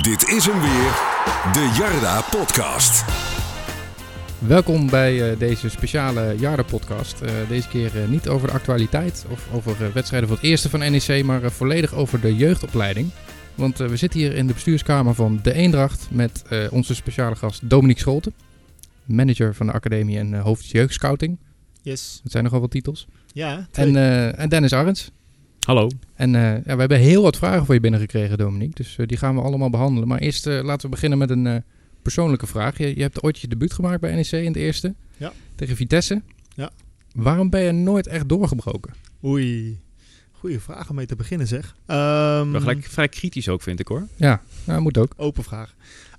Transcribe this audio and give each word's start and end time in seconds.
Dit 0.00 0.28
is 0.28 0.44
hem 0.46 0.60
weer, 0.60 0.92
de 1.52 1.74
Jarda 1.78 2.20
Podcast. 2.20 3.04
Welkom 4.38 4.90
bij 4.90 5.32
uh, 5.32 5.38
deze 5.38 5.68
speciale 5.68 6.34
Jarda-podcast. 6.38 7.22
Uh, 7.22 7.30
deze 7.48 7.68
keer 7.68 7.96
uh, 7.96 8.08
niet 8.08 8.28
over 8.28 8.46
de 8.46 8.52
actualiteit 8.54 9.26
of 9.30 9.48
over 9.52 9.92
wedstrijden 9.92 10.28
van 10.28 10.38
het 10.38 10.46
eerste 10.46 10.68
van 10.68 10.78
NEC, 10.78 11.24
maar 11.24 11.50
volledig 11.50 11.94
over 11.94 12.20
de 12.20 12.36
jeugdopleiding. 12.36 13.10
Want 13.54 13.78
we 13.78 13.96
zitten 13.96 14.20
hier 14.20 14.34
in 14.34 14.46
de 14.46 14.52
bestuurskamer 14.52 15.14
van 15.14 15.40
De 15.42 15.52
Eendracht 15.52 16.08
met 16.10 16.42
onze 16.70 16.94
speciale 16.94 17.36
gast 17.36 17.70
Dominique 17.70 18.00
Scholten, 18.00 18.34
manager 19.04 19.54
van 19.54 19.66
de 19.66 19.72
academie 19.72 20.18
en 20.18 20.34
hoofd 20.34 20.66
jeugdscouting. 20.66 21.38
Yes. 21.82 22.20
Dat 22.22 22.32
zijn 22.32 22.44
nogal 22.44 22.60
wat 22.60 22.70
titels. 22.70 23.06
Ja. 23.32 23.66
En, 23.72 23.96
en 24.36 24.48
Dennis 24.48 24.72
Arends. 24.72 25.10
Hallo. 25.66 25.88
En 26.14 26.34
uh, 26.34 26.42
ja, 26.42 26.74
we 26.74 26.80
hebben 26.80 26.98
heel 26.98 27.22
wat 27.22 27.36
vragen 27.36 27.64
voor 27.64 27.74
je 27.74 27.80
binnengekregen, 27.80 28.38
Dominique. 28.38 28.74
Dus 28.74 28.96
uh, 28.96 29.06
die 29.06 29.16
gaan 29.16 29.34
we 29.34 29.40
allemaal 29.40 29.70
behandelen. 29.70 30.08
Maar 30.08 30.18
eerst 30.18 30.46
uh, 30.46 30.62
laten 30.62 30.84
we 30.84 30.88
beginnen 30.88 31.18
met 31.18 31.30
een 31.30 31.64
persoonlijke 32.02 32.46
vraag. 32.46 32.78
Je, 32.78 32.96
je, 32.96 33.02
hebt 33.02 33.22
ooit 33.22 33.38
je 33.38 33.48
debuut 33.48 33.72
gemaakt 33.72 34.00
bij 34.00 34.14
NEC 34.14 34.30
in 34.30 34.52
de 34.52 34.60
eerste. 34.60 34.94
Ja. 35.16 35.32
Tegen 35.54 35.76
Vitesse. 35.76 36.22
Ja. 36.54 36.70
Waarom 37.14 37.50
ben 37.50 37.60
je 37.60 37.72
nooit 37.72 38.06
echt 38.06 38.28
doorgebroken? 38.28 38.92
Oei. 39.24 39.80
Goeie 40.32 40.60
vraag 40.60 40.90
om 40.90 40.96
mee 40.96 41.06
te 41.06 41.16
beginnen, 41.16 41.46
zeg. 41.46 41.76
Um, 41.86 42.54
gelijk 42.54 42.84
vrij 42.84 43.08
kritisch 43.08 43.48
ook, 43.48 43.62
vind 43.62 43.80
ik 43.80 43.88
hoor. 43.88 44.06
Ja, 44.16 44.42
nou, 44.64 44.80
moet 44.80 44.98
ook. 44.98 45.14
Open 45.16 45.44
vraag. 45.44 45.74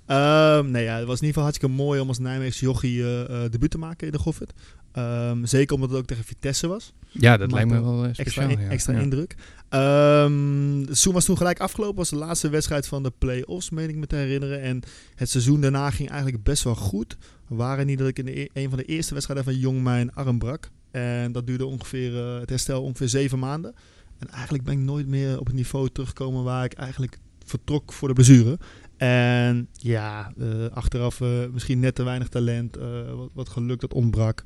Um, 0.06 0.70
nee, 0.70 0.84
ja, 0.84 0.96
het 0.96 1.06
was 1.06 1.20
in 1.20 1.26
ieder 1.26 1.26
geval 1.26 1.42
hartstikke 1.42 1.74
mooi 1.74 2.00
om 2.00 2.08
als 2.08 2.18
Nijmeegse 2.18 2.64
jochie 2.64 2.98
uh, 2.98 3.26
debuut 3.50 3.70
te 3.70 3.78
maken 3.78 4.06
in 4.06 4.12
de 4.12 4.18
Goffert. 4.18 4.52
Um, 4.98 5.46
zeker 5.46 5.74
omdat 5.74 5.90
het 5.90 5.98
ook 5.98 6.06
tegen 6.06 6.24
Vitesse 6.24 6.66
was. 6.66 6.92
Ja, 7.10 7.36
dat 7.36 7.52
lijkt 7.52 7.70
me 7.70 7.82
wel 7.82 8.08
speciaal. 8.12 8.48
Extra, 8.48 8.64
ja. 8.64 8.70
extra 8.70 8.92
ja. 8.92 9.00
indruk. 9.00 9.34
Um, 9.70 10.80
het 10.80 11.04
was 11.04 11.24
toen 11.24 11.36
gelijk 11.36 11.60
afgelopen. 11.60 11.96
was 11.96 12.10
de 12.10 12.16
laatste 12.16 12.48
wedstrijd 12.48 12.86
van 12.86 13.02
de 13.02 13.12
play-offs, 13.18 13.70
meen 13.70 13.88
ik 13.88 13.96
me 13.96 14.06
te 14.06 14.16
herinneren. 14.16 14.60
En 14.60 14.82
het 15.14 15.30
seizoen 15.30 15.60
daarna 15.60 15.90
ging 15.90 16.08
eigenlijk 16.08 16.42
best 16.42 16.64
wel 16.64 16.74
goed. 16.74 17.16
We 17.48 17.54
waren 17.54 17.86
niet 17.86 17.98
dat 17.98 18.08
ik 18.08 18.18
in 18.18 18.24
de, 18.24 18.50
een 18.52 18.68
van 18.68 18.78
de 18.78 18.84
eerste 18.84 19.12
wedstrijden 19.12 19.44
van 19.44 19.58
Jong 19.58 19.82
mijn 19.82 20.14
arm 20.14 20.38
brak. 20.38 20.70
En 20.90 21.32
dat 21.32 21.46
duurde 21.46 21.66
ongeveer, 21.66 22.12
uh, 22.12 22.40
het 22.40 22.48
herstel 22.48 22.82
ongeveer 22.82 23.08
zeven 23.08 23.38
maanden. 23.38 23.74
En 24.18 24.28
eigenlijk 24.28 24.64
ben 24.64 24.74
ik 24.74 24.80
nooit 24.80 25.06
meer 25.06 25.40
op 25.40 25.46
het 25.46 25.54
niveau 25.54 25.88
teruggekomen 25.88 26.44
waar 26.44 26.64
ik 26.64 26.72
eigenlijk 26.72 27.18
vertrok 27.44 27.92
voor 27.92 28.08
de 28.08 28.14
blessure. 28.14 28.58
En 28.96 29.68
ja, 29.72 30.32
uh, 30.38 30.66
achteraf 30.70 31.20
uh, 31.20 31.28
misschien 31.52 31.80
net 31.80 31.94
te 31.94 32.02
weinig 32.02 32.28
talent, 32.28 32.76
wat, 33.16 33.30
wat, 33.32 33.48
geluk 33.48 33.80
dat 33.80 33.94
ontbrak. 33.94 34.42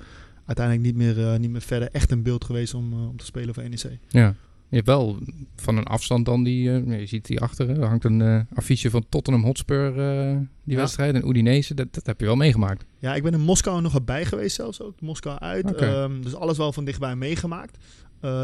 Uiteindelijk 0.48 0.86
niet 0.86 0.96
meer, 0.96 1.38
niet 1.38 1.50
meer 1.50 1.60
verder 1.60 1.88
echt 1.92 2.10
een 2.10 2.22
beeld 2.22 2.44
geweest 2.44 2.74
om, 2.74 2.92
om 2.92 3.16
te 3.16 3.24
spelen 3.24 3.54
voor 3.54 3.68
NEC. 3.68 3.98
Ja, 4.08 4.34
je 4.68 4.76
hebt 4.76 4.86
wel 4.86 5.18
van 5.56 5.76
een 5.76 5.84
afstand 5.84 6.24
dan 6.24 6.44
die, 6.44 6.62
je 6.70 7.06
ziet 7.06 7.26
die 7.26 7.40
achter, 7.40 7.70
er 7.70 7.86
hangt 7.86 8.04
een 8.04 8.46
affiche 8.54 8.90
van 8.90 9.04
Tottenham 9.08 9.44
Hotspur, 9.44 9.92
die 9.92 10.74
ja. 10.74 10.76
wedstrijd, 10.76 11.14
en 11.14 11.28
Udinese, 11.28 11.74
dat, 11.74 11.94
dat 11.94 12.06
heb 12.06 12.20
je 12.20 12.26
wel 12.26 12.36
meegemaakt. 12.36 12.84
Ja, 12.98 13.14
ik 13.14 13.22
ben 13.22 13.32
in 13.32 13.40
Moskou 13.40 13.80
nog 13.80 14.04
bij 14.04 14.24
geweest 14.24 14.56
zelfs 14.56 14.82
ook, 14.82 15.00
Moskou 15.00 15.38
uit. 15.38 15.70
Okay. 15.70 16.02
Um, 16.02 16.22
dus 16.22 16.34
alles 16.34 16.56
wel 16.56 16.72
van 16.72 16.84
dichtbij 16.84 17.16
meegemaakt. 17.16 17.78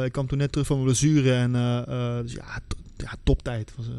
ik 0.05 0.13
kwam 0.13 0.27
toen 0.27 0.39
net 0.39 0.53
terug 0.53 0.67
van 0.67 0.77
mijn 0.77 0.89
blessure 0.89 1.33
en 1.33 1.53
dus 2.23 2.33
ja, 2.33 2.61
ja, 2.97 3.15
toptijd. 3.23 3.69
Het 3.69 3.77
was 3.77 3.87
uh, 3.87 3.95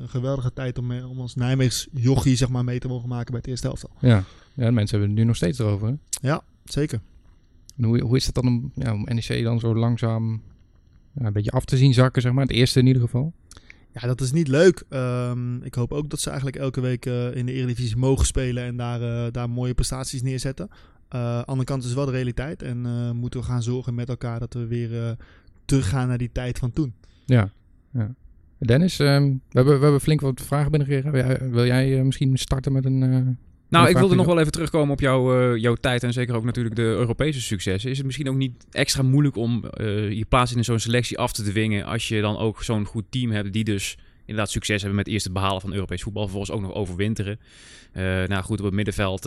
een 0.00 0.08
geweldige 0.08 0.52
tijd 0.52 0.78
om, 0.78 0.92
om 0.92 1.20
als 1.20 1.34
Nijmeegs 1.34 1.88
jochie 1.92 2.36
zeg 2.36 2.48
maar, 2.48 2.64
mee 2.64 2.78
te 2.78 2.88
mogen 2.88 3.08
maken 3.08 3.30
bij 3.30 3.40
het 3.40 3.50
eerste 3.50 3.68
elftal. 3.68 3.90
Ja, 4.00 4.24
ja 4.54 4.70
mensen 4.70 4.98
hebben 4.98 5.08
het 5.08 5.18
nu 5.18 5.24
nog 5.24 5.36
steeds 5.36 5.58
erover. 5.58 5.88
Hè? 5.88 5.94
Ja, 6.28 6.42
zeker. 6.64 7.00
En 7.80 7.86
hoe, 7.86 8.00
hoe 8.00 8.16
is 8.16 8.26
het 8.26 8.34
dan 8.34 8.46
om, 8.46 8.72
ja, 8.74 8.92
om 8.92 9.06
NEC 9.08 9.42
dan 9.42 9.60
zo 9.60 9.74
langzaam 9.74 10.42
ja, 11.14 11.26
een 11.26 11.32
beetje 11.32 11.50
af 11.50 11.64
te 11.64 11.76
zien 11.76 11.94
zakken, 11.94 12.22
zeg 12.22 12.32
maar? 12.32 12.42
Het 12.42 12.52
eerste 12.52 12.78
in 12.78 12.86
ieder 12.86 13.02
geval. 13.02 13.32
Ja, 13.92 14.00
dat 14.00 14.20
is 14.20 14.32
niet 14.32 14.48
leuk. 14.48 14.84
Um, 14.90 15.62
ik 15.62 15.74
hoop 15.74 15.92
ook 15.92 16.10
dat 16.10 16.20
ze 16.20 16.28
eigenlijk 16.28 16.58
elke 16.58 16.80
week 16.80 17.06
uh, 17.06 17.34
in 17.34 17.46
de 17.46 17.52
Eredivisie 17.52 17.96
mogen 17.96 18.26
spelen 18.26 18.64
en 18.64 18.76
daar, 18.76 19.00
uh, 19.00 19.32
daar 19.32 19.50
mooie 19.50 19.74
prestaties 19.74 20.22
neerzetten. 20.22 20.68
Uh, 20.70 21.20
aan 21.20 21.38
de 21.38 21.44
andere 21.44 21.64
kant 21.64 21.84
is 21.84 21.94
wel 21.94 22.04
de 22.04 22.10
realiteit 22.10 22.62
en 22.62 22.80
moeten 23.16 23.40
we 23.40 23.46
gaan 23.46 23.62
zorgen 23.62 23.94
met 23.94 24.08
elkaar 24.08 24.38
dat 24.38 24.54
we 24.54 24.66
weer 24.66 25.16
teruggaan 25.64 26.08
naar 26.08 26.18
die 26.18 26.32
tijd 26.32 26.58
van 26.58 26.72
toen. 26.72 26.94
Ja, 27.26 27.50
ja. 27.92 28.14
Dennis, 28.58 28.98
um, 28.98 29.40
we, 29.48 29.56
hebben, 29.56 29.74
we 29.74 29.82
hebben 29.82 30.00
flink 30.00 30.20
wat 30.20 30.40
vragen 30.40 30.70
binnengekregen. 30.70 31.12
Wil 31.12 31.24
jij, 31.24 31.50
wil 31.50 31.66
jij 31.66 32.04
misschien 32.04 32.38
starten 32.38 32.72
met 32.72 32.84
een... 32.84 33.38
Nou, 33.70 33.88
ik 33.88 33.96
wilde 33.96 34.14
nog 34.14 34.26
wel 34.26 34.38
even 34.38 34.52
terugkomen 34.52 34.92
op 34.92 35.00
jouw, 35.00 35.52
uh, 35.52 35.60
jouw 35.60 35.74
tijd 35.74 36.02
en 36.02 36.12
zeker 36.12 36.34
ook 36.34 36.44
natuurlijk 36.44 36.76
de 36.76 36.82
Europese 36.82 37.40
successen. 37.40 37.90
Is 37.90 37.96
het 37.96 38.06
misschien 38.06 38.28
ook 38.28 38.36
niet 38.36 38.66
extra 38.70 39.02
moeilijk 39.02 39.36
om 39.36 39.64
je 40.10 40.24
plaats 40.28 40.54
in 40.54 40.64
zo'n 40.64 40.78
selectie 40.78 41.18
af 41.18 41.32
te 41.32 41.42
dwingen 41.42 41.84
als 41.84 42.08
je 42.08 42.20
dan 42.20 42.38
ook 42.38 42.62
zo'n 42.62 42.84
goed 42.84 43.04
team 43.10 43.30
hebt 43.30 43.52
die 43.52 43.64
dus 43.64 43.96
inderdaad 44.20 44.50
succes 44.50 44.80
hebben 44.80 44.98
met 44.98 45.06
eerst 45.06 45.24
het 45.24 45.32
behalen 45.32 45.60
van 45.60 45.72
Europees 45.72 46.02
voetbal, 46.02 46.22
vervolgens 46.22 46.52
ook 46.52 46.60
nog 46.60 46.74
overwinteren. 46.74 47.38
nou 48.26 48.42
goed, 48.42 48.58
op 48.58 48.64
het 48.64 48.74
middenveld 48.74 49.24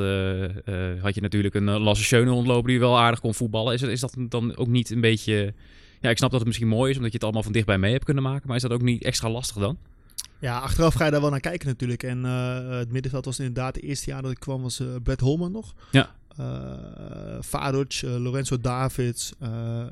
had 1.02 1.16
je 1.16 1.22
natuurlijk 1.22 1.56
een 1.56 1.70
Lasse 1.70 2.04
Schöne 2.04 2.30
rondlopen 2.30 2.70
die 2.70 2.80
wel 2.80 3.00
aardig 3.00 3.20
kon 3.20 3.34
voetballen. 3.34 3.74
Is, 3.74 3.82
is 3.82 4.00
dat 4.00 4.16
dan 4.30 4.56
ook 4.58 4.68
niet 4.68 4.90
een 4.90 5.02
beetje... 5.02 5.54
Ja, 6.02 6.10
ik 6.10 6.18
snap 6.18 6.30
dat 6.30 6.40
het 6.40 6.48
misschien 6.48 6.68
mooi 6.68 6.90
is, 6.90 6.96
omdat 6.96 7.12
je 7.12 7.18
het 7.18 7.24
allemaal 7.24 7.44
van 7.44 7.52
dichtbij 7.52 7.78
mee 7.78 7.92
hebt 7.92 8.06
kunnen 8.06 8.24
maken. 8.24 8.48
Maar 8.48 8.56
is 8.56 8.62
dat 8.62 8.72
ook 8.72 8.82
niet 8.82 9.04
extra 9.04 9.30
lastig 9.30 9.58
dan? 9.58 9.78
Ja, 10.44 10.60
achteraf 10.60 10.94
ga 10.94 11.06
je 11.06 11.12
daar 11.12 11.22
wel 11.22 11.30
naar 11.30 11.40
kijken 11.40 11.68
natuurlijk. 11.68 12.04
En 12.04 12.26
uh, 12.26 12.70
het 12.70 12.92
middenveld 12.92 13.26
was 13.26 13.40
inderdaad 13.40 13.76
het 13.76 13.84
eerste 13.84 14.10
jaar 14.10 14.22
dat 14.22 14.32
ik 14.32 14.40
kwam, 14.40 14.62
was 14.62 14.80
uh, 14.80 14.88
Brett 15.04 15.22
Holman 15.22 15.52
nog. 15.52 15.74
Ja. 15.92 16.16
Uh, 16.40 16.46
Fadoc, 17.42 18.02
Lorenzo 18.02 18.60
Davids, 18.60 19.34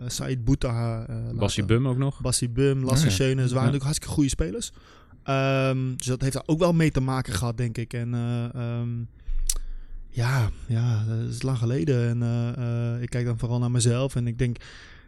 Said 0.07 0.43
Boutaha. 0.43 1.05
Bassie 1.33 1.65
Bum 1.65 1.87
ook 1.87 1.97
nog. 1.97 2.21
Bassie 2.21 2.49
Bum, 2.49 2.83
Lasse 2.83 3.03
oh, 3.05 3.09
ja. 3.09 3.15
Schöne. 3.15 3.47
Ze 3.47 3.53
waren 3.53 3.53
ja. 3.53 3.53
natuurlijk 3.53 3.83
hartstikke 3.83 4.13
goede 4.13 4.29
spelers. 4.29 4.71
Um, 5.25 5.97
dus 5.97 6.05
dat 6.05 6.21
heeft 6.21 6.33
daar 6.33 6.43
ook 6.45 6.59
wel 6.59 6.73
mee 6.73 6.91
te 6.91 7.01
maken 7.01 7.33
gehad, 7.33 7.57
denk 7.57 7.77
ik. 7.77 7.93
En 7.93 8.13
um, 8.55 9.07
ja, 10.09 10.49
ja, 10.67 11.03
dat 11.03 11.29
is 11.29 11.41
lang 11.41 11.57
geleden. 11.57 12.23
En 12.23 13.01
ik 13.01 13.09
kijk 13.09 13.25
dan 13.25 13.39
vooral 13.39 13.59
naar 13.59 13.71
mezelf. 13.71 14.15
En 14.15 14.27
ik 14.27 14.37
denk 14.37 14.57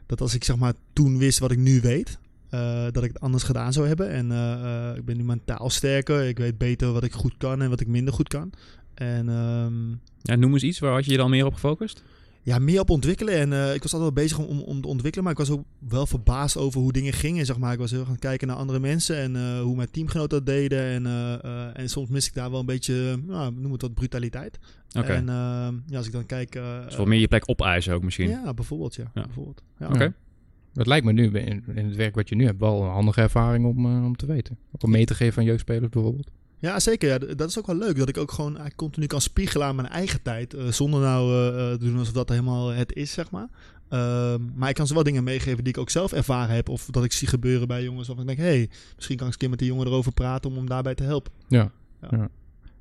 dat 0.05 0.21
als 0.21 0.33
ik 0.33 0.43
zeg 0.43 0.55
maar 0.55 0.73
toen 0.93 1.17
wist 1.17 1.39
wat 1.39 1.51
ik 1.51 1.57
nu 1.57 1.81
weet, 1.81 2.17
uh, 2.53 2.83
dat 2.91 3.03
ik 3.03 3.13
het 3.13 3.19
anders 3.19 3.43
gedaan 3.43 3.73
zou 3.73 3.87
hebben. 3.87 4.09
En 4.09 4.31
uh, 4.31 4.37
uh, 4.63 4.95
ik 4.95 5.05
ben 5.05 5.17
nu 5.17 5.23
mentaal 5.23 5.69
sterker. 5.69 6.23
Ik 6.23 6.37
weet 6.37 6.57
beter 6.57 6.91
wat 6.91 7.03
ik 7.03 7.13
goed 7.13 7.37
kan 7.37 7.61
en 7.61 7.69
wat 7.69 7.79
ik 7.79 7.87
minder 7.87 8.13
goed 8.13 8.27
kan. 8.27 8.51
En, 8.93 9.29
um, 9.29 10.01
ja, 10.21 10.35
noem 10.35 10.53
eens 10.53 10.63
iets, 10.63 10.79
waar 10.79 10.93
had 10.93 11.05
je 11.05 11.11
je 11.11 11.17
dan 11.17 11.29
meer 11.29 11.45
op 11.45 11.53
gefocust? 11.53 12.03
Ja, 12.41 12.59
meer 12.59 12.79
op 12.79 12.89
ontwikkelen. 12.89 13.33
En 13.33 13.73
ik 13.73 13.81
was 13.81 13.93
altijd 13.93 14.13
wel 14.13 14.23
bezig 14.23 14.37
om, 14.39 14.59
om 14.59 14.81
te 14.81 14.87
ontwikkelen. 14.87 15.23
Maar 15.23 15.33
ik 15.33 15.39
was 15.39 15.49
ook 15.49 15.63
wel 15.89 16.05
verbaasd 16.05 16.57
over 16.57 16.81
hoe 16.81 16.91
dingen 16.91 17.13
gingen. 17.13 17.45
Zeg 17.45 17.57
maar. 17.57 17.73
Ik 17.73 17.79
was 17.79 17.91
heel 17.91 18.05
gaan 18.05 18.19
kijken 18.19 18.47
naar 18.47 18.55
andere 18.57 18.79
mensen 18.79 19.17
en 19.17 19.59
hoe 19.59 19.75
mijn 19.75 19.91
teamgenoten 19.91 20.37
dat 20.37 20.55
deden. 20.55 20.79
En, 20.79 21.05
en 21.73 21.89
soms 21.89 22.09
mis 22.09 22.27
ik 22.27 22.33
daar 22.33 22.51
wel 22.51 22.59
een 22.59 22.65
beetje, 22.65 23.19
nou, 23.25 23.53
noem 23.55 23.71
het 23.71 23.81
wat, 23.81 23.93
brutaliteit. 23.93 24.59
Okay. 24.97 25.15
En 25.15 25.25
ja, 25.87 25.97
als 25.97 26.05
ik 26.05 26.11
dan 26.11 26.25
kijk... 26.25 26.51
dus 26.85 26.95
wat 26.95 27.07
meer 27.07 27.19
je 27.19 27.27
plek 27.27 27.49
opeisen 27.49 27.93
ook 27.93 28.03
misschien? 28.03 28.29
Ja, 28.29 28.53
bijvoorbeeld. 28.53 28.95
Ja, 28.95 29.11
ja. 29.13 29.23
bijvoorbeeld. 29.23 29.63
Ja. 29.79 29.85
Oké. 29.85 29.95
Okay. 29.95 30.13
Het 30.73 30.87
lijkt 30.87 31.05
me 31.05 31.11
nu 31.11 31.31
in, 31.31 31.63
in, 31.75 31.85
het 31.85 31.95
werk 31.95 32.15
wat 32.15 32.29
je 32.29 32.35
nu 32.35 32.45
hebt 32.45 32.59
wel 32.59 32.83
een 32.83 32.89
handige 32.89 33.21
ervaring 33.21 33.65
om, 33.65 33.85
uh, 33.85 34.05
om 34.05 34.15
te 34.15 34.25
weten. 34.25 34.57
Ook 34.71 34.83
om 34.83 34.91
mee 34.91 35.05
te 35.05 35.15
geven 35.15 35.37
aan 35.37 35.47
jeugdspelers 35.47 35.89
bijvoorbeeld. 35.89 36.31
Ja, 36.59 36.79
zeker. 36.79 37.09
Ja. 37.09 37.35
Dat 37.35 37.49
is 37.49 37.59
ook 37.59 37.67
wel 37.67 37.75
leuk. 37.75 37.97
Dat 37.97 38.09
ik 38.09 38.17
ook 38.17 38.31
gewoon 38.31 38.59
continu 38.75 39.05
kan 39.05 39.21
spiegelen 39.21 39.67
aan 39.67 39.75
mijn 39.75 39.87
eigen 39.87 40.21
tijd. 40.21 40.53
Uh, 40.53 40.67
zonder 40.67 40.99
nou 41.01 41.31
uh, 41.31 41.71
te 41.71 41.77
doen 41.77 41.97
alsof 41.97 42.13
dat 42.13 42.29
helemaal 42.29 42.67
het 42.69 42.93
is, 42.93 43.11
zeg 43.11 43.31
maar. 43.31 43.47
Uh, 43.89 44.35
maar 44.55 44.69
ik 44.69 44.75
kan 44.75 44.87
ze 44.87 44.93
wel 44.93 45.03
dingen 45.03 45.23
meegeven 45.23 45.63
die 45.63 45.73
ik 45.73 45.79
ook 45.79 45.89
zelf 45.89 46.13
ervaren 46.13 46.55
heb. 46.55 46.69
Of 46.69 46.85
dat 46.85 47.03
ik 47.03 47.11
zie 47.11 47.27
gebeuren 47.27 47.67
bij 47.67 47.83
jongens. 47.83 48.09
Of 48.09 48.19
ik 48.19 48.25
denk, 48.25 48.37
hé, 48.37 48.43
hey, 48.43 48.69
misschien 48.95 49.17
kan 49.17 49.27
ik 49.27 49.33
eens 49.33 49.33
een 49.33 49.39
keer 49.39 49.49
met 49.49 49.59
die 49.59 49.67
jongen 49.67 49.87
erover 49.87 50.11
praten 50.11 50.49
om 50.49 50.55
hem 50.55 50.67
daarbij 50.67 50.95
te 50.95 51.03
helpen. 51.03 51.31
Ja, 51.47 51.71
ja. 52.01 52.07
ja. 52.11 52.29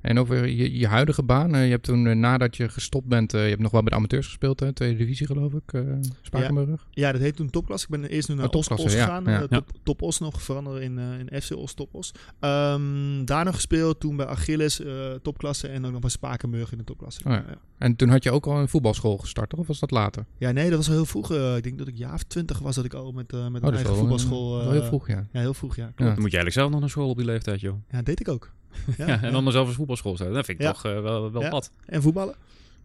En 0.03 0.19
over 0.19 0.47
je, 0.47 0.77
je 0.77 0.87
huidige 0.87 1.23
baan. 1.23 1.55
Uh, 1.55 1.63
je 1.63 1.69
hebt 1.69 1.83
toen 1.83 2.05
uh, 2.05 2.15
nadat 2.15 2.57
je 2.57 2.69
gestopt 2.69 3.07
bent, 3.07 3.33
uh, 3.33 3.43
je 3.43 3.49
hebt 3.49 3.61
nog 3.61 3.71
wel 3.71 3.81
bij 3.81 3.89
de 3.89 3.95
amateurs 3.95 4.25
gespeeld, 4.25 4.59
hè? 4.59 4.73
Tweede 4.73 4.97
divisie 4.97 5.25
geloof 5.25 5.53
ik, 5.53 5.83
Spakenburg. 6.21 6.87
Ja, 6.89 7.05
ja, 7.07 7.11
dat 7.11 7.21
heet 7.21 7.35
toen 7.35 7.49
Topklas. 7.49 7.83
Ik 7.83 7.89
ben 7.89 8.05
eerst 8.05 8.29
nu 8.29 8.35
naar 8.35 8.49
oh, 8.49 8.53
Os, 8.53 8.67
Os 8.67 8.93
ja, 8.93 9.05
gegaan. 9.05 9.23
Ja, 9.23 9.47
top, 9.47 9.71
top 9.83 10.01
Os 10.01 10.19
nog 10.19 10.41
veranderen 10.41 10.81
in, 10.81 10.97
in 10.97 11.41
FC 11.41 11.55
Os 11.55 11.73
Top 11.73 11.93
Os. 11.93 12.11
Um, 12.39 13.25
daarna 13.25 13.51
gespeeld, 13.51 13.99
toen 13.99 14.15
bij 14.15 14.25
Achilles 14.25 14.81
Topklasse 15.21 15.67
en 15.67 15.85
ook 15.85 15.91
nog 15.91 16.01
bij 16.01 16.09
Spakenburg 16.09 16.71
in 16.71 16.77
de 16.77 16.83
Topklasse. 16.83 17.21
Oh, 17.25 17.31
ja. 17.31 17.45
En 17.77 17.95
toen 17.95 18.09
had 18.09 18.23
je 18.23 18.31
ook 18.31 18.45
al 18.45 18.59
een 18.59 18.69
voetbalschool 18.69 19.17
gestart, 19.17 19.53
of 19.53 19.67
was 19.67 19.79
dat 19.79 19.91
later? 19.91 20.25
Ja, 20.37 20.51
nee, 20.51 20.69
dat 20.69 20.77
was 20.77 20.87
al 20.87 20.93
heel 20.93 21.05
vroeg. 21.05 21.31
ik 21.31 21.63
denk 21.63 21.77
dat 21.77 21.87
ik 21.87 21.97
jaar 21.97 22.13
of 22.13 22.23
twintig 22.23 22.59
was 22.59 22.75
dat 22.75 22.85
ik 22.85 22.93
al 22.93 23.11
met, 23.11 23.31
met 23.31 23.41
oh, 23.41 23.47
een 23.47 23.63
eigen 23.63 23.85
wel, 23.85 23.95
voetbalschool... 23.95 24.57
wel 24.57 24.71
heel 24.71 24.83
vroeg, 24.83 25.07
ja. 25.07 25.27
Ja, 25.31 25.39
heel 25.39 25.53
vroeg, 25.53 25.75
ja. 25.75 25.91
Dan 25.95 26.05
moet 26.05 26.15
je 26.15 26.21
eigenlijk 26.21 26.53
zelf 26.53 26.69
nog 26.69 26.79
naar 26.79 26.89
school 26.89 27.09
op 27.09 27.17
die 27.17 27.25
leeftijd, 27.25 27.59
joh. 27.59 27.75
Ja, 27.89 28.01
deed 28.01 28.19
ik 28.19 28.27
ook. 28.27 28.51
Ja, 28.97 29.07
ja, 29.07 29.21
en 29.21 29.31
dan 29.31 29.51
zelf 29.51 29.67
een 29.67 29.73
voetbalschool 29.73 30.17
zetten. 30.17 30.35
Dat 30.35 30.45
vind 30.45 30.59
ik 30.59 30.65
Ja. 30.65 30.71
toch 30.71 30.85
uh, 30.85 31.01
wel, 31.01 31.31
wel 31.31 31.41
Ja. 31.41 31.49
pad. 31.49 31.71
En 31.85 32.01
voetballen. 32.01 32.35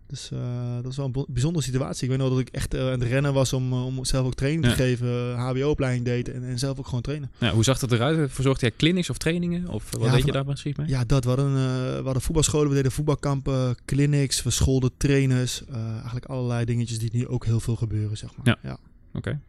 Dus 0.06 0.30
eh, 0.30 0.38
dat 0.82 0.90
is 0.90 0.96
wel 0.96 1.06
een 1.14 1.24
bijzondere 1.28 1.64
situatie. 1.64 2.02
Ik 2.04 2.08
weet 2.10 2.18
nog 2.18 2.28
dat 2.28 2.38
ik 2.38 2.48
echt 2.48 2.74
eh, 2.74 2.80
aan 2.80 2.86
het 3.00 3.02
rennen 3.02 3.32
was 3.32 3.52
om, 3.52 3.72
eh, 3.72 3.86
om 3.86 4.04
zelf 4.04 4.26
ook 4.26 4.34
training 4.34 4.64
te 4.64 4.70
geven. 4.70 5.34
HBO-opleiding 5.38 6.04
deed 6.04 6.28
en, 6.28 6.44
en 6.44 6.58
zelf 6.58 6.78
ook 6.78 6.84
gewoon 6.84 7.00
trainen. 7.00 7.30
Ja, 7.38 7.52
hoe 7.52 7.64
zag 7.64 7.78
dat 7.78 7.92
eruit? 7.92 8.32
Verzorgde 8.32 8.66
jij 8.66 8.76
clinics 8.76 9.10
of 9.10 9.18
trainingen? 9.18 9.68
Of 9.68 9.90
wat 9.90 10.02
Ja, 10.04 10.12
deed 10.14 10.24
je 10.24 10.32
daar 10.32 10.44
precies 10.44 10.76
mee? 10.76 10.88
Ja, 10.88 11.04
dat. 11.04 11.22
We 11.24 11.28
hadden, 11.30 11.46
eh, 11.48 11.52
we 11.96 12.00
hadden 12.04 12.22
voetbalscholen, 12.22 12.68
we 12.68 12.74
deden 12.74 12.92
voetbalkampen, 12.92 13.76
clinics, 13.84 14.42
we 14.42 14.50
scholden 14.50 14.90
trainers. 14.96 15.64
eh, 15.66 15.90
eigenlijk 15.92 16.24
allerlei 16.26 16.64
dingetjes 16.64 16.98
die 16.98 17.10
nu 17.12 17.26
ook 17.28 17.44
heel 17.44 17.60
veel 17.60 17.76
gebeuren, 17.76 18.16
zeg 18.16 18.30
maar. 18.36 18.58
Ja. 18.62 18.78
Oké. 19.14 19.40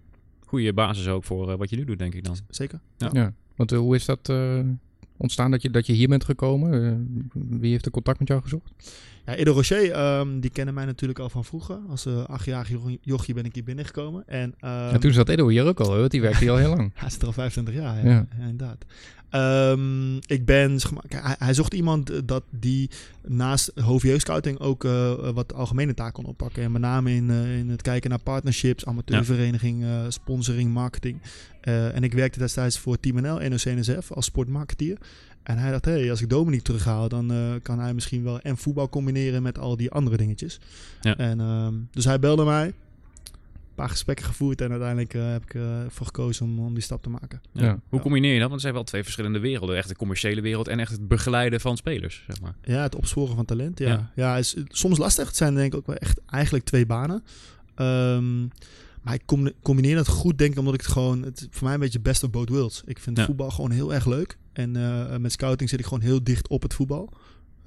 Goede 0.45 0.73
basis 0.73 1.07
ook 1.07 1.23
voor 1.23 1.51
eh, 1.51 1.57
wat 1.57 1.69
je 1.69 1.75
nu 1.75 1.85
doet, 1.85 1.99
denk 1.99 2.13
ik 2.15 2.23
dan. 2.23 2.37
zeker. 2.49 2.79
Ja. 2.97 3.09
Ja. 3.13 3.33
Want 3.55 3.71
eh, 3.71 3.77
hoe 3.77 3.95
is 3.95 4.05
dat? 4.05 4.29
Eh, 5.19 5.23
ontstaan 5.23 5.51
dat 5.51 5.61
je, 5.61 5.69
dat 5.69 5.85
je 5.87 5.93
hier 5.93 6.07
bent 6.07 6.23
gekomen? 6.23 6.83
Eh, 6.85 6.93
wie 7.59 7.71
heeft 7.71 7.85
er 7.85 7.91
contact 7.91 8.19
met 8.19 8.27
jou 8.27 8.41
gezocht? 8.41 8.71
Ja, 9.25 9.35
Edo 9.35 9.51
Rocher, 9.51 9.91
ehm, 9.91 10.39
die 10.39 10.49
kennen 10.49 10.73
mij 10.73 10.85
natuurlijk 10.85 11.19
al 11.19 11.29
van 11.29 11.45
vroeger. 11.45 11.77
Als 11.89 12.05
uh, 12.05 12.23
achtjarig 12.23 12.69
jo- 12.69 12.97
jochie 13.01 13.33
ben 13.33 13.45
ik 13.45 13.53
hier 13.53 13.63
binnengekomen. 13.63 14.23
En, 14.27 14.53
ehm, 14.59 14.93
en 14.93 14.99
toen 14.99 15.11
zat 15.13 15.29
Edo 15.29 15.47
hier 15.47 15.65
ook 15.65 15.79
al, 15.79 15.95
hoor, 15.95 16.09
die 16.09 16.21
werkte 16.21 16.39
hier 16.43 16.51
al 16.51 16.57
heel 16.57 16.69
lang. 16.75 16.91
Hij 16.95 17.09
zit 17.09 17.21
er 17.21 17.27
al 17.27 17.33
25 17.33 17.73
jaar, 17.73 17.97
ja, 18.05 18.09
Ja. 18.11 18.27
ja, 18.37 18.43
inderdaad. 18.47 18.85
Ehm, 19.29 20.15
ik 20.15 20.45
ben, 20.45 20.79
zeg 20.79 20.91
maar, 20.91 21.03
hij, 21.07 21.35
hij 21.39 21.53
zocht 21.53 21.73
iemand 21.73 22.09
eh, 22.09 22.17
dat 22.25 22.43
die 22.49 22.89
naast 23.27 23.71
hoofdjeugdscouting 23.75 24.59
ook 24.59 24.83
eh, 24.83 25.29
wat 25.29 25.53
algemene 25.53 25.93
taken 25.93 26.13
kon 26.13 26.25
oppakken. 26.25 26.63
En 26.63 26.71
met 26.71 26.81
name 26.81 27.11
in, 27.11 27.29
eh, 27.29 27.57
in 27.57 27.69
het 27.69 27.81
kijken 27.81 28.09
naar 28.09 28.19
partnerships, 28.19 28.85
amateurvereniging, 28.85 29.83
eh, 29.83 30.05
sponsoring, 30.07 30.73
marketing. 30.73 31.21
Eh, 31.61 31.95
en 31.95 32.03
ik 32.03 32.13
werkte 32.13 32.39
destijds 32.39 32.79
voor 32.79 32.99
Team 32.99 33.21
NL, 33.21 33.39
NOC-NSF, 33.49 34.11
als 34.11 34.25
sportmarketeer. 34.25 34.97
En 35.43 35.57
hij 35.57 35.71
dacht, 35.71 35.85
hé, 35.85 35.91
hey, 35.91 36.09
als 36.09 36.21
ik 36.21 36.29
Dominique 36.29 36.65
terughaal, 36.65 37.09
dan 37.09 37.31
eh, 37.31 37.53
kan 37.61 37.79
hij 37.79 37.93
misschien 37.93 38.23
wel 38.23 38.39
en 38.39 38.57
voetbal 38.57 38.89
combineren 38.89 39.43
met 39.43 39.57
al 39.57 39.77
die 39.77 39.91
andere 39.91 40.17
dingetjes. 40.17 40.59
Ja. 41.01 41.17
En, 41.17 41.39
ehm, 41.39 41.73
dus 41.91 42.05
hij 42.05 42.19
belde 42.19 42.43
mij, 42.43 42.73
paar 43.79 43.89
gesprekken 43.89 44.25
gevoerd 44.25 44.61
en 44.61 44.69
uiteindelijk 44.71 45.13
eh, 45.13 45.31
heb 45.31 45.43
ik 45.43 45.53
ervoor 45.53 46.05
gekozen 46.05 46.45
om, 46.45 46.59
om 46.59 46.73
die 46.73 46.83
stap 46.83 47.01
te 47.03 47.09
maken. 47.09 47.41
Ja. 47.51 47.63
Ja. 47.63 47.79
Hoe 47.89 47.99
combineer 47.99 48.33
je 48.33 48.39
dat? 48.39 48.49
Want 48.49 48.51
het 48.51 48.61
zijn 48.61 48.73
wel 48.73 48.83
twee 48.83 49.03
verschillende 49.03 49.39
werelden. 49.39 49.77
Echt 49.77 49.87
de 49.87 49.95
commerciële 49.95 50.41
wereld 50.41 50.67
en 50.67 50.79
echt 50.79 50.91
het 50.91 51.07
begeleiden 51.07 51.59
van 51.61 51.77
spelers, 51.77 52.23
zeg 52.27 52.41
maar. 52.41 52.55
Ja, 52.61 52.81
het 52.81 52.95
opsporen 52.95 53.35
van 53.35 53.45
talent. 53.45 53.79
Ja, 53.79 53.87
Ja. 53.87 54.11
ja. 54.15 54.37
is 54.37 54.55
soms 54.67 54.97
lastig. 54.97 55.27
Het 55.27 55.35
zijn 55.35 55.55
denk 55.55 55.73
ik 55.73 55.79
ook 55.79 55.87
wel 55.87 55.95
echt 55.95 56.19
eigenlijk 56.25 56.65
twee 56.65 56.85
banen. 56.85 57.23
Ehm, 57.75 58.41
maar 59.01 59.13
ik 59.13 59.21
com- 59.25 59.51
combineer 59.61 59.95
dat 59.95 60.07
goed, 60.07 60.37
denk 60.37 60.51
ik, 60.51 60.59
omdat 60.59 60.73
ik 60.73 60.81
het 60.81 60.89
gewoon... 60.91 61.21
Het 61.23 61.39
is 61.41 61.47
voor 61.51 61.63
mij 61.63 61.73
een 61.73 61.79
beetje 61.79 61.99
best 61.99 62.23
of 62.23 62.29
both 62.29 62.49
worlds. 62.49 62.81
Ik 62.85 62.99
vind 62.99 63.17
Ja. 63.17 63.25
voetbal 63.25 63.49
gewoon 63.49 63.71
heel 63.71 63.93
erg 63.93 64.05
leuk. 64.05 64.37
En 64.53 64.75
eh, 64.75 65.17
met 65.17 65.31
scouting 65.31 65.69
zit 65.69 65.79
ik 65.79 65.85
gewoon 65.85 66.03
heel 66.03 66.23
dicht 66.23 66.47
op 66.47 66.61
het 66.61 66.73
voetbal. 66.73 67.13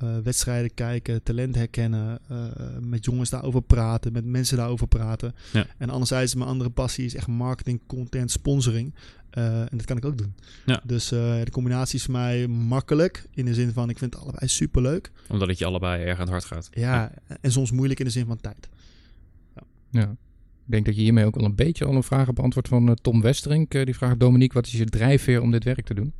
Eh, 0.02 0.16
wedstrijden 0.22 0.74
kijken, 0.74 1.22
talent 1.22 1.54
herkennen, 1.54 2.18
eh, 2.28 2.38
met 2.80 3.04
jongens 3.04 3.30
daarover 3.30 3.62
praten, 3.62 4.12
met 4.12 4.24
mensen 4.24 4.56
daarover 4.56 4.86
praten. 4.86 5.34
Ja. 5.52 5.66
En 5.78 5.90
anderzijds, 5.90 6.34
mijn 6.34 6.48
andere 6.48 6.70
passie 6.70 7.04
is 7.04 7.14
echt 7.14 7.26
marketing, 7.26 7.80
content, 7.86 8.30
sponsoring. 8.30 8.94
Eh, 9.32 9.60
en 9.60 9.76
dat 9.76 9.84
kan 9.84 9.96
ik 9.96 10.04
ook 10.04 10.18
doen. 10.18 10.34
Ja. 10.66 10.80
Dus 10.84 11.12
eh, 11.12 11.44
de 11.44 11.50
combinatie 11.50 11.98
is 11.98 12.04
voor 12.04 12.12
mij 12.12 12.46
makkelijk. 12.46 13.26
In 13.34 13.44
de 13.44 13.54
zin 13.54 13.72
van, 13.72 13.90
ik 13.90 13.98
vind 13.98 14.14
het 14.14 14.22
allebei 14.22 14.48
superleuk. 14.48 15.10
Omdat 15.28 15.48
het 15.48 15.58
je 15.58 15.64
allebei 15.64 16.02
erg 16.02 16.14
aan 16.14 16.20
het 16.20 16.30
hart 16.30 16.44
gaat. 16.44 16.68
Ja, 16.72 17.12
en 17.40 17.52
soms 17.52 17.70
moeilijk 17.70 18.00
in 18.00 18.06
de 18.06 18.12
zin 18.12 18.26
van 18.26 18.40
tijd. 18.40 18.68
Ja. 19.90 20.16
Ik 20.64 20.70
denk 20.70 20.86
dat 20.86 20.94
je 20.94 21.00
hiermee 21.00 21.24
ook 21.24 21.36
al 21.36 21.44
een 21.44 21.54
beetje 21.54 21.84
al 21.84 21.94
een 21.94 22.02
vraag 22.02 22.32
beantwoord 22.32 22.68
van 22.68 22.98
Tom 23.02 23.20
Westerink. 23.20 23.74
Eh, 23.74 23.84
die 23.84 23.96
vraagt, 23.96 24.20
Dominique, 24.20 24.54
wat 24.54 24.66
is 24.66 24.72
je 24.72 24.84
drijfveer 24.84 25.40
om 25.40 25.50
dit 25.50 25.64
werk 25.64 25.84
te 25.84 25.94
doen? 25.94 26.12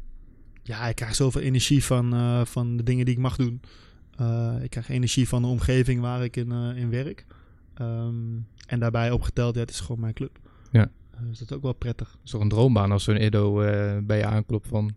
Ja, 0.63 0.89
ik 0.89 0.95
krijg 0.95 1.15
zoveel 1.15 1.41
energie 1.41 1.85
van, 1.85 2.15
eh, 2.15 2.45
van 2.45 2.77
de 2.77 2.83
dingen 2.83 3.05
die 3.05 3.15
ik 3.15 3.21
mag 3.21 3.37
doen. 3.37 3.61
Eh, 4.17 4.55
ik 4.63 4.71
krijg 4.71 4.89
energie 4.89 5.29
van 5.29 5.43
de 5.43 5.49
omgeving 5.49 6.01
waar 6.01 6.25
ik 6.25 6.37
in, 6.37 6.53
eh, 6.53 6.77
in 6.77 6.91
werk. 6.91 7.27
Ehm, 7.75 8.15
en 8.67 8.81
daarbij 8.81 9.11
opgeteld, 9.11 9.55
ja, 9.55 9.61
het 9.61 9.71
is 9.71 9.81
gewoon 9.81 10.01
mijn 10.01 10.15
club. 10.15 10.39
Ja. 10.71 10.91
Dus 11.29 11.39
dat 11.39 11.51
is 11.51 11.57
ook 11.57 11.63
wel 11.63 11.73
prettig. 11.73 12.11
Het 12.11 12.21
is 12.25 12.31
toch 12.31 12.41
een 12.41 12.49
droombaan 12.49 12.93
als 12.93 13.05
zo'n 13.05 13.17
Edo 13.17 13.55
bij 14.05 14.19
je 14.19 14.27
aanklopt 14.27 14.69
van... 14.69 14.95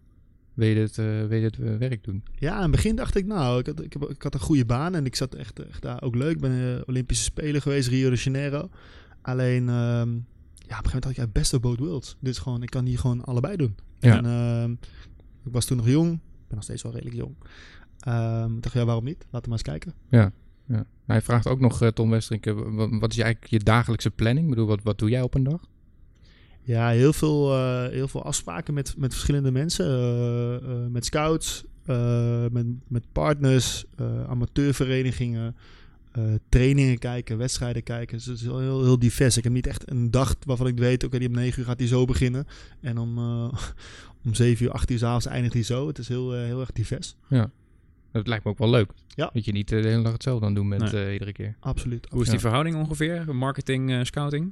Wil 0.54 0.68
je 0.68 0.76
dit, 0.76 0.96
wil 0.96 1.34
je 1.34 1.50
dit 1.50 1.58
werk 1.58 2.04
doen? 2.04 2.24
Ja, 2.36 2.56
in 2.56 2.62
het 2.62 2.72
begin 2.72 2.96
dacht 2.96 3.16
ik, 3.16 3.26
nou, 3.26 3.60
ik 3.60 3.66
had, 3.66 3.84
ik, 3.84 3.94
heb, 3.94 4.10
ik 4.10 4.22
had 4.22 4.34
een 4.34 4.40
goede 4.40 4.66
baan 4.66 4.96
en 4.96 5.06
ik 5.06 5.16
zat 5.16 5.36
echt, 5.36 5.60
echt 5.60 5.82
daar 5.82 6.02
ook 6.02 6.16
leuk. 6.16 6.32
Ik 6.32 6.42
ben 6.42 6.84
Olympische 6.88 7.24
Spelen 7.24 7.62
geweest, 7.62 7.88
Rio 7.88 8.10
de 8.10 8.16
Janeiro. 8.16 8.70
Alleen, 9.22 9.70
ehm, 9.70 10.10
ja, 10.68 10.78
op 10.78 10.86
een 10.86 10.90
gegeven 10.90 10.94
moment 10.94 11.04
had 11.04 11.12
ik 11.12 11.18
ja, 11.18 11.28
best 11.28 11.54
of 11.54 11.60
both 11.60 11.80
worlds. 11.80 12.18
Is 12.22 12.38
gewoon, 12.38 12.64
ik 12.64 12.70
kan 12.70 12.86
hier 12.86 13.00
gewoon 13.00 13.24
allebei 13.24 13.56
doen. 13.56 13.76
Ja. 14.00 14.18
En 14.18 14.26
ehm, 14.26 14.76
ik 15.46 15.54
was 15.54 15.66
toen 15.66 15.78
nog 15.78 15.88
jong, 15.88 16.14
ik 16.14 16.48
ben 16.48 16.56
nog 16.56 16.64
steeds 16.64 16.84
wel 16.84 16.92
redelijk 16.92 17.16
jong. 17.16 17.36
Ik 18.56 18.64
dacht, 18.64 18.74
ja, 18.74 18.86
waarom 18.86 19.04
niet? 19.04 19.26
Laten 19.30 19.42
we 19.42 19.50
maar 19.50 19.52
eens 19.52 19.62
kijken. 19.62 19.94
Ja. 20.10 20.32
Hij 21.06 21.22
vraagt 21.22 21.48
ook 21.48 21.60
nog, 21.60 21.82
eh, 21.82 21.88
Tom 21.88 22.10
Westerink, 22.10 22.46
eh, 22.46 22.54
wat, 23.00 23.10
is 23.10 23.16
je 23.16 23.24
eigenlijk 23.24 23.52
je 23.52 23.60
dagelijkse 23.60 24.12
planning? 24.12 24.46
Ik 24.46 24.50
bedoel, 24.50 24.68
wat, 24.68 24.84
wat 24.84 24.98
doe 24.98 25.10
jij 25.10 25.22
op 25.22 25.34
een 25.34 25.44
dag? 25.44 25.62
Ja, 26.62 26.90
heel 26.90 27.14
veel, 27.14 27.54
eh, 27.54 27.88
heel 27.88 28.08
veel 28.08 28.24
afspraken 28.24 28.74
met, 28.74 28.98
met 28.98 29.14
verschillende 29.14 29.52
mensen. 29.52 30.92
met 30.92 31.06
scouts, 31.06 31.66
met, 32.52 32.66
met 32.88 33.04
partners, 33.12 33.86
amateurverenigingen. 34.28 35.56
Eh, 36.16 36.24
trainingen 36.50 36.98
kijken, 36.98 37.38
wedstrijden 37.38 37.84
kijken. 37.84 38.18
Dus 38.18 38.26
het 38.26 38.36
is 38.36 38.42
heel, 38.44 38.60
heel, 38.60 38.84
heel 38.84 39.00
divers. 39.00 39.38
Ik 39.38 39.44
heb 39.44 39.54
niet 39.54 39.68
echt 39.68 39.92
een 39.92 40.12
dag 40.12 40.36
waarvan 40.46 40.68
ik 40.68 40.78
weet... 40.78 41.04
oké, 41.04 41.20
die 41.20 41.28
om 41.28 41.34
9 41.34 41.60
uur 41.60 41.66
gaat 41.66 41.78
die 41.78 41.88
zo 41.88 42.06
beginnen. 42.06 42.48
En 42.82 42.98
om, 42.98 43.18
eh, 43.18 43.54
om 44.26 44.34
7 44.34 44.66
uur, 44.66 44.72
8 44.72 44.92
uur 44.92 44.98
s'avonds 44.98 45.26
eindigt 45.26 45.54
die 45.54 45.64
zo. 45.64 45.88
Het 45.88 45.98
is 45.98 46.08
heel, 46.08 46.36
eh, 46.36 46.44
heel 46.44 46.60
erg 46.60 46.72
divers. 46.72 47.16
Dat 48.12 48.28
lijkt 48.28 48.44
me 48.44 48.52
ook 48.52 48.58
wel 48.58 48.70
leuk. 48.70 48.92
Ja. 49.08 49.30
Dat 49.34 49.46
je 49.46 49.52
niet 49.52 49.68
de 49.70 49.76
hele 49.76 50.04
dag 50.04 50.12
hetzelfde 50.14 50.46
aan 50.46 50.54
doen 50.54 50.68
Nee. 50.68 50.80
eh, 50.80 51.14
iedere 51.14 51.32
keer. 51.32 51.56
Absoluut. 51.60 52.08
Hoe 52.10 52.20
is 52.20 52.26
die 52.26 52.36
Ja. 52.36 52.40
verhouding 52.42 52.76
ongeveer? 52.76 53.36
Marketing, 53.36 53.92
eh, 53.92 54.00
scouting? 54.04 54.52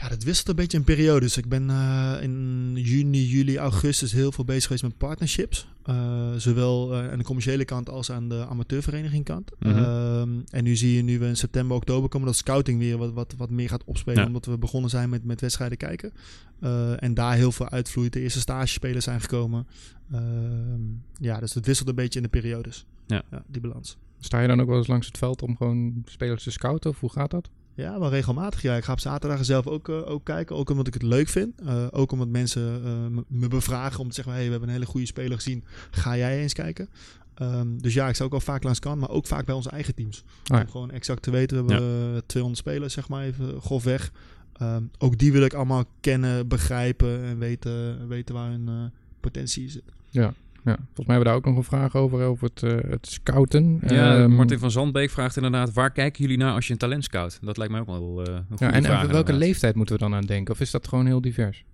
Ja, 0.00 0.08
dat 0.08 0.22
wisselt 0.22 0.48
een 0.48 0.56
beetje 0.56 0.78
in 0.78 0.84
periode. 0.84 1.20
Dus 1.20 1.36
ik 1.36 1.48
ben 1.48 1.70
eh, 1.70 2.16
in 2.20 2.72
juni, 2.74 3.24
juli, 3.24 3.58
augustus 3.58 4.12
heel 4.12 4.32
veel 4.32 4.44
bezig 4.44 4.62
geweest 4.62 4.82
met 4.82 4.98
partnerships. 4.98 5.68
Eh, 5.88 6.32
zowel 6.36 6.94
eh, 6.94 7.10
aan 7.10 7.18
de 7.18 7.24
commerciële 7.24 7.64
kant 7.64 7.88
als 7.88 8.10
aan 8.10 8.28
de 8.28 8.46
amateurvereniging 8.48 9.24
kant. 9.24 9.50
Mhm. 9.58 9.76
Ehm, 9.76 10.30
en 10.50 10.64
nu 10.64 10.76
zie 10.76 10.94
je 10.94 11.02
nu 11.02 11.18
we 11.18 11.26
in 11.26 11.36
september, 11.36 11.76
oktober 11.76 12.08
komen 12.08 12.26
dat 12.26 12.36
scouting 12.36 12.78
weer 12.78 12.96
wat, 12.96 13.12
wat, 13.12 13.34
wat 13.36 13.50
meer 13.50 13.68
gaat 13.68 13.84
opspelen. 13.84 14.20
Ja. 14.20 14.26
Omdat 14.26 14.46
we 14.46 14.58
begonnen 14.58 14.90
zijn 14.90 15.08
met, 15.08 15.24
met 15.24 15.40
wedstrijden 15.40 15.78
kijken. 15.78 16.12
Eh, 16.60 17.02
en 17.02 17.14
daar 17.14 17.34
heel 17.34 17.52
veel 17.52 17.68
uitvloeit. 17.68 18.12
De 18.12 18.20
eerste 18.20 18.40
stagespelers 18.40 19.04
zijn 19.04 19.20
gekomen. 19.20 19.66
Ehm, 20.12 20.80
ja, 21.20 21.40
dus 21.40 21.54
het 21.54 21.66
wisselt 21.66 21.88
een 21.88 21.94
beetje 21.94 22.18
in 22.18 22.24
de 22.24 22.40
periodes. 22.40 22.86
Ja. 23.06 23.22
die 23.46 23.60
balans. 23.60 23.96
Sta 24.20 24.40
je 24.40 24.48
dan 24.48 24.60
ook 24.60 24.68
wel 24.68 24.76
eens 24.76 24.86
langs 24.86 25.06
het 25.06 25.18
veld 25.18 25.42
om 25.42 25.56
gewoon 25.56 26.02
spelers 26.04 26.42
te 26.42 26.50
scouten? 26.50 26.90
Of 26.90 27.00
hoe 27.00 27.12
gaat 27.12 27.30
dat? 27.30 27.50
Ja, 27.78 27.98
wel 27.98 28.08
regelmatig. 28.10 28.62
Ja, 28.62 28.76
ik 28.76 28.84
ga 28.84 28.92
op 28.92 29.00
zaterdag 29.00 29.44
zelf 29.44 29.66
ook, 29.66 29.88
eh, 29.88 30.10
ook 30.10 30.24
kijken. 30.24 30.56
Ook 30.56 30.70
omdat 30.70 30.86
ik 30.86 30.94
het 30.94 31.02
leuk 31.02 31.28
vind. 31.28 31.60
Eh, 31.60 31.86
ook 31.90 32.12
omdat 32.12 32.28
mensen 32.28 32.80
eh, 32.84 33.22
me- 33.28 33.48
bevragen 33.48 34.00
om 34.00 34.08
te 34.08 34.14
zeggen... 34.14 34.32
Hey, 34.32 34.44
we 34.44 34.50
hebben 34.50 34.68
een 34.68 34.74
hele 34.74 34.86
goede 34.86 35.06
speler 35.06 35.36
gezien. 35.36 35.64
Ga 35.90 36.16
jij 36.16 36.40
eens 36.42 36.52
kijken? 36.52 36.88
Ehm, 37.34 37.78
dus 37.78 37.94
ja, 37.94 38.08
ik 38.08 38.14
zou 38.14 38.24
ook 38.24 38.34
wel 38.34 38.54
vaak 38.54 38.62
langs 38.62 38.78
kan. 38.78 38.98
Maar 38.98 39.10
ook 39.10 39.26
vaak 39.26 39.44
bij 39.44 39.54
onze 39.54 39.70
eigen 39.70 39.94
teams. 39.94 40.24
Ah, 40.44 40.56
ja. 40.56 40.62
Om 40.62 40.70
gewoon 40.70 40.90
exact 40.90 41.22
te 41.22 41.30
weten. 41.30 41.66
We 41.66 41.72
hebben 41.72 42.14
eh, 42.14 42.20
200 42.26 42.66
spelers, 42.66 42.94
zeg 42.94 43.08
maar 43.08 43.24
even 43.24 43.60
grofweg. 43.60 44.12
Ehm 44.52 44.82
ook 44.98 45.18
die 45.18 45.32
wil 45.32 45.42
ik 45.42 45.54
allemaal 45.54 45.84
kennen, 46.00 46.48
begrijpen... 46.48 47.22
En 47.24 47.38
weten, 47.38 48.08
weten 48.08 48.34
waar 48.34 48.50
hun 48.50 48.90
potentie 49.20 49.70
zit. 49.70 49.82
Ja, 50.10 50.34
volgens 50.76 51.06
mij 51.06 51.16
hebben 51.16 51.18
we 51.18 51.24
daar 51.24 51.34
ook 51.34 51.44
nog 51.44 51.56
een 51.56 51.62
vraag 51.62 51.96
over, 51.96 52.22
over 52.24 52.50
het, 52.54 52.62
eh, 52.62 52.90
het 52.90 53.06
scouten. 53.06 53.80
Ja, 53.86 54.16
Ehm, 54.16 54.30
Martin 54.30 54.58
van 54.58 54.70
Zandbeek 54.70 55.10
vraagt 55.10 55.36
inderdaad, 55.36 55.72
waar 55.72 55.90
kijken 55.90 56.22
jullie 56.22 56.38
naar 56.38 56.54
als 56.54 56.66
je 56.66 56.72
een 56.72 56.78
talent 56.78 57.04
scout? 57.04 57.38
Dat 57.42 57.56
lijkt 57.56 57.72
mij 57.72 57.80
ook 57.80 57.86
wel 57.86 58.22
eh, 58.24 58.34
een 58.34 58.44
goede 58.48 58.64
Ja, 58.64 58.70
en, 58.70 58.76
en 58.76 58.84
vraag, 58.84 59.06
welke 59.06 59.32
leeftijd 59.32 59.74
moeten 59.74 59.94
we 59.94 60.00
dan 60.00 60.14
aan 60.14 60.24
denken? 60.24 60.54
Of 60.54 60.60
is 60.60 60.70
dat 60.70 60.88
gewoon 60.88 61.06
heel 61.06 61.20
divers? 61.20 61.64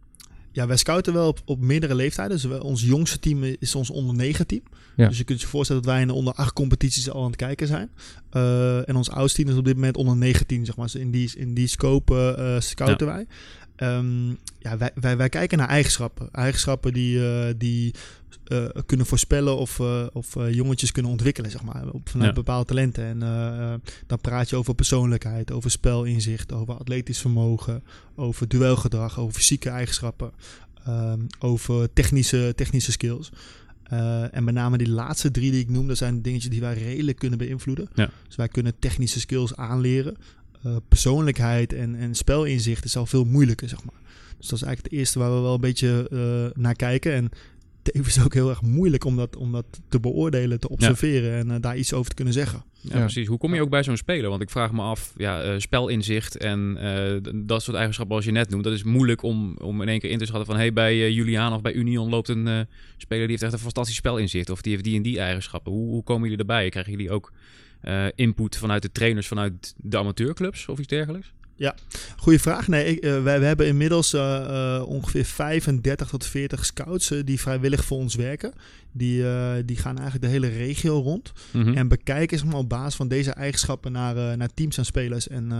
Ja, 0.55 0.67
wij 0.67 0.77
scouten 0.77 1.13
wel 1.13 1.29
op, 1.29 1.41
op 1.45 1.61
meerdere 1.61 1.95
leeftijden. 1.95 2.41
Dus 2.41 2.59
ons 2.59 2.83
jongste 2.83 3.19
team 3.19 3.45
is 3.59 3.75
ons 3.75 3.91
onder 3.91 4.15
9 4.15 4.47
team. 4.47 4.63
Ja. 4.97 5.09
Dus 5.09 5.19
je 5.19 5.25
kunt 5.25 5.41
je 5.41 5.47
voorstellen 5.47 5.83
dat 5.83 5.93
wij 5.93 6.01
in 6.01 6.07
de 6.07 6.13
onder 6.13 6.35
8 6.35 6.53
competities 6.53 7.11
al 7.11 7.21
aan 7.21 7.27
het 7.27 7.37
kijken 7.37 7.67
zijn. 7.67 7.91
Eh, 8.31 8.89
en 8.89 8.97
ons 8.97 9.11
oudste 9.11 9.43
team 9.43 9.53
is 9.53 9.59
op 9.59 9.65
dit 9.65 9.75
moment 9.75 9.97
onder 9.97 10.17
19, 10.17 10.65
zeg 10.65 10.77
maar. 10.77 10.87
Dus 10.87 10.95
in 10.95 11.11
die, 11.11 11.33
in 11.37 11.55
die 11.55 11.67
scope 11.67 12.35
eh, 12.35 12.61
scouten 12.61 13.07
wij. 13.07 13.27
Ehm, 13.77 14.29
ja, 14.59 14.77
wij, 14.79 14.91
wij, 14.95 15.17
wij 15.17 15.29
kijken 15.29 15.59
naar 15.59 15.69
eigenschappen. 15.69 16.29
Eigenschappen 16.33 16.93
die, 16.93 17.29
eh, 17.29 17.55
die 17.57 17.95
eh, 18.45 18.67
kunnen 18.87 19.07
voorspellen 19.07 19.57
of, 19.57 19.81
eh, 19.81 20.07
of 20.13 20.35
jongetjes 20.51 20.93
kunnen 20.93 21.11
ontwikkelen, 21.11 21.51
zeg 21.51 21.63
maar. 21.63 21.89
Op, 21.89 22.09
vanuit 22.09 22.29
Ja. 22.29 22.35
bepaalde 22.35 22.67
talenten. 22.67 23.05
En 23.05 23.19
dan 24.07 24.21
praat 24.21 24.51
je 24.51 24.57
over 24.57 24.75
persoonlijkheid, 24.75 25.53
over 25.53 25.71
spelinzicht, 25.71 26.53
over 26.53 26.75
atletisch 26.75 27.21
vermogen, 27.21 27.83
over 28.15 28.49
duelgedrag, 28.49 29.19
over 29.19 29.35
fysieke 29.35 29.69
eigenschappen, 29.69 30.33
ehm, 30.85 31.21
over 31.39 31.93
technische, 31.93 32.53
technische 32.57 32.93
skills. 32.93 33.31
En 34.31 34.45
met 34.45 34.55
name 34.55 34.79
die 34.79 34.89
laatste 34.89 35.31
drie 35.31 35.51
die 35.51 35.61
ik 35.61 35.69
noem, 35.69 35.89
dat 35.89 35.97
zijn 35.97 36.23
dingetjes 36.23 36.51
die 36.51 36.61
wij 36.61 36.75
redelijk 36.75 37.19
kunnen 37.19 37.39
beïnvloeden. 37.39 37.89
Ja. 37.95 38.11
Dus 38.27 38.37
wij 38.37 38.49
kunnen 38.49 38.79
technische 38.79 39.21
skills 39.21 39.57
aanleren. 39.57 40.17
Eh, 40.65 40.77
persoonlijkheid 40.89 41.73
en, 41.73 41.95
en 41.95 42.15
spelinzicht 42.15 42.85
is 42.85 42.97
al 42.97 43.07
veel 43.07 43.25
moeilijker, 43.25 43.69
zeg 43.69 43.85
maar. 43.85 44.01
Dus 44.39 44.49
dat 44.49 44.59
is 44.59 44.65
eigenlijk 44.65 44.83
het 44.83 44.93
eerste 45.01 45.19
waar 45.19 45.35
we 45.35 45.41
wel 45.41 45.55
een 45.55 45.61
beetje 45.61 46.09
eh, 46.11 46.61
naar 46.63 46.75
kijken. 46.75 47.13
En 47.15 47.29
tevens 47.83 48.25
ook 48.25 48.35
heel 48.35 48.49
erg 48.49 48.63
moeilijk 48.63 49.05
om 49.05 49.17
dat, 49.17 49.37
om 49.37 49.53
dat 49.53 49.65
te 49.89 50.01
beoordelen, 50.01 50.61
te 50.61 50.69
observeren 50.69 51.39
en 51.39 51.51
eh, 51.51 51.61
daar 51.61 51.77
iets 51.77 51.93
over 51.93 52.09
te 52.09 52.15
kunnen 52.15 52.35
zeggen. 52.35 52.65
Ja, 52.81 52.95
Ja. 52.97 53.01
precies. 53.01 53.27
Hoe 53.27 53.39
kom 53.39 53.55
je 53.55 53.61
ook 53.61 53.71
bij 53.71 53.83
zo'n 53.83 53.97
speler? 53.97 54.31
Want 54.31 54.43
ik 54.43 54.51
vraag 54.51 54.73
me 54.73 54.83
af, 54.83 55.13
ja, 55.17 55.43
eh, 55.43 55.55
spelinzicht 55.59 56.37
en 56.37 56.77
eh, 56.81 57.33
dat 57.47 57.63
soort 57.63 57.77
eigenschappen 57.77 58.17
als 58.17 58.25
je 58.25 58.31
net 58.31 58.51
noemt, 58.51 58.65
dat 58.65 58.73
is 58.73 58.83
moeilijk 58.83 59.23
om, 59.23 59.57
om 59.57 59.83
in 59.83 59.89
één 59.89 59.99
keer 60.01 60.11
in 60.11 60.19
te 60.19 60.25
schatten 60.27 60.47
van, 60.47 60.57
hey, 60.57 60.73
bij 60.73 60.93
eh, 60.93 61.11
Julian 61.15 61.53
of 61.53 61.63
bij 61.63 61.73
Union 61.73 62.09
loopt 62.09 62.29
een 62.29 62.47
eh, 62.49 62.61
speler 62.97 63.23
die 63.23 63.31
heeft 63.31 63.43
echt 63.43 63.53
een 63.53 63.59
fantastisch 63.59 63.97
spelinzicht 63.97 64.51
of 64.51 64.63
die 64.63 64.73
heeft 64.73 64.85
die 64.85 64.97
en 64.97 65.03
die 65.03 65.19
eigenschappen. 65.21 65.73
Hoe, 65.73 65.89
hoe 65.91 66.03
komen 66.03 66.23
jullie 66.23 66.39
erbij? 66.39 66.69
Krijgen 66.69 66.93
jullie 66.93 67.11
ook 67.11 67.33
eh, 67.85 68.07
input 68.15 68.57
vanuit 68.57 68.83
de 68.83 68.93
trainers 68.93 69.27
vanuit 69.27 69.75
de 69.77 69.99
amateurclubs 69.99 70.69
of 70.69 70.79
iets 70.79 70.89
dergelijks? 70.89 71.33
Goeie 72.17 72.41
vraag. 72.41 72.69
Nee, 72.69 72.85
ik, 72.85 73.05
eh, 73.05 73.23
wij, 73.23 73.41
we 73.41 73.47
hebben 73.47 73.67
inmiddels 73.67 74.13
eh, 74.13 74.83
ongeveer 74.87 75.25
35 75.25 76.09
tot 76.09 76.27
40 76.27 76.65
scouts 76.65 77.13
die 77.25 77.41
vrijwillig 77.41 77.85
voor 77.85 77.99
ons 77.99 78.15
werken. 78.15 78.53
Die, 78.93 79.25
die 79.65 79.77
gaan 79.77 79.99
eigenlijk 79.99 80.25
de 80.25 80.31
hele 80.31 80.49
regio 80.49 80.99
rond. 80.99 81.33
Mhm. 81.51 81.75
En 81.75 81.89
bekijken 81.89 82.39
zeg 82.39 82.47
maar, 82.47 82.57
op 82.57 82.69
basis 82.69 82.95
van 82.95 83.09
deze 83.09 83.31
eigenschappen 83.31 83.93
naar, 83.93 84.37
naar 84.37 84.55
teams 84.55 84.79
en 84.79 84.85
spelers. 84.85 85.29
En 85.29 85.53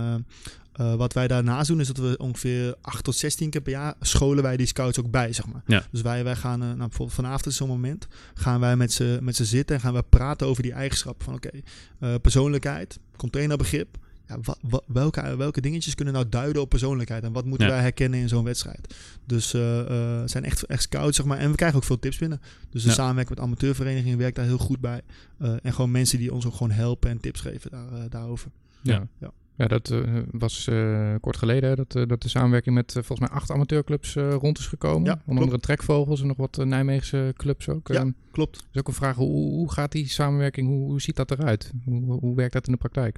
eh, 0.75 0.95
wat 0.95 1.13
wij 1.13 1.27
daarnaast 1.27 1.67
doen 1.67 1.79
is 1.79 1.87
dat 1.87 1.97
we 1.97 2.17
ongeveer 2.17 2.75
8 2.81 3.03
tot 3.03 3.15
16 3.15 3.49
keer 3.49 3.61
per 3.61 3.71
jaar 3.71 3.93
scholen 4.01 4.43
wij 4.43 4.57
die 4.57 4.65
scouts 4.67 4.99
ook 4.99 5.11
bij, 5.11 5.33
zeg 5.33 5.45
maar. 5.47 5.61
Ja. 5.65 5.83
Dus 5.91 6.01
wij, 6.01 6.23
wij 6.23 6.35
gaan, 6.35 6.61
eh, 6.61 6.67
nou, 6.67 6.77
bijvoorbeeld 6.77 7.13
vanavond 7.17 7.45
is 7.45 7.55
zo'n 7.55 7.67
moment, 7.67 8.07
gaan 8.33 8.59
wij 8.59 8.75
met 8.75 8.93
ze, 8.93 9.17
met 9.21 9.35
ze 9.35 9.45
zitten 9.45 9.75
en 9.75 9.81
gaan 9.81 9.93
we 9.93 10.03
praten 10.09 10.47
over 10.47 10.63
die 10.63 10.71
eigenschappen. 10.73 11.25
Van 11.25 11.33
oké, 11.33 11.49
eh, 11.99 12.13
persoonlijkheid, 12.21 12.99
containerbegrip. 13.17 13.97
Ja, 14.27 14.37
wa- 14.41 14.55
wa- 14.61 14.81
welke, 14.87 15.35
welke 15.37 15.61
dingetjes 15.61 15.95
kunnen 15.95 16.13
nou 16.13 16.29
duiden 16.29 16.61
op 16.61 16.69
persoonlijkheid 16.69 17.23
en 17.23 17.31
wat 17.33 17.45
moeten 17.45 17.67
Ja. 17.67 17.73
wij 17.73 17.81
herkennen 17.81 18.19
in 18.19 18.27
zo'n 18.29 18.43
wedstrijd? 18.43 18.93
Dus 19.25 19.51
het 19.51 20.31
zijn 20.31 20.43
echt, 20.43 20.63
echt 20.63 20.81
scouts, 20.81 21.17
zeg 21.17 21.25
maar. 21.25 21.37
En 21.37 21.49
we 21.49 21.55
krijgen 21.55 21.77
ook 21.77 21.83
veel 21.83 21.99
tips 21.99 22.17
binnen. 22.17 22.41
Dus 22.69 22.81
de 22.83 22.87
Ja. 22.89 22.93
samenwerking 22.95 23.35
met 23.37 23.45
amateurverenigingen 23.47 24.17
werkt 24.17 24.35
daar 24.35 24.45
heel 24.45 24.57
goed 24.57 24.79
bij. 24.79 25.01
En 25.61 25.73
gewoon 25.73 25.91
mensen 25.91 26.17
die 26.19 26.33
ons 26.33 26.45
ook 26.45 26.51
gewoon 26.53 26.71
helpen 26.71 27.09
en 27.09 27.19
tips 27.19 27.41
geven 27.41 27.71
daar, 27.71 28.09
daarover. 28.09 28.51
Ja. 28.81 29.07
Ja. 29.19 29.31
Ja, 29.57 29.67
dat 29.67 29.89
eh, 29.89 29.99
was 30.31 30.67
eh, 30.67 31.15
kort 31.21 31.37
geleden 31.37 31.69
hè, 31.69 31.75
dat, 31.75 31.95
eh, 31.95 32.03
dat 32.07 32.21
de 32.21 32.29
samenwerking 32.29 32.75
met 32.75 32.91
volgens 32.91 33.19
mij 33.19 33.29
acht 33.29 33.51
amateurclubs 33.51 34.15
rond 34.15 34.57
is 34.57 34.67
gekomen. 34.67 35.05
Ja, 35.05 35.11
Onder 35.11 35.23
klopt. 35.25 35.41
andere 35.41 35.59
Trekvogels 35.59 36.21
en 36.21 36.27
nog 36.27 36.37
wat 36.37 36.65
Nijmeegse 36.65 37.33
clubs 37.37 37.69
ook. 37.69 37.87
Ja. 37.87 38.11
Klopt. 38.31 38.67
is 38.71 38.79
ook 38.79 38.87
een 38.87 38.93
vraag, 38.93 39.15
hoe, 39.15 39.53
hoe 39.53 39.71
gaat 39.71 39.91
die 39.91 40.09
samenwerking, 40.09 40.67
hoe, 40.67 40.89
hoe 40.89 41.01
ziet 41.01 41.15
dat 41.15 41.31
eruit? 41.31 41.71
Hoe, 41.85 42.19
hoe 42.19 42.35
werkt 42.35 42.53
dat 42.53 42.65
in 42.65 42.71
de 42.71 42.77
praktijk? 42.77 43.17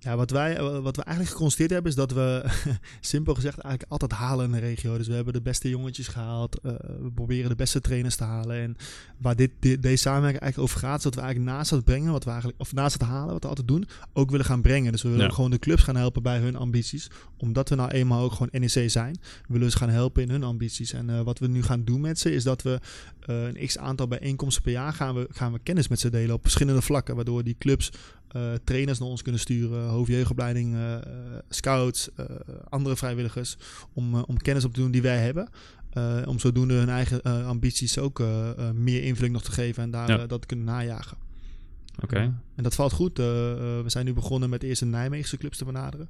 Ja, 0.00 0.16
wat 0.16 0.30
wij, 0.30 0.56
eh, 0.56 0.78
wat 0.78 0.96
we 0.96 1.02
eigenlijk 1.02 1.36
geconstateerd 1.36 1.70
hebben 1.70 1.90
is 1.90 1.96
dat 1.96 2.12
we, 2.12 2.44
simpel 3.00 3.34
gezegd, 3.34 3.58
eigenlijk 3.58 3.92
altijd 3.92 4.12
halen 4.12 4.44
in 4.44 4.52
de 4.52 4.58
regio. 4.58 4.96
Dus 4.98 5.06
we 5.06 5.14
hebben 5.14 5.32
de 5.32 5.40
beste 5.40 5.68
jongetjes 5.68 6.08
gehaald. 6.08 6.58
eh, 6.60 6.72
we 7.02 7.10
proberen 7.14 7.48
de 7.48 7.56
beste 7.56 7.80
trainers 7.80 8.16
te 8.16 8.24
halen. 8.24 8.56
En 8.56 8.76
waar 9.18 9.36
dit, 9.36 9.50
dit- 9.60 9.82
deze 9.82 9.96
samenwerking 9.96 10.42
eigenlijk 10.42 10.72
over 10.72 10.86
gaat, 10.88 10.96
is 10.96 11.02
dat 11.02 11.14
we 11.14 11.20
eigenlijk 11.20 11.50
naast 11.52 11.70
het 11.70 11.84
brengen, 11.84 12.12
wat 12.12 12.24
we 12.24 12.30
eigenlijk, 12.30 12.60
of 12.60 12.72
naast 12.72 12.92
het 12.92 13.02
halen, 13.02 13.32
wat 13.32 13.42
we 13.42 13.48
altijd 13.48 13.68
doen, 13.68 13.88
ook 14.12 14.30
willen 14.30 14.46
gaan 14.46 14.62
brengen. 14.62 14.92
Dus 14.92 15.02
we 15.02 15.08
willen 15.08 15.26
Ja. 15.26 15.32
gewoon 15.32 15.50
de 15.50 15.58
clubs 15.58 15.82
gaan 15.82 15.96
helpen 15.96 16.22
bij 16.22 16.38
hun 16.38 16.56
ambities. 16.56 17.10
Omdat 17.36 17.68
we 17.68 17.74
nou 17.74 17.90
eenmaal 17.90 18.22
ook 18.24 18.32
gewoon 18.32 18.48
NEC 18.52 18.90
zijn, 18.90 19.18
willen 19.48 19.64
we 19.66 19.70
ze 19.72 19.78
gaan 19.78 19.88
helpen 19.90 20.22
in 20.22 20.30
hun 20.30 20.42
ambities. 20.44 20.92
En 20.92 21.10
eh, 21.10 21.20
wat 21.20 21.38
we 21.38 21.48
nu 21.48 21.62
gaan 21.62 21.84
doen 21.84 22.00
met 22.00 22.18
ze, 22.18 22.32
is 22.34 22.44
dat 22.44 22.62
we 22.62 22.80
een 23.20 23.66
x 23.66 23.78
aantal 23.78 24.08
bijeenkomsten 24.08 24.62
per 24.62 24.72
jaar 24.72 24.92
gaan 24.92 25.14
we, 25.14 25.26
gaan 25.30 25.52
we 25.52 25.58
kennis 25.62 25.88
met 25.88 26.00
ze 26.00 26.10
delen 26.10 26.34
op 26.34 26.42
verschillende 26.42 26.82
vlakken. 26.82 27.14
Waardoor 27.16 27.44
die 27.44 27.56
clubs 27.58 27.90
eh, 28.28 28.52
trainers 28.64 28.98
naar 28.98 29.08
ons 29.08 29.22
kunnen 29.22 29.40
sturen, 29.40 29.88
hoofdjeugdopleiding, 29.88 30.74
eh, 30.74 30.94
eh, 30.94 31.02
scouts, 31.48 32.08
andere 32.68 32.96
vrijwilligers, 32.96 33.56
om, 33.92 34.14
om 34.14 34.36
kennis 34.36 34.64
op 34.64 34.74
te 34.74 34.80
doen 34.80 34.90
die 34.90 35.02
wij 35.02 35.18
hebben. 35.18 35.48
Om 36.26 36.38
zodoende 36.38 36.74
hun 36.74 36.88
eigen 36.88 37.22
ambities 37.22 37.98
ook 37.98 38.22
meer 38.74 39.02
invulling 39.02 39.32
nog 39.32 39.42
te 39.42 39.52
geven 39.52 39.82
en 39.82 39.90
daar 39.90 40.10
Ja. 40.10 40.26
dat 40.26 40.46
kunnen 40.46 40.66
najagen. 40.66 41.16
Oké. 42.02 42.16
En 42.54 42.62
dat 42.62 42.74
valt 42.74 42.92
goed. 42.92 43.16
We 43.16 43.84
zijn 43.86 44.04
nu 44.04 44.12
begonnen 44.12 44.50
met 44.50 44.62
eerst 44.62 44.80
de 44.80 44.86
Nijmeegse 44.86 45.36
clubs 45.36 45.58
te 45.58 45.64
benaderen. 45.64 46.08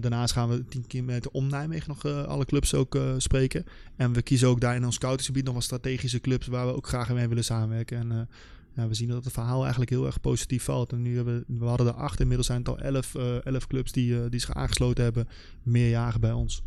Daarnaast 0.00 0.32
gaan 0.32 0.48
we 0.48 0.64
tien 0.64 0.86
kilometer 0.86 1.30
om 1.30 1.46
Nijmegen 1.46 1.88
nog 1.88 2.26
alle 2.26 2.44
clubs 2.44 2.74
ook 2.74 2.98
spreken. 3.16 3.64
En 3.96 4.12
we 4.12 4.22
kiezen 4.22 4.48
ook 4.48 4.60
daar 4.60 4.74
in 4.74 4.84
ons 4.84 4.94
scoutingsgebied 4.94 5.44
nog 5.44 5.54
wat 5.54 5.64
strategische 5.64 6.20
clubs 6.20 6.46
waar 6.46 6.66
we 6.66 6.76
ook 6.76 6.86
graag 6.86 7.12
mee 7.12 7.28
willen 7.28 7.44
samenwerken. 7.44 7.98
En 7.98 8.28
ja, 8.76 8.88
we 8.88 8.94
zien 8.94 9.08
dat 9.08 9.24
het 9.24 9.32
verhaal 9.32 9.60
eigenlijk 9.60 9.90
heel 9.90 10.06
erg 10.06 10.20
positief 10.20 10.64
valt. 10.64 10.92
En 10.92 11.02
nu 11.02 11.16
hebben 11.16 11.44
we, 11.46 11.58
we 11.58 11.64
hadden 11.64 11.86
er 11.86 11.92
acht, 11.92 12.20
inmiddels 12.20 12.46
zijn 12.46 12.58
het 12.58 12.68
al 12.68 12.78
elf, 12.78 13.14
eh, 13.14 13.46
elf 13.46 13.66
clubs 13.66 13.92
die, 13.92 14.22
eh, 14.22 14.30
die 14.30 14.40
zich 14.40 14.54
aangesloten 14.54 15.04
hebben, 15.04 15.28
meerjaren 15.62 16.20
bij 16.20 16.32
ons. 16.32 16.62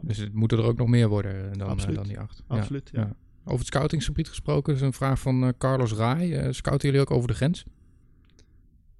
Dus 0.00 0.16
het 0.16 0.32
moeten 0.32 0.58
er 0.58 0.64
ook 0.64 0.76
nog 0.76 0.88
meer 0.88 1.08
worden 1.08 1.50
eh, 1.50 1.58
dan, 1.58 1.68
Absoluut. 1.68 1.96
dan 1.96 2.06
die 2.06 2.18
acht. 2.18 2.42
Ja. 2.48 2.56
Absoluut. 2.56 2.90
Ja. 2.92 3.00
ja. 3.00 3.14
Over 3.44 3.58
het 3.58 3.66
scoutingsgebied 3.66 4.28
gesproken 4.28 4.74
is 4.74 4.80
een 4.80 4.92
vraag 4.92 5.20
van 5.20 5.54
Carlos 5.58 5.92
Rai. 5.92 6.52
Scouten 6.52 6.88
jullie 6.88 7.00
ook 7.00 7.10
over 7.10 7.28
de 7.28 7.34
grens? 7.34 7.64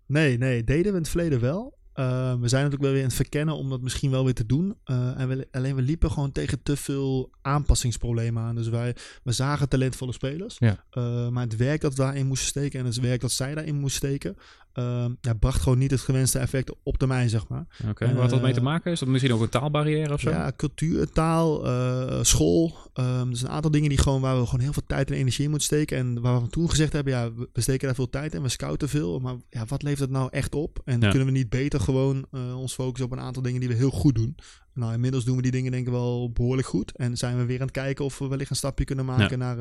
Nee, 0.07 0.39
nee, 0.39 0.65
deden 0.65 0.85
we 0.85 0.89
in 0.89 1.03
het 1.03 1.09
verleden 1.09 1.41
wel. 1.41 1.79
Eh, 2.01 2.35
we 2.41 2.49
zijn 2.49 2.63
natuurlijk 2.63 2.83
wel 2.83 2.91
weer 2.91 3.01
in 3.01 3.07
het 3.07 3.15
verkennen 3.15 3.55
om 3.55 3.69
dat 3.69 3.81
misschien 3.81 4.11
wel 4.11 4.25
weer 4.25 4.35
te 4.35 4.47
doen. 4.47 4.77
Eh, 4.85 5.21
en 5.21 5.29
we, 5.29 5.49
alleen 5.51 5.75
we 5.75 5.83
liepen 5.83 6.11
gewoon 6.11 6.33
tegen 6.33 6.63
te 6.63 6.77
veel 6.77 7.31
aanpassingsproblemen 7.43 8.43
aan. 8.43 8.55
Dus 8.55 8.69
wij 8.69 8.97
we 9.23 9.33
zagen 9.33 9.69
talentvolle 9.69 10.13
spelers. 10.13 10.57
Ja. 10.59 10.85
Eh, 10.91 11.29
maar 11.29 11.45
het 11.45 11.57
werk 11.57 11.81
dat 11.81 11.95
we 11.95 12.03
daarin 12.03 12.27
moesten 12.27 12.49
steken 12.49 12.81
en 12.81 12.87
het 12.87 13.01
werk 13.01 13.21
dat 13.21 13.33
zij 13.33 13.55
daarin 13.55 13.75
moesten 13.75 14.09
steken, 14.09 14.37
eh, 14.73 15.07
ja, 15.21 15.35
bracht 15.35 15.61
gewoon 15.63 15.79
niet 15.79 15.91
het 15.91 16.01
gewenste 16.01 16.39
effect 16.39 16.75
op 16.83 16.99
termijn, 16.99 17.29
zeg 17.29 17.49
maar. 17.49 17.67
Oké. 17.89 18.07
Waar 18.07 18.15
had 18.17 18.31
dat 18.31 18.43
mee 18.43 18.53
te 18.53 18.59
Eh, 18.59 18.65
maken? 18.65 18.93
Is 18.93 18.99
dat 18.99 19.09
misschien 19.09 19.33
ook 19.33 19.41
een 19.41 19.49
taalbarrière 19.49 20.13
of 20.13 20.21
zo? 20.21 20.31
Ja, 20.31 20.53
cultuur, 20.57 21.11
taal, 21.13 21.67
eh, 21.67 22.23
school. 22.23 22.77
Ehm 22.93 23.29
dus 23.31 23.43
een 23.43 23.49
aantal 23.49 23.71
dingen 23.71 23.89
die 23.89 23.99
gewoon, 23.99 24.21
waar 24.21 24.39
we 24.41 24.45
gewoon 24.47 24.61
heel 24.61 24.73
veel 24.73 24.87
tijd 24.87 25.11
en 25.11 25.17
energie 25.17 25.45
in 25.45 25.51
moeten 25.51 25.69
steken. 25.69 25.97
En 25.99 26.21
waar 26.21 26.43
we 26.43 26.49
toen 26.49 26.71
gezegd 26.71 26.93
hebben, 26.93 27.13
ja, 27.13 27.33
we 27.53 27.61
steken 27.61 27.87
daar 27.87 27.95
veel 27.95 28.11
tijd 28.11 28.35
in, 28.35 28.43
we 28.43 28.49
scouten 28.49 28.89
veel. 28.89 29.19
Maar 29.19 29.35
ja, 29.51 29.65
wat 29.67 29.83
levert 29.83 30.01
het 30.01 30.11
nou 30.11 30.29
echt 30.31 30.55
op? 30.55 30.81
En 30.85 31.01
Ja. 31.01 31.09
kunnen 31.09 31.27
we 31.27 31.33
niet 31.35 31.49
beter 31.51 31.81
gewoon 31.81 32.27
eh, 32.31 32.59
ons 32.59 32.75
focussen 32.75 33.07
op 33.07 33.13
een 33.13 33.21
aantal 33.25 33.43
dingen 33.43 33.61
die 33.61 33.69
we 33.69 33.75
heel 33.75 33.91
goed 33.91 34.15
doen? 34.15 34.35
Nou, 34.75 34.93
inmiddels 34.93 35.25
doen 35.25 35.37
we 35.37 35.43
die 35.43 35.51
dingen 35.51 35.71
denk 35.73 35.87
ik 35.87 35.93
wel 35.93 36.31
behoorlijk 36.33 36.69
goed. 36.69 36.97
En 36.97 37.17
zijn 37.17 37.37
we 37.37 37.45
weer 37.45 37.61
aan 37.61 37.67
het 37.67 37.77
kijken 37.77 38.05
of 38.05 38.19
we 38.19 38.29
wellicht 38.29 38.51
een 38.51 38.57
stapje 38.57 38.85
kunnen 38.85 39.05
maken 39.05 39.39
naar, 39.39 39.57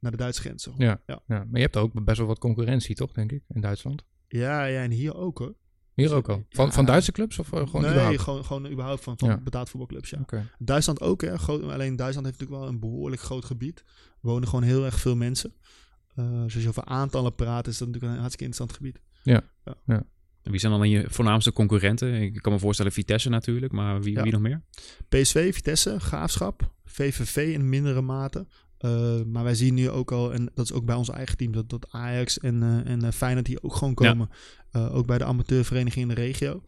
naar 0.00 0.10
de 0.10 0.16
Duitse 0.16 0.40
grens. 0.40 0.68
Ja. 0.76 1.00
Ja. 1.06 1.22
ja. 1.26 1.36
Maar 1.38 1.46
je 1.52 1.60
hebt 1.60 1.76
ook 1.76 2.04
best 2.04 2.18
wel 2.18 2.26
wat 2.26 2.38
concurrentie, 2.38 2.94
toch, 2.94 3.12
denk 3.12 3.32
ik, 3.32 3.42
in 3.48 3.60
Duitsland? 3.60 4.04
Ja, 4.40 4.64
ja, 4.64 4.82
en 4.82 4.90
hier 4.90 5.14
ook 5.16 5.38
hoor. 5.38 5.54
Hier 5.94 6.14
ook 6.14 6.28
al. 6.28 6.44
Van, 6.50 6.66
Ja. 6.66 6.72
van 6.72 6.84
Duitse 6.84 7.12
clubs 7.12 7.38
of 7.38 7.52
eh, 7.52 7.60
gewoon 7.66 7.82
nee, 7.82 7.90
überhaupt? 7.90 8.20
gewoon, 8.20 8.44
gewoon 8.44 8.70
überhaupt 8.70 9.02
van, 9.02 9.18
van 9.18 9.28
Ja. 9.28 9.38
betaald 9.40 9.68
voetbalclubs, 9.70 10.10
ja. 10.10 10.24
Duitsland 10.58 11.00
ook, 11.00 11.20
hè. 11.22 11.38
Groot, 11.38 11.62
alleen 11.62 11.96
Duitsland 11.96 12.26
heeft 12.26 12.38
natuurlijk 12.38 12.60
wel 12.60 12.68
een 12.68 12.80
behoorlijk 12.80 13.22
groot 13.22 13.44
gebied. 13.44 13.78
Er 13.78 13.84
wonen 14.20 14.48
gewoon 14.48 14.64
heel 14.64 14.84
erg 14.84 14.98
veel 15.00 15.16
mensen. 15.16 15.54
Eh, 16.14 16.42
dus 16.42 16.54
als 16.54 16.62
je 16.62 16.68
over 16.68 16.84
aantallen 16.84 17.34
praat, 17.34 17.66
is 17.66 17.78
dat 17.78 17.86
natuurlijk 17.88 18.14
een 18.14 18.20
hartstikke 18.20 18.44
interessant 18.44 18.72
gebied. 18.72 19.00
En 19.84 20.52
Wie 20.52 20.60
zijn 20.60 20.72
dan 20.72 20.88
je 20.90 21.04
voornaamste 21.10 21.52
concurrenten? 21.52 22.14
Ik 22.22 22.42
kan 22.42 22.52
me 22.52 22.58
voorstellen 22.58 22.92
Vitesse 22.92 23.28
natuurlijk, 23.28 23.72
maar 23.72 24.02
wie, 24.02 24.14
Ja. 24.14 24.22
wie 24.22 24.32
nog 24.32 24.40
meer? 24.40 24.62
PSV, 25.08 25.54
Vitesse, 25.54 26.00
Graafschap, 26.00 26.74
VVV 26.84 27.36
in 27.36 27.68
mindere 27.68 28.00
mate. 28.00 28.46
Eh, 28.84 29.22
maar 29.26 29.44
wij 29.44 29.54
zien 29.54 29.74
nu 29.74 29.90
ook 29.90 30.12
al, 30.12 30.32
en 30.32 30.50
dat 30.54 30.64
is 30.64 30.72
ook 30.72 30.84
bij 30.84 30.94
ons 30.94 31.08
eigen 31.10 31.36
team, 31.36 31.52
dat, 31.52 31.68
dat 31.70 31.86
Ajax 31.90 32.38
en, 32.38 32.62
eh 32.62 32.92
en 32.92 33.02
eh, 33.04 33.10
Feyenoord 33.10 33.46
hier 33.46 33.58
ook 33.62 33.74
gewoon 33.74 33.94
Ja. 33.98 34.08
komen. 34.10 34.28
Ook 34.72 35.06
bij 35.06 35.18
de 35.18 35.24
amateurvereniging 35.24 36.08
in 36.08 36.14
de 36.14 36.20
regio. 36.20 36.62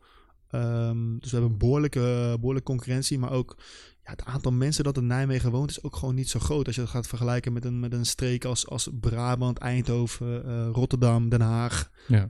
Ehm, 0.50 1.18
dus 1.18 1.30
we 1.30 1.36
hebben 1.36 1.50
een 1.50 1.58
behoorlijke, 1.58 2.34
behoorlijke 2.40 2.70
concurrentie. 2.70 3.18
Maar 3.18 3.30
ook 3.30 3.56
ja, 4.04 4.10
het 4.10 4.24
aantal 4.24 4.52
mensen 4.52 4.84
dat 4.84 4.96
in 4.96 5.06
Nijmegen 5.06 5.50
woont 5.50 5.70
is 5.70 5.82
ook 5.82 5.96
gewoon 5.96 6.14
niet 6.14 6.28
zo 6.28 6.38
groot. 6.38 6.66
Als 6.66 6.74
je 6.74 6.80
dat 6.80 6.90
gaat 6.90 7.06
vergelijken 7.06 7.52
met 7.52 7.64
een, 7.64 7.80
met 7.80 7.92
een 7.92 8.06
streek 8.06 8.44
als, 8.44 8.66
als 8.68 8.88
Brabant, 9.00 9.58
Eindhoven, 9.58 10.42
Rotterdam, 10.72 11.28
Den 11.28 11.40
Haag, 11.40 11.90
Ja. 12.08 12.24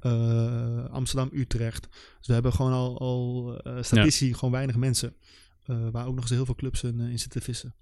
Amsterdam, 0.90 1.28
Utrecht. 1.33 1.88
Dus 2.19 2.26
we 2.26 2.33
hebben 2.33 2.52
gewoon 2.52 2.73
al, 2.73 2.99
al 2.99 3.61
statistisch 3.81 4.37
gewoon 4.37 4.55
weinig 4.55 4.76
mensen. 4.76 5.14
waar 5.66 6.07
ook 6.07 6.14
nog 6.14 6.23
eens 6.25 6.31
heel 6.31 6.45
veel 6.45 6.55
clubs 6.55 6.83
in, 6.83 7.00
in 7.00 7.19
zitten 7.19 7.43
vissen. 7.43 7.75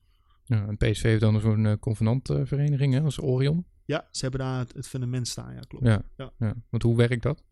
Ja, 0.44 0.66
en 0.66 0.76
PSV 0.76 1.02
heeft 1.02 1.20
dan 1.20 1.40
zo'n 1.40 1.64
uh, 1.64 1.72
convenantvereniging, 1.80 2.94
hè, 2.94 3.00
als 3.00 3.20
Orion. 3.20 3.64
Ja, 3.84 4.08
ze 4.10 4.22
hebben 4.22 4.40
daar 4.40 4.58
het, 4.58 4.74
het 4.74 4.88
fundament 4.88 5.28
staan, 5.28 5.54
ja 5.54 5.60
klopt. 5.60 5.84
Ja. 5.84 6.02
Ja. 6.16 6.32
Ja. 6.38 6.54
Want 6.70 6.82
hoe 6.82 6.96
werkt 6.96 7.22
dat? 7.22 7.42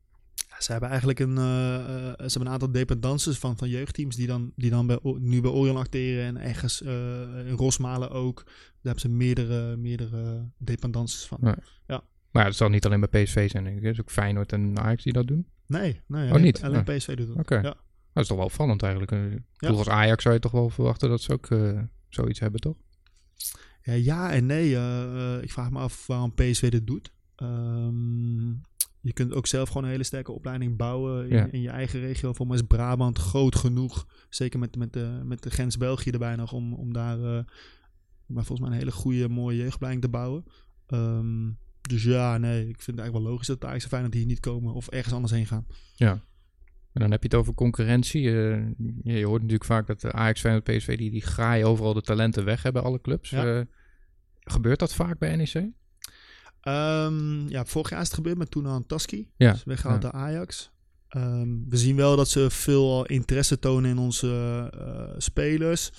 Ja, 0.49 0.61
ze 0.61 0.71
hebben 0.71 0.89
eigenlijk 0.89 1.19
een, 1.21 1.39
eh, 1.39 1.77
eh, 1.77 2.15
ze 2.17 2.23
hebben 2.23 2.47
een 2.47 2.53
aantal 2.53 2.73
dependances 2.73 3.39
van, 3.39 3.57
van 3.57 3.69
jeugdteams 3.69 4.17
die 4.17 4.27
dan, 4.27 4.53
die 4.57 4.71
dan 4.71 4.87
bij, 4.87 4.99
nu 5.03 5.41
bij 5.41 5.51
Orion 5.51 5.77
acteren 5.77 6.25
en 6.25 6.37
ergens 6.37 6.81
in 6.81 7.55
Rosmalen 7.57 8.11
ook. 8.11 8.43
Daar 8.45 8.55
hebben 8.83 9.01
ze 9.01 9.09
meerdere, 9.09 9.77
meerdere 9.77 10.51
dependances 10.59 11.27
van. 11.27 11.39
Ja. 11.87 12.03
Maar 12.31 12.45
het 12.45 12.57
zal 12.57 12.69
niet 12.69 12.87
alleen 12.87 13.01
bij 13.01 13.23
PSV 13.23 13.51
zijn, 13.51 13.65
denk 13.65 13.77
ik. 13.77 13.83
Het 13.83 13.93
is 13.93 14.01
ook 14.01 14.11
Feyenoord 14.11 14.53
en 14.53 14.79
Ajax 14.79 15.03
die 15.03 15.13
dat 15.13 15.27
doen. 15.27 15.47
Nee, 15.67 16.01
nee 16.07 16.25
Oh, 16.25 16.31
alleen, 16.31 16.43
niet? 16.43 16.63
alleen 16.63 16.89
Oh. 16.89 16.97
PSV 16.97 17.17
doet 17.17 17.27
dat. 17.27 17.37
Oké. 17.37 17.55
Ja. 17.55 17.75
Dat 18.13 18.23
is 18.23 18.27
toch 18.27 18.37
wel 18.37 18.47
opvallend 18.47 18.83
eigenlijk. 18.83 19.41
Ja. 19.55 19.69
als 19.69 19.89
Ajax 19.89 20.23
zou 20.23 20.35
je 20.35 20.41
toch 20.41 20.53
wel 20.53 20.71
verwachten 20.71 21.09
dat 21.09 21.21
ze 21.21 21.33
ook 21.33 21.49
zoiets 22.15 22.41
hebben, 22.41 22.61
toch? 22.61 22.77
Ja, 23.83 23.93
ja 23.93 24.33
en 24.33 24.47
nee. 24.47 24.75
eh, 24.77 25.35
eh, 25.37 25.43
ik 25.43 25.51
vraag 25.53 25.71
me 25.71 25.79
af 25.79 26.07
waarom 26.07 26.35
PSV 26.35 26.71
dit 26.71 26.87
doet. 26.87 27.13
Ehm, 27.37 28.49
je 29.01 29.13
kunt 29.13 29.33
ook 29.33 29.47
zelf 29.47 29.69
gewoon 29.69 29.85
een 29.85 29.91
hele 29.91 30.05
sterke 30.05 30.33
opleiding 30.33 30.77
bouwen 30.77 31.29
in, 31.29 31.37
Ja. 31.37 31.47
in 31.51 31.61
je 31.61 31.69
eigen 31.71 32.01
regio. 32.01 32.33
Voor 32.33 32.47
mij 32.47 32.57
is 32.57 32.63
Brabant 32.63 33.19
groot 33.19 33.57
genoeg. 33.57 34.07
Zeker 34.29 34.59
met, 34.59 34.77
met, 34.77 34.93
de, 34.93 35.21
met 35.25 35.43
de 35.43 35.51
grens 35.51 35.77
België 35.77 36.11
erbij 36.11 36.37
nog. 36.37 36.53
Om, 36.53 36.73
om 36.75 36.93
daar 36.93 37.19
eh, 37.19 37.45
maar 38.27 38.45
volgens 38.45 38.61
mij 38.61 38.71
een 38.71 38.83
hele 38.85 38.93
goede, 38.97 39.29
mooie 39.29 39.57
jeugdopleiding 39.57 40.03
te 40.05 40.11
bouwen. 40.11 40.45
Ehm, 40.87 41.51
dus 41.81 42.03
ja, 42.05 42.39
nee. 42.39 42.61
Ik 42.61 42.67
vind 42.83 42.87
het 42.87 42.99
eigenlijk 42.99 43.25
wel 43.25 43.33
logisch 43.33 43.47
dat 43.47 43.61
de 43.61 43.67
Ajax 43.67 43.83
en 43.83 43.89
Feyenoord 43.89 44.15
hier 44.15 44.27
niet 44.27 44.41
komen. 44.41 44.75
Of 44.75 44.89
ergens 44.89 45.15
anders 45.15 45.33
heen 45.33 45.47
gaan. 45.47 45.67
Ja. 45.95 46.25
En 46.93 47.01
dan 47.01 47.11
heb 47.11 47.23
je 47.23 47.29
het 47.29 47.39
over 47.39 47.55
concurrentie. 47.55 48.29
Eh, 48.29 48.61
je, 49.03 49.25
hoort 49.25 49.41
natuurlijk 49.41 49.65
vaak 49.65 49.87
dat 49.87 50.01
de 50.01 50.13
Ajax, 50.13 50.41
Feyenoord, 50.41 50.65
PSV... 50.65 50.97
die, 50.97 51.11
die 51.11 51.23
graaien 51.23 51.67
overal 51.67 51.95
de 51.95 52.01
talenten 52.01 52.45
weg 52.45 52.63
hebben, 52.63 52.83
alle 52.83 53.01
clubs. 53.01 53.31
Ja. 53.31 53.59
Eh, 53.59 53.65
gebeurt 54.41 54.79
dat 54.79 54.95
vaak 54.95 55.19
bij 55.19 55.37
NEC? 55.37 55.71
Ehm, 56.61 57.49
ja, 57.49 57.65
vorig 57.65 57.91
jaar 57.91 58.01
is 58.01 58.07
het 58.07 58.17
gebeurd 58.17 58.39
met 58.39 58.51
Tuna 58.51 58.83
Taski. 58.87 59.31
Ja. 59.37 59.53
Dus 59.53 59.65
weggehaald 59.65 60.03
ja. 60.03 60.11
door 60.11 60.21
Ajax. 60.21 60.71
Ehm, 61.09 61.49
we 61.69 61.77
zien 61.77 61.97
wel 61.97 62.17
dat 62.17 62.29
ze 62.29 62.51
veel 62.51 63.07
interesse 63.07 63.59
tonen 63.59 63.91
in 63.91 63.99
onze 63.99 64.69
eh, 64.75 65.15
spelers. 65.19 65.93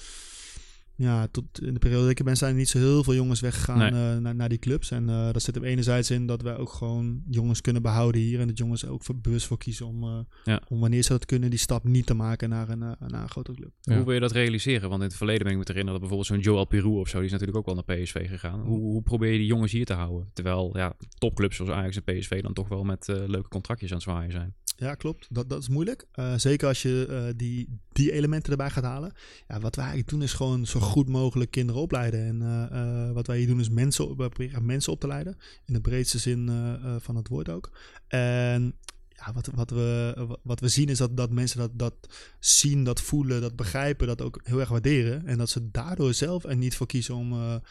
Ja, 1.03 1.27
tot 1.31 1.62
in 1.62 1.74
de 1.74 1.79
periode 1.79 2.01
dat 2.01 2.12
ik 2.12 2.19
er 2.19 2.25
ben 2.25 2.38
zijn 2.38 2.51
er 2.51 2.57
niet 2.57 2.69
zo 2.69 2.77
heel 2.77 3.03
veel 3.03 3.13
jongens 3.15 3.39
weggegaan 3.39 3.77
Nee. 3.77 3.89
eh, 3.89 4.17
naar, 4.17 4.36
naar 4.36 4.50
die 4.50 4.57
clubs. 4.57 4.91
En 4.91 5.10
eh 5.10 5.31
dat 5.31 5.41
zit 5.41 5.55
er 5.55 5.63
enerzijds 5.63 6.12
in 6.12 6.25
dat 6.25 6.41
wij 6.41 6.57
ook 6.57 6.69
gewoon 6.69 7.22
jongens 7.29 7.62
kunnen 7.62 7.81
behouden 7.81 8.22
hier. 8.22 8.39
En 8.39 8.48
dat 8.48 8.57
jongens 8.57 8.83
er 8.83 8.91
ook 8.91 9.03
voor, 9.03 9.15
bewust 9.17 9.48
voor 9.48 9.57
kiezen 9.57 9.86
om, 9.88 10.03
eh, 10.03 10.19
Ja. 10.43 10.62
om 10.69 10.79
wanneer 10.79 11.01
ze 11.03 11.10
dat 11.10 11.25
kunnen, 11.25 11.50
die 11.50 11.60
stap 11.60 11.83
niet 11.83 12.05
te 12.05 12.13
maken 12.13 12.50
naar 12.50 12.69
een, 12.69 12.79
naar 12.79 12.98
een 13.22 13.29
grotere 13.29 13.57
club. 13.57 13.72
Ja. 13.81 13.95
Hoe 13.95 14.03
wil 14.05 14.13
je 14.13 14.19
dat 14.19 14.31
realiseren? 14.31 14.89
Want 14.89 15.01
in 15.01 15.07
het 15.07 15.17
verleden 15.17 15.43
ben 15.43 15.51
ik 15.51 15.57
me 15.57 15.63
te 15.63 15.72
herinneren 15.72 16.01
dat 16.01 16.10
bijvoorbeeld 16.10 16.43
zo'n 16.45 16.53
Joel 16.53 16.65
Pirou 16.65 17.00
of 17.00 17.07
zo, 17.07 17.15
die 17.17 17.25
is 17.25 17.31
natuurlijk 17.31 17.57
ook 17.57 17.65
wel 17.65 17.75
naar 17.86 17.98
PSV 17.98 18.27
gegaan. 18.29 18.60
Hoe, 18.60 18.79
hoe 18.79 19.01
probeer 19.01 19.31
je 19.31 19.38
die 19.38 19.48
jongens 19.48 19.72
hier 19.72 19.86
te 19.86 19.93
houden? 19.93 20.29
Terwijl 20.33 20.77
ja, 20.77 20.93
topclubs 21.17 21.55
zoals 21.55 21.72
Ajax 21.72 22.00
en 22.01 22.03
PSV 22.19 22.41
dan 22.41 22.53
toch 22.53 22.67
wel 22.67 22.83
met 22.83 23.07
leuke 23.07 23.50
contractjes 23.50 23.89
aan 23.89 23.95
het 23.95 24.05
zwaaien 24.05 24.31
zijn. 24.31 24.53
Ja, 24.75 24.96
klopt. 24.96 25.27
Dat, 25.30 25.50
dat 25.50 25.62
is 25.62 25.70
moeilijk. 25.70 26.08
Eh, 26.12 26.34
zeker 26.38 26.68
als 26.68 26.82
je 26.82 27.06
eh, 27.10 27.34
die, 27.36 27.80
die 27.92 28.12
elementen 28.12 28.51
erbij 28.51 28.70
gaat 28.70 28.84
halen. 28.84 29.13
Ja, 29.48 29.60
wat 29.60 29.75
wij 29.75 29.86
eigenlijk 29.86 30.13
doen 30.13 30.24
is 30.24 30.34
gewoon 30.34 30.65
zo 30.65 30.80
goed 30.80 31.10
mogelijk 31.10 31.51
kinderen 31.51 31.82
opleiden. 31.82 32.25
En 32.25 32.70
eh, 32.72 33.12
wat 33.12 33.27
wij 33.27 33.38
hier 33.38 33.48
doen 33.48 33.60
is 33.60 33.70
mensen, 33.70 34.15
proberen 34.15 34.65
mensen 34.65 34.94
op 34.94 35.00
te 35.00 35.08
leiden. 35.08 35.38
In 35.65 35.74
de 35.74 35.82
breedste 35.82 36.18
zin 36.18 36.51
van 37.00 37.15
het 37.15 37.27
woord 37.27 37.50
ook. 37.50 37.72
En 38.08 38.75
ja, 39.10 39.34
wat, 39.34 39.50
wat, 39.56 39.70
we, 39.70 40.38
wat 40.44 40.60
we 40.60 40.68
zien 40.68 40.89
is 40.89 40.98
dat, 40.98 41.18
dat 41.18 41.30
mensen 41.30 41.60
dat, 41.60 41.72
dat 41.74 41.96
zien, 42.39 42.84
dat 42.84 43.01
voelen, 43.01 43.42
dat 43.42 43.56
begrijpen, 43.56 44.08
dat 44.08 44.22
ook 44.22 44.39
heel 44.44 44.60
erg 44.60 44.70
waarderen. 44.70 45.25
En 45.25 45.38
dat 45.38 45.50
ze 45.50 45.72
daardoor 45.72 46.13
zelf 46.13 46.44
er 46.44 46.58
niet 46.58 46.75
voor 46.75 46.88
kiezen 46.88 47.15
om 47.15 47.62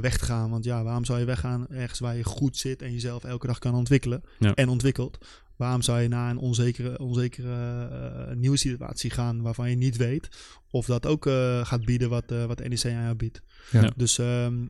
weg 0.00 0.18
te 0.18 0.24
gaan. 0.24 0.50
Want 0.50 0.64
ja, 0.64 0.82
waarom 0.82 1.04
zou 1.04 1.18
je 1.18 1.24
weggaan 1.24 1.68
ergens 1.68 1.98
waar 1.98 2.16
je 2.16 2.24
goed 2.24 2.56
zit 2.56 2.82
en 2.82 2.92
jezelf 2.92 3.24
elke 3.24 3.46
dag 3.46 3.58
kan 3.58 3.74
ontwikkelen 3.74 4.22
Ja. 4.38 4.54
en 4.54 4.68
ontwikkelt? 4.68 5.18
Waarom 5.62 5.82
zou 5.82 6.00
je 6.00 6.08
naar 6.08 6.30
een 6.30 6.38
onzekere, 6.38 6.98
onzekere 6.98 7.88
eh, 8.28 8.36
nieuwe 8.36 8.56
situatie 8.56 9.10
gaan 9.10 9.42
waarvan 9.42 9.70
je 9.70 9.76
niet 9.76 9.96
weet 9.96 10.28
of 10.70 10.86
dat 10.86 11.06
ook 11.06 11.26
eh, 11.26 11.64
gaat 11.64 11.84
bieden 11.84 12.08
wat, 12.10 12.30
eh 12.30 12.44
wat 12.44 12.58
NEC 12.68 12.84
aan 12.84 12.90
jou 13.02 13.14
biedt? 13.14 13.42
Ja. 13.70 13.92
Dus 13.96 14.18
ehm, 14.18 14.60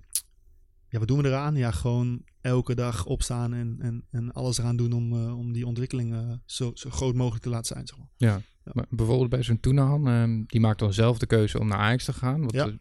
ja, 0.88 0.98
wat 0.98 1.08
doen 1.08 1.22
we 1.22 1.28
eraan? 1.28 1.56
Ja, 1.56 1.70
gewoon 1.70 2.22
elke 2.40 2.74
dag 2.74 3.04
opstaan 3.06 3.54
en, 3.54 3.76
en, 3.78 4.04
en 4.10 4.32
alles 4.32 4.58
eraan 4.58 4.76
doen 4.76 4.92
om, 4.92 5.12
eh, 5.12 5.38
om 5.38 5.52
die 5.52 5.66
ontwikkeling 5.66 6.12
eh, 6.12 6.32
zo, 6.44 6.70
zo 6.74 6.90
groot 6.90 7.14
mogelijk 7.14 7.42
te 7.42 7.50
laten 7.50 7.66
zijn. 7.74 7.86
Zeg 7.86 7.98
maar. 7.98 8.08
Ja. 8.16 8.40
Maar 8.72 8.86
bijvoorbeeld 8.90 9.30
bij 9.30 9.42
zo'n 9.42 9.60
Toenahan, 9.60 10.08
ehm, 10.08 10.42
die 10.46 10.60
maakt 10.60 10.78
dan 10.78 10.92
zelf 10.92 11.18
de 11.18 11.26
keuze 11.26 11.58
om 11.58 11.68
naar 11.68 11.78
Ajax 11.78 12.04
te 12.04 12.12
gaan. 12.12 12.42
Wat, 12.42 12.52
Ja. 12.52 12.72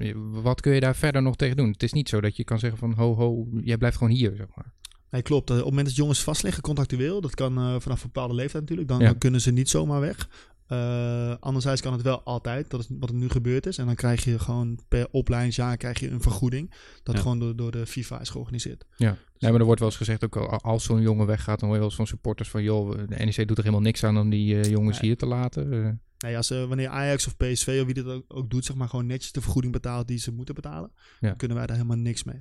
wat 0.41 0.61
kun 0.61 0.73
je 0.73 0.79
daar 0.79 0.95
verder 0.95 1.21
nog 1.21 1.35
tegen 1.35 1.57
doen? 1.57 1.71
Het 1.71 1.83
is 1.83 1.93
niet 1.93 2.09
zo 2.09 2.21
dat 2.21 2.35
je 2.35 2.43
kan 2.43 2.59
zeggen 2.59 2.79
van 2.79 2.93
ho 2.93 3.15
ho, 3.15 3.47
jij 3.61 3.77
blijft 3.77 3.97
gewoon 3.97 4.13
hier, 4.13 4.35
zeg 4.35 4.47
maar. 4.55 4.70
Nee, 5.11 5.21
klopt. 5.21 5.49
Eh, 5.49 5.55
Op 5.55 5.61
het 5.61 5.69
moment 5.69 5.87
dat 5.87 5.95
jongens 5.95 6.23
vastliggen 6.23 6.63
contractueel, 6.63 7.21
dat 7.21 7.35
kan 7.35 7.57
eh, 7.57 7.75
vanaf 7.79 8.03
een 8.03 8.09
bepaalde 8.13 8.33
leeftijd 8.33 8.61
natuurlijk, 8.61 8.89
dan, 8.89 8.99
Ja. 8.99 9.05
dan 9.05 9.17
kunnen 9.17 9.41
ze 9.41 9.51
niet 9.51 9.69
zomaar 9.69 9.99
weg. 9.99 10.29
Eh, 10.67 11.33
anderzijds 11.39 11.81
kan 11.81 11.93
het 11.93 12.01
wel 12.01 12.21
altijd, 12.23 12.69
dat 12.69 12.79
is 12.79 12.87
wat 12.99 13.09
er 13.09 13.15
nu 13.15 13.29
gebeurd 13.29 13.65
is. 13.65 13.77
En 13.77 13.85
dan 13.85 13.95
krijg 13.95 14.23
je 14.23 14.39
gewoon 14.39 14.79
per 14.87 15.07
opleidingsjaar 15.11 15.77
krijg 15.77 15.99
je 15.99 16.09
een 16.09 16.21
vergoeding. 16.21 16.73
Dat 17.03 17.15
Ja. 17.15 17.21
gewoon 17.21 17.39
door, 17.39 17.55
door 17.55 17.71
de 17.71 17.85
FIFA 17.85 18.19
is 18.21 18.29
georganiseerd. 18.29 18.85
Ja. 18.97 19.17
Nee, 19.41 19.51
maar 19.51 19.59
er 19.59 19.65
wordt 19.65 19.79
wel 19.79 19.89
eens 19.89 19.97
gezegd, 19.97 20.23
ook 20.23 20.35
al- 20.35 20.59
als 20.61 20.83
zo'n 20.83 21.01
jongen 21.01 21.25
weggaat, 21.25 21.59
dan 21.59 21.67
hoor 21.69 21.77
je 21.77 21.79
wel 21.83 21.87
eens 21.89 21.95
van 21.97 22.07
supporters 22.07 22.49
van 22.49 22.63
joh, 22.63 22.91
de 23.07 23.15
NEC 23.25 23.47
doet 23.47 23.57
er 23.57 23.63
helemaal 23.63 23.81
niks 23.81 24.03
aan 24.03 24.17
om 24.17 24.29
die 24.29 24.55
eh, 24.59 24.69
jongens 24.69 24.99
Nee. 24.99 25.09
hier 25.09 25.17
te 25.17 25.25
laten. 25.25 25.73
Eh, 25.85 25.89
Nee, 26.25 26.37
als, 26.37 26.51
eh, 26.51 26.65
wanneer 26.65 26.87
Ajax 26.87 27.27
of 27.27 27.37
PSV 27.37 27.77
of 27.79 27.85
wie 27.85 27.93
dat 28.03 28.05
ook, 28.05 28.23
ook 28.27 28.49
doet, 28.49 28.65
zeg 28.65 28.75
maar 28.75 28.89
gewoon 28.89 29.05
netjes 29.05 29.31
de 29.31 29.41
vergoeding 29.41 29.73
betaalt 29.73 30.07
die 30.07 30.17
ze 30.17 30.31
moeten 30.31 30.55
betalen, 30.55 30.91
Ja. 31.19 31.27
dan 31.27 31.37
kunnen 31.37 31.57
wij 31.57 31.65
daar 31.65 31.75
helemaal 31.75 31.97
niks 31.97 32.23
mee. 32.23 32.39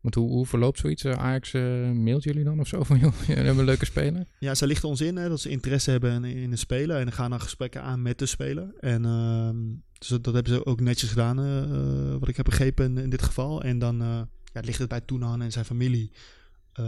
want 0.00 0.14
hoe, 0.14 0.28
hoe 0.30 0.46
verloopt 0.46 0.78
zoiets? 0.78 1.06
Ajax 1.06 1.52
mailt 1.92 2.22
jullie 2.22 2.44
dan 2.44 2.60
of 2.60 2.66
zo 2.66 2.82
van 2.82 2.98
joh, 3.00 3.12
jullie 3.20 3.34
hebben 3.34 3.58
een 3.58 3.64
leuke 3.64 3.84
speler? 3.84 4.26
Ja, 4.38 4.54
zij 4.54 4.68
lichten 4.68 4.88
ons 4.88 5.00
in 5.00 5.16
hè, 5.16 5.28
dat 5.28 5.40
ze 5.40 5.48
interesse 5.48 5.90
hebben 5.90 6.24
in, 6.24 6.36
in 6.36 6.50
een 6.52 6.58
speler. 6.58 6.96
En 6.96 7.04
dan 7.04 7.12
gaan 7.12 7.30
dan 7.30 7.40
gesprekken 7.40 7.82
aan 7.82 8.02
met 8.02 8.18
de 8.18 8.26
speler. 8.26 8.74
En 8.80 9.04
ehm, 9.04 9.56
dus 9.98 10.08
dat, 10.08 10.24
dat 10.24 10.34
hebben 10.34 10.52
ze 10.52 10.66
ook 10.66 10.80
netjes 10.80 11.08
gedaan, 11.10 11.36
wat 12.18 12.28
ik 12.28 12.36
heb 12.36 12.44
begrepen 12.44 12.84
in, 12.84 12.98
in 13.02 13.10
dit 13.10 13.22
geval. 13.22 13.62
En 13.62 13.78
dan 13.78 14.28
ja, 14.54 14.60
ligt 14.60 14.78
het 14.78 14.88
bij 14.88 15.00
Toenan 15.00 15.42
en 15.42 15.52
zijn 15.52 15.64
familie 15.64 16.10
eh, 16.72 16.84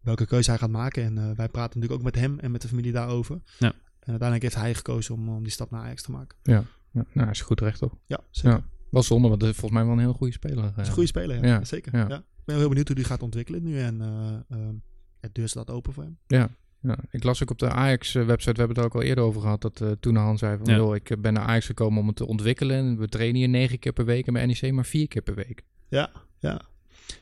welke 0.00 0.26
keuze 0.26 0.50
hij 0.50 0.58
gaat 0.58 0.70
maken. 0.70 1.02
En 1.04 1.18
eh, 1.18 1.36
wij 1.36 1.48
praten 1.48 1.80
natuurlijk 1.80 1.92
ook 1.92 2.12
met 2.12 2.22
hem 2.22 2.38
en 2.38 2.50
met 2.50 2.62
de 2.62 2.68
familie 2.68 2.92
daarover. 2.92 3.40
Ja. 3.58 3.72
En 4.00 4.10
uiteindelijk 4.10 4.42
heeft 4.42 4.64
hij 4.64 4.74
gekozen 4.74 5.14
om, 5.14 5.28
om 5.28 5.42
die 5.42 5.52
stap 5.52 5.70
naar 5.70 5.82
Ajax 5.82 6.02
te 6.02 6.10
maken. 6.10 6.36
Ja, 6.42 6.64
nou 7.12 7.30
is 7.30 7.40
goed 7.40 7.60
recht 7.60 7.82
op. 7.82 7.98
Ja, 8.06 8.20
zeker. 8.30 8.50
Ja. 8.50 8.64
Wel 8.90 9.02
zonde, 9.02 9.28
want 9.28 9.40
dat 9.40 9.48
is 9.48 9.56
volgens 9.56 9.80
mij 9.80 9.88
wel 9.88 9.98
een 9.98 10.04
heel 10.04 10.12
goede 10.12 10.32
speler. 10.32 10.62
Dat 10.62 10.70
is 10.70 10.76
eh. 10.76 10.86
een 10.86 10.92
goede 10.92 11.08
speler, 11.08 11.36
ja. 11.36 11.46
Ja, 11.46 11.64
zeker. 11.64 11.96
ja. 11.96 12.08
Ja. 12.08 12.16
Ik 12.16 12.44
ben 12.44 12.56
heel 12.56 12.68
benieuwd 12.68 12.86
hoe 12.86 12.96
die 12.96 13.04
gaat 13.04 13.22
ontwikkelen 13.22 13.62
nu. 13.62 13.78
En 13.78 14.00
eh 14.00 14.58
ehm, 14.58 14.74
ja, 15.20 15.28
de 15.28 15.30
deur 15.32 15.48
staat 15.48 15.70
open 15.70 15.92
voor 15.92 16.02
hem. 16.02 16.18
Ja. 16.26 16.50
Ja, 16.80 16.96
ik 17.10 17.22
las 17.22 17.42
ook 17.42 17.50
op 17.50 17.58
de 17.58 17.70
Ajax-website, 17.70 18.52
we 18.52 18.58
hebben 18.58 18.68
het 18.68 18.78
er 18.78 18.84
ook 18.84 18.94
al 18.94 19.02
eerder 19.02 19.24
over 19.24 19.40
gehad, 19.40 19.60
dat 19.60 19.80
uh, 19.80 19.90
Toenahan 20.00 20.38
zei 20.38 20.56
van, 20.56 20.66
Ja. 20.66 20.76
joh, 20.76 20.94
ik 20.94 21.16
ben 21.20 21.32
naar 21.32 21.44
Ajax 21.44 21.66
gekomen 21.66 22.00
om 22.00 22.06
het 22.06 22.16
te 22.16 22.26
ontwikkelen. 22.26 22.76
En 22.76 22.98
we 22.98 23.08
trainen 23.08 23.36
hier 23.36 23.48
negen 23.48 23.78
keer 23.78 23.92
per 23.92 24.04
week 24.04 24.26
en 24.26 24.32
bij 24.32 24.46
NEC 24.46 24.72
maar 24.72 24.86
vier 24.86 25.08
keer 25.08 25.22
per 25.22 25.34
week. 25.34 25.64
Ja, 25.88 26.10
ja. 26.38 26.60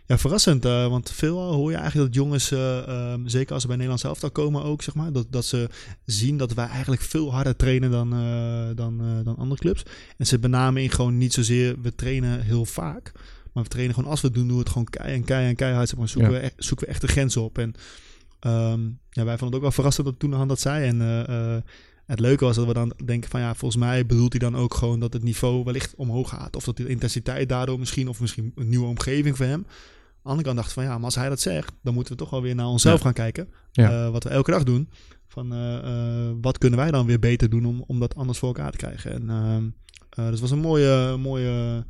Ja, 0.07 0.19
verrassend. 0.19 0.65
eh, 0.65 0.87
want 0.89 1.11
veel 1.11 1.39
hoor 1.53 1.71
je 1.71 1.77
eigenlijk 1.77 2.07
dat 2.07 2.23
jongens, 2.23 2.51
eh, 2.51 2.89
ehm, 2.89 3.27
zeker 3.27 3.53
als 3.53 3.61
ze 3.61 3.67
bij 3.67 3.77
Nederlands 3.77 4.05
elftal 4.05 4.31
komen 4.31 4.63
ook, 4.63 4.83
zeg 4.83 4.95
maar, 4.95 5.13
dat, 5.13 5.27
dat 5.31 5.45
ze 5.45 5.69
zien 6.05 6.37
dat 6.37 6.55
wij 6.55 6.67
eigenlijk 6.67 7.03
veel 7.03 7.33
harder 7.33 7.57
trainen 7.57 7.91
dan, 7.91 8.13
eh, 8.15 8.77
dan, 8.77 9.23
dan 9.25 9.37
andere 9.37 9.61
clubs. 9.61 9.83
En 10.17 10.27
ze 10.27 10.39
benamen 10.39 10.83
in 10.83 10.91
gewoon 10.91 11.19
niet 11.19 11.33
zozeer, 11.33 11.77
we 11.83 11.95
trainen 11.95 12.41
heel 12.41 12.65
vaak, 12.65 13.13
maar 13.53 13.63
we 13.63 13.69
trainen 13.69 13.95
gewoon, 13.95 14.11
als 14.11 14.21
we 14.21 14.27
het 14.27 14.37
doen, 14.37 14.47
doen 14.47 14.57
we 14.57 14.63
het 14.63 14.73
gewoon 14.73 14.89
kei 14.91 15.15
en 15.15 15.25
kei 15.25 15.49
en 15.49 15.57
keihard, 15.57 15.89
zeg 15.89 15.99
maar, 15.99 16.09
zoeken, 16.09 16.33
Ja. 16.33 16.37
we, 16.39 16.43
echt, 16.45 16.55
zoeken 16.57 16.87
we 16.87 16.93
echt 16.93 17.01
de 17.01 17.09
grenzen 17.09 17.43
op. 17.43 17.59
En 17.59 17.75
ehm, 18.41 18.81
ja, 19.11 19.25
wij 19.25 19.39
vonden 19.39 19.47
het 19.47 19.55
ook 19.55 19.61
wel 19.63 19.73
verrassend 19.73 20.07
dat 20.07 20.19
toen 20.19 20.49
dat 20.49 20.61
zei. 20.61 20.87
En 20.87 20.99
het 22.11 22.21
leuke 22.21 22.45
was 22.45 22.57
dat 22.57 22.67
we 22.67 22.73
dan 22.73 22.93
denken 23.05 23.31
van 23.31 23.41
ja, 23.41 23.55
volgens 23.55 23.81
mij 23.81 24.07
bedoelt 24.07 24.33
hij 24.33 24.41
dan 24.51 24.57
ook 24.57 24.75
gewoon 24.75 25.01
dat 25.01 25.13
het 25.13 25.23
niveau 25.23 25.65
wellicht 25.65 25.95
omhoog 25.95 26.29
gaat. 26.29 26.57
Of 26.57 26.65
dat 26.65 26.77
de 26.77 26.89
intensiteit 26.89 27.49
daardoor 27.49 27.79
misschien, 27.79 28.09
of 28.09 28.21
misschien 28.21 28.53
een 28.55 28.69
nieuwe 28.69 28.87
omgeving 28.87 29.37
voor 29.37 29.47
hem. 29.47 29.55
Aan 29.67 29.67
de 30.23 30.29
andere 30.29 30.45
kant 30.45 30.57
dacht 30.57 30.73
van 30.73 30.85
ja, 30.85 30.95
maar 30.97 31.05
als 31.05 31.15
hij 31.15 31.29
dat 31.29 31.41
zegt, 31.41 31.73
dan 31.83 31.95
moeten 31.95 32.13
we 32.13 32.19
toch 32.19 32.31
wel 32.31 32.43
weer 32.43 32.55
naar 32.55 32.67
onszelf 32.67 32.97
Ja. 32.97 33.03
gaan 33.05 33.13
kijken. 33.13 33.49
Ja. 33.73 33.91
Eh, 34.05 34.11
wat 34.11 34.25
we 34.25 34.31
elke 34.31 34.51
dag 34.51 34.63
doen. 34.63 34.89
Van 35.29 35.53
eh, 35.53 35.77
eh, 35.79 36.35
wat 36.41 36.59
kunnen 36.59 36.79
wij 36.79 36.91
dan 36.91 37.07
weer 37.07 37.19
beter 37.19 37.51
doen 37.51 37.65
om, 37.65 37.85
om 37.87 38.01
dat 38.01 38.15
anders 38.15 38.39
voor 38.39 38.49
elkaar 38.49 38.71
te 38.71 38.77
krijgen. 38.77 39.13
En 39.13 39.31
ehm, 39.31 39.65
eh, 40.11 40.25
dus 40.25 40.31
het 40.31 40.41
was 40.41 40.51
een 40.51 40.59
mooie, 40.59 41.17
mooie, 41.17 41.85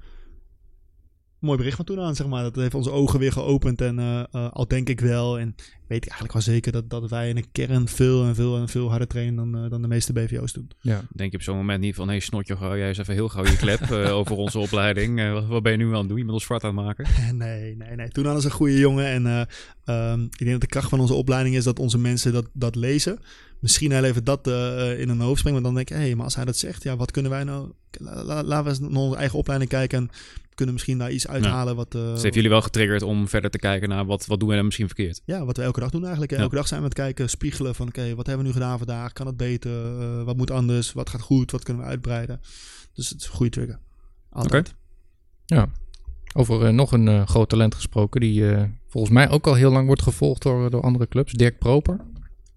mooi 1.40 1.56
bericht 1.56 1.76
van 1.76 1.84
toen 1.84 2.00
aan, 2.00 2.16
zeg 2.16 2.26
maar. 2.26 2.42
Dat 2.42 2.54
heeft 2.54 2.74
onze 2.74 2.90
ogen 2.90 3.18
weer 3.18 3.32
geopend. 3.32 3.80
En 3.80 3.98
eh, 3.98 4.20
eh, 4.32 4.52
al 4.52 4.68
denk 4.68 4.88
ik 4.88 5.00
wel, 5.00 5.38
en 5.38 5.54
weet 5.90 6.04
ik 6.04 6.10
eigenlijk 6.10 6.32
wel 6.32 6.54
zeker, 6.54 6.72
dat, 6.72 6.90
dat 6.90 7.10
wij 7.10 7.28
in 7.28 7.34
de 7.34 7.44
kern 7.52 7.88
veel 7.88 8.24
en 8.24 8.34
veel 8.34 8.56
en 8.56 8.68
veel 8.68 8.88
harder 8.88 9.08
trainen 9.08 9.34
dan, 9.34 9.64
eh, 9.64 9.70
dan 9.70 9.82
de 9.82 9.88
meeste 9.88 10.12
BVO's 10.12 10.52
doen. 10.52 10.70
Ja. 10.80 11.02
Denk 11.12 11.30
je 11.30 11.36
op 11.36 11.42
zo'n 11.42 11.56
moment 11.56 11.80
niet 11.80 11.94
van, 11.94 12.06
hé 12.06 12.12
hey, 12.12 12.20
snotje, 12.20 12.56
jij 12.60 12.88
eens 12.88 12.98
even 12.98 13.14
heel 13.14 13.28
gauw 13.28 13.44
je 13.44 13.56
klep 13.56 13.90
over 14.20 14.36
onze 14.36 14.58
opleiding. 14.58 15.20
Eh, 15.20 15.32
wat, 15.32 15.46
wat 15.46 15.62
ben 15.62 15.72
je 15.72 15.78
nu 15.78 15.86
aan 15.88 15.98
het 15.98 16.08
doen? 16.08 16.16
Je 16.16 16.22
bent 16.22 16.34
ons 16.34 16.44
zwart 16.44 16.64
aan 16.64 16.76
het 16.76 16.84
maken. 16.84 17.06
nee, 17.36 17.76
nee, 17.76 17.96
nee. 17.96 18.08
Toen 18.08 18.24
hadden 18.24 18.42
ze 18.42 18.48
een 18.48 18.54
goede 18.54 18.78
jongen. 18.78 19.06
En 19.06 19.26
eh, 19.26 19.42
ehm, 19.84 20.22
ik 20.22 20.38
denk 20.38 20.50
dat 20.50 20.60
de 20.60 20.66
kracht 20.66 20.88
van 20.88 21.00
onze 21.00 21.14
opleiding 21.14 21.56
is 21.56 21.64
dat 21.64 21.78
onze 21.78 21.98
mensen 21.98 22.32
dat, 22.32 22.48
dat 22.52 22.74
lezen. 22.74 23.18
Misschien 23.60 23.92
heel 23.92 24.04
even 24.04 24.24
dat 24.24 24.46
eh, 24.46 25.00
in 25.00 25.08
hun 25.08 25.20
hoofd 25.20 25.38
springen. 25.38 25.62
Maar 25.62 25.72
dan 25.72 25.74
denk 25.84 25.90
ik, 25.90 25.96
hé, 25.96 26.02
hey, 26.02 26.14
maar 26.14 26.24
als 26.24 26.34
hij 26.34 26.44
dat 26.44 26.56
zegt, 26.56 26.82
ja, 26.82 26.96
wat 26.96 27.10
kunnen 27.10 27.30
wij 27.30 27.44
nou... 27.44 27.72
La- 27.90 28.22
la- 28.24 28.42
laten 28.42 28.64
we 28.64 28.70
eens 28.70 28.78
naar 28.78 28.90
onze 29.02 29.16
eigen 29.16 29.38
opleiding 29.38 29.70
kijken. 29.70 29.98
En 29.98 30.10
kunnen 30.54 30.74
misschien 30.74 30.98
daar 30.98 31.10
iets 31.10 31.26
uithalen 31.28 31.76
wat... 31.76 31.94
eh, 31.94 32.12
Dus 32.12 32.22
heeft 32.22 32.34
jullie 32.34 32.50
wel 32.50 32.62
getriggerd 32.62 33.02
om 33.02 33.28
verder 33.28 33.50
te 33.50 33.58
kijken 33.58 33.88
naar 33.88 34.06
wat, 34.06 34.26
wat 34.26 34.40
doen 34.40 34.48
we 34.48 34.54
dan 34.54 34.64
misschien 34.64 34.86
verkeerd. 34.86 35.20
Ja, 35.24 35.44
wat 35.44 35.56
we 35.56 35.62
elke 35.62 35.80
dag 35.80 35.90
doen 35.90 36.00
eigenlijk. 36.02 36.30
hè. 36.30 36.36
Ja. 36.36 36.42
Elke 36.42 36.54
dag 36.56 36.66
zijn 36.68 36.80
we 36.80 36.86
aan 36.86 36.92
het 36.92 37.00
kijken, 37.02 37.30
spiegelen 37.30 37.74
van... 37.74 37.88
Oké, 37.88 38.14
wat 38.14 38.26
hebben 38.26 38.44
we 38.46 38.52
nu 38.52 38.58
gedaan 38.58 38.78
vandaag? 38.78 39.12
Kan 39.12 39.26
het 39.26 39.36
beter? 39.36 40.00
Eh, 40.00 40.22
wat 40.22 40.36
moet 40.36 40.50
anders? 40.50 40.92
Wat 40.92 41.10
gaat 41.10 41.20
goed? 41.20 41.50
Wat 41.50 41.62
kunnen 41.62 41.82
we 41.82 41.88
uitbreiden? 41.88 42.40
Dus 42.94 43.08
het 43.08 43.20
is 43.20 43.26
een 43.26 43.32
goede 43.32 43.50
trigger. 43.52 43.78
Altijd. 44.30 44.74
Over 46.34 46.64
eh, 46.66 46.72
nog 46.72 46.92
een 46.92 47.08
eh, 47.08 47.26
groot 47.26 47.48
talent 47.48 47.74
gesproken, 47.74 48.20
die 48.20 48.50
eh, 48.52 48.62
volgens 48.88 49.12
mij 49.12 49.30
ook 49.30 49.46
al 49.46 49.54
heel 49.54 49.70
lang 49.70 49.86
wordt 49.86 50.02
gevolgd 50.02 50.42
door, 50.42 50.70
door 50.70 50.82
andere 50.82 51.08
clubs. 51.08 51.32
Dirk 51.32 51.58
Proper. 51.58 52.00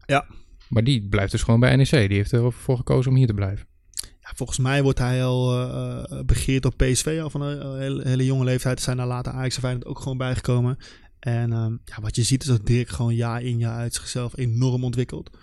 Ja. 0.06 0.26
Maar 0.74 0.84
die 0.84 1.08
blijft 1.08 1.32
dus 1.32 1.44
gewoon 1.44 1.60
bij 1.60 1.76
NEC. 1.76 1.90
Die 1.90 2.18
heeft 2.18 2.34
ervoor 2.34 2.78
gekozen 2.78 3.12
om 3.12 3.18
hier 3.18 3.28
te 3.28 3.34
blijven. 3.34 3.68
Ja, 3.94 4.32
volgens 4.36 4.60
mij 4.60 4.84
wordt 4.84 5.00
hij 5.00 5.24
al 5.24 5.52
eh, 5.52 6.04
eh, 6.20 6.26
begeerd 6.26 6.66
op 6.66 6.78
PSV 6.78 7.20
al 7.24 7.30
van 7.30 7.42
een 7.42 7.60
eh, 7.60 7.78
hele, 7.78 8.08
hele 8.08 8.26
jonge 8.26 8.44
leeftijd. 8.44 8.78
Er 8.78 8.84
zijn 8.84 8.98
daar 8.98 9.08
later 9.08 9.34
Ajax 9.34 9.56
en 9.56 9.62
Feyenoord 9.62 9.86
ook 9.86 10.00
gewoon 10.00 10.18
bijgekomen. 10.18 10.78
En 11.20 11.52
ehm, 11.52 11.78
ja, 11.86 12.02
wat 12.02 12.16
je 12.16 12.24
ziet 12.24 12.42
is 12.42 12.48
dat 12.48 12.66
Dirk 12.66 12.90
gewoon 12.90 13.16
jaar 13.16 13.42
in 13.42 13.58
jaar 13.58 13.78
uit 13.78 13.94
zichzelf 13.94 14.38
enorm 14.38 14.84
ontwikkelt. 14.84 15.38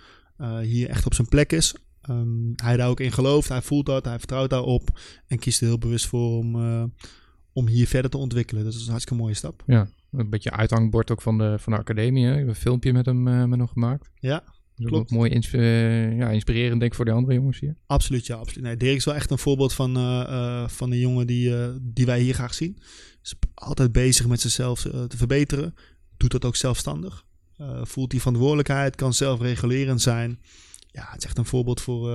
Hier 0.61 0.89
echt 0.89 1.05
op 1.05 1.13
zijn 1.13 1.27
plek 1.27 1.51
is. 1.51 1.75
Ehm, 2.01 2.51
hij 2.55 2.77
daar 2.77 2.89
ook 2.89 2.99
in 2.99 3.11
gelooft, 3.11 3.49
hij 3.49 3.61
voelt 3.61 3.85
dat, 3.85 4.05
hij 4.05 4.19
vertrouwt 4.19 4.49
daarop. 4.49 4.99
En 5.27 5.39
kiest 5.39 5.61
er 5.61 5.67
heel 5.67 5.77
bewust 5.77 6.05
voor 6.05 6.37
om, 6.37 6.55
om 7.53 7.67
hier 7.67 7.87
verder 7.87 8.11
te 8.11 8.17
ontwikkelen. 8.17 8.63
Dus 8.63 8.71
dat 8.71 8.81
is 8.81 8.87
een 8.87 8.93
hartstikke 8.93 9.23
mooie 9.23 9.35
stap. 9.35 9.63
Ja, 9.65 9.87
een 10.11 10.29
beetje 10.29 10.51
uithangbord 10.51 11.11
ook 11.11 11.21
van 11.21 11.37
de, 11.37 11.55
van 11.59 11.73
de 11.73 11.79
academie. 11.79 12.25
Hè. 12.25 12.31
Ik 12.31 12.37
heb 12.37 12.47
een 12.47 12.55
filmpje 12.55 12.93
met 12.93 13.05
hem, 13.05 13.27
eh, 13.27 13.43
met 13.43 13.59
hem 13.59 13.67
gemaakt. 13.67 14.11
Ja, 14.19 14.43
Ook 14.81 14.87
klopt. 14.87 15.11
Mooi 15.11 15.31
insp- 15.31 15.53
eh, 15.53 16.17
ja, 16.17 16.29
inspirerend 16.29 16.79
denk 16.79 16.91
ik 16.91 16.97
voor 16.97 17.05
de 17.05 17.11
andere 17.11 17.33
jongens 17.33 17.59
hier. 17.59 17.75
Absoluut, 17.85 18.25
ja. 18.25 18.35
Absoluut. 18.35 18.63
Nee, 18.63 18.77
Dirk 18.77 18.95
is 18.95 19.05
wel 19.05 19.15
echt 19.15 19.31
een 19.31 19.37
voorbeeld 19.37 19.73
van, 19.73 19.95
eh, 19.97 20.67
van 20.67 20.91
een 20.91 20.99
jongen 20.99 21.27
die, 21.27 21.53
die 21.81 22.05
wij 22.05 22.19
hier 22.21 22.33
graag 22.33 22.53
zien. 22.53 22.77
Is 23.23 23.35
altijd 23.53 23.91
bezig 23.91 24.27
met 24.27 24.41
zichzelf 24.41 24.81
te 24.81 25.17
verbeteren. 25.17 25.73
Doet 26.17 26.31
dat 26.31 26.45
ook 26.45 26.55
zelfstandig. 26.55 27.25
Voelt 27.81 28.09
die 28.11 28.19
verantwoordelijkheid, 28.19 28.95
kan 28.95 29.13
zelfregulerend 29.13 30.01
zijn. 30.01 30.39
ja, 30.91 31.07
het 31.09 31.17
is 31.17 31.25
echt 31.25 31.37
een 31.37 31.45
voorbeeld 31.45 31.81
voor, 31.81 32.09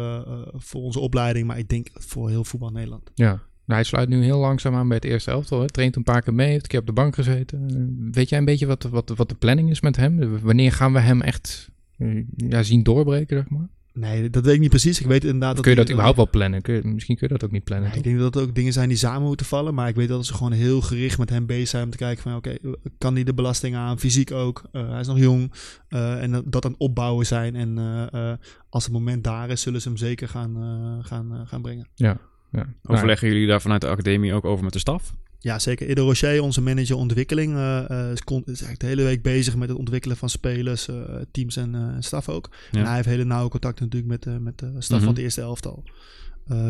voor 0.55 0.83
onze 0.83 0.98
opleiding, 1.00 1.46
maar 1.46 1.59
ik 1.59 1.68
denk 1.68 1.88
voor 1.92 2.29
heel 2.29 2.44
voetbal 2.44 2.70
Nederland. 2.70 3.11
Ja. 3.14 3.29
Nou, 3.66 3.79
hij 3.81 3.85
sluit 3.85 4.09
nu 4.09 4.22
heel 4.22 4.38
langzaam 4.38 4.74
aan 4.74 4.88
bij 4.88 4.96
het 4.96 5.05
eerste 5.07 5.31
elftal. 5.31 5.61
Hè? 5.61 5.66
Traint 5.66 5.96
een 5.96 6.02
paar 6.02 6.22
keer 6.22 6.35
mee, 6.35 6.48
heeft 6.50 6.62
een 6.62 6.68
keer 6.68 6.81
op 6.81 6.87
de 6.87 6.92
bank 6.92 7.14
gezeten. 7.14 8.09
Weet 8.12 8.29
jij 8.29 8.38
een 8.38 8.44
beetje 8.44 8.66
wat, 8.66 8.83
wat, 8.83 9.12
wat 9.16 9.29
de 9.29 9.35
planning 9.35 9.70
is 9.70 9.81
met 9.81 9.96
hem? 9.96 10.40
Wanneer 10.40 10.72
gaan 10.72 10.92
we 10.92 10.98
hem 10.98 11.22
echt 11.22 11.70
ja, 12.37 12.62
zien 12.62 12.82
doorbreken, 12.82 13.37
zeg 13.37 13.48
maar? 13.48 13.68
Nee, 13.96 14.30
dat 14.30 14.44
weet 14.44 14.54
ik 14.54 14.61
niet 14.61 14.70
precies. 14.70 15.00
Ik 15.00 15.06
weet 15.06 15.24
inderdaad 15.24 15.48
Of 15.50 15.54
dat 15.54 15.64
kun 15.64 15.72
je 15.72 15.78
dat 15.78 15.90
überhaupt 15.90 16.16
wel 16.16 16.30
plannen? 16.30 16.62
Kun 16.62 16.74
je, 16.74 16.80
misschien 16.85 17.16
kun 17.16 17.26
je 17.28 17.35
dat 17.35 17.44
ook 17.44 17.50
niet 17.50 17.64
plannen. 17.64 17.94
Ik 17.94 18.02
denk 18.02 18.18
dat 18.18 18.35
het 18.35 18.42
ook 18.42 18.54
dingen 18.54 18.72
zijn 18.72 18.88
die 18.88 18.98
samen 18.98 19.26
moeten 19.26 19.46
vallen. 19.46 19.74
Maar 19.74 19.88
ik 19.88 19.94
weet 19.94 20.09
dat 20.09 20.26
ze 20.26 20.35
gewoon 20.35 20.52
heel 20.52 20.80
gericht 20.80 21.18
met 21.18 21.30
hem 21.30 21.46
bezig 21.46 21.68
zijn 21.68 21.85
om 21.85 21.90
te 21.90 21.96
kijken 21.96 22.22
van 22.22 22.35
oké, 22.35 22.56
kan 22.98 23.14
hij 23.14 23.24
de 23.24 23.35
belasting 23.35 23.74
aan? 23.74 23.98
Fysiek 23.98 24.30
ook. 24.30 24.62
Eh, 24.72 24.90
hij 24.90 25.00
is 25.00 25.06
nog 25.06 25.18
jong. 25.18 25.52
Eh, 25.88 26.22
en 26.22 26.30
dat, 26.46 26.64
aan 26.64 26.70
het 26.70 26.80
opbouwen 26.80 27.26
zijn. 27.26 27.54
En 27.54 27.78
eh, 27.78 28.30
eh, 28.30 28.38
als 28.68 28.85
het 28.85 28.92
moment 28.92 29.24
daar 29.24 29.50
is, 29.50 29.61
zullen 29.61 29.80
ze 29.80 29.88
hem 29.88 29.96
zeker 29.96 30.28
gaan, 30.28 30.56
eh, 30.56 31.06
gaan, 31.06 31.46
gaan 31.46 31.62
brengen. 31.62 31.88
Ja. 31.94 32.18
Ja. 32.50 32.66
Overleggen 32.82 33.28
jullie 33.28 33.46
daar 33.46 33.61
vanuit 33.61 33.80
de 33.80 33.88
academie 33.88 34.32
ook 34.32 34.44
over 34.44 34.64
met 34.64 34.72
de 34.72 34.78
staf? 34.78 35.14
Ja, 35.38 35.59
zeker. 35.59 35.90
Ido 35.90 36.05
Rocher, 36.05 36.42
onze 36.42 36.61
manager 36.61 36.96
ontwikkeling, 36.96 37.55
eh, 37.55 37.90
eh, 37.90 38.11
is, 38.12 38.20
is 38.27 38.44
eigenlijk 38.44 38.81
de 38.81 38.87
hele 38.87 39.03
week 39.03 39.22
bezig 39.22 39.57
met 39.57 39.68
het 39.68 39.79
ontwikkelen 39.79 40.16
van 40.16 40.29
spelers, 40.29 40.88
eh, 40.88 40.96
teams 41.31 41.57
en, 41.57 41.75
en 41.75 42.03
staf 42.03 42.29
ook. 42.29 42.51
Ja. 42.70 42.79
En 42.79 42.87
hij 42.87 42.94
heeft 42.94 43.09
hele 43.09 43.25
nauwe 43.25 43.51
contact 43.51 43.81
natuurlijk 43.81 44.25
met, 44.25 44.40
met 44.40 44.59
de 44.59 44.72
staf 44.79 44.96
Mhm. 44.96 45.07
van 45.07 45.14
het 45.14 45.22
eerste 45.22 45.40
elftal. 45.40 45.85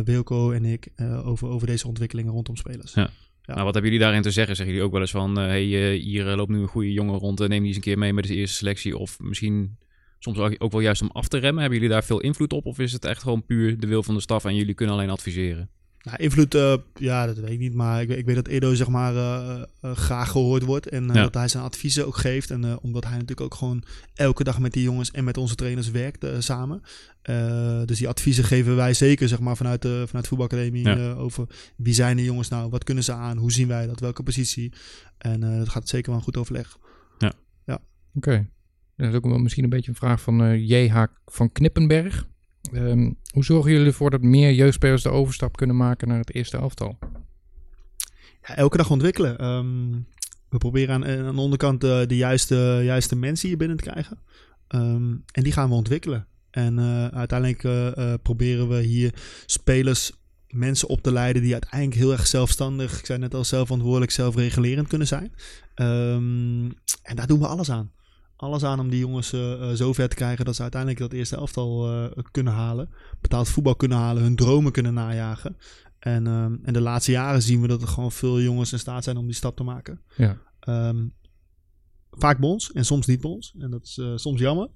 Wilco 0.05 0.51
en 0.53 0.65
ik 0.65 0.89
over, 1.25 1.49
over 1.49 1.67
deze 1.67 1.87
ontwikkelingen 1.89 2.33
rondom 2.33 2.57
spelers. 2.57 2.95
Ja. 2.95 3.11
Nou, 3.47 3.65
wat 3.65 3.75
hebben 3.75 3.93
jullie 3.93 4.07
daarin 4.07 4.23
te 4.23 4.31
zeggen? 4.31 4.57
Zeggen 4.57 4.75
jullie 4.75 4.89
ook 4.89 4.95
wel 4.95 5.03
eens 5.03 5.11
van, 5.11 5.37
hey, 5.37 5.95
hier 5.95 6.25
loopt 6.25 6.51
nu 6.51 6.61
een 6.61 6.69
goede 6.69 6.93
jongen 6.93 7.19
rond, 7.19 7.39
neem 7.39 7.49
die 7.51 7.61
eens 7.61 7.77
een 7.77 7.83
keer 7.83 7.99
mee 7.99 8.13
met 8.13 8.27
de 8.27 8.35
eerste 8.35 8.57
selectie? 8.57 8.97
Of 8.97 9.19
misschien 9.21 9.77
soms 10.19 10.39
ook 10.39 10.73
wel 10.73 10.81
juist 10.81 11.03
om 11.03 11.11
af 11.13 11.29
te 11.29 11.39
remmen. 11.39 11.61
Hebben 11.61 11.79
jullie 11.79 11.95
daar 11.95 12.05
veel 12.05 12.21
invloed 12.21 12.53
op? 12.53 12.67
Of 12.67 12.79
is 12.79 12.93
het 12.93 13.05
echt 13.05 13.23
gewoon 13.23 13.45
puur 13.45 13.81
de 13.81 13.87
wil 13.87 14.03
van 14.03 14.15
de 14.15 14.21
staf 14.21 14.45
en 14.45 14.55
jullie 14.57 14.75
kunnen 14.75 14.95
alleen 14.95 15.11
adviseren? 15.11 15.71
Nou, 16.07 16.19
invloed, 16.23 16.55
eh, 16.55 16.77
ja, 16.95 17.27
dat 17.27 17.37
weet 17.39 17.51
ik 17.51 17.59
niet. 17.59 17.75
Maar 17.75 18.03
ik, 18.03 18.09
weet- 18.09 18.19
ik 18.19 18.25
weet 18.27 18.35
dat 18.35 18.47
Edo 18.49 18.75
zeg 18.75 18.89
maar 18.89 19.15
eh, 19.17 19.63
eh, 19.81 19.97
graag 19.97 20.31
gehoord 20.31 20.63
wordt. 20.63 20.89
En 20.89 21.09
eh, 21.11 21.15
Ja. 21.15 21.23
dat 21.23 21.35
hij 21.35 21.49
zijn 21.49 21.65
adviezen 21.65 22.07
ook 22.07 22.17
geeft. 22.17 22.51
En 22.51 22.65
eh, 22.65 22.77
omdat 22.83 23.03
hij 23.05 23.13
natuurlijk 23.13 23.41
ook 23.41 23.55
gewoon 23.55 23.83
elke 24.15 24.45
dag 24.45 24.59
met 24.59 24.73
die 24.73 24.83
jongens 24.83 25.11
en 25.11 25.25
met 25.25 25.37
onze 25.37 25.55
trainers 25.55 25.91
werkt 25.91 26.27
samen. 26.39 26.83
Eh, 27.23 27.83
dus 27.85 27.99
die 27.99 28.09
adviezen 28.09 28.45
geven 28.45 28.77
wij 28.77 28.95
zeker 28.95 29.29
zeg 29.29 29.41
maar, 29.41 29.57
vanuit 29.57 29.83
de, 29.83 30.03
vanuit 30.07 30.25
de 30.25 30.29
voetbalacademie. 30.37 30.85
Ja. 30.85 30.97
eh, 30.97 31.19
over 31.19 31.47
wie 31.77 31.95
zijn 31.95 32.17
de 32.17 32.25
jongens 32.25 32.49
nou, 32.49 32.71
wat 32.71 32.85
kunnen 32.85 33.05
ze 33.05 33.13
aan, 33.13 33.37
hoe 33.37 33.53
zien 33.53 33.69
wij 33.69 33.87
dat, 33.87 34.01
welke 34.01 34.23
positie. 34.23 34.73
En 35.19 35.43
eh, 35.43 35.59
dat 35.59 35.69
gaat 35.69 35.89
zeker 35.89 36.09
wel 36.09 36.19
een 36.19 36.25
goed 36.25 36.37
overleg. 36.37 36.77
Oké. 38.15 38.49
Dat 38.97 39.09
is 39.09 39.15
ook 39.15 39.25
wel 39.27 39.39
misschien 39.39 39.65
een 39.65 39.71
beetje 39.71 39.91
een 39.91 39.97
vraag 39.97 40.21
van 40.21 40.43
eh 40.43 40.69
J.H. 40.69 41.05
van 41.27 41.53
Knippenberg. 41.53 42.27
Ehm, 42.73 43.11
hoe 43.33 43.45
zorgen 43.45 43.71
jullie 43.71 43.87
ervoor 43.87 44.11
dat 44.11 44.23
meer 44.23 44.53
jeugdspelers 44.53 45.03
de 45.03 45.11
overstap 45.11 45.57
kunnen 45.57 45.77
maken 45.77 46.09
naar 46.09 46.19
het 46.19 46.35
eerste 46.35 46.57
elftal? 46.57 46.99
Ja, 48.43 48.57
elke 48.57 48.77
dag 48.77 48.91
ontwikkelen. 48.91 49.39
Ehm, 49.39 49.91
we 50.49 50.59
proberen 50.59 50.95
aan, 50.95 51.27
aan 51.27 51.35
de 51.35 51.41
onderkant 51.41 51.85
eh, 51.85 52.07
de 52.07 52.17
juiste, 52.17 52.81
juiste 52.85 53.17
mensen 53.17 53.49
hier 53.49 53.57
binnen 53.57 53.77
te 53.77 53.91
krijgen. 53.91 54.19
Ehm, 54.69 55.15
en 55.33 55.43
die 55.43 55.53
gaan 55.53 55.69
we 55.69 55.75
ontwikkelen. 55.75 56.27
En 56.57 56.79
eh, 56.79 57.07
uiteindelijk 57.07 57.65
eh, 57.65 57.97
eh, 57.97 58.21
proberen 58.23 58.69
we 58.69 58.81
hier 58.81 59.15
spelers, 59.47 60.13
mensen 60.49 60.89
op 60.89 61.03
te 61.03 61.13
leiden 61.13 61.43
die 61.43 61.53
uiteindelijk 61.53 62.01
heel 62.01 62.13
erg 62.13 62.27
zelfstandig, 62.27 62.99
ik 62.99 63.07
zei 63.07 63.19
net 63.19 63.35
al, 63.35 63.45
zelfverantwoordelijk, 63.45 64.11
zelfregulerend 64.11 64.89
kunnen 64.89 65.07
zijn. 65.07 65.33
En 67.03 67.17
daar 67.17 67.27
doen 67.27 67.39
we 67.39 67.47
alles 67.47 67.71
aan. 67.71 67.91
Alles 68.37 68.65
aan 68.65 68.81
om 68.81 68.91
die 68.91 68.99
jongens 68.99 69.33
eh, 69.33 69.71
zo 69.71 69.93
ver 69.93 70.09
te 70.09 70.17
krijgen 70.17 70.45
dat 70.45 70.57
ze 70.57 70.63
uiteindelijk 70.63 71.01
dat 71.01 71.13
eerste 71.13 71.37
elftal 71.37 71.93
eh, 71.93 72.25
kunnen 72.31 72.53
halen. 72.53 72.89
Betaald 73.21 73.49
voetbal 73.49 73.77
kunnen 73.77 73.99
halen, 73.99 74.23
hun 74.23 74.37
dromen 74.37 74.73
kunnen 74.73 74.95
najagen. 74.95 75.57
En, 75.99 76.27
ehm, 76.27 76.57
en 76.63 76.73
de 76.73 76.81
laatste 76.81 77.11
jaren 77.11 77.43
zien 77.43 77.61
we 77.61 77.67
dat 77.67 77.83
er 77.83 77.89
gewoon 77.89 78.13
veel 78.13 78.41
jongens 78.41 78.73
in 78.73 78.79
staat 78.79 79.05
zijn 79.05 79.17
om 79.17 79.27
die 79.27 79.35
stap 79.35 79.57
te 79.57 79.63
maken. 79.63 80.01
Ja. 80.17 80.39
Ehm, 80.61 81.07
vaak 82.11 82.39
bij 82.39 82.49
ons 82.49 82.73
en 82.73 82.85
soms 82.85 83.07
niet 83.07 83.21
bij 83.21 83.31
ons. 83.31 83.55
En 83.59 83.71
dat 83.71 83.85
is 83.85 84.01
soms 84.15 84.41
jammer. 84.41 84.69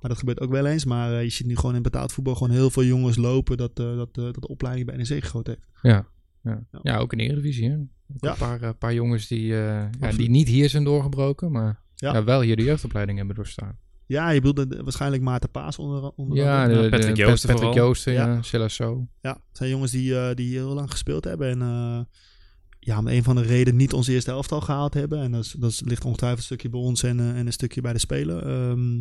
Maar 0.00 0.10
dat 0.10 0.18
gebeurt 0.18 0.40
ook 0.40 0.50
wel 0.50 0.66
eens. 0.66 0.84
Maar 0.84 1.22
je 1.22 1.30
ziet 1.30 1.46
nu 1.46 1.56
gewoon 1.56 1.74
in 1.74 1.82
betaald 1.82 2.12
voetbal 2.12 2.34
gewoon 2.34 2.52
heel 2.52 2.70
veel 2.70 2.84
jongens 2.84 3.16
lopen 3.16 3.56
dat, 3.56 3.76
dat, 3.76 4.14
dat 4.14 4.34
de 4.34 4.48
opleiding 4.48 4.86
bij 4.86 4.96
NEC 4.96 5.24
gegooid 5.24 5.46
heeft. 5.46 5.66
Ja. 5.82 6.06
Ja. 6.42 6.66
Ja. 6.82 6.98
ook 6.98 7.12
in 7.12 7.18
de 7.18 7.24
Eredivisie. 7.24 7.70
Hè? 7.70 7.76
Ook 7.76 7.88
Ja. 8.16 8.30
Een 8.30 8.58
paar, 8.58 8.74
paar 8.74 8.94
jongens 8.94 9.26
die, 9.26 9.46
ja, 9.46 9.90
die 10.16 10.30
niet 10.30 10.48
hier 10.48 10.68
zijn 10.70 10.84
doorgebroken, 10.84 11.52
maar 11.52 11.83
Ja. 11.96 12.12
ja. 12.12 12.24
wel 12.24 12.40
hier 12.40 12.56
de 12.56 12.62
jeugdopleiding 12.62 13.18
hebben 13.18 13.36
doorstaan. 13.36 13.78
Ja, 14.06 14.30
je 14.30 14.40
bedoelt 14.40 14.70
de- 14.70 14.82
waarscheinlijk 14.82 15.22
Maarten 15.22 15.50
Paas 15.50 15.78
onder, 15.78 16.10
onder 16.10 16.36
Ja, 16.38 16.62
andere. 16.62 16.82
de, 16.82 16.88
Patrick 16.88 17.16
Joosten 17.16 17.48
Patrick 17.48 17.68
vooral. 17.68 17.86
Joosten, 17.86 18.12
ja. 18.12 18.26
Ja. 18.26 18.40
Ja, 19.20 19.30
het 19.30 19.56
zijn 19.56 19.70
jongens 19.70 19.90
die, 19.90 20.18
eh, 20.18 20.34
die 20.34 20.54
heel 20.56 20.74
lang 20.74 20.90
gespeeld 20.90 21.24
hebben. 21.24 21.48
En 21.48 21.62
eh, 21.62 22.00
ja, 22.80 22.98
om 22.98 23.06
een 23.06 23.22
van 23.22 23.36
de 23.36 23.42
redenen 23.42 23.76
niet 23.78 23.92
ons 23.92 24.08
eerste 24.08 24.30
elftal 24.30 24.60
gehaald 24.60 24.94
hebben. 24.94 25.18
En 25.22 25.32
dat, 25.32 25.44
is, 25.44 25.50
dat 25.58 25.82
ligt 25.84 26.04
ongetwijfeld 26.04 26.38
een 26.40 26.44
stukje 26.44 26.68
bij 26.68 26.80
ons 26.80 27.02
en, 27.02 27.20
eh, 27.20 27.38
en 27.38 27.46
een 27.46 27.52
stukje 27.52 27.80
bij 27.80 27.92
de 27.92 27.98
speler. 27.98 28.46
Ehm, 28.46 28.94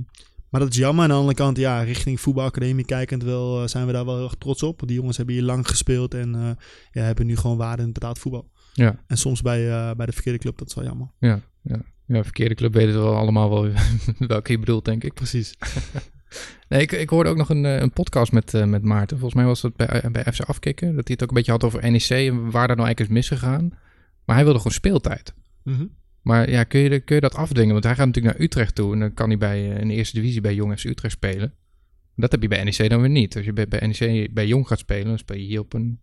maar 0.49 0.61
dat 0.61 0.69
is 0.69 0.77
jammer. 0.77 1.03
Aan 1.03 1.09
de 1.09 1.15
andere 1.15 1.35
kant, 1.35 1.57
ja, 1.57 1.81
richting 1.81 2.19
voetbalacademie 2.19 2.85
kijkend 2.85 3.23
wel, 3.23 3.67
zijn 3.67 3.85
we 3.85 3.91
daar 3.93 4.05
wel 4.05 4.15
heel 4.15 4.23
erg 4.23 4.35
trots 4.37 4.63
op. 4.63 4.81
Die 4.87 4.95
jongens 4.95 5.17
hebben 5.17 5.35
hier 5.35 5.43
lang 5.43 5.67
gespeeld 5.67 6.13
en 6.13 6.35
eh, 6.35 6.49
ja, 6.91 7.01
hebben 7.01 7.25
nu 7.25 7.35
gewoon 7.37 7.57
waarde 7.57 7.83
in 7.83 7.93
betaald 7.93 8.19
voetbal. 8.19 8.51
Ja. 8.73 9.03
En 9.07 9.17
soms 9.17 9.41
bij, 9.41 9.69
eh, 9.71 9.95
bij 9.95 10.05
de 10.05 10.11
verkeerde 10.11 10.39
club, 10.39 10.57
dat 10.57 10.67
is 10.67 10.73
wel 10.73 10.83
jammer. 10.85 11.07
Ja, 11.19 11.41
ja. 11.61 11.81
Ja, 12.05 12.23
verkeerde 12.23 12.55
club 12.55 12.73
weten 12.73 12.93
we 12.93 12.99
wel 12.99 13.15
allemaal 13.15 13.49
wel 13.49 13.71
welke 14.27 14.51
je 14.51 14.59
bedoelt, 14.59 14.85
denk 14.85 15.03
ik. 15.03 15.13
Precies. 15.13 15.53
Nee, 16.69 16.81
ik, 16.81 16.91
ik 16.91 17.09
hoorde 17.09 17.29
ook 17.29 17.37
nog 17.37 17.49
een, 17.49 17.65
eh, 17.65 17.79
een 17.79 17.91
podcast 17.91 18.31
met, 18.31 18.53
eh, 18.53 18.65
met 18.65 18.83
Maarten. 18.83 19.17
Volgens 19.17 19.39
mij 19.39 19.49
was 19.49 19.61
dat 19.61 19.75
bij, 19.75 19.87
eh, 19.87 20.11
bij 20.11 20.23
FC 20.33 20.41
Afkikken. 20.41 20.95
Dat 20.95 21.07
hij 21.07 21.13
het 21.13 21.23
ook 21.23 21.29
een 21.29 21.35
beetje 21.35 21.51
had 21.51 21.63
over 21.63 21.91
NEC 21.91 22.09
en 22.09 22.51
waar 22.51 22.67
daar 22.67 22.75
nou 22.75 22.87
eigenlijk 22.87 22.99
is 22.99 23.07
misgegaan. 23.07 23.69
Maar 24.25 24.35
hij 24.35 24.43
wilde 24.43 24.59
gewoon 24.59 24.73
speeltijd. 24.73 25.33
Mhm. 25.63 25.85
Maar 26.21 26.49
ja, 26.49 26.63
kun 26.63 26.79
je, 26.79 26.99
kun 26.99 27.15
je 27.15 27.21
dat 27.21 27.35
afdwingen? 27.35 27.71
Want 27.71 27.83
hij 27.83 27.95
gaat 27.95 28.05
natuurlijk 28.05 28.35
naar 28.35 28.45
Utrecht 28.45 28.75
toe. 28.75 28.93
En 28.93 28.99
dan 28.99 29.13
kan 29.13 29.27
hij 29.27 29.37
bij, 29.37 29.65
in 29.65 29.87
de 29.87 29.93
eerste 29.93 30.19
divisie 30.19 30.41
bij 30.41 30.53
Jong 30.53 30.79
FC 30.79 30.83
Utrecht 30.83 31.13
spelen. 31.13 31.53
Dat 32.15 32.31
heb 32.31 32.41
je 32.41 32.47
bij 32.47 32.63
NEC 32.63 32.89
dan 32.89 33.01
weer 33.01 33.09
niet. 33.09 33.35
Als 33.35 33.45
je 33.45 33.53
bij, 33.53 33.67
bij 33.67 33.87
NEC 33.87 34.33
bij 34.33 34.47
Jong 34.47 34.67
gaat 34.67 34.79
spelen, 34.79 35.07
dan 35.07 35.17
speel 35.17 35.37
je 35.37 35.43
hier 35.43 35.59
op 35.59 35.73
een 35.73 35.99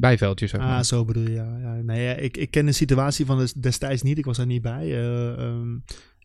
bijveldje, 0.00 0.46
zeg 0.46 0.60
maar. 0.60 0.78
Ah, 0.78 0.84
zo 0.84 1.04
bedoel 1.04 1.22
je, 1.22 1.32
ja. 1.32 1.58
ja. 1.60 1.74
Nee, 1.82 2.02
ja, 2.02 2.12
ik, 2.14 2.36
ik 2.36 2.50
ken 2.50 2.66
de 2.66 2.72
situatie 2.72 3.26
van 3.26 3.38
des- 3.38 3.52
destijds 3.52 4.02
niet. 4.02 4.18
Ik 4.18 4.24
was 4.24 4.36
daar 4.36 4.46
niet 4.46 4.62
bij. 4.62 4.82
Eh, 4.82 5.38
ehm, 5.38 5.76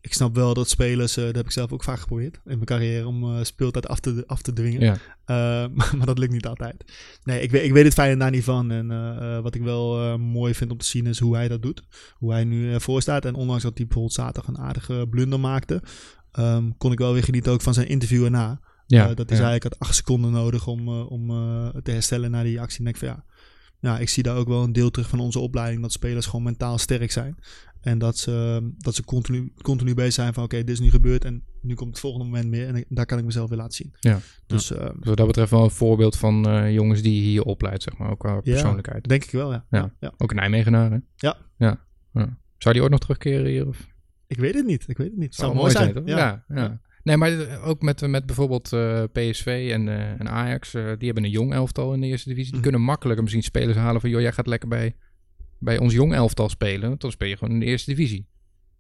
ik 0.02 0.14
snap 0.14 0.36
wel 0.36 0.54
dat 0.54 0.70
spelers, 0.70 1.18
eh, 1.18 1.26
dat 1.26 1.36
heb 1.36 1.46
ik 1.46 1.52
zelf 1.52 1.72
ook 1.72 1.84
vaak 1.84 2.00
geprobeerd 2.00 2.36
in 2.36 2.42
mijn 2.46 2.66
carrière, 2.66 3.08
om 3.08 3.24
eh, 3.24 3.44
speeltijd 3.44 3.88
af 3.88 4.00
te, 4.00 4.24
af 4.28 4.42
te 4.42 4.54
dwingen. 4.54 4.82
Ja. 4.82 4.98
Maar, 5.74 5.96
maar 5.98 6.06
dat 6.06 6.18
lukt 6.18 6.32
niet 6.32 6.48
altijd. 6.48 6.84
Nee, 7.24 7.42
ik 7.42 7.52
weet, 7.52 7.64
ik 7.64 7.72
weet 7.74 7.84
het 7.84 7.94
fijne 7.94 8.18
daar 8.18 8.32
niet 8.32 8.44
van. 8.44 8.72
En 8.72 8.88
wat 9.42 9.56
ik 9.56 9.62
wel 9.62 10.18
mooi 10.18 10.54
vind 10.54 10.72
om 10.72 10.78
te 10.78 10.86
zien 10.86 11.06
is 11.06 11.20
hoe 11.20 11.36
hij 11.36 11.48
dat 11.48 11.62
doet. 11.62 11.84
Hoe 12.14 12.32
hij 12.32 12.44
nu 12.44 12.74
ervoor 12.74 13.02
staat. 13.02 13.26
En 13.26 13.36
ondanks 13.36 13.64
dat 13.64 13.78
hij 13.78 13.86
bijvoorbeeld 13.86 14.16
zaterdag 14.16 14.48
een 14.48 14.60
aardige 14.60 15.08
blunder 15.10 15.40
maakte, 15.40 15.82
ehm, 16.32 16.70
kon 16.78 16.92
ik 16.92 16.98
wel 17.00 17.14
weer 17.14 17.24
genieten 17.24 17.52
ook 17.52 17.62
van 17.62 17.74
zijn 17.74 17.88
interview 17.88 18.24
erna. 18.24 18.60
ja, 18.88 19.14
dat 19.14 19.30
ja. 19.30 19.36
eigenlijk 19.36 19.64
had 19.64 19.80
acht 19.80 19.96
seconden 19.96 20.32
nodig 20.32 20.68
om, 20.68 20.90
om 20.90 21.28
te 21.84 21.92
herstellen 21.92 22.32
na 22.32 22.44
die 22.44 22.62
actie. 22.62 22.80
En 22.80 22.88
ik 22.88 22.98
van 22.98 23.08
ja, 23.08 23.24
ja, 23.92 24.00
ik 24.00 24.10
zie 24.10 24.24
daar 24.24 24.36
ook 24.38 24.48
wel 24.48 24.64
een 24.64 24.74
deel 24.74 24.90
terug 24.92 25.10
van 25.10 25.20
onze 25.20 25.40
opleiding. 25.40 25.82
Dat 25.82 25.92
spelers 25.92 26.26
gewoon 26.26 26.44
mentaal 26.44 26.78
sterk 26.78 27.12
zijn. 27.12 27.36
En 27.82 27.98
dat 27.98 28.18
ze, 28.18 28.70
dat 28.78 28.96
ze 28.96 29.04
continu, 29.04 29.54
continu 29.62 29.94
bezig 29.94 30.14
zijn 30.14 30.34
van 30.34 30.44
oké, 30.44 30.58
dit 30.58 30.70
is 30.70 30.80
nu 30.80 30.90
gebeurd 30.90 31.26
en 31.26 31.44
nu 31.62 31.74
komt 31.74 31.90
het 31.90 32.00
volgende 32.00 32.26
moment 32.26 32.48
meer. 32.50 32.68
En 32.68 32.76
ik- 32.76 32.86
daar 32.90 33.06
kan 33.06 33.18
ik 33.18 33.26
mezelf 33.26 33.50
weer 33.50 33.58
laten 33.58 33.74
zien. 33.76 33.94
Ja. 34.00 34.20
Dus 34.48 34.72
eh, 34.72 34.80
Dus 34.86 35.08
wat 35.08 35.18
dat 35.18 35.28
betreft 35.28 35.52
wel 35.52 35.64
een 35.64 35.70
voorbeeld 35.70 36.18
van 36.18 36.48
eh, 36.48 36.74
jongens 36.74 37.02
die 37.02 37.16
je 37.16 37.22
hier 37.22 37.44
opleidt, 37.44 37.84
zeg 37.84 37.98
maar. 37.98 38.10
Ook 38.12 38.20
qua 38.20 38.42
persoonlijkheid. 38.42 39.08
denk 39.08 39.24
ik 39.24 39.32
wel, 39.32 39.52
ja. 39.52 39.66
Ja. 39.70 39.94
Ja. 40.00 40.14
Ook 40.18 40.30
een 40.30 40.36
Nijmegenaar, 40.36 40.92
hè? 40.92 40.98
Ja. 41.16 41.38
ja. 41.58 41.80
ja. 42.14 42.38
Zou 42.58 42.74
die 42.74 42.82
ooit 42.84 42.92
nog 42.92 43.00
terugkeren 43.00 43.46
hier? 43.46 43.68
Of? 43.68 43.88
Ik 44.28 44.38
weet 44.38 44.54
het 44.56 44.66
niet. 44.66 44.84
Ik 44.88 44.98
weet 44.98 45.10
het 45.10 45.18
niet. 45.18 45.36
Zou 45.36 45.52
Zou 45.52 45.62
mooi 45.64 45.74
mooi 45.74 45.86
zijn, 45.94 46.06
zijn. 46.06 46.06
toch? 46.06 46.46
Ja. 46.48 46.62
Ja, 46.62 46.82
Nee, 47.04 47.18
maar 47.18 47.40
eh, 47.40 47.68
ook 47.68 47.82
met, 47.82 48.08
met 48.08 48.26
bijvoorbeeld 48.26 48.74
eh, 48.74 49.04
PSV 49.12 49.70
en, 49.74 49.88
eh, 49.88 50.20
en 50.20 50.30
Ajax. 50.30 50.72
die 50.72 50.82
hebben 50.82 51.24
een 51.24 51.30
jong 51.30 51.54
elftal 51.54 51.94
in 51.94 52.02
de 52.02 52.08
eerste 52.08 52.30
divisie. 52.30 52.52
Die 52.52 52.60
Mhm. 52.62 52.70
kunnen 52.70 52.82
makkelijker 52.88 53.24
misschien 53.24 53.44
spelers 53.44 53.78
halen 53.78 54.02
van... 54.02 54.10
joh, 54.10 54.22
jij 54.22 54.32
gaat 54.32 54.48
lekker 54.48 54.70
bij, 54.70 54.96
bij 55.60 55.78
ons 55.78 55.94
jong 55.94 56.14
elftal 56.14 56.50
spelen. 56.50 56.96
Dan 56.98 57.12
speel 57.12 57.28
je 57.28 57.38
gewoon 57.38 57.54
in 57.54 57.60
de 57.60 57.66
eerste 57.66 57.90
divisie. 57.90 58.28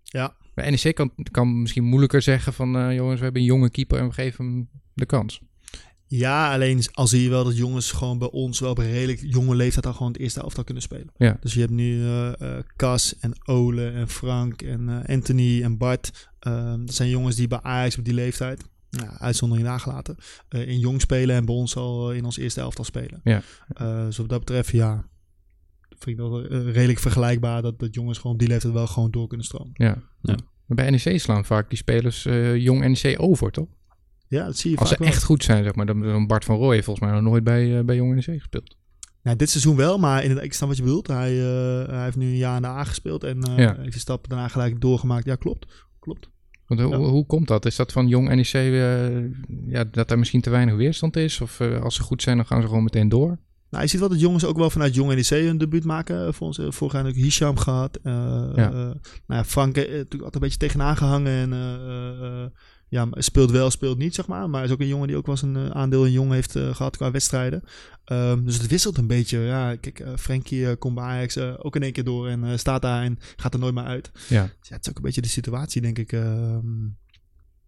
Ja. 0.03 0.35
Bij 0.53 0.69
NEC 0.69 0.95
kan, 0.95 1.11
kan 1.31 1.61
misschien 1.61 1.83
moeilijker 1.83 2.21
zeggen 2.21 2.53
van... 2.53 2.95
jongens, 2.95 3.17
we 3.17 3.23
hebben 3.23 3.41
een 3.41 3.47
jonge 3.47 3.69
keeper 3.69 3.99
en 3.99 4.07
we 4.07 4.13
geven 4.13 4.45
hem 4.45 4.69
de 4.93 5.05
kans. 5.05 5.41
Ja, 6.15 6.53
alleen 6.53 6.83
al 6.91 7.07
zie 7.07 7.23
je 7.23 7.29
wel 7.29 7.43
dat 7.43 7.57
jongens 7.57 7.91
gewoon 7.91 8.17
bij 8.17 8.29
ons 8.31 8.59
wel 8.59 8.69
op 8.69 8.77
een 8.77 8.91
redelijk 8.91 9.19
jonge 9.25 9.55
leeftijd 9.55 9.85
al 9.85 9.93
gewoon 9.93 10.11
het 10.11 10.21
eerste 10.21 10.41
elftal 10.41 10.63
kunnen 10.63 10.83
spelen. 10.83 11.09
Ja. 11.17 11.37
Dus 11.39 11.53
je 11.53 11.59
hebt 11.59 11.71
nu 11.71 12.03
eh 12.03 12.31
eh, 12.41 12.63
Cas 12.75 13.15
en 13.19 13.33
Ole 13.45 13.89
en 13.89 14.09
Frank 14.09 14.61
en 14.61 14.89
eh, 14.89 15.15
Anthony 15.15 15.63
en 15.63 15.77
Bart. 15.77 16.29
Ehm, 16.39 16.85
dat 16.85 16.95
zijn 16.95 17.09
jongens 17.09 17.35
die 17.35 17.47
bij 17.47 17.59
Ajax 17.61 17.97
op 17.97 18.05
die 18.05 18.13
leeftijd, 18.13 18.63
nou, 18.89 19.09
uitzondering 19.17 19.67
nagelaten, 19.67 20.15
eh, 20.49 20.67
in 20.67 20.79
jong 20.79 21.01
spelen 21.01 21.35
en 21.35 21.45
bij 21.45 21.55
ons 21.55 21.75
al 21.75 22.11
in 22.11 22.25
ons 22.25 22.37
eerste 22.37 22.61
elftal 22.61 22.85
spelen. 22.85 23.21
Ja. 23.23 23.41
Eh, 23.67 24.05
dus 24.05 24.17
wat 24.17 24.29
dat 24.29 24.39
betreft, 24.39 24.69
ja, 24.69 25.07
vind 25.89 26.05
ik 26.05 26.17
wel 26.17 26.45
redelijk 26.47 26.99
vergelijkbaar 26.99 27.61
dat, 27.61 27.79
dat 27.79 27.93
jongens 27.93 28.17
gewoon 28.17 28.33
op 28.33 28.39
die 28.39 28.47
leeftijd 28.47 28.73
wel 28.73 28.87
gewoon 28.87 29.11
door 29.11 29.27
kunnen 29.27 29.45
stromen. 29.45 29.71
Ja. 29.73 29.97
Ja. 30.21 30.35
Bij 30.65 30.89
NEC 30.89 31.19
slaan 31.19 31.45
vaak 31.45 31.69
die 31.69 31.77
spelers 31.77 32.25
eh, 32.25 32.55
jong 32.55 32.87
NEC 32.87 33.21
over, 33.21 33.51
toch? 33.51 33.67
Ja, 34.33 34.45
dat 34.45 34.57
zie 34.57 34.71
je 34.71 34.77
Als 34.77 34.89
ze 34.89 34.95
wel. 34.99 35.07
echt 35.07 35.23
goed 35.23 35.43
zijn, 35.43 35.63
zeg 35.63 35.75
maar. 35.75 35.85
Dan, 35.85 36.27
Bart 36.27 36.45
van 36.45 36.55
Rooij 36.55 36.73
heeft 36.73 36.85
volgens 36.85 37.05
mij 37.05 37.15
nog 37.15 37.29
nooit 37.29 37.43
bij, 37.43 37.77
eh, 37.77 37.83
bij 37.85 37.95
Jong 37.95 38.13
NEC 38.15 38.23
gespeeld. 38.39 38.75
Nou, 39.23 39.37
dit 39.37 39.49
seizoen 39.49 39.75
wel, 39.75 39.97
maar 39.97 40.21
inderdaad, 40.21 40.45
ik 40.45 40.53
snap 40.53 40.67
wat 40.67 40.77
je 40.77 40.83
bedoelt. 40.83 41.07
Hij, 41.07 41.31
eh, 41.39 41.87
hij 41.89 42.03
heeft 42.03 42.17
nu 42.17 42.25
een 42.25 42.37
jaar 42.37 42.55
in 42.55 42.61
de 42.61 42.67
A 42.67 42.83
gespeeld 42.83 43.23
en 43.23 43.43
eh, 43.43 43.57
Ja. 43.57 43.75
heeft 43.77 43.91
die 43.91 43.99
stap 43.99 44.29
daarna 44.29 44.47
gelijk 44.47 44.81
doorgemaakt. 44.81 45.25
Ja, 45.25 45.35
klopt. 45.35 45.85
Klopt. 45.99 46.29
Want 46.67 46.81
hoe, 46.81 46.91
Ja. 46.91 46.97
hoe 46.97 47.25
komt 47.25 47.47
dat? 47.47 47.65
Is 47.65 47.75
dat 47.75 47.91
van 47.91 48.07
Jong 48.07 48.27
NEC 48.35 48.51
ja, 49.67 49.83
dat 49.83 50.11
er 50.11 50.19
misschien 50.19 50.41
te 50.41 50.49
weinig 50.49 50.75
weerstand 50.75 51.15
is? 51.15 51.41
Of 51.41 51.61
als 51.61 51.95
ze 51.95 52.01
goed 52.01 52.21
zijn, 52.21 52.37
dan 52.37 52.45
gaan 52.45 52.61
ze 52.61 52.67
gewoon 52.67 52.83
meteen 52.83 53.09
door? 53.09 53.39
Nou, 53.69 53.85
je 53.85 53.91
ziet 53.91 53.99
wel 53.99 54.09
dat 54.09 54.19
jongens 54.19 54.45
ook 54.45 54.57
wel 54.57 54.69
vanuit 54.69 54.95
Jong 54.95 55.13
NEC 55.13 55.27
hun 55.45 55.57
debuut 55.57 55.83
maken. 55.85 56.33
Voor 56.33 56.47
ons, 56.47 56.59
vorig 56.67 56.93
jaar 56.93 57.05
ook 57.07 57.13
Hisham 57.15 57.57
gehad. 57.57 57.99
Eh, 58.03 58.13
Ja. 58.55 58.67
eh, 58.67 58.71
nou 58.73 58.95
ja, 59.27 59.43
Frank 59.43 59.75
eh, 59.77 59.83
natuurlijk 59.83 60.13
altijd 60.13 60.33
een 60.33 60.39
beetje 60.39 60.57
tegenaan 60.57 60.97
gehangen. 60.97 61.31
En 61.31 62.51
ja, 62.93 63.07
speelt 63.11 63.51
wel, 63.51 63.69
speelt 63.71 63.97
niet, 63.97 64.15
zeg 64.15 64.27
maar. 64.27 64.49
Maar 64.49 64.63
is 64.63 64.71
ook 64.71 64.79
een 64.79 64.87
jongen 64.87 65.07
die 65.07 65.17
ook 65.17 65.25
wel 65.25 65.35
eens 65.35 65.43
een 65.43 65.55
eh, 65.55 65.69
aandeel 65.69 66.05
in 66.05 66.11
Jong 66.11 66.31
heeft 66.31 66.55
eh, 66.55 66.75
gehad 66.75 66.97
qua 66.97 67.11
wedstrijden. 67.11 67.63
Ehm, 68.05 68.43
dus 68.45 68.57
het 68.57 68.67
wisselt 68.67 68.97
een 68.97 69.07
beetje. 69.07 69.39
Ja, 69.39 69.75
kijk, 69.75 69.99
eh 69.99 70.11
Frenkie 70.17 70.75
komt 70.75 70.95
bij 70.95 71.03
Ajax 71.03 71.37
ook 71.37 71.75
in 71.75 71.83
één 71.83 71.91
keer 71.91 72.03
door 72.03 72.27
en 72.27 72.59
staat 72.59 72.81
daar 72.81 73.03
en 73.03 73.17
gaat 73.35 73.53
er 73.53 73.59
nooit 73.59 73.73
meer 73.73 73.83
uit. 73.83 74.11
Ja, 74.29 74.43
Dus 74.59 74.69
ja, 74.69 74.75
het 74.75 74.85
is 74.85 74.89
ook 74.89 74.97
een 74.97 75.03
beetje 75.03 75.21
de 75.21 75.27
situatie, 75.27 75.81
denk 75.81 75.99
ik, 75.99 76.11
ehm, 76.11 76.87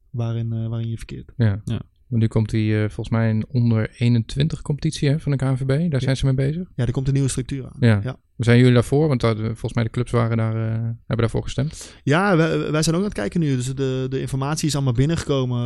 waarin, 0.09 0.69
waarin 0.69 0.89
je 0.89 0.97
verkeert. 0.97 1.31
ja. 1.37 1.61
Ja. 1.65 1.81
Want 2.07 2.21
nu 2.21 2.27
komt 2.27 2.51
hij 2.51 2.73
eh, 2.73 2.79
volgens 2.79 3.09
mij 3.09 3.29
een 3.29 3.45
onder 3.47 3.89
21 3.97 4.61
competitie 4.61 5.09
hè, 5.09 5.19
van 5.19 5.31
de 5.31 5.37
KNVB. 5.37 5.91
Daar 5.91 6.01
zijn 6.01 6.17
ze 6.17 6.25
mee 6.25 6.33
bezig. 6.33 6.67
Ja, 6.75 6.85
er 6.85 6.91
komt 6.91 7.07
een 7.07 7.13
nieuwe 7.13 7.29
structuur 7.29 7.63
aan. 7.65 7.77
Ja. 7.79 7.99
Ja. 8.03 8.15
Zijn 8.37 8.57
jullie 8.57 8.73
daarvoor? 8.73 9.07
Want 9.07 9.21
dat, 9.21 9.37
eh, 9.37 9.43
volgens 9.45 9.73
mij 9.73 9.83
de 9.83 9.89
clubs 9.89 10.11
waren 10.11 10.37
daar, 10.37 10.55
eh, 10.55 10.71
hebben 10.81 11.17
daarvoor 11.17 11.43
gestemd. 11.43 11.95
Ja, 12.03 12.37
wij, 12.37 12.71
wij 12.71 12.83
zijn 12.83 12.95
ook 12.95 13.01
aan 13.01 13.07
het 13.07 13.17
kijken 13.17 13.39
nu. 13.39 13.55
Dus 13.55 13.75
de, 13.75 14.05
de 14.09 14.19
informatie 14.19 14.67
is 14.67 14.75
allemaal 14.75 14.93
binnengekomen. 14.93 15.57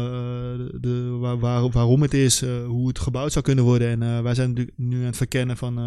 de, 0.81 1.17
waar, 1.19 1.39
waar- 1.39 1.69
waarom 1.69 2.01
het 2.01 2.13
is, 2.13 2.45
hoe 2.45 2.87
het 2.87 2.99
gebouwd 2.99 3.31
zou 3.31 3.45
kunnen 3.45 3.63
worden. 3.63 4.01
En 4.01 4.23
wij 4.23 4.35
zijn 4.35 4.49
natuurlijk 4.49 4.77
nu 4.77 4.99
aan 4.99 5.05
het 5.05 5.17
verkennen 5.17 5.57
van 5.57 5.77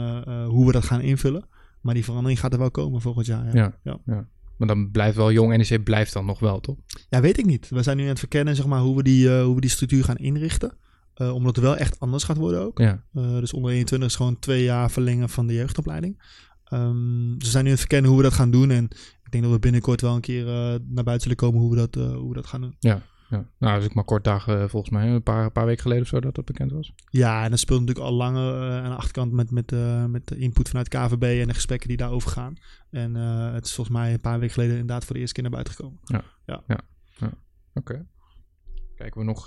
hoe 0.45 0.67
we 0.67 0.73
dat 0.73 0.85
gaan 0.85 1.01
invullen. 1.01 1.45
Maar 1.81 1.95
die 1.95 2.05
verandering 2.05 2.41
gaat 2.41 2.53
er 2.53 2.59
wel 2.59 2.71
komen 2.71 3.01
volgend 3.01 3.27
jaar. 3.27 3.57
Ja, 3.57 3.79
Ja. 3.83 3.99
Ja. 4.07 4.27
Maar 4.57 4.69
dan 4.69 4.91
blijft 4.91 5.17
wel 5.17 5.33
Jong 5.33 5.57
NEC 5.57 5.85
blijft 5.85 6.12
dan 6.12 6.25
nog 6.25 6.38
wel, 6.38 6.61
toch? 6.61 6.77
Ja, 7.09 7.21
weet 7.21 7.38
ik 7.38 7.47
niet. 7.47 7.69
We 7.69 7.83
zijn 7.83 7.97
nu 7.97 8.03
aan 8.03 8.09
het 8.09 8.19
verkennen 8.19 8.57
zeg 8.57 8.67
maar, 8.67 8.81
hoe, 8.81 8.97
we 8.97 9.03
die, 9.03 9.37
eh, 9.37 9.45
hoe 9.45 9.55
we 9.55 9.61
die 9.61 9.71
structuur 9.71 10.05
gaan 10.05 10.17
inrichten. 10.17 10.77
Eh, 11.15 11.35
omdat 11.35 11.57
het 11.57 11.65
wel 11.65 11.77
echt 11.77 12.01
anders 12.01 12.25
gaat 12.25 12.37
worden 12.37 12.61
ook. 12.61 12.79
Ja. 12.79 13.05
Eh, 13.15 13.38
dus 13.38 13.53
onder 13.53 13.71
21 13.71 14.09
is 14.09 14.17
gewoon 14.17 14.38
twee 14.38 14.62
jaar 14.62 14.91
verlengen 14.91 15.29
van 15.29 15.47
de 15.47 15.55
jeugdopleiding. 15.55 16.23
Ehm, 16.65 17.35
dus 17.38 17.47
we 17.47 17.51
zijn 17.51 17.65
nu 17.65 17.71
aan 17.71 17.77
het 17.77 17.87
verkennen 17.87 18.11
hoe 18.11 18.19
we 18.19 18.25
dat 18.25 18.35
gaan 18.35 18.51
doen. 18.51 18.71
En 18.71 18.85
ik 19.25 19.31
denk 19.31 19.43
dat 19.45 19.53
we 19.53 19.59
binnenkort 19.59 20.01
wel 20.01 20.15
een 20.15 20.21
keer 20.21 20.45
naar 20.88 21.05
buiten 21.05 21.21
zullen 21.21 21.37
komen 21.37 21.61
hoe 21.61 21.71
we 21.71 21.77
dat, 21.77 21.95
hoe 21.95 22.29
we 22.29 22.35
dat 22.35 22.47
gaan 22.47 22.61
doen. 22.61 22.77
Ja. 22.79 23.03
Ja. 23.33 23.47
Nou, 23.59 23.73
dat 23.73 23.83
is 23.83 23.88
ook 23.88 23.95
maar 23.95 24.05
kort 24.05 24.25
dag 24.25 24.49
eh, 24.49 24.64
volgens 24.68 24.90
mij. 24.92 25.09
Een 25.09 25.23
paar, 25.23 25.45
een 25.45 25.53
paar 25.53 25.66
weken 25.66 25.83
geleden 25.83 26.03
of 26.03 26.09
zo 26.09 26.21
dat 26.21 26.35
dat 26.35 26.45
bekend 26.45 26.73
was. 26.73 26.92
Ja, 27.11 27.45
en 27.45 27.51
dat 27.51 27.59
speelt 27.59 27.81
natuurlijk 27.81 28.07
al 28.07 28.14
langer 28.14 28.68
eh, 28.68 28.77
aan 28.77 28.90
de 28.90 28.97
achterkant 28.97 29.33
met, 29.33 29.51
met, 29.51 29.73
eh, 29.73 30.05
met 30.05 30.29
de 30.29 30.37
input 30.37 30.68
vanuit 30.68 30.88
KVB 30.88 31.40
en 31.40 31.47
de 31.47 31.55
gesprekken 31.55 31.88
die 31.88 31.97
daarover 31.97 32.31
gaan. 32.31 32.57
En 32.90 33.14
het 33.55 33.64
is 33.64 33.75
volgens 33.75 33.97
mij 33.97 34.12
een 34.12 34.21
paar 34.21 34.38
weken 34.38 34.55
geleden 34.55 34.73
inderdaad 34.73 35.05
voor 35.05 35.14
de 35.14 35.21
eerste 35.21 35.35
keer 35.35 35.51
naar 35.51 35.53
buiten 35.53 35.75
gekomen. 35.75 36.01
Oké. 37.75 38.07
Kijken 38.95 39.21
we 39.21 39.27
nog 39.27 39.45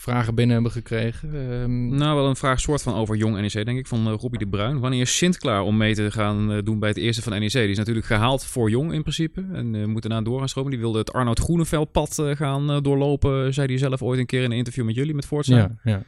vragen 0.00 0.34
binnen 0.34 0.54
hebben 0.54 0.72
gekregen. 0.72 1.34
Ehm, 1.34 1.88
Nou, 1.96 2.16
wel 2.16 2.28
een 2.28 2.36
vraag 2.36 2.60
soort 2.60 2.82
van 2.82 2.94
over 2.94 3.16
Jong 3.16 3.40
NEC, 3.40 3.52
denk 3.64 3.78
ik, 3.78 3.86
van 3.86 4.06
eh, 4.06 4.14
Robbie 4.18 4.38
de 4.38 4.48
Bruin. 4.48 4.78
Wanneer 4.80 5.00
is 5.00 5.16
Sint 5.16 5.36
klaar 5.38 5.62
om 5.62 5.76
mee 5.76 5.94
te 5.94 6.10
gaan 6.10 6.52
eh, 6.52 6.58
doen 6.64 6.78
bij 6.78 6.88
het 6.88 6.98
eerste 6.98 7.22
van 7.22 7.32
NEC? 7.32 7.52
Die 7.52 7.68
is 7.68 7.76
natuurlijk 7.78 8.06
gehaald 8.06 8.44
voor 8.44 8.70
Jong 8.70 8.92
in 8.92 9.00
principe 9.02 9.44
en 9.52 9.74
eh, 9.74 9.84
moet 9.84 10.02
daarna 10.02 10.22
door 10.22 10.38
gaan 10.38 10.48
stromen. 10.48 10.70
Die 10.70 10.80
wilde 10.80 10.98
het 10.98 11.12
Arnoud 11.12 11.38
Groeneveld-pad 11.40 12.18
eh, 12.18 12.36
gaan 12.36 12.70
eh, 12.70 12.80
doorlopen, 12.82 13.54
zei 13.54 13.66
hij 13.66 13.78
zelf 13.78 14.02
ooit 14.02 14.18
een 14.18 14.26
keer 14.26 14.42
in 14.42 14.50
een 14.50 14.56
interview 14.56 14.84
met 14.84 14.94
jullie, 14.94 15.14
met 15.14 15.26
Voortza. 15.26 15.56
ja, 15.56 15.76
ja. 15.84 16.02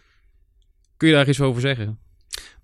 Kun 0.97 1.09
je 1.09 1.15
daar 1.15 1.29
iets 1.29 1.41
over 1.41 1.61
zeggen? 1.61 1.99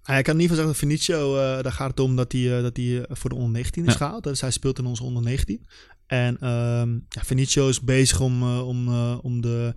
Nou, 0.04 0.18
ik 0.18 0.24
kan 0.24 0.34
in 0.34 0.40
ieder 0.40 0.56
geval 0.56 0.56
zeggen 0.56 0.66
dat 0.66 0.76
Vinicio, 1.06 1.36
eh, 1.36 1.62
daar 1.62 1.72
gaat 1.72 1.90
het 1.90 2.00
om 2.00 2.16
dat 2.16 2.32
hij, 2.32 2.56
eh, 2.56 2.62
dat 2.62 2.76
hij 2.76 3.04
voor 3.08 3.30
de 3.30 3.36
onder 3.36 3.50
19 3.52 3.84
is 3.86 3.92
Ja. 3.92 3.98
gehaald. 3.98 4.24
Dus 4.24 4.40
hij 4.40 4.50
speelt 4.50 4.78
in 4.78 4.86
onze 4.86 5.02
onder 5.02 5.22
19. 5.22 5.66
En 6.06 6.36
ehm 6.40 6.92
ja, 7.08 7.22
Vinicio 7.24 7.68
is 7.68 7.80
bezig 7.80 8.20
om, 8.20 8.42
eh, 8.42 8.68
om, 8.68 8.88
eh, 8.88 9.18
om 9.22 9.40
de, 9.40 9.74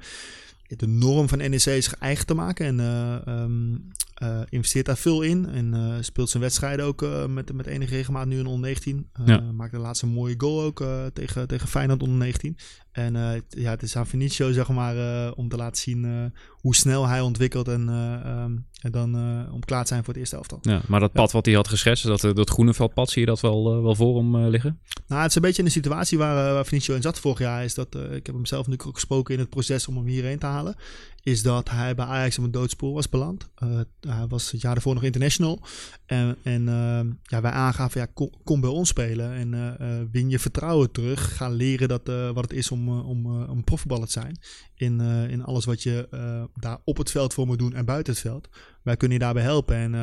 de 0.78 0.88
norm 0.88 1.28
van 1.28 1.38
NEC 1.38 1.60
zich 1.60 1.96
eigen 1.98 2.26
te 2.26 2.34
maken. 2.34 2.66
En 2.66 2.80
ehm, 3.26 3.76
eh, 4.20 4.40
investeert 4.50 4.86
daar 4.86 4.98
veel 4.98 5.22
in. 5.22 5.50
En 5.50 5.74
eh, 5.74 5.94
speelt 6.02 6.30
zijn 6.30 6.44
wedstrijden 6.44 6.86
ook 6.86 7.02
eh, 7.02 7.26
met, 7.26 7.54
met 7.54 7.66
enige 7.68 7.96
regelmaat 7.96 8.26
nu 8.28 8.40
in 8.40 8.46
onder 8.46 8.62
19. 8.62 9.10
Eh 9.14 9.26
Ja. 9.28 9.42
Maakte 9.42 9.76
de 9.76 9.82
laatste 9.82 10.06
mooie 10.08 10.34
goal 10.38 10.62
ook 10.62 10.84
tegen, 11.14 11.48
tegen 11.48 11.68
Feyenoord 11.68 12.02
onder 12.02 12.18
19. 12.18 12.58
En 12.92 13.16
het- 13.16 13.44
ja, 13.50 13.70
het 13.70 13.82
is 13.84 13.96
aan 13.96 14.08
Vinicio 14.08 14.52
zeg 14.52 14.70
maar, 14.70 15.32
om 15.34 15.50
te 15.50 15.56
laten 15.56 15.82
zien 15.82 16.32
hoe 16.50 16.76
snel 16.76 17.08
hij 17.08 17.22
ontwikkelt. 17.22 17.68
En, 17.68 17.90
eh, 17.90 18.14
ehm, 18.14 18.52
en 18.82 18.92
dan 18.92 19.16
om 19.52 19.60
klaar 19.66 19.82
te 19.82 19.88
zijn 19.88 20.00
voor 20.04 20.14
het 20.14 20.22
eerste 20.22 20.36
elftal. 20.36 20.60
Ja, 20.62 20.82
maar 20.88 21.00
dat 21.00 21.12
pad 21.12 21.32
wat 21.32 21.46
hij 21.46 21.56
had 21.56 21.68
geschetst, 21.68 22.04
dat, 22.04 22.22
dat 22.22 22.50
Groeneveldpad, 22.50 23.10
zie 23.10 23.22
je 23.22 23.28
dat 23.28 23.40
wel, 23.40 23.82
wel 23.84 23.96
voor 23.96 24.18
hem 24.18 24.38
liggen? 24.38 24.80
Nou, 25.08 25.22
het 25.22 25.30
is 25.30 25.36
een 25.36 25.42
beetje 25.42 25.58
in 25.60 25.66
de 25.66 25.72
situatie 25.72 26.18
waar, 26.18 26.54
waar 26.54 26.66
Vinicio 26.66 26.96
in 26.96 27.02
zat 27.02 27.20
vorig 27.20 27.40
jaar. 27.40 27.64
Is 27.64 27.74
dat, 27.74 27.96
ik 27.96 28.26
heb 28.26 28.36
hem 28.36 28.46
zelf 28.46 28.62
natuurlijk 28.62 28.88
ook 28.88 28.96
gesproken 28.96 29.34
in 29.34 29.40
het 29.40 29.50
proces 29.50 29.88
om 29.88 29.96
hem 29.96 30.06
hierheen 30.06 30.40
te 30.40 30.46
halen. 30.46 30.76
Is 31.24 31.42
dat 31.42 31.70
hij 31.70 31.96
bij 31.96 32.06
Ajax 32.06 32.38
op 32.38 32.44
een 32.44 32.52
doodspoor 32.52 32.94
was 32.94 33.10
beland. 33.10 33.50
Eh, 33.56 33.80
hij 34.00 34.28
was 34.28 34.52
het 34.52 34.62
jaar 34.62 34.74
daarvoor 34.74 34.94
nog 34.94 35.04
international. 35.04 35.62
En, 36.06 36.36
en 36.44 36.68
eh, 36.68 37.00
ja, 37.24 37.42
wij 37.42 37.52
aangaven, 37.52 38.02
ja, 38.02 38.08
kom, 38.14 38.30
kom 38.44 38.62
bij 38.62 38.70
ons 38.70 38.90
spelen. 38.90 39.34
En 39.34 39.78
eh, 39.80 40.02
win 40.12 40.30
je 40.30 40.40
vertrouwen 40.40 40.92
terug. 40.92 41.36
Ga 41.36 41.50
leren 41.50 41.88
dat, 41.88 42.02
wat 42.34 42.44
het 42.44 42.54
is 42.54 42.72
om, 42.72 42.90
om, 42.90 43.44
om 43.44 43.64
profvoetballer 43.64 44.06
te 44.06 44.12
zijn. 44.12 44.40
In, 44.76 45.02
in 45.30 45.44
alles 45.44 45.66
wat 45.66 45.84
je 45.84 46.08
daar 46.54 46.78
op 46.84 46.98
het 46.98 47.12
veld 47.12 47.34
voor 47.34 47.46
moet 47.46 47.60
doen 47.60 47.74
en 47.74 47.86
buiten 47.86 48.14
het 48.14 48.22
veld. 48.22 48.50
Wij 48.82 48.98
kunnen 48.98 49.18
je 49.18 49.24
daarbij 49.24 49.44
helpen. 49.44 49.76
En 49.76 49.94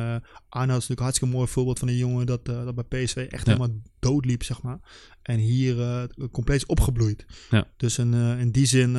Arnoud 0.49 0.81
is 0.81 0.87
natuurlijk 0.87 0.99
een 0.99 1.03
hartstikke 1.03 1.35
mooi 1.35 1.47
voorbeeld 1.47 1.79
van 1.79 1.87
een 1.87 1.97
jongen 1.97 2.25
dat, 2.25 2.45
dat 2.45 2.75
bij 2.75 3.03
PSV 3.03 3.15
echt 3.15 3.45
Ja. 3.45 3.53
helemaal 3.53 3.77
doodliep, 3.99 4.43
zeg 4.43 4.61
maar. 4.61 4.79
En 5.21 5.37
hier 5.37 6.07
compleet 6.31 6.57
is 6.57 6.65
opgebloeid. 6.65 7.25
Ja. 7.49 7.67
Dus 7.77 7.97
in, 7.97 8.13
in 8.13 8.51
die 8.51 8.65
zin 8.65 8.95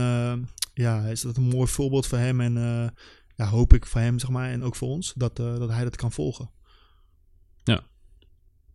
ja, 0.78 1.04
is 1.04 1.20
dat 1.20 1.36
een 1.36 1.48
mooi 1.48 1.68
voorbeeld 1.68 2.06
voor 2.06 2.18
hem. 2.18 2.40
En 2.40 2.56
eh, 2.56 2.88
ja, 3.36 3.46
hoop 3.46 3.72
ik 3.72 3.86
voor 3.86 4.00
hem, 4.00 4.18
zeg 4.18 4.30
maar, 4.30 4.50
en 4.50 4.62
ook 4.62 4.76
voor 4.76 4.88
ons, 4.88 5.12
dat, 5.16 5.38
eh, 5.38 5.58
dat 5.58 5.70
hij 5.70 5.84
dat 5.84 5.96
kan 5.96 6.12
volgen. 6.12 6.50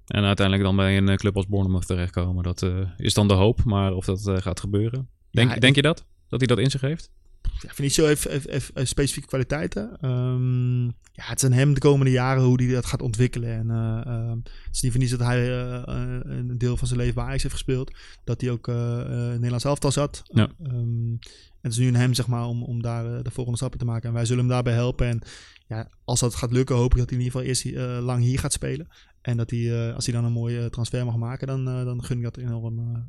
En 0.08 0.24
uiteindelijk 0.24 0.68
dan 0.68 0.76
bij 0.76 0.98
een 0.98 1.10
eh, 1.10 1.16
club 1.16 1.36
als 1.36 1.48
Bournemouth 1.48 1.88
terechtkomen. 1.88 2.44
Dat 2.44 2.66
is 2.98 3.14
dan 3.14 3.28
de 3.28 3.34
hoop, 3.34 3.64
maar 3.64 3.94
of 3.94 4.06
dat 4.06 4.42
gaat 4.42 4.60
gebeuren. 4.60 5.10
Denk, 5.32 5.62
denk 5.62 5.76
je 5.76 5.82
dat? 5.82 6.06
Dat 6.28 6.40
hij 6.40 6.48
dat 6.48 6.60
in 6.60 6.72
zich 6.72 6.82
heeft? 6.82 7.12
Ja, 7.60 7.74
Vinicio 7.74 8.06
heeft, 8.06 8.24
heeft, 8.24 8.50
heeft, 8.50 8.72
heeft 8.74 8.90
specifieke 8.90 9.28
kwaliteiten. 9.28 9.98
Ehm, 10.02 10.84
ja, 10.86 11.24
het 11.24 11.38
is 11.38 11.50
aan 11.50 11.58
hem 11.58 11.74
de 11.74 11.80
komende 11.80 12.12
jaren 12.12 12.44
hoe 12.44 12.64
hij 12.64 12.74
dat 12.74 12.86
gaat 12.86 13.02
ontwikkelen. 13.02 13.50
En 13.50 13.72
eh, 13.72 14.02
ehm, 14.06 14.38
het 14.38 14.76
is 14.76 14.82
niet 14.82 14.92
voor 14.92 15.00
niets 15.00 15.12
dat 15.12 15.28
hij 15.28 15.42
eh, 15.42 15.76
eh, 15.76 16.20
een 16.24 16.58
deel 16.58 16.78
van 16.78 16.88
zijn 16.88 17.00
leven 17.00 17.16
bij 17.16 17.24
Ajax 17.24 17.42
heeft 17.44 17.56
gespeeld. 17.56 17.94
Dat 18.24 18.42
hij 18.42 18.50
ook 18.50 18.68
eh 18.68 19.02
eh, 19.02 19.32
Nederlands 19.32 19.64
elftal 19.66 19.92
zat. 19.92 20.24
Ja. 20.26 20.52
Ehm, 20.64 21.16
en 21.64 21.70
het 21.70 21.72
is 21.72 21.78
nu 21.78 21.88
aan 21.88 22.02
hem 22.02 22.14
zeg 22.14 22.28
maar, 22.28 22.46
om, 22.46 22.64
om 22.64 22.82
daar 22.82 23.16
eh, 23.16 23.24
de 23.24 23.32
volgende 23.32 23.58
stappen 23.58 23.80
te 23.80 23.86
maken. 23.86 24.08
En 24.08 24.16
wij 24.16 24.26
zullen 24.26 24.44
hem 24.44 24.52
daarbij 24.52 24.74
helpen. 24.74 25.08
En 25.08 25.22
ja, 25.68 25.90
als 26.06 26.20
dat 26.20 26.36
gaat 26.36 26.52
lukken, 26.52 26.76
hoop 26.76 26.92
ik 26.92 26.98
dat 26.98 27.10
hij 27.10 27.20
in 27.20 27.24
ieder 27.24 27.40
geval 27.40 27.48
eerst 27.48 27.66
eh, 27.66 28.06
lang 28.06 28.24
hier 28.24 28.40
gaat 28.40 28.54
spelen. 28.54 28.88
En 29.22 29.38
dat 29.38 29.50
hij, 29.50 29.88
eh, 29.88 29.96
als 29.96 30.06
hij 30.06 30.16
dan 30.16 30.26
een 30.26 30.32
mooie 30.32 30.60
eh, 30.60 30.66
transfer 30.66 31.06
mag 31.06 31.16
maken, 31.16 31.48
dan, 31.48 31.68
eh, 31.68 31.86
dan 31.86 32.04
gun 32.04 32.18
ik 32.18 32.24
dat 32.24 32.38
enorm 32.38 32.80
eh, 32.80 33.00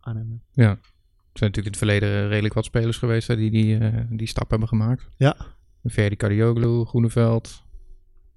aan 0.00 0.16
hem. 0.16 0.42
Ja. 0.52 0.78
Er 1.32 1.38
zijn 1.38 1.50
natuurlijk 1.50 1.76
in 1.76 1.86
het 1.86 1.90
verleden 2.00 2.28
redelijk 2.28 2.54
wat 2.54 2.64
spelers 2.64 2.96
geweest 2.96 3.28
hè, 3.28 3.36
die 3.36 3.50
die, 3.50 3.78
eh, 3.78 4.00
die 4.10 4.26
stap 4.26 4.50
hebben 4.50 4.68
gemaakt. 4.68 5.08
Ja. 5.16 5.36
Ferdi 5.90 6.16
Karioglu, 6.16 6.84
Groeneveld. 6.84 7.62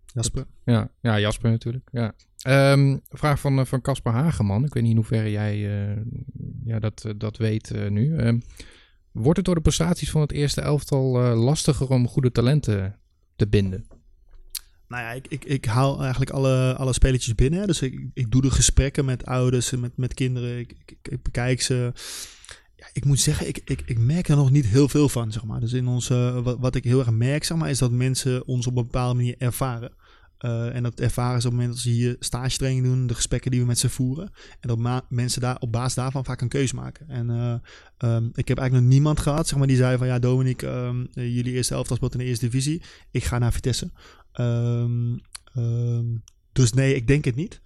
Jasper. 0.05 0.45
Ja, 0.65 0.89
ja 1.01 1.19
Jasper 1.19 1.49
natuurlijk. 1.51 1.89
Ja. 1.91 2.13
Ehm, 2.37 2.97
vraag 3.09 3.39
van 3.39 3.59
eh, 3.59 3.65
van 3.65 3.81
Casper 3.81 4.11
Hageman. 4.11 4.65
Ik 4.65 4.73
weet 4.73 4.83
niet 4.83 4.91
in 4.91 4.97
hoeverre 4.97 5.31
jij 5.31 5.53
eh, 5.53 6.01
ja, 6.65 6.79
dat, 6.79 7.05
dat 7.17 7.37
weet 7.37 7.89
nu. 7.89 8.17
Ehm, 8.17 8.39
wordt 9.11 9.37
het 9.37 9.45
door 9.45 9.55
de 9.55 9.61
prestaties 9.61 10.11
van 10.11 10.21
het 10.21 10.31
eerste 10.31 10.61
elftal 10.61 11.35
lastiger 11.35 11.89
om 11.89 12.07
goede 12.07 12.31
talenten 12.31 12.99
te 13.35 13.47
binden? 13.47 13.87
Nou 14.87 15.03
ja, 15.03 15.11
ik, 15.11 15.27
ik, 15.27 15.45
ik 15.45 15.65
haal 15.65 16.01
eigenlijk 16.01 16.31
alle, 16.31 16.75
alle 16.75 16.93
spelletjes 16.93 17.35
binnen. 17.35 17.59
hè. 17.59 17.65
Dus 17.65 17.81
ik, 17.81 18.09
ik 18.13 18.31
doe 18.31 18.41
de 18.41 18.51
gesprekken 18.51 19.05
met 19.05 19.25
ouders 19.25 19.71
en 19.71 19.79
met, 19.79 19.97
met 19.97 20.13
kinderen. 20.13 20.59
Ik, 20.59 20.75
ik, 20.85 20.97
ik 21.01 21.21
bekijk 21.21 21.61
ze. 21.61 21.91
Ik 22.95 23.05
moet 23.05 23.19
zeggen, 23.19 23.47
ik, 23.47 23.61
ik, 23.65 23.81
ik 23.85 23.99
merk 23.99 24.27
er 24.27 24.35
nog 24.35 24.51
niet 24.51 24.65
heel 24.65 24.89
veel 24.89 25.09
van, 25.09 25.31
zeg 25.31 25.45
maar. 25.45 25.59
Dus 25.59 25.73
in 25.73 25.87
ons, 25.87 26.09
eh, 26.09 26.39
wat, 26.59 26.75
ik 26.75 26.83
heel 26.83 26.99
erg 26.99 27.11
merk, 27.11 27.43
zeg 27.43 27.57
maar, 27.57 27.69
is 27.69 27.77
dat 27.77 27.91
mensen 27.91 28.47
ons 28.47 28.67
op 28.67 28.75
een 28.75 28.83
bepaalde 28.83 29.15
manier 29.15 29.35
ervaren. 29.37 29.91
Eh, 30.37 30.75
en 30.75 30.83
dat 30.83 30.99
ervaren 30.99 31.41
ze 31.41 31.47
op 31.47 31.53
het 31.53 31.61
moment 31.61 31.71
dat 31.71 31.79
ze 31.79 31.89
hier 31.89 32.15
stage 32.19 32.57
training 32.57 32.85
doen, 32.85 33.07
de 33.07 33.15
gesprekken 33.15 33.51
die 33.51 33.59
we 33.59 33.65
met 33.65 33.79
ze 33.79 33.89
voeren. 33.89 34.31
En 34.59 34.67
dat 34.67 35.03
mensen 35.09 35.41
daar 35.41 35.57
op 35.59 35.71
basis 35.71 35.93
daarvan 35.93 36.25
vaak 36.25 36.41
een 36.41 36.47
keuze 36.47 36.75
maken. 36.75 37.09
En 37.09 37.29
eh, 37.29 37.53
ehm, 37.97 38.25
ik 38.33 38.47
heb 38.47 38.57
eigenlijk 38.57 38.73
nog 38.87 38.93
niemand 38.93 39.19
gehad, 39.19 39.47
zeg 39.47 39.57
maar, 39.57 39.67
die 39.67 39.77
zei 39.77 39.97
van 39.97 40.07
ja, 40.07 40.19
Dominic, 40.19 40.61
ehm, 40.61 41.05
eh, 41.13 41.35
jullie 41.35 41.53
eerste 41.53 41.73
elftal 41.73 41.95
speelt 41.95 42.13
in 42.13 42.19
de 42.19 42.25
eerste 42.25 42.45
divisie. 42.45 42.81
Ik 43.11 43.23
ga 43.23 43.37
naar 43.37 43.53
Vitesse. 43.53 43.91
Ehm, 44.31 45.17
dus 46.51 46.73
nee, 46.73 46.95
ik 46.95 47.07
denk 47.07 47.25
het 47.25 47.35
niet. 47.35 47.61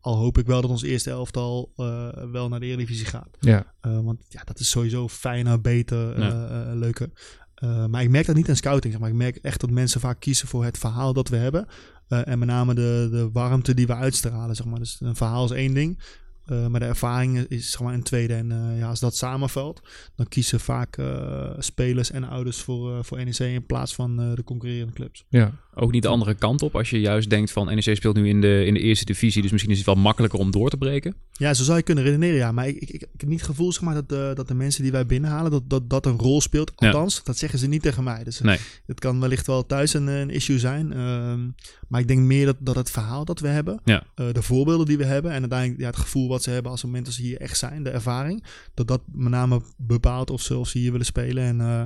Al 0.00 0.16
hoop 0.16 0.38
ik 0.38 0.46
wel 0.46 0.60
dat 0.60 0.70
ons 0.70 0.82
eerste 0.82 1.10
elftal 1.10 1.72
eh, 1.76 2.08
wel 2.32 2.48
naar 2.48 2.60
de 2.60 2.66
Eredivisie 2.66 3.06
gaat. 3.06 3.28
Ja, 3.40 3.74
Eh, 3.80 4.00
want 4.00 4.20
ja, 4.28 4.42
dat 4.44 4.58
is 4.60 4.70
sowieso 4.70 5.08
fijner, 5.08 5.60
beter, 5.60 6.20
Ja. 6.20 6.30
eh, 6.48 6.70
eh, 6.70 6.76
leuker. 6.78 7.10
Eh, 7.54 7.86
maar 7.86 8.02
ik 8.02 8.10
merk 8.10 8.26
dat 8.26 8.36
niet 8.36 8.48
aan 8.48 8.56
scouting. 8.56 8.92
Zeg 8.92 9.02
maar. 9.02 9.10
Ik 9.10 9.16
merk 9.16 9.36
echt 9.36 9.60
dat 9.60 9.70
mensen 9.70 10.00
vaak 10.00 10.20
kiezen 10.20 10.48
voor 10.48 10.64
het 10.64 10.78
verhaal 10.78 11.12
dat 11.12 11.28
we 11.28 11.36
hebben. 11.36 11.66
Eh, 12.08 12.28
en 12.28 12.38
met 12.38 12.48
name 12.48 12.74
de, 12.74 13.08
de 13.10 13.30
warmte 13.32 13.74
die 13.74 13.86
we 13.86 13.94
uitstralen. 13.94 14.56
Zeg 14.56 14.66
maar. 14.66 14.78
Dus 14.78 14.96
een 15.00 15.16
verhaal 15.16 15.44
is 15.44 15.50
één 15.50 15.74
ding. 15.74 15.98
eh, 16.46 16.66
maar 16.66 16.80
de 16.80 16.86
ervaring 16.86 17.38
is 17.38 17.70
zeg 17.70 17.80
maar 17.80 17.94
een 17.94 18.02
tweede. 18.02 18.34
En 18.34 18.52
eh, 18.52 18.78
ja, 18.78 18.88
als 18.88 19.00
dat 19.00 19.16
samenvalt, 19.16 19.80
dan 20.14 20.28
kiezen 20.28 20.60
vaak 20.60 20.96
eh, 20.96 21.50
spelers 21.58 22.10
en 22.10 22.24
ouders 22.24 22.60
voor, 22.62 22.92
eh, 22.96 23.02
voor 23.02 23.24
NEC 23.24 23.38
in 23.38 23.66
plaats 23.66 23.94
van 23.94 24.20
eh, 24.20 24.34
de 24.34 24.44
concurrerende 24.44 24.92
clubs. 24.92 25.24
Ja, 25.28 25.52
Ook 25.80 25.92
niet 25.92 26.02
de 26.02 26.08
andere 26.08 26.34
kant 26.34 26.62
op 26.62 26.76
als 26.76 26.90
je 26.90 27.00
juist 27.00 27.30
denkt 27.30 27.50
van 27.50 27.66
NEC 27.66 27.96
speelt 27.96 28.16
nu 28.16 28.28
in 28.28 28.40
de, 28.40 28.64
in 28.64 28.74
de 28.74 28.80
eerste 28.80 29.04
divisie, 29.04 29.42
dus 29.42 29.50
misschien 29.50 29.72
is 29.72 29.76
het 29.78 29.86
wel 29.86 29.94
makkelijker 29.94 30.38
om 30.38 30.50
door 30.50 30.70
te 30.70 30.76
breken. 30.76 31.14
Ja, 31.32 31.54
zo 31.54 31.62
zou 31.64 31.76
je 31.76 31.82
kunnen 31.82 32.04
redeneren, 32.04 32.36
ja. 32.36 32.52
Maar 32.52 32.68
ik, 32.68 32.76
ik, 32.76 32.88
ik, 32.90 33.00
heb 33.16 33.28
niet 33.28 33.40
het 33.40 33.48
gevoel 33.48 33.72
zeg 33.72 33.82
maar, 33.82 33.94
dat, 33.94 34.08
de, 34.08 34.30
dat 34.34 34.48
de 34.48 34.54
mensen 34.54 34.82
die 34.82 34.92
wij 34.92 35.06
binnenhalen, 35.06 35.50
dat 35.50 35.62
dat, 35.70 35.90
dat 35.90 36.06
een 36.06 36.18
rol 36.18 36.40
speelt. 36.40 36.72
Ja. 36.76 36.86
Althans, 36.86 37.24
dat 37.24 37.38
zeggen 37.38 37.58
ze 37.58 37.66
niet 37.68 37.82
tegen 37.82 38.04
mij. 38.04 38.24
Dus 38.24 38.40
Nee. 38.40 38.58
het 38.86 39.00
kan 39.00 39.20
wellicht 39.20 39.46
wel 39.46 39.66
thuis 39.66 39.94
een, 39.94 40.06
een 40.06 40.30
issue 40.30 40.58
zijn. 40.58 40.92
ehm, 40.92 41.48
maar 41.88 42.00
ik 42.00 42.08
denk 42.08 42.20
meer 42.20 42.46
dat, 42.46 42.56
dat 42.60 42.76
het 42.76 42.90
verhaal 42.90 43.24
dat 43.24 43.40
we 43.40 43.48
hebben, 43.48 43.80
Ja. 43.84 44.02
eh, 44.14 44.26
de 44.32 44.42
voorbeelden 44.42 44.86
die 44.86 44.96
we 44.98 45.04
hebben 45.04 45.32
en 45.32 45.40
uiteindelijk 45.40 45.80
ja, 45.80 45.86
het 45.86 45.96
gevoel 45.96 46.28
wat 46.28 46.42
ze 46.42 46.50
hebben 46.50 46.70
als 46.70 46.80
het 46.80 46.90
moment 46.90 47.06
dat 47.06 47.14
ze 47.16 47.22
hier 47.22 47.40
echt 47.40 47.58
zijn, 47.58 47.82
de 47.82 47.90
ervaring, 47.90 48.44
dat 48.74 48.88
dat 48.88 49.00
met 49.12 49.30
name 49.32 49.60
bepaalt 49.76 50.30
of 50.30 50.40
ze, 50.42 50.56
of 50.56 50.68
ze 50.68 50.78
hier 50.78 50.90
willen 50.90 51.06
spelen. 51.06 51.44
En 51.44 51.60
eh, 51.60 51.82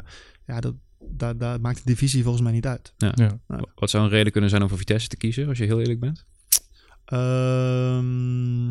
ja, 0.46 0.60
dat, 0.60 0.74
daar, 1.10 1.36
daar 1.36 1.60
maakt 1.60 1.76
de 1.76 1.82
divisie 1.84 2.22
volgens 2.22 2.42
mij 2.42 2.52
niet 2.52 2.66
uit. 2.66 2.92
ja. 2.96 3.38
Wat 3.74 3.90
zou 3.90 4.04
een 4.04 4.10
reden 4.10 4.32
kunnen 4.32 4.50
zijn 4.50 4.62
om 4.62 4.68
voor 4.68 4.78
Vitesse 4.78 5.08
te 5.08 5.16
kiezen, 5.16 5.48
als 5.48 5.58
je 5.58 5.64
heel 5.64 5.80
eerlijk 5.80 6.00
bent? 6.00 6.24
Ehm 7.04 8.68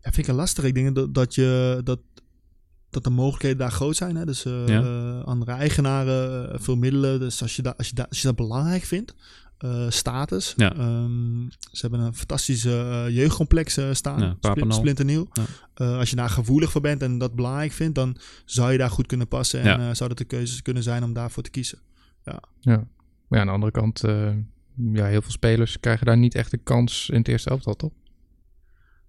ja, 0.00 0.14
vind 0.14 0.16
ik 0.18 0.26
een 0.28 0.34
lastig. 0.34 0.64
Ik 0.64 0.74
denk 0.74 0.94
dat, 0.94 1.14
dat, 1.14 1.34
je, 1.34 1.80
dat, 1.84 2.00
dat 2.90 3.04
de 3.04 3.10
mogelijkheden 3.10 3.58
daar 3.58 3.70
groot 3.70 3.96
zijn. 3.96 4.16
Hè? 4.16 4.24
Dus 4.24 4.44
eh, 4.44 4.66
Ja. 4.66 5.18
andere 5.20 5.50
eigenaren, 5.52 6.52
eh, 6.52 6.58
veel 6.60 6.76
middelen. 6.76 7.18
Dus 7.20 7.42
als 7.42 7.56
je, 7.56 7.62
da, 7.62 7.74
als 7.76 7.88
je, 7.88 7.94
da, 7.94 8.06
als 8.08 8.20
je 8.20 8.26
dat 8.26 8.36
belangrijk 8.36 8.82
vindt, 8.82 9.14
eh, 9.58 9.86
status. 9.88 10.52
Ja. 10.56 10.72
Ehm, 10.74 11.48
ze 11.50 11.78
hebben 11.80 12.00
een 12.00 12.14
fantastische 12.14 12.70
eh, 13.06 13.14
jeugdcomplex 13.16 13.76
eh, 13.76 13.88
staan. 13.92 14.38
Ja, 14.40 14.54
splinternieuw. 14.68 15.28
Ja. 15.32 15.44
Eh, 15.74 15.98
als 15.98 16.10
je 16.10 16.16
daar 16.16 16.30
gevoelig 16.30 16.70
voor 16.70 16.80
bent 16.80 17.02
en 17.02 17.18
dat 17.18 17.34
belangrijk 17.34 17.72
vindt, 17.72 17.94
dan 17.94 18.16
zou 18.44 18.72
je 18.72 18.78
daar 18.78 18.90
goed 18.90 19.06
kunnen 19.06 19.28
passen. 19.28 19.60
En 19.60 19.66
Ja. 19.66 19.88
eh, 19.88 19.94
zou 19.94 20.08
dat 20.08 20.18
de 20.18 20.24
keuze 20.24 20.62
kunnen 20.62 20.82
zijn 20.82 21.04
om 21.04 21.12
daarvoor 21.12 21.42
te 21.42 21.50
kiezen. 21.50 21.78
ja. 22.60 22.86
Maar 23.28 23.38
ja, 23.38 23.40
aan 23.40 23.46
de 23.46 23.52
andere 23.52 23.72
kant, 23.72 24.04
eh, 24.04 24.30
ja, 24.92 25.06
heel 25.06 25.22
veel 25.22 25.30
spelers 25.30 25.80
krijgen 25.80 26.06
daar 26.06 26.16
niet 26.18 26.34
echt 26.34 26.50
de 26.50 26.58
kans 26.58 27.08
in 27.10 27.18
het 27.18 27.28
eerste 27.28 27.50
elftal, 27.50 27.74
toch? 27.74 27.92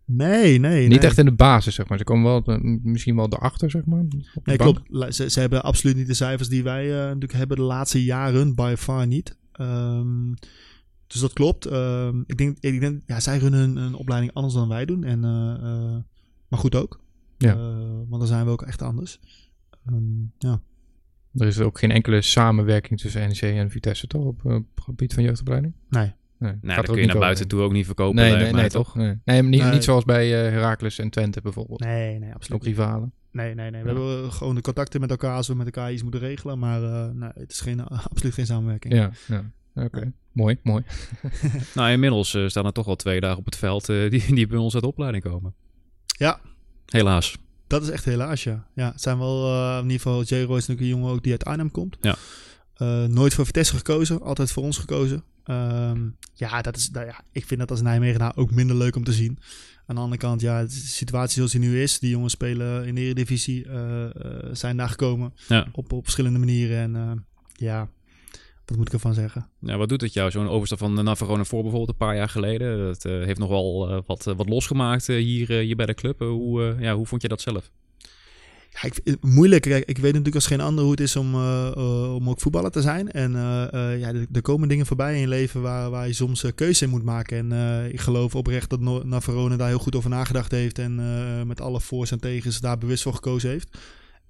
Nee, 0.05 0.59
nee. 0.59 0.79
Niet 0.87 0.89
nee. 0.89 0.99
echt 1.09 1.17
in 1.17 1.25
de 1.25 1.31
basis, 1.35 1.75
zeg 1.75 1.87
maar. 1.87 1.97
Ze 1.97 2.03
komen 2.03 2.43
wel 2.45 2.59
misschien 2.83 3.15
wel 3.15 3.27
erachter, 3.29 3.69
zeg 3.69 3.85
maar. 3.85 4.03
Nee, 4.43 4.57
bank. 4.57 4.81
klopt. 4.87 5.15
Ze, 5.15 5.29
ze 5.29 5.39
hebben 5.39 5.63
absoluut 5.63 5.95
niet 5.95 6.07
de 6.07 6.13
cijfers 6.13 6.49
die 6.49 6.63
wij 6.63 6.89
eh, 6.91 6.97
natuurlijk 7.05 7.33
hebben 7.33 7.57
de 7.57 7.63
laatste 7.63 8.03
jaren, 8.03 8.55
by 8.55 8.73
far 8.77 9.07
niet. 9.07 9.37
Ehm, 9.59 10.33
dus 11.07 11.21
dat 11.21 11.33
klopt. 11.33 11.65
Ehm, 11.65 12.19
ik 12.25 12.37
denk, 12.37 12.57
ik 12.59 12.79
denk 12.79 13.01
ja, 13.05 13.19
zij 13.19 13.37
runnen 13.37 13.59
een, 13.59 13.75
een 13.77 13.93
opleiding 13.93 14.33
anders 14.33 14.53
dan 14.53 14.67
wij 14.69 14.85
doen. 14.85 15.03
En, 15.03 15.23
eh, 15.23 15.53
eh, 15.53 15.95
maar 16.47 16.59
goed 16.59 16.75
ook. 16.75 16.99
Ja. 17.37 17.53
Eh, 17.53 17.57
want 18.07 18.19
dan 18.19 18.27
zijn 18.27 18.45
we 18.45 18.51
ook 18.51 18.61
echt 18.61 18.81
anders. 18.81 19.19
Ehm, 19.85 20.21
ja. 20.37 20.61
Er 21.33 21.47
is 21.47 21.59
ook 21.59 21.79
geen 21.79 21.91
enkele 21.91 22.21
samenwerking 22.21 22.99
tussen 22.99 23.21
NEC 23.27 23.41
en 23.41 23.69
Vitesse, 23.71 24.07
toch? 24.07 24.25
Op, 24.25 24.45
op 24.45 24.51
het 24.75 24.83
gebied 24.83 25.13
van 25.13 25.23
jeugdopleiding? 25.23 25.73
Nee. 25.89 26.13
Nee, 26.39 26.51
gaat 26.51 26.67
dat 26.67 26.77
ook 26.77 26.85
kun 26.85 26.95
je 26.95 27.01
niet 27.01 27.09
naar 27.09 27.19
buiten 27.19 27.47
toe 27.47 27.61
ook 27.61 27.71
niet 27.71 27.85
verkopen. 27.85 28.15
Nee, 28.15 28.35
nee, 28.35 28.53
nee, 28.53 28.69
toch? 28.69 28.95
Nee, 28.95 29.05
nee, 29.25 29.41
maar 29.41 29.51
niet, 29.51 29.61
Nee. 29.61 29.71
niet 29.71 29.83
zoals 29.83 30.05
bij 30.05 30.45
eh 30.45 30.51
Heracles 30.51 30.99
en 30.99 31.09
Twente 31.09 31.41
bijvoorbeeld. 31.41 31.79
Nee, 31.79 32.19
nee, 32.19 32.29
Ook 32.29 32.35
absoluut. 32.35 32.61
niet. 32.61 32.69
rivalen. 32.69 33.13
Nee, 33.31 33.53
nee, 33.53 33.71
nee. 33.71 33.83
We 33.83 33.89
Ja. 33.89 33.95
hebben 33.95 34.31
gewoon 34.33 34.55
de 34.55 34.61
contacten 34.61 34.99
met 35.01 35.09
elkaar 35.09 35.35
als 35.35 35.47
we 35.47 35.55
met 35.55 35.65
elkaar 35.65 35.93
iets 35.93 36.01
moeten 36.03 36.19
regelen. 36.21 36.59
Maar 36.59 36.83
eh, 36.83 37.09
nee, 37.13 37.29
het 37.33 37.51
is 37.51 37.59
geen, 37.61 37.83
absoluut 38.09 38.33
geen 38.33 38.45
samenwerking. 38.45 38.93
Ja, 38.93 39.11
ja. 39.27 39.51
Oké. 39.83 40.11
Mooi, 40.31 40.59
mooi. 40.63 40.83
Nou, 41.75 41.91
inmiddels 41.91 42.33
eh, 42.33 42.47
staan 42.47 42.65
er 42.65 42.71
toch 42.71 42.87
al 42.87 42.95
twee 42.95 43.19
dagen 43.19 43.37
op 43.37 43.45
het 43.45 43.55
veld 43.55 43.89
eh, 43.89 44.09
die, 44.09 44.33
die 44.35 44.47
bij 44.47 44.57
ons 44.57 44.73
uit 44.73 44.83
de 44.83 44.89
opleiding 44.89 45.23
komen. 45.23 45.53
Ja. 46.07 46.39
Helaas. 46.85 47.37
Dat 47.67 47.81
is 47.83 47.89
echt 47.89 48.05
helaas, 48.05 48.43
ja. 48.43 48.67
Ja, 48.75 48.91
het 48.91 49.01
zijn 49.01 49.17
wel, 49.17 49.45
eh, 49.45 49.75
in 49.77 49.89
ieder 49.89 50.01
geval, 50.01 50.23
J. 50.23 50.33
Roy 50.43 50.57
is 50.57 50.67
natuurlijk 50.67 50.79
een 50.79 50.87
jongen 50.87 51.11
ook 51.11 51.23
die 51.23 51.31
uit 51.31 51.45
Arnhem 51.45 51.71
komt. 51.71 51.97
Ja. 52.01 52.15
Eh, 52.73 53.03
nooit 53.05 53.33
voor 53.33 53.45
Vitesse 53.45 53.75
gekozen, 53.75 54.21
altijd 54.21 54.51
voor 54.51 54.63
ons 54.63 54.77
gekozen. 54.77 55.23
Ehm, 55.43 56.07
ja, 56.33 56.61
dat 56.61 56.75
is, 56.75 56.89
nou 56.89 57.05
ja, 57.05 57.21
ik 57.31 57.45
vind 57.45 57.59
dat 57.59 57.71
als 57.71 57.81
Nijmegenaar 57.81 58.31
ook 58.35 58.51
minder 58.51 58.75
leuk 58.75 58.95
om 58.95 59.03
te 59.03 59.13
zien. 59.13 59.39
Aan 59.89 59.95
de 59.95 60.01
andere 60.01 60.21
kant, 60.21 60.41
ja, 60.41 60.61
de 60.63 60.69
situatie 60.69 61.35
zoals 61.35 61.51
die 61.51 61.59
nu 61.61 61.81
is. 61.81 61.99
Die 61.99 62.09
jongens 62.09 62.33
spelen 62.33 62.85
in 62.85 62.95
de 62.95 63.01
Eredivisie, 63.01 63.65
eh, 63.65 64.05
eh, 64.05 64.11
zijn 64.51 64.77
daar 64.77 64.89
gekomen 64.89 65.33
Ja. 65.47 65.67
op, 65.71 65.91
op 65.91 66.03
verschillende 66.03 66.39
manieren. 66.39 66.77
En 66.77 66.95
eh, 66.95 67.11
ja, 67.53 67.89
wat 68.65 68.77
moet 68.77 68.87
ik 68.87 68.93
ervan 68.93 69.13
zeggen? 69.13 69.47
Ja, 69.59 69.77
wat 69.77 69.89
doet 69.89 70.01
het 70.01 70.13
jou, 70.13 70.31
zo'n 70.31 70.47
overstap 70.47 70.77
van 70.79 71.03
Navarone 71.03 71.45
voor 71.45 71.61
bijvoorbeeld 71.61 71.89
een 71.91 72.05
paar 72.07 72.15
jaar 72.15 72.29
geleden? 72.29 72.77
Dat 72.85 73.03
heeft 73.03 73.39
nog 73.39 73.49
wel 73.49 73.89
eh, 73.89 73.99
wat, 74.05 74.23
wat 74.23 74.49
losgemaakt 74.49 75.07
hier, 75.07 75.51
hier 75.51 75.75
bij 75.75 75.85
de 75.85 75.93
club. 75.93 76.19
Hoe, 76.19 76.75
ja, 76.79 76.95
hoe 76.95 77.05
vond 77.05 77.21
je 77.21 77.27
dat 77.27 77.41
zelf? 77.41 77.71
Ja, 78.81 78.87
ik, 78.87 78.93
vind 78.93 79.07
het 79.07 79.23
moeilijk. 79.23 79.65
Ik 79.65 79.97
weet 79.97 80.03
natuurlijk 80.03 80.35
als 80.35 80.47
geen 80.47 80.61
ander 80.61 80.83
hoe 80.83 80.91
het 80.91 81.01
is 81.01 81.15
om, 81.15 81.33
eh, 81.33 81.67
eh, 81.67 82.15
om 82.15 82.29
ook 82.29 82.41
voetballer 82.41 82.71
te 82.71 82.81
zijn. 82.81 83.11
En 83.11 83.35
eh, 83.35 83.73
eh, 83.73 83.99
ja, 83.99 84.13
er, 84.33 84.41
komen 84.41 84.67
dingen 84.67 84.85
voorbij 84.85 85.13
in 85.13 85.19
je 85.19 85.27
leven 85.27 85.61
waar, 85.61 85.89
waar 85.89 86.07
je 86.07 86.13
soms 86.13 86.45
keuze 86.55 86.83
in 86.83 86.89
moet 86.89 87.03
maken. 87.03 87.37
En 87.37 87.51
eh, 87.51 87.93
ik 87.93 87.99
geloof 87.99 88.35
oprecht 88.35 88.69
dat 88.69 88.79
no 88.79 89.03
Navarone 89.03 89.55
daar 89.55 89.67
heel 89.67 89.79
goed 89.79 89.95
over 89.95 90.09
nagedacht 90.09 90.51
heeft. 90.51 90.79
En 90.79 90.99
eh, 90.99 91.43
met 91.43 91.61
alle 91.61 91.81
voor's 91.81 92.11
en 92.11 92.19
tegens 92.19 92.59
daar 92.59 92.77
bewust 92.77 93.03
voor 93.03 93.13
gekozen 93.13 93.49
heeft. 93.49 93.77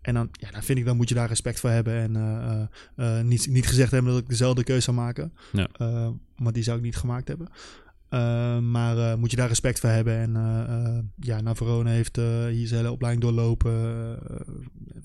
En 0.01 0.13
dan, 0.13 0.29
ja, 0.31 0.51
dan 0.51 0.63
vind 0.63 0.79
ik, 0.79 0.85
dan 0.85 0.95
moet 0.97 1.09
je 1.09 1.15
daar 1.15 1.27
respect 1.27 1.59
voor 1.59 1.69
hebben. 1.69 1.93
En 1.93 2.15
eh, 2.15 3.17
eh, 3.17 3.25
niet, 3.25 3.47
niet 3.47 3.67
gezegd 3.67 3.91
hebben 3.91 4.11
dat 4.11 4.21
ik 4.21 4.29
dezelfde 4.29 4.63
keuze 4.63 4.81
zou 4.81 4.97
maken. 4.97 5.33
Ja. 5.51 5.67
Eh, 5.73 6.09
want 6.37 6.53
die 6.53 6.63
zou 6.63 6.77
ik 6.77 6.83
niet 6.83 6.95
gemaakt 6.95 7.27
hebben. 7.27 7.49
Uh, 8.09 8.59
maar 8.59 8.97
uh, 8.97 9.15
moet 9.15 9.31
je 9.31 9.37
daar 9.37 9.47
respect 9.47 9.79
voor 9.79 9.89
hebben. 9.89 10.17
En 10.17 10.35
uh, 10.35 10.99
ja, 11.15 11.41
Navarone 11.41 11.89
heeft 11.89 12.15
hier 12.15 12.67
zijn 12.67 12.79
hele 12.79 12.91
opleiding 12.91 13.23
doorlopen. 13.23 13.71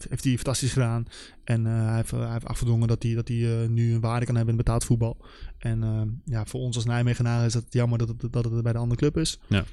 heeft 0.08 0.24
hij 0.24 0.34
fantastisch 0.34 0.72
gedaan. 0.72 1.06
En 1.44 1.64
hij 1.64 1.96
heeft, 1.96 2.10
hij, 2.10 2.32
heeft, 2.32 2.44
afgedwongen 2.44 2.88
dat 2.88 3.02
hij, 3.02 3.14
dat 3.14 3.28
hij 3.28 3.66
nu 3.68 3.94
een 3.94 4.00
waarde 4.00 4.26
kan 4.26 4.34
hebben 4.34 4.54
in 4.54 4.64
betaald 4.64 4.84
voetbal. 4.84 5.24
En 5.58 6.22
ja, 6.24 6.44
voor 6.44 6.60
ons 6.60 6.76
als 6.76 6.84
Nijmegenaren 6.84 7.46
is 7.46 7.54
het 7.54 7.66
jammer 7.72 7.98
dat 7.98 8.08
het, 8.08 8.32
dat 8.32 8.44
het 8.44 8.62
bij 8.62 8.72
de 8.72 8.78
andere 8.78 9.00
club 9.00 9.16
is. 9.16 9.40
Ja. 9.46 9.64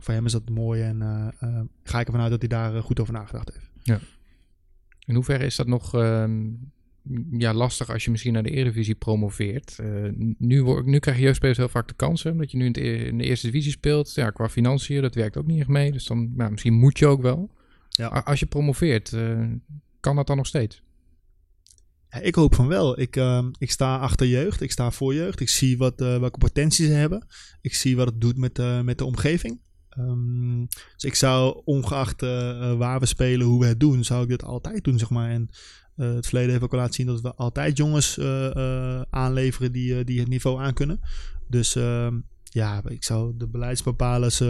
Voor 0.00 0.14
hem 0.14 0.26
is 0.26 0.32
dat 0.32 0.48
mooi. 0.48 0.82
En 0.82 1.00
ga 1.84 2.00
ik 2.00 2.06
ervan 2.06 2.22
uit 2.22 2.30
dat 2.30 2.40
hij 2.40 2.48
daar 2.48 2.82
goed 2.82 3.00
over 3.00 3.12
nagedacht 3.12 3.52
heeft. 3.52 3.70
Ja. 3.82 3.98
In 5.06 5.14
hoeverre 5.14 5.44
is 5.44 5.56
dat 5.56 5.66
nog 5.66 5.94
uh, 5.94 6.24
ja, 7.30 7.54
lastig 7.54 7.90
als 7.90 8.04
je 8.04 8.10
misschien 8.10 8.32
naar 8.32 8.42
de 8.42 8.50
Eredivisie 8.50 8.94
promoveert? 8.94 9.78
Uh, 9.80 10.08
nu, 10.38 10.82
nu 10.84 10.98
krijg 10.98 11.16
je 11.16 11.22
jeugdspelers 11.22 11.58
heel 11.58 11.68
vaak 11.68 11.88
de 11.88 11.94
kansen, 11.94 12.32
omdat 12.32 12.50
je 12.50 12.56
nu 12.56 12.64
in, 12.64 12.72
het, 12.72 13.06
in, 13.06 13.18
de 13.18 13.24
Eerste 13.24 13.46
Divisie 13.46 13.72
speelt. 13.72 14.14
Ja, 14.14 14.30
qua 14.30 14.48
financiën, 14.48 15.02
dat 15.02 15.14
werkt 15.14 15.36
ook 15.36 15.46
niet 15.46 15.58
echt 15.58 15.68
mee. 15.68 15.92
Dus 15.92 16.06
dan, 16.06 16.32
nou, 16.36 16.50
misschien 16.50 16.74
moet 16.74 16.98
je 16.98 17.06
ook 17.06 17.22
wel. 17.22 17.50
Ja. 17.88 18.06
Als 18.06 18.40
je 18.40 18.46
promoveert, 18.46 19.12
uh, 19.12 19.48
kan 20.00 20.16
dat 20.16 20.26
dan 20.26 20.36
nog 20.36 20.46
steeds? 20.46 20.82
Ik 22.22 22.34
hoop 22.34 22.54
van 22.54 22.66
wel. 22.66 23.00
Ik, 23.00 23.16
uh, 23.16 23.46
ik 23.58 23.70
sta 23.70 23.98
achter 23.98 24.26
jeugd, 24.26 24.60
ik 24.60 24.70
sta 24.70 24.90
voor 24.90 25.14
jeugd. 25.14 25.40
Ik 25.40 25.48
zie 25.48 25.78
wat, 25.78 26.00
uh, 26.00 26.18
welke 26.18 26.38
potentie 26.38 26.86
ze 26.86 26.92
hebben. 26.92 27.26
Ik 27.60 27.74
zie 27.74 27.96
wat 27.96 28.06
het 28.06 28.20
doet 28.20 28.36
met, 28.36 28.82
met 28.84 28.98
de 28.98 29.04
omgeving. 29.04 29.60
Um, 29.98 30.66
dus 30.94 31.04
ik 31.04 31.14
zou, 31.14 31.62
ongeacht 31.64 32.22
uh, 32.22 32.76
waar 32.76 33.00
we 33.00 33.06
spelen, 33.06 33.46
hoe 33.46 33.60
we 33.60 33.66
het 33.66 33.80
doen, 33.80 34.04
zou 34.04 34.22
ik 34.22 34.28
dit 34.28 34.44
altijd 34.44 34.84
doen, 34.84 34.98
zeg 34.98 35.10
maar. 35.10 35.30
En 35.30 35.50
uh, 36.00 36.14
het 36.14 36.26
verleden 36.26 36.50
heeft 36.50 36.62
ook 36.62 36.72
al 36.72 36.78
laten 36.78 36.94
zien 36.94 37.06
dat 37.06 37.20
we 37.20 37.34
altijd 37.34 37.76
jongens 37.76 38.18
uh, 38.18 39.00
aanleveren 39.10 39.72
die, 39.72 40.04
die 40.04 40.20
het 40.20 40.28
niveau 40.28 40.60
aankunnen. 40.60 41.00
Dus 41.48 41.72
ja, 42.42 42.82
ik 42.84 43.04
zou 43.04 43.32
de 43.36 43.48
beleidsbepalers 43.48 44.42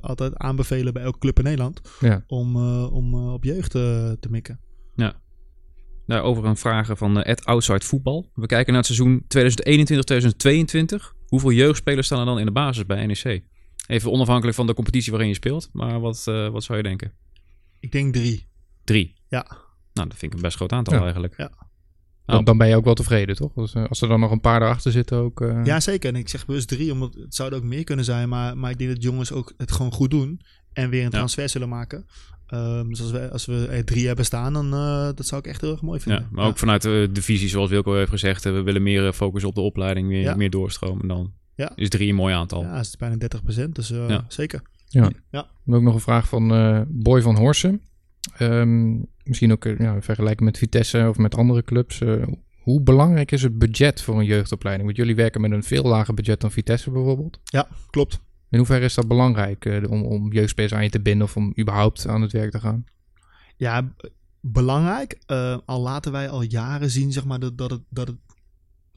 altijd 0.00 0.36
aanbevelen 0.36 0.92
bij 0.92 1.02
elke 1.02 1.18
club 1.18 1.38
in 1.38 1.44
Nederland 1.44 1.80
ja. 2.00 2.24
om, 2.26 2.56
om 2.86 3.14
op 3.14 3.44
jeugd 3.44 3.70
te 3.70 4.28
mikken. 4.28 4.60
Ja. 4.94 5.14
Nou, 6.06 6.22
over 6.22 6.44
een 6.44 6.56
vragen 6.56 6.96
van 6.96 7.22
Ed 7.22 7.44
Outside 7.44 7.84
Voetbal. 7.84 8.30
We 8.34 8.46
kijken 8.46 8.72
naar 8.72 8.82
het 8.82 8.94
seizoen 8.94 9.24
2021-2022. 11.02 11.14
Hoeveel 11.26 11.52
jeugdspelers 11.52 12.06
staan 12.06 12.18
er 12.18 12.24
dan 12.24 12.38
in 12.38 12.46
de 12.46 12.52
basis 12.52 12.86
bij 12.86 13.06
NEC? 13.06 13.42
Even 13.86 14.12
onafhankelijk 14.12 14.56
van 14.56 14.66
de 14.66 14.74
competitie 14.74 15.10
waarin 15.10 15.28
je 15.28 15.34
speelt. 15.34 15.68
Maar 15.72 16.00
wat, 16.00 16.24
uh, 16.28 16.48
wat 16.48 16.64
zou 16.64 16.78
je 16.78 16.84
denken? 16.84 17.12
Ik 17.80 17.92
denk 17.92 18.14
drie. 18.14 18.46
Drie? 18.84 19.14
Ja. 19.28 19.65
Nou, 19.96 20.08
dat 20.08 20.18
vind 20.18 20.32
ik 20.32 20.38
een 20.38 20.44
best 20.44 20.56
groot 20.56 20.72
aantal 20.72 20.94
ja. 20.94 21.02
eigenlijk. 21.02 21.34
Ja. 21.36 21.50
Dan, 22.26 22.44
dan, 22.44 22.58
ben 22.58 22.68
je 22.68 22.76
ook 22.76 22.84
wel 22.84 22.94
tevreden, 22.94 23.36
toch? 23.36 23.52
Dus, 23.52 23.74
uh, 23.74 23.84
als 23.88 24.00
er 24.00 24.08
dan 24.08 24.20
nog 24.20 24.30
een 24.30 24.40
paar 24.40 24.62
erachter 24.62 24.92
zitten 24.92 25.18
ook... 25.18 25.40
Uh... 25.40 25.64
Ja, 25.64 25.80
zeker. 25.80 26.14
En 26.14 26.16
ik 26.16 26.28
zeg 26.28 26.46
bewust 26.46 26.68
drie, 26.68 26.92
omdat 26.92 27.14
het 27.14 27.34
zouden 27.34 27.58
ook 27.58 27.64
meer 27.64 27.84
kunnen 27.84 28.04
zijn. 28.04 28.28
Maar, 28.28 28.58
maar 28.58 28.70
ik 28.70 28.78
denk 28.78 28.90
dat 28.90 29.02
jongens 29.02 29.32
ook 29.32 29.52
het 29.56 29.72
gewoon 29.72 29.92
goed 29.92 30.10
doen. 30.10 30.40
En 30.72 30.90
weer 30.90 31.04
een 31.04 31.10
transfer 31.10 31.42
ja. 31.42 31.48
zullen 31.48 31.68
maken. 31.68 32.06
Um, 32.54 32.88
dus 32.88 33.00
als 33.00 33.10
we, 33.10 33.30
als 33.30 33.46
we 33.46 33.66
er 33.70 33.84
drie 33.84 34.06
hebben 34.06 34.24
staan, 34.24 34.52
dan 34.52 34.66
uh, 34.74 35.08
dat 35.14 35.26
zou 35.26 35.40
ik 35.40 35.46
echt 35.46 35.60
heel 35.60 35.70
erg 35.70 35.82
mooi 35.82 36.00
vinden. 36.00 36.22
Ja, 36.22 36.28
maar 36.30 36.46
ook 36.46 36.58
vanuit 36.58 36.82
de 36.82 37.08
divisie, 37.12 37.48
zoals 37.48 37.70
Wilco 37.70 37.94
heeft 37.94 38.10
gezegd. 38.10 38.44
we 38.44 38.62
willen 38.62 38.82
meer 38.82 39.12
focussen 39.12 39.48
op 39.48 39.54
de 39.54 39.60
opleiding, 39.60 40.08
meer, 40.08 40.20
ja. 40.20 40.34
meer 40.34 40.50
doorstromen 40.50 41.08
dan. 41.08 41.32
Ja. 41.54 41.72
Is 41.74 41.88
drie 41.88 42.08
een 42.08 42.14
mooi 42.14 42.34
aantal. 42.34 42.62
Ja, 42.62 42.76
het 42.76 42.86
is 42.86 42.96
bijna 42.96 43.16
30 43.16 43.42
procent, 43.42 43.74
dus 43.74 43.88
ja. 43.88 44.24
zeker. 44.28 44.62
Ja. 44.88 45.10
ja. 45.30 45.48
Dan 45.64 45.76
ook 45.76 45.82
nog 45.82 45.94
een 45.94 46.00
vraag 46.00 46.28
van 46.28 46.48
Boy 46.88 47.22
van 47.22 47.36
Horsen. 47.36 47.82
Um, 48.40 49.06
misschien 49.28 49.52
ook 49.52 49.64
uh, 49.64 49.78
ja, 49.78 50.02
vergelijken 50.02 50.44
met 50.44 50.58
Vitesse 50.58 51.08
of 51.08 51.16
met 51.16 51.34
andere 51.34 51.62
clubs. 51.62 52.00
Uh, 52.00 52.26
hoe 52.62 52.82
belangrijk 52.82 53.32
is 53.32 53.42
het 53.42 53.58
budget 53.58 54.02
voor 54.02 54.18
een 54.18 54.24
jeugdopleiding? 54.24 54.86
Want 54.86 54.98
jullie 54.98 55.14
werken 55.14 55.40
met 55.40 55.50
een 55.50 55.62
veel 55.62 55.82
lager 55.82 56.14
budget 56.14 56.40
dan 56.40 56.50
Vitesse 56.50 56.90
bijvoorbeeld. 56.90 57.40
Ja, 57.44 57.68
klopt. 57.90 58.20
In 58.50 58.58
hoeverre 58.58 58.84
is 58.84 58.94
dat 58.94 59.08
belangrijk 59.08 59.64
uh, 59.64 59.90
om, 59.90 60.02
om 60.02 60.32
jeugdspelers 60.32 60.74
aan 60.74 60.82
je 60.82 60.90
te 60.90 61.00
binden 61.00 61.26
of 61.26 61.36
om 61.36 61.52
überhaupt 61.58 62.06
aan 62.08 62.22
het 62.22 62.32
werk 62.32 62.50
te 62.50 62.60
gaan? 62.60 62.84
Ja, 63.56 63.94
belangrijk. 64.40 65.18
al 65.64 65.80
laten 65.80 66.12
wij 66.12 66.28
al 66.28 66.42
jaren 66.42 66.90
zien 66.90 67.12
zeg 67.12 67.24
maar, 67.24 67.38
dat, 67.38 67.58
dat, 67.58 67.70
het, 67.70 67.82
dat 67.88 68.06
het 68.06 68.16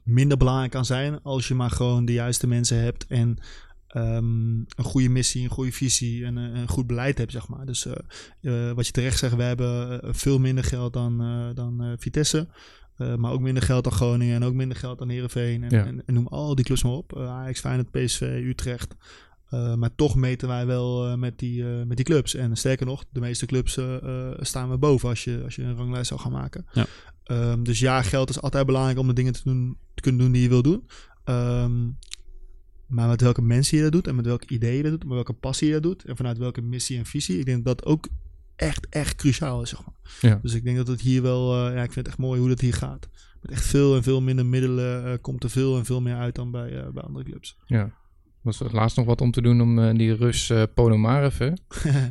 minder 0.02 0.36
belangrijk 0.36 0.70
kan 0.70 0.84
zijn 0.84 1.22
als 1.22 1.48
je 1.48 1.54
maar 1.54 1.70
gewoon 1.70 2.04
de 2.04 2.12
juiste 2.12 2.46
mensen 2.46 2.82
hebt 2.82 3.06
en 3.06 3.38
um, 3.96 4.66
een 4.76 4.84
goede 4.84 5.08
missie, 5.08 5.44
een 5.44 5.50
goede 5.50 5.72
visie 5.72 6.24
en 6.24 6.36
een, 6.36 6.56
een 6.56 6.68
goed 6.68 6.86
beleid 6.86 7.18
hebt, 7.18 7.32
zeg 7.32 7.48
maar. 7.48 7.66
Dus 7.66 7.86
uh, 7.86 7.92
uh, 8.40 8.72
wat 8.72 8.86
je 8.86 8.92
terecht 8.92 9.18
zegt, 9.18 9.36
we 9.36 9.42
hebben 9.42 10.00
veel 10.14 10.38
minder 10.38 10.64
geld 10.64 10.92
dan, 10.92 11.22
uh, 11.22 11.54
dan 11.54 11.96
Vitesse. 11.98 12.48
maar 13.16 13.32
ook 13.32 13.40
minder 13.40 13.62
geld 13.62 13.84
dan 13.84 13.92
Groningen 13.92 14.34
en 14.34 14.44
ook 14.44 14.54
minder 14.54 14.76
geld 14.76 14.98
dan 14.98 15.08
Heerenveen. 15.08 15.62
En, 15.62 15.70
ja. 15.70 15.86
en, 15.86 16.02
en, 16.06 16.14
noem 16.14 16.26
al 16.26 16.54
die 16.54 16.64
clubs 16.64 16.82
maar 16.82 16.92
op. 16.92 17.16
Ajax, 17.18 17.60
Feyenoord, 17.60 17.90
PSV, 17.90 18.42
Utrecht. 18.44 18.94
maar 19.50 19.94
toch 19.94 20.14
meten 20.14 20.48
wij 20.48 20.66
wel 20.66 21.16
met, 21.16 21.38
die, 21.38 21.64
met 21.64 21.96
die 21.96 22.06
clubs. 22.06 22.34
En 22.34 22.56
sterker 22.56 22.86
nog, 22.86 23.04
de 23.10 23.20
meeste 23.20 23.46
clubs 23.46 23.78
staan 24.40 24.70
we 24.70 24.78
boven 24.78 25.08
als 25.08 25.24
je, 25.24 25.40
als 25.44 25.54
je 25.54 25.62
een 25.62 25.76
ranglijst 25.76 26.08
zou 26.08 26.20
gaan 26.20 26.32
maken. 26.32 26.66
Ja. 26.72 26.86
Um, 27.30 27.64
dus 27.64 27.78
ja, 27.78 28.02
geld 28.02 28.30
is 28.30 28.40
altijd 28.40 28.66
belangrijk 28.66 28.98
om 28.98 29.06
de 29.06 29.12
dingen 29.12 29.32
te, 29.32 29.40
doen, 29.44 29.76
te 29.94 30.02
kunnen 30.02 30.20
doen 30.20 30.32
die 30.32 30.42
je 30.42 30.48
wil 30.48 30.62
doen. 30.62 30.88
Um, 31.24 31.98
maar 32.90 33.08
met 33.08 33.20
welke 33.20 33.42
mensen 33.42 33.76
je 33.76 33.82
dat 33.82 33.92
doet 33.92 34.06
en 34.06 34.14
met 34.14 34.26
welke 34.26 34.48
ideeën 34.48 34.76
je 34.76 34.82
dat 34.82 34.90
doet, 34.90 35.04
met 35.04 35.12
welke 35.12 35.32
passie 35.32 35.66
je 35.66 35.72
dat 35.72 35.82
doet 35.82 36.04
en 36.04 36.16
vanuit 36.16 36.38
welke 36.38 36.62
missie 36.62 36.98
en 36.98 37.06
visie. 37.06 37.38
Ik 37.38 37.44
denk 37.44 37.64
dat 37.64 37.78
dat 37.78 37.86
ook 37.86 38.08
echt, 38.56 38.86
echt 38.88 39.14
cruciaal 39.14 39.62
is. 39.62 39.68
Zeg 39.68 39.80
maar. 39.84 39.94
ja. 40.30 40.38
Dus 40.42 40.54
ik 40.54 40.64
denk 40.64 40.76
dat 40.76 40.86
het 40.86 41.00
hier 41.00 41.22
wel, 41.22 41.68
uh, 41.68 41.74
ja, 41.74 41.82
ik 41.82 41.92
vind 41.92 41.94
het 41.94 42.06
echt 42.06 42.18
mooi 42.18 42.40
hoe 42.40 42.48
dat 42.48 42.60
hier 42.60 42.74
gaat. 42.74 43.08
Met 43.40 43.50
echt 43.50 43.66
veel 43.66 43.96
en 43.96 44.02
veel 44.02 44.20
minder 44.20 44.46
middelen 44.46 45.06
uh, 45.06 45.12
komt 45.20 45.44
er 45.44 45.50
veel 45.50 45.76
en 45.76 45.84
veel 45.84 46.00
meer 46.00 46.14
uit 46.14 46.34
dan 46.34 46.50
bij, 46.50 46.70
uh, 46.70 46.88
bij 46.88 47.02
andere 47.02 47.24
clubs. 47.24 47.56
Ja. 47.66 47.98
Was 48.40 48.60
er 48.60 48.74
laatst 48.74 48.96
nog 48.96 49.06
wat 49.06 49.20
om 49.20 49.30
te 49.30 49.42
doen 49.42 49.60
om 49.60 49.96
die 49.98 50.14
Rus 50.14 50.52
Ponomarev. 50.74 51.38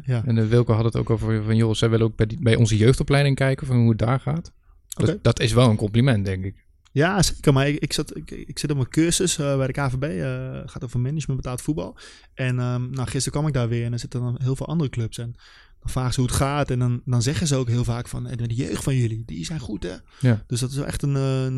ja. 0.06 0.26
En 0.26 0.48
Wilco 0.48 0.74
had 0.74 0.84
het 0.84 0.96
ook 0.96 1.10
over 1.10 1.44
van, 1.44 1.56
joh, 1.56 1.74
zij 1.74 1.90
willen 1.90 2.06
ook 2.06 2.16
bij, 2.16 2.26
die, 2.26 2.42
bij 2.42 2.56
onze 2.56 2.78
jeugdopleiding 2.78 3.36
kijken 3.36 3.68
van 3.68 3.78
hoe 3.80 3.90
het 3.90 3.98
daar 3.98 4.20
gaat. 4.20 4.54
Okay. 4.98 5.14
Dat, 5.14 5.24
dat 5.24 5.40
is 5.40 5.54
wel 5.54 5.70
een 5.70 5.76
compliment, 5.76 6.26
denk 6.26 6.44
ik. 6.44 6.68
Ja, 7.00 7.22
zeker. 7.22 7.54
Maar 7.54 7.68
ik, 7.68 7.80
ik, 7.80 7.93
zat, 7.93 8.16
ik, 8.16 8.32
ik 8.32 8.60
zit 8.60 8.70
op 8.70 8.76
mijn 8.76 8.89
cursus 8.89 9.38
uh, 9.38 9.58
bij 9.58 9.68
de 9.68 9.74
KVB. 9.74 10.04
Uh, 10.04 10.62
gaat 10.66 10.84
over 10.84 11.00
management 11.00 11.41
betaald 11.41 11.62
voetbal. 11.62 11.97
En 12.34 12.60
um, 12.60 12.89
nou, 12.89 13.08
gisteren 13.08 13.32
kwam 13.32 13.47
ik 13.47 13.54
daar 13.54 13.70
weer 13.70 13.86
en 13.86 13.93
er 13.93 14.00
zitten 14.00 14.22
dan 14.22 14.38
heel 14.41 14.56
veel 14.56 14.68
andere 14.68 14.89
clubs. 14.89 15.18
En 15.18 15.36
dan 15.80 15.89
vragen 15.91 16.14
ze 16.14 16.20
hoe 16.20 16.30
het 16.30 16.39
gaat. 16.39 16.72
En 16.72 16.80
dan, 16.80 17.02
dan 17.06 17.22
zeggen 17.22 17.47
ze 17.47 17.56
ook 17.56 17.68
heel 17.68 17.84
vaak 17.84 18.08
van... 18.08 18.24
de 18.24 18.54
jeugd 18.56 18.84
van 18.84 18.95
jullie, 18.95 19.24
die 19.26 19.45
zijn 19.45 19.60
goed 19.60 19.84
hè. 19.84 19.95
Ja. 20.20 20.43
Dus 20.47 20.60
dat 20.60 20.70
is 20.70 20.76
wel 20.76 20.86
echt 20.86 21.02
een, 21.04 21.16
een, 21.16 21.58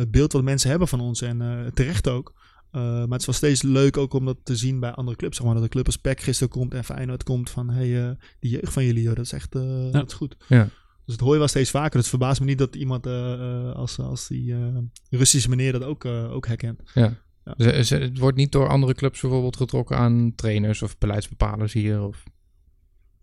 een 0.00 0.10
beeld 0.10 0.32
wat 0.32 0.42
mensen 0.42 0.70
hebben 0.70 0.88
van 0.88 1.00
ons. 1.00 1.22
En 1.22 1.40
uh, 1.40 1.66
terecht 1.74 2.08
ook. 2.08 2.32
Uh, 2.72 2.82
maar 2.82 3.08
het 3.08 3.20
is 3.20 3.26
wel 3.26 3.34
steeds 3.34 3.62
leuk 3.62 3.96
ook 3.96 4.14
om 4.14 4.24
dat 4.24 4.36
te 4.42 4.56
zien 4.56 4.80
bij 4.80 4.90
andere 4.90 5.16
clubs. 5.16 5.36
Zeg 5.36 5.46
maar, 5.46 5.54
dat 5.54 5.62
de 5.62 5.70
club 5.70 5.86
als 5.86 5.96
PEC 5.96 6.20
gisteren 6.20 6.52
komt 6.52 6.74
en 6.74 6.84
Feyenoord 6.84 7.22
komt 7.22 7.50
van... 7.50 7.70
hey, 7.70 8.16
die 8.40 8.50
jeugd 8.50 8.72
van 8.72 8.84
jullie, 8.84 9.02
joh, 9.02 9.14
dat 9.14 9.24
is 9.24 9.32
echt 9.32 9.54
ja. 9.54 9.90
dat 9.90 10.06
is 10.06 10.14
goed. 10.14 10.36
Ja. 10.48 10.68
Dus 11.08 11.16
het 11.16 11.26
hoor 11.26 11.32
je 11.32 11.38
wel 11.38 11.48
steeds 11.48 11.70
vaker. 11.70 11.90
Dus 11.90 12.00
het 12.00 12.08
verbaast 12.08 12.40
me 12.40 12.46
niet 12.46 12.58
dat 12.58 12.74
iemand 12.74 13.06
uh, 13.06 13.72
als, 13.72 13.98
als 13.98 14.28
die 14.28 14.52
uh, 14.52 14.78
Russische 15.10 15.48
meneer 15.48 15.72
dat 15.72 15.82
ook, 15.82 16.04
uh, 16.04 16.32
ook 16.32 16.46
herkent. 16.46 16.82
Ja. 16.94 17.16
ja. 17.44 17.54
Dus, 17.56 17.90
het 17.90 18.18
wordt 18.18 18.36
niet 18.36 18.52
door 18.52 18.68
andere 18.68 18.94
clubs 18.94 19.20
bijvoorbeeld 19.20 19.56
getrokken 19.56 19.96
aan 19.96 20.32
trainers 20.34 20.82
of 20.82 20.98
beleidsbepalers 20.98 21.72
hier? 21.72 22.02
Of... 22.02 22.24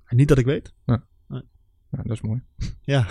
Niet 0.09 0.27
dat 0.27 0.37
ik 0.37 0.45
weet. 0.45 0.73
Ja, 0.85 1.05
nee. 1.27 1.41
ja 1.91 2.03
dat 2.03 2.11
is 2.11 2.21
mooi. 2.21 2.41
Ja. 2.81 3.07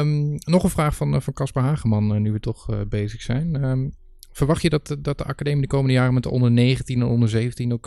um, 0.00 0.34
nog 0.38 0.62
een 0.62 0.70
vraag 0.70 0.96
van 0.96 1.20
Casper 1.20 1.62
van 1.62 1.64
Hageman, 1.64 2.22
nu 2.22 2.32
we 2.32 2.40
toch 2.40 2.88
bezig 2.88 3.22
zijn. 3.22 3.64
Um, 3.64 3.94
verwacht 4.32 4.62
je 4.62 4.70
dat, 4.70 4.96
dat 4.98 5.18
de 5.18 5.24
academie 5.24 5.62
de 5.62 5.66
komende 5.66 5.92
jaren 5.92 6.14
met 6.14 6.22
de 6.22 6.30
onder 6.30 6.50
19 6.50 7.00
en 7.00 7.06
onder 7.06 7.28
17 7.28 7.72
ook 7.72 7.86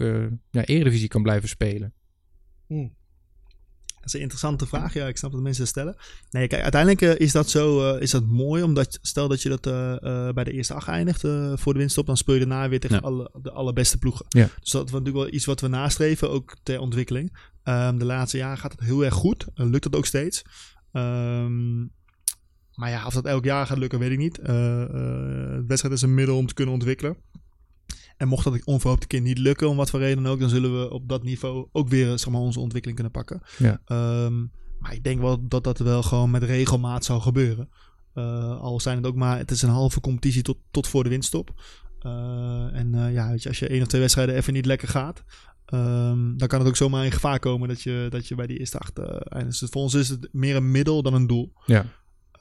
ja, 0.50 0.66
eredivisie 0.66 1.08
kan 1.08 1.24
blijven 1.24 1.50
spelen? 1.50 1.94
Hmm. 2.68 2.96
Dat 3.98 4.06
is 4.06 4.14
een 4.14 4.20
interessante 4.20 4.66
vraag. 4.66 4.94
Ja, 4.94 5.08
ik 5.08 5.18
snap 5.18 5.32
dat 5.32 5.42
mensen 5.42 5.62
dat 5.62 5.72
stellen. 5.72 5.96
Nee, 6.30 6.48
kijk, 6.48 6.62
uiteindelijk 6.62 7.02
uh, 7.02 7.26
is 7.26 7.32
dat 7.32 7.50
zo 7.50 7.96
uh, 7.96 8.02
is 8.02 8.12
dat 8.12 8.26
mooi. 8.26 8.64
Omdat 8.64 9.00
stel 9.02 9.28
dat 9.28 9.42
je 9.42 9.50
dat 9.50 9.68
uh, 9.68 10.34
bij 10.34 10.44
de 10.44 10.52
eerste 10.52 10.74
acht 10.74 10.88
eindigt 10.88 11.22
voor 11.54 11.74
de 11.74 11.80
winststop, 11.80 12.06
dan 12.06 12.18
speel 12.18 12.34
je 12.34 12.46
daarna 12.46 12.70
weer 12.70 12.80
tegen 12.80 12.96
ja. 12.96 13.02
alle, 13.02 13.32
de 13.42 13.52
allerbeste 13.52 13.98
ploegen. 13.98 14.26
Ja. 14.30 14.50
Dus 14.60 14.72
dat 14.72 14.86
is 14.86 14.92
natuurlijk 14.92 15.18
wel 15.24 15.34
iets 15.34 15.46
wat 15.46 15.62
we 15.62 15.68
nastreven, 15.68 16.30
ook 16.30 16.56
ter 16.64 16.80
ontwikkeling. 16.80 17.38
Um, 17.64 17.98
de 17.98 18.06
laatste 18.06 18.38
jaren 18.38 18.58
gaat 18.58 18.72
het 18.72 18.82
heel 18.82 19.06
erg 19.06 19.14
goed. 19.14 19.48
lukt 19.54 19.84
dat 19.84 19.96
ook 19.96 20.06
steeds. 20.06 20.44
Um, 20.92 21.92
maar 22.74 22.90
ja, 22.90 23.06
of 23.06 23.14
dat 23.14 23.26
elk 23.26 23.44
jaar 23.44 23.66
gaat 23.66 23.78
lukken, 23.78 24.00
weet 24.00 24.12
ik 24.12 24.18
niet. 24.18 24.36
de 24.36 25.64
wedstrijd 25.68 25.96
is 25.96 26.02
een 26.02 26.14
middel 26.14 26.38
om 26.38 26.48
te 26.48 26.54
kunnen 26.54 26.74
ontwikkelen. 26.74 27.18
En 28.18 28.28
mocht 28.28 28.44
dat 28.44 28.66
onverhoopt 28.66 29.02
een 29.02 29.08
keer 29.08 29.22
niet 29.22 29.38
lukken, 29.38 29.70
om 29.70 29.76
wat 29.76 29.90
voor 29.90 30.00
reden 30.00 30.26
ook, 30.26 30.40
dan 30.40 30.50
zullen 30.50 30.80
we 30.80 30.90
op 30.90 31.10
dat 31.10 31.24
niveau 31.24 31.68
ook 31.72 31.88
weer 31.88 32.20
zeg 32.20 32.30
maar, 32.30 32.42
onze 32.42 32.60
ontwikkeling 32.60 33.00
kunnen 33.00 33.24
pakken. 33.24 33.42
Ja. 33.58 33.82
Um, 34.26 34.52
maar 34.80 34.94
ik 34.94 35.04
denk 35.04 35.22
wel 35.22 35.48
dat 35.48 35.64
dat 35.64 35.80
wel 35.80 36.04
gewoon 36.04 36.32
met 36.32 36.44
regelmaat 36.44 37.06
zou 37.06 37.22
gebeuren. 37.22 37.70
Uh, 38.14 38.60
al 38.60 38.80
zijn 38.80 38.98
het 38.98 39.06
ook 39.06 39.16
maar, 39.16 39.38
het 39.38 39.52
is 39.52 39.62
een 39.62 39.70
halve 39.70 40.00
competitie 40.00 40.42
tot, 40.42 40.58
tot 40.72 40.88
voor 40.88 41.04
de 41.04 41.10
winststop. 41.10 41.62
Uh, 42.02 42.12
en 42.74 42.94
uh, 42.94 43.14
ja, 43.14 43.30
weet 43.30 43.44
je, 43.44 43.50
als 43.50 43.60
je 43.60 43.68
één 43.68 43.82
of 43.82 43.88
twee 43.88 44.02
wedstrijden 44.02 44.36
even 44.36 44.54
niet 44.54 44.66
lekker 44.66 44.88
gaat, 44.88 45.24
um, 45.74 46.38
dan 46.38 46.48
kan 46.48 46.60
het 46.60 46.68
ook 46.68 46.76
zomaar 46.76 47.06
in 47.06 47.12
gevaar 47.12 47.40
komen 47.40 47.68
dat 47.68 47.82
je, 47.82 48.08
dat 48.10 48.28
je 48.28 48.36
bij 48.36 48.48
die 48.48 48.60
eerste 48.60 48.78
acht 48.78 49.00
eindigt. 49.00 49.60
Dus 49.60 49.70
voor 49.70 49.82
ons 49.82 49.94
is 49.94 50.10
het 50.10 50.30
meer 50.32 50.56
een 50.56 50.72
middel 50.72 51.02
dan 51.02 51.14
een 51.14 51.28
doel. 51.28 51.54
Ja. 51.66 51.86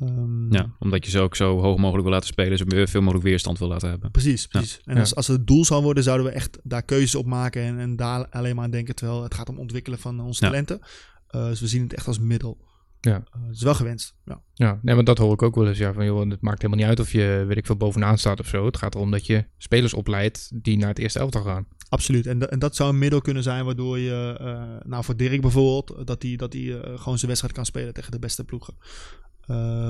Um, 0.01 0.53
ja, 0.53 0.71
omdat 0.79 1.05
je 1.05 1.11
ze 1.11 1.21
ook 1.21 1.37
zo 1.37 1.61
hoog 1.61 1.79
mogelijk 1.79 2.03
wil 2.03 2.13
laten 2.13 2.29
spelen, 2.29 2.59
zo 2.59 2.65
veel 2.69 3.01
mogelijk 3.01 3.25
weerstand 3.25 3.59
wil 3.59 3.69
laten 3.69 3.89
hebben. 3.89 4.11
Precies, 4.11 4.47
precies. 4.47 4.81
Ja. 4.85 4.93
En 4.93 4.99
als, 4.99 5.15
als 5.15 5.27
het 5.27 5.47
doel 5.47 5.65
zou 5.65 5.83
worden, 5.83 6.03
zouden 6.03 6.27
we 6.27 6.33
echt 6.33 6.59
daar 6.63 6.83
keuzes 6.83 7.15
op 7.15 7.27
maken 7.27 7.63
en, 7.63 7.79
en 7.79 7.97
daar 7.97 8.29
alleen 8.29 8.55
maar 8.55 8.65
aan 8.65 8.71
denken, 8.71 8.95
terwijl 8.95 9.23
het 9.23 9.35
gaat 9.35 9.49
om 9.49 9.59
ontwikkelen 9.59 9.99
van 9.99 10.21
onze 10.21 10.45
ja. 10.45 10.51
talenten. 10.51 10.79
Uh, 11.31 11.47
dus 11.47 11.61
we 11.61 11.67
zien 11.67 11.83
het 11.83 11.95
echt 11.95 12.07
als 12.07 12.19
middel. 12.19 12.65
Ja. 13.01 13.17
Uh, 13.37 13.47
het 13.47 13.57
is 13.57 13.63
wel 13.63 13.75
gewenst. 13.75 14.15
Ja, 14.25 14.43
ja 14.55 14.79
nee, 14.83 14.95
maar 14.95 15.05
dat 15.05 15.19
hoor 15.19 15.33
ik 15.33 15.43
ook 15.43 15.55
wel 15.55 15.69
eens. 15.69 15.79
Ja, 15.79 15.93
van, 15.93 16.05
joh, 16.05 16.31
het 16.31 16.41
maakt 16.41 16.63
helemaal 16.63 16.81
niet 16.81 16.89
uit 16.89 17.01
of 17.01 17.13
je, 17.13 17.45
weet 17.47 17.57
ik 17.57 17.67
veel, 17.67 17.77
bovenaan 17.77 18.19
staat 18.19 18.41
of 18.41 18.47
zo. 18.47 18.67
Het 18.67 18.77
gaat 18.77 18.95
erom 18.95 19.11
dat 19.11 19.27
je 19.27 19.45
spelers 19.59 19.95
opleidt 19.95 20.51
die 20.63 20.77
naar 20.77 20.89
het 20.89 20.99
eerste 20.99 21.19
elftal 21.19 21.43
gaan. 21.43 21.67
Absoluut. 21.89 22.27
En, 22.27 22.51
en 22.51 22.59
dat 22.59 22.77
zou 22.77 22.91
een 22.91 22.99
middel 22.99 23.21
kunnen 23.21 23.43
zijn 23.43 23.65
waardoor 23.65 23.99
je, 23.99 24.39
uh, 24.41 24.89
nou 24.89 25.05
voor 25.05 25.17
Dirk 25.17 25.41
bijvoorbeeld, 25.41 26.07
dat 26.07 26.23
hij 26.23 26.37
dat 26.37 26.53
die, 26.53 26.73
gewoon 26.73 27.17
zijn 27.19 27.27
wedstrijd 27.27 27.53
kan 27.55 27.67
spelen 27.67 27.95
tegen 27.95 28.11
de 28.11 28.19
beste 28.19 28.45
ploegen. 28.45 28.75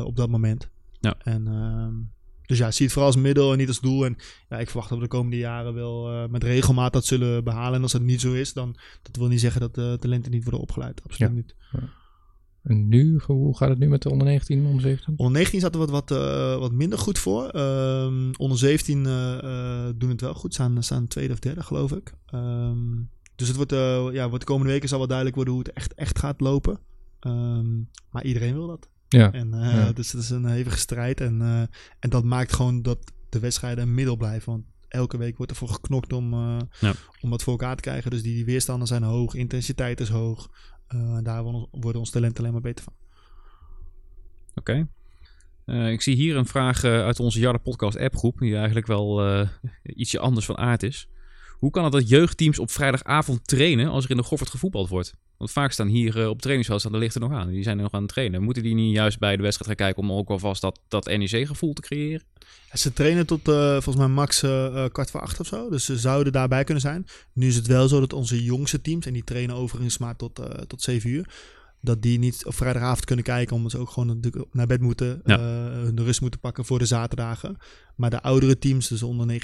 Op 0.05 0.17
dat 0.17 0.29
moment. 0.29 0.69
Ja. 1.01 1.17
En, 1.19 1.47
uh, 1.49 1.87
dus 2.47 2.59
ja, 2.59 2.71
zie 2.71 2.85
het 2.85 2.95
vooral 2.95 3.13
als 3.13 3.23
middel 3.23 3.53
en 3.53 3.59
niet 3.59 3.69
als 3.69 3.81
doel. 3.81 4.05
En 4.05 4.17
ja, 4.49 4.59
ik 4.59 4.67
verwacht 4.67 4.89
dat 4.89 4.99
we 4.99 5.05
de 5.05 5.11
komende 5.11 5.37
jaren 5.37 5.75
wel 5.75 6.13
uh, 6.13 6.29
met 6.29 6.45
regelmaat 6.45 6.93
dat 6.93 7.05
zullen 7.05 7.45
behalen. 7.45 7.75
En 7.75 7.83
als 7.83 7.93
dat 7.93 8.03
niet 8.03 8.21
zo 8.21 8.33
is, 8.33 8.53
dan 8.53 8.77
dat 9.03 9.17
wil 9.17 9.29
niet 9.29 9.41
zeggen 9.41 9.61
dat 9.61 9.75
de 9.75 9.97
talenten 10.01 10.33
niet 10.33 10.43
worden 10.43 10.61
opgeleid. 10.61 11.03
Absoluut 11.05 11.31
ja. 11.31 11.37
niet. 11.37 11.55
Ja. 11.73 11.89
En 12.63 12.89
nu, 12.89 13.21
hoe 13.27 13.57
gaat 13.57 13.69
het 13.69 13.79
nu 13.79 13.89
met 13.89 14.03
de 14.03 14.11
onder 14.11 14.27
19 14.27 14.59
en 14.59 14.65
onder 14.65 14.81
17? 14.81 15.15
Onder 15.17 15.33
19 15.33 15.61
staat 15.61 15.73
er 15.75 15.79
wat, 15.79 15.91
wat, 15.91 16.11
uh, 16.11 16.59
wat 16.59 16.73
minder 16.73 16.99
goed 16.99 17.19
voor. 17.19 17.57
Um, 17.57 18.31
onder 18.37 18.59
17 18.59 19.05
uh, 19.05 19.89
doen 19.97 20.11
het 20.11 20.21
wel 20.21 20.35
goed. 20.35 20.55
Staan, 20.55 20.83
staan 20.83 21.07
tweede 21.07 21.33
of 21.33 21.39
derde, 21.39 21.63
geloof 21.63 21.93
ik. 21.93 22.13
Um, 22.35 23.11
dus 23.37 23.49
het 23.49 23.57
wordt, 23.57 23.73
ja, 24.15 24.29
wordt 24.29 24.41
de 24.41 24.51
komende 24.53 24.73
weken 24.73 24.89
zal 24.89 24.99
wel 24.99 25.07
duidelijk 25.07 25.37
worden 25.37 25.55
hoe 25.55 25.63
het 25.63 25.73
echt, 25.73 25.95
echt 25.95 26.19
gaat 26.19 26.41
lopen. 26.41 26.79
Um, 27.21 27.89
maar 28.11 28.25
iedereen 28.25 28.55
wil 28.55 28.67
dat. 28.67 28.89
Ja. 29.09 29.33
En, 29.33 29.55
uh, 29.55 29.75
ja. 29.75 29.93
Dus 29.93 30.13
het 30.13 30.23
is 30.23 30.31
een 30.31 30.47
hevige 30.47 30.79
strijd. 30.79 31.21
En, 31.21 31.41
uh, 31.41 31.61
en 31.99 32.11
dat 32.11 32.25
maakt 32.25 32.53
gewoon 32.53 32.83
dat 32.83 32.99
de 33.29 33.39
wedstrijden 33.39 33.85
een 33.85 33.95
middel 33.95 34.17
blijven. 34.17 34.53
Want 34.53 34.65
elke 34.89 35.17
week 35.17 35.37
wordt 35.37 35.53
ervoor 35.53 35.69
geknokt 35.69 36.13
om, 36.13 36.35
uh, 36.35 36.59
ja. 36.81 36.93
om 37.21 37.31
wat 37.31 37.43
voor 37.43 37.53
elkaar 37.53 37.77
te 37.77 37.83
krijgen. 37.83 38.11
Dus 38.11 38.23
die, 38.23 38.35
die 38.35 38.45
weerstanden 38.45 38.89
zijn 38.89 39.03
hoog, 39.03 39.35
intensiteit 39.35 40.01
is 40.01 40.09
hoog. 40.09 40.51
daar 41.23 41.43
worden, 41.43 41.69
worden 41.71 42.01
ons 42.01 42.11
talenten 42.11 42.39
alleen 42.39 42.53
maar 42.53 42.63
beter 42.63 42.85
van. 42.85 42.93
Oké. 44.55 44.87
Okay. 45.65 45.93
ik 45.93 46.03
zie 46.03 46.15
hier 46.15 46.37
een 46.37 46.47
vraag 46.47 46.85
uit 46.85 47.21
onze 47.21 47.39
Jarre 47.39 47.59
Podcast 47.59 47.99
appgroep, 47.99 48.39
die 48.39 48.57
eigenlijk 48.57 48.87
wel 48.87 49.47
ietsje 49.83 50.19
anders 50.19 50.47
van 50.47 50.59
aard 50.59 50.83
is. 50.83 51.09
Hoe 51.59 51.71
kan 51.71 51.85
het 51.85 51.93
dat 51.93 52.09
jeugdteams 52.09 52.59
op 52.59 52.71
vrijdagavond 52.71 53.47
trainen 53.49 53.89
als 53.89 54.05
er 54.05 54.11
in 54.11 54.17
de 54.17 54.23
Goffert 54.23 54.51
gevoetbald 54.51 54.89
wordt? 54.89 55.15
Want 55.39 55.51
vaak 55.51 55.73
staan 55.73 55.89
hier 55.89 56.17
uh, 56.17 56.29
op 56.29 56.41
trainingsveld 56.41 56.81
staan 56.81 56.93
de 56.93 56.99
lichten 56.99 57.21
nog 57.21 57.33
aan. 57.33 57.49
Die 57.49 57.63
zijn 57.63 57.77
nog 57.77 57.93
aan 57.93 58.03
het 58.03 58.11
trainen. 58.11 58.43
Moeten 58.43 58.63
die 58.63 58.75
niet 58.75 58.95
juist 58.95 59.19
bij 59.19 59.37
de 59.37 59.43
wedstrijd 59.43 59.69
gaan 59.69 59.87
kijken 59.87 60.03
om 60.03 60.19
ook 60.19 60.29
alvast 60.29 60.61
dat, 60.61 60.81
dat 60.89 61.05
NEC-gevoel 61.05 61.73
te 61.73 61.81
creëren? 61.81 62.23
Ja, 62.71 62.77
ze 62.77 62.93
trainen 62.93 63.27
tot 63.27 63.49
uh, 63.49 63.71
volgens 63.73 63.97
mij 63.97 64.07
max 64.07 64.43
uh, 64.43 64.85
kwart 64.93 65.11
voor 65.11 65.21
acht 65.21 65.41
of 65.41 65.47
zo. 65.47 65.71
Dus 65.71 65.85
ze 65.85 65.99
zouden 65.99 66.33
daarbij 66.33 66.65
kunnen 66.65 66.83
zijn. 66.83 67.07
Nu 67.33 67.47
is 67.47 67.57
het 67.57 67.67
wel 67.67 67.89
zo 67.89 68.01
dat 68.01 68.13
onze 68.13 68.45
jongste 68.45 68.81
teams, 68.81 69.07
en 69.07 69.13
die 69.13 69.25
trainen 69.25 69.57
overigens 69.57 69.99
maar 69.99 70.17
tot, 70.17 70.41
tot 70.67 70.83
zeven 70.83 71.11
uur 71.11 71.27
dat 71.87 72.03
die 72.03 72.19
niet 72.19 72.47
op 72.47 72.55
vrijdagavond 72.55 73.05
kunnen 73.05 73.25
kijken, 73.25 73.57
omdat 73.57 73.71
ze 73.71 73.79
ook 73.79 73.91
gewoon 73.91 74.23
naar 74.53 74.67
bed 74.67 74.81
moeten, 74.81 75.21
ja. 75.25 75.39
uh, 75.39 75.45
hun 75.83 76.05
rust 76.05 76.21
moeten 76.21 76.41
pakken 76.41 76.65
voor 76.65 76.79
de 76.79 76.87
zaterdagen. 76.87 77.57
Maar 77.95 78.11
de 78.11 78.23
oudere 78.23 78.59
teams, 78.59 78.89
dus 78.89 79.03
onder 79.03 79.41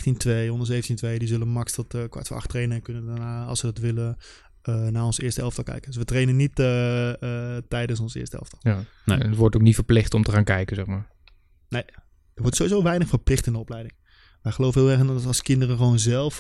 19-2, 0.47 0.51
onder 0.51 0.83
17-2, 1.15 1.17
die 1.17 1.29
zullen 1.29 1.49
max 1.49 1.73
tot 1.73 1.95
uh, 1.95 2.03
kwart 2.09 2.27
voor 2.27 2.37
acht 2.37 2.49
trainen 2.49 2.77
en 2.77 2.83
kunnen 2.83 3.07
daarna, 3.07 3.45
als 3.45 3.61
ze 3.61 3.67
dat 3.67 3.79
willen, 3.79 4.17
eh, 4.63 4.87
naar 4.87 5.05
ons 5.05 5.21
eerste 5.21 5.41
elftal 5.41 5.65
kijken. 5.65 5.87
Dus 5.87 5.97
we 5.97 6.05
trainen 6.05 6.37
niet 6.37 6.59
eh, 6.59 7.57
eh, 7.57 7.63
tijdens 7.69 8.01
ons 8.01 8.15
eerste 8.15 8.37
elftal. 8.37 8.59
Ja. 8.63 8.85
Nee. 9.05 9.19
En 9.19 9.29
het 9.29 9.37
wordt 9.37 9.57
ook 9.57 9.63
niet 9.63 9.75
verplicht 9.75 10.15
om 10.15 10.23
te 10.23 10.33
gaan 10.33 10.45
kijken, 10.45 10.77
zeg 10.77 10.87
maar. 10.87 11.11
Er 12.35 12.43
wordt 12.43 12.57
sowieso 12.57 12.83
weinig 12.83 13.09
verplicht 13.09 13.47
in 13.47 13.53
de 13.53 13.59
opleiding. 13.59 13.95
Wij 14.43 14.53
geloven 14.53 14.81
heel 14.81 14.91
erg 14.91 15.01
in 15.01 15.07
dat 15.07 15.27
als 15.27 15.43
kinderen 15.43 15.77
gewoon 15.77 15.99
zelf 15.99 16.39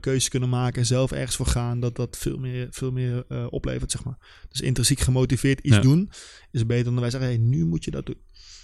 keuzes 0.00 0.28
kunnen 0.28 0.48
maken 0.48 0.80
en 0.80 0.86
zelf 0.86 1.12
ergens 1.12 1.36
voor 1.36 1.46
gaan, 1.46 1.80
dat 1.80 1.96
dat 1.96 2.16
veel 2.16 2.38
meer, 2.38 2.66
veel 2.70 2.92
meer 2.92 3.24
eh, 3.28 3.46
oplevert, 3.50 3.90
zeg 3.90 4.04
maar. 4.04 4.46
Dus 4.48 4.60
intrinsiek 4.60 5.00
gemotiveerd 5.00 5.60
iets 5.60 5.76
Ja. 5.76 5.82
doen 5.82 6.10
is 6.50 6.66
beter 6.66 6.84
dan 6.84 7.00
wij 7.00 7.10
zeggen, 7.10 7.28
hey, 7.28 7.38
nu 7.38 7.64
moet 7.66 7.84
je 7.84 7.90
dat 7.90 8.06
doen. 8.06 8.20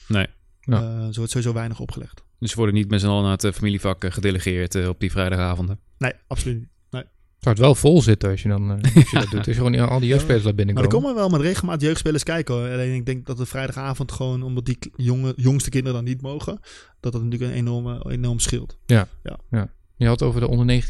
Nee. 0.09 0.27
Ja. 0.61 0.83
Eh, 0.83 1.07
zo 1.07 1.17
wordt 1.17 1.31
sowieso 1.31 1.53
weinig 1.53 1.81
opgelegd. 1.81 2.25
Dus 2.39 2.51
ze 2.51 2.57
worden 2.57 2.75
niet 2.75 2.91
met 2.91 3.01
z'n 3.01 3.07
allen 3.07 3.23
naar 3.23 3.37
het 3.39 3.55
familievak 3.55 4.13
gedelegeerd 4.13 4.89
op 4.89 5.01
die 5.01 5.11
vrijdagavonden. 5.11 5.79
Nee, 5.99 6.13
absoluut 6.27 6.59
niet. 6.59 6.69
Zou 7.41 7.55
het 7.55 7.59
wel 7.65 7.75
vol 7.75 8.03
zitten 8.03 8.31
als 8.31 8.43
je 8.43 8.49
dan 8.49 8.71
eh, 8.71 8.95
als 8.97 9.11
je 9.11 9.19
dat 9.19 9.31
doet. 9.31 9.37
Als 9.37 9.47
je 9.47 9.55
gewoon 9.55 9.89
al 9.89 9.99
die 10.01 10.09
jeugdspelers 10.09 10.45
laat 10.45 10.55
Maar 10.57 10.65
er 10.67 10.73
binnenkomen. 10.75 10.91
komen 11.03 11.15
wel 11.15 11.29
met 11.29 11.41
regelmaat 11.41 11.81
jeugdspelers 11.81 12.23
kijken. 12.23 12.55
Hoor. 12.55 12.65
Alleen 12.71 12.95
ik 12.95 13.07
denk 13.07 13.27
dat 13.27 13.37
de 13.37 13.47
vrijdagavond 13.47 14.13
gewoon, 14.13 14.43
omdat 14.43 14.65
die 14.65 14.79
jonge, 14.97 15.33
jongste 15.37 15.71
kinderen 15.71 15.97
dan 15.97 16.05
niet 16.13 16.23
mogen, 16.23 16.61
dat 17.01 17.13
dat 17.13 17.23
natuurlijk 17.23 17.51
een 17.51 17.57
enorme, 17.57 18.05
enorm 18.11 18.39
scheelt. 18.39 18.79
Je 19.97 20.07
had 20.07 20.23
over 20.23 20.41
de 20.41 20.49
onder 20.49 20.83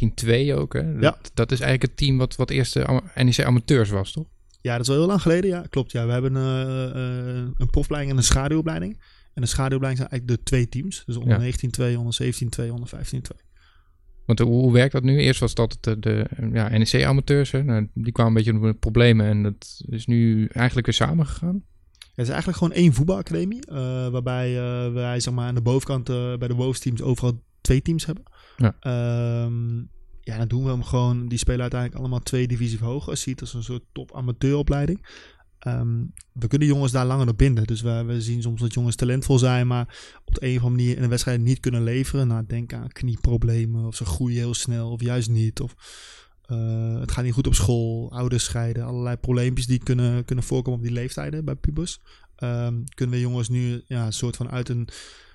19-2 0.54 0.54
ook. 0.54 0.72
Hè? 0.72 0.92
Dat, 0.92 1.02
Ja. 1.02 1.16
dat 1.34 1.52
is 1.52 1.60
eigenlijk 1.60 1.82
het 1.82 1.96
team 1.96 2.18
wat, 2.18 2.36
wat 2.36 2.50
eerst 2.50 2.72
de 2.72 2.86
ama- 2.86 3.12
NEC 3.14 3.44
amateurs 3.44 3.90
was, 3.90 4.12
toch? 4.12 4.26
Ja, 4.60 4.72
dat 4.72 4.80
is 4.80 4.88
wel 4.88 4.96
heel 4.96 5.06
lang 5.06 5.22
geleden. 5.22 5.50
Ja, 5.50 5.64
klopt. 5.70 5.92
Ja, 5.92 6.06
we 6.06 6.12
hebben 6.12 6.36
eh, 6.36 6.84
eh, 6.84 7.46
een 7.56 7.70
profopleiding 7.70 8.12
en 8.12 8.18
een 8.18 8.24
schaduwopleiding. 8.28 9.00
En 9.34 9.42
de 9.42 9.48
schaduwopleiding 9.48 9.96
zijn 9.98 10.08
eigenlijk 10.10 10.38
de 10.38 10.50
twee 10.50 10.68
teams. 10.68 11.02
Dus 11.06 11.16
onder 11.16 11.44
Ja. 11.44 11.52
19-2, 11.94 11.98
onder 11.98 12.14
17-2, 12.14 12.72
onder 12.72 12.88
15-2. 12.88 13.36
Want 14.24 14.38
hoe, 14.38 14.62
hoe 14.62 14.72
werkt 14.72 14.92
dat 14.92 15.02
nu? 15.02 15.18
Eerst 15.18 15.40
was 15.40 15.54
dat 15.54 15.78
de, 15.80 15.98
de 15.98 16.26
ja, 16.52 16.68
NEC-amateurs. 16.68 17.50
Nou, 17.50 17.88
die 17.94 18.12
kwamen 18.12 18.32
een 18.32 18.44
beetje 18.44 18.58
met 18.58 18.80
problemen 18.80 19.26
en 19.26 19.42
dat 19.42 19.82
is 19.88 20.06
nu 20.06 20.46
eigenlijk 20.46 20.86
weer 20.86 20.94
samengegaan. 20.94 21.64
Het 22.20 22.28
is 22.28 22.34
eigenlijk 22.34 22.58
gewoon 22.58 22.72
één 22.72 22.92
voetbalacademie. 22.92 23.66
eh, 23.66 24.08
waarbij 24.08 24.58
eh, 24.58 24.92
wij 24.92 25.20
zeg 25.20 25.34
maar, 25.34 25.46
aan 25.46 25.54
de 25.54 25.60
bovenkant 25.60 26.08
eh, 26.08 26.36
bij 26.36 26.48
de 26.48 26.54
boventeams 26.54 27.02
overal 27.02 27.42
twee 27.60 27.82
teams 27.82 28.06
hebben. 28.06 28.24
Ja. 28.56 28.76
Ehm, 28.80 29.78
ja, 30.20 30.38
dan 30.38 30.48
doen 30.48 30.64
we 30.64 30.70
hem 30.70 30.82
gewoon. 30.82 31.28
Die 31.28 31.38
spelen 31.38 31.60
uiteindelijk 31.60 32.00
allemaal 32.00 32.20
twee 32.20 32.46
divisies 32.46 32.80
hoger. 32.80 33.16
Ziet 33.16 33.40
als 33.40 33.54
een 33.54 33.62
soort 33.62 33.82
top 33.92 34.14
amateuropleiding. 34.14 35.06
Ehm, 35.60 36.04
we 36.32 36.46
kunnen 36.46 36.68
jongens 36.68 36.92
daar 36.92 37.06
langer 37.06 37.28
op 37.28 37.38
binden. 37.38 37.64
Dus 37.64 37.80
we, 37.80 38.16
zien 38.18 38.42
soms 38.42 38.60
dat 38.60 38.74
jongens 38.74 38.96
talentvol 38.96 39.38
zijn, 39.38 39.66
maar 39.66 40.20
op 40.24 40.34
de 40.34 40.46
een 40.46 40.56
of 40.56 40.62
andere 40.62 40.82
manier 40.82 40.96
in 40.96 41.02
een 41.02 41.08
wedstrijd 41.08 41.40
niet 41.40 41.60
kunnen 41.60 41.82
leveren. 41.82 42.26
Nou, 42.26 42.44
denk 42.46 42.72
aan 42.72 42.88
knieproblemen, 42.88 43.86
of 43.86 43.96
ze 43.96 44.04
groeien 44.04 44.36
heel 44.36 44.54
snel, 44.54 44.90
of 44.90 45.00
juist 45.00 45.28
niet. 45.28 45.60
Of 45.60 45.74
eh, 46.42 47.00
het 47.00 47.12
gaat 47.12 47.24
niet 47.24 47.32
goed 47.32 47.46
op 47.46 47.54
school, 47.54 48.12
ouders 48.12 48.44
scheiden, 48.44 48.84
allerlei 48.84 49.16
probleempjes 49.16 49.66
die 49.66 49.78
kunnen, 49.78 50.24
kunnen 50.24 50.44
voorkomen 50.44 50.78
op 50.78 50.84
die 50.84 50.94
leeftijden 50.94 51.44
bij 51.44 51.54
pubers. 51.54 52.00
Ehm, 52.36 52.74
kunnen 52.94 53.14
we 53.14 53.20
jongens 53.20 53.48
nu 53.48 53.82
ja, 53.86 54.06
een 54.06 54.12
soort 54.12 54.36
van 54.36 54.50
uit 54.50 54.68
een 54.68 54.88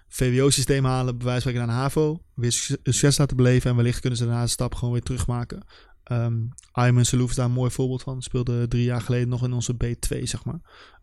VWO-systeem 0.07 0.85
halen, 0.85 1.17
bij 1.17 1.25
wijze 1.25 1.41
van 1.41 1.53
naar 1.53 1.63
een 1.63 1.69
HAVO, 1.69 2.21
weer 2.33 2.51
succes- 2.51 3.17
laten 3.17 3.37
beleven 3.37 3.69
en 3.69 3.75
wellicht 3.75 3.99
kunnen 3.99 4.19
ze 4.19 4.25
daarna 4.25 4.41
een 4.41 4.49
stap 4.49 4.75
gewoon 4.75 4.93
weer 4.93 5.03
terugmaken. 5.03 5.63
Ehm 6.05 6.33
Ayman 6.71 7.05
Salouf 7.05 7.29
is 7.29 7.35
daar 7.35 7.45
een 7.45 7.51
mooi 7.51 7.71
voorbeeld 7.71 8.01
van. 8.01 8.21
Speelde 8.21 8.67
drie 8.67 8.83
jaar 8.83 9.01
geleden 9.01 9.29
nog 9.29 9.43
in 9.43 9.53
onze 9.53 9.73
B2, 9.73 10.23
zeg 10.23 10.45
maar. 10.45 10.59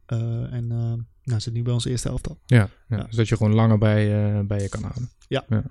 Eh, 0.07 0.53
en 0.53 0.72
eh 0.72 0.92
nou, 1.22 1.40
zit 1.40 1.53
nu 1.53 1.62
bij 1.62 1.72
ons 1.72 1.84
eerste 1.84 2.09
elftal. 2.09 2.38
Ja, 2.46 2.68
ja, 2.88 2.96
Ja. 2.96 3.05
Dus 3.05 3.16
dat 3.16 3.28
je 3.28 3.36
gewoon 3.36 3.55
langer 3.55 3.78
bij, 3.78 4.34
eh, 4.34 4.40
bij 4.46 4.61
je 4.61 4.68
kan 4.68 4.82
houden. 4.82 5.11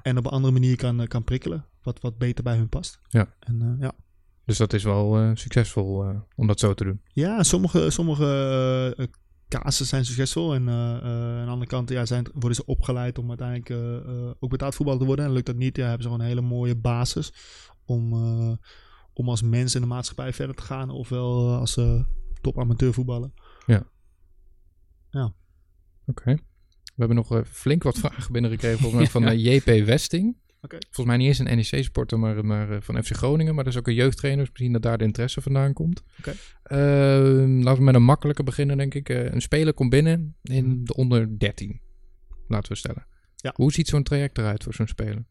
En 0.02 0.18
op 0.18 0.26
een 0.26 0.32
andere 0.32 0.54
manier 0.54 0.76
kan, 0.76 1.08
kan 1.08 1.24
prikkelen, 1.24 1.66
wat, 1.82 2.02
wat 2.02 2.18
beter 2.18 2.44
bij 2.44 2.56
hun 2.56 2.70
past. 2.70 3.00
Ja. 3.08 3.34
En, 3.40 3.78
ja. 3.80 3.92
Dus 4.46 4.58
dat 4.58 4.74
is 4.74 4.84
wel 4.84 5.36
succesvol 5.36 6.06
om 6.36 6.48
dat 6.48 6.60
zo 6.60 6.74
te 6.74 6.84
doen. 6.84 7.02
Ja, 7.14 7.44
sommige, 7.44 7.90
sommige 7.90 9.10
casus 9.48 9.90
zijn 9.90 10.06
succesvol. 10.06 10.54
En 10.54 10.70
aan 10.70 11.46
de 11.46 11.52
andere 11.52 11.70
kant 11.70 11.90
ja, 11.90 12.06
zijn, 12.06 12.28
worden 12.34 12.56
ze 12.56 12.66
opgeleid 12.66 13.18
om 13.18 13.30
uiteindelijk 13.30 13.70
ook 14.40 14.50
betaald 14.50 14.76
voetballer 14.76 15.02
te 15.02 15.08
worden. 15.08 15.26
En 15.26 15.32
lukt 15.32 15.46
dat 15.46 15.56
niet, 15.56 15.76
ja, 15.76 15.84
hebben 15.84 16.02
ze 16.02 16.10
gewoon 16.10 16.24
een 16.24 16.32
hele 16.32 16.48
mooie 16.48 16.76
basis 16.76 17.34
om, 17.86 18.14
om 19.14 19.30
als 19.30 19.42
mens 19.42 19.76
in 19.76 19.82
de 19.82 19.88
maatschappij 19.88 20.34
verder 20.34 20.56
te 20.56 20.62
gaan. 20.62 20.90
Ofwel 20.90 21.48
eh, 21.48 21.60
als 21.60 21.78
uh, 21.78 22.04
top 22.42 22.60
amateur 22.60 22.94
voetballen. 22.94 23.34
Oké. 26.06 26.34
We 26.84 26.98
hebben 27.08 27.16
nog 27.16 27.32
eh, 27.36 27.42
flink 27.44 27.84
wat 27.84 27.98
vragen 27.98 28.32
binnengekregen 28.32 28.80
volgens 28.80 29.02
mij 29.02 29.12
van 29.12 29.24
eh, 29.28 29.46
JP 29.56 29.86
Westing. 29.86 30.38
Oké. 30.62 30.78
Volgens 30.80 31.06
mij 31.06 31.18
niet 31.18 31.28
eens 31.28 31.40
een 31.40 31.56
NEC-sporter, 31.72 32.20
maar, 32.20 32.46
maar 32.46 32.72
eh, 32.72 32.82
van 32.82 33.04
FC 33.04 33.16
Groningen. 33.16 33.56
Maar 33.56 33.64
dat 33.64 33.74
is 33.74 33.80
ook 33.80 33.88
een 33.88 33.94
jeugdtrainer, 33.94 34.40
dus 34.44 34.50
misschien 34.50 34.72
dat 34.74 34.82
daar 34.82 34.98
de 34.98 35.04
interesse 35.04 35.42
vandaan 35.42 35.74
komt. 35.74 36.04
Oké. 36.20 36.34
Ehm, 36.64 37.60
laten 37.62 37.78
we 37.80 37.84
met 37.84 37.96
een 37.96 38.04
makkelijke 38.04 38.44
beginnen, 38.44 38.78
denk 38.78 38.94
ik. 38.94 39.10
Eh, 39.10 39.26
een 39.32 39.42
speler 39.42 39.74
komt 39.74 39.90
binnen 39.90 40.36
in 40.42 40.66
Mhm. 40.68 40.84
de 40.84 40.94
onder 40.96 41.40
13. 41.40 41.82
Laten 42.48 42.72
we 42.72 42.78
stellen. 42.78 43.06
Ja. 43.36 43.52
Hoe 43.56 43.74
ziet 43.74 43.88
zo'n 43.88 44.04
traject 44.04 44.38
eruit 44.38 44.64
voor 44.64 44.74
zo'n 44.74 44.88
speler? 44.88 45.26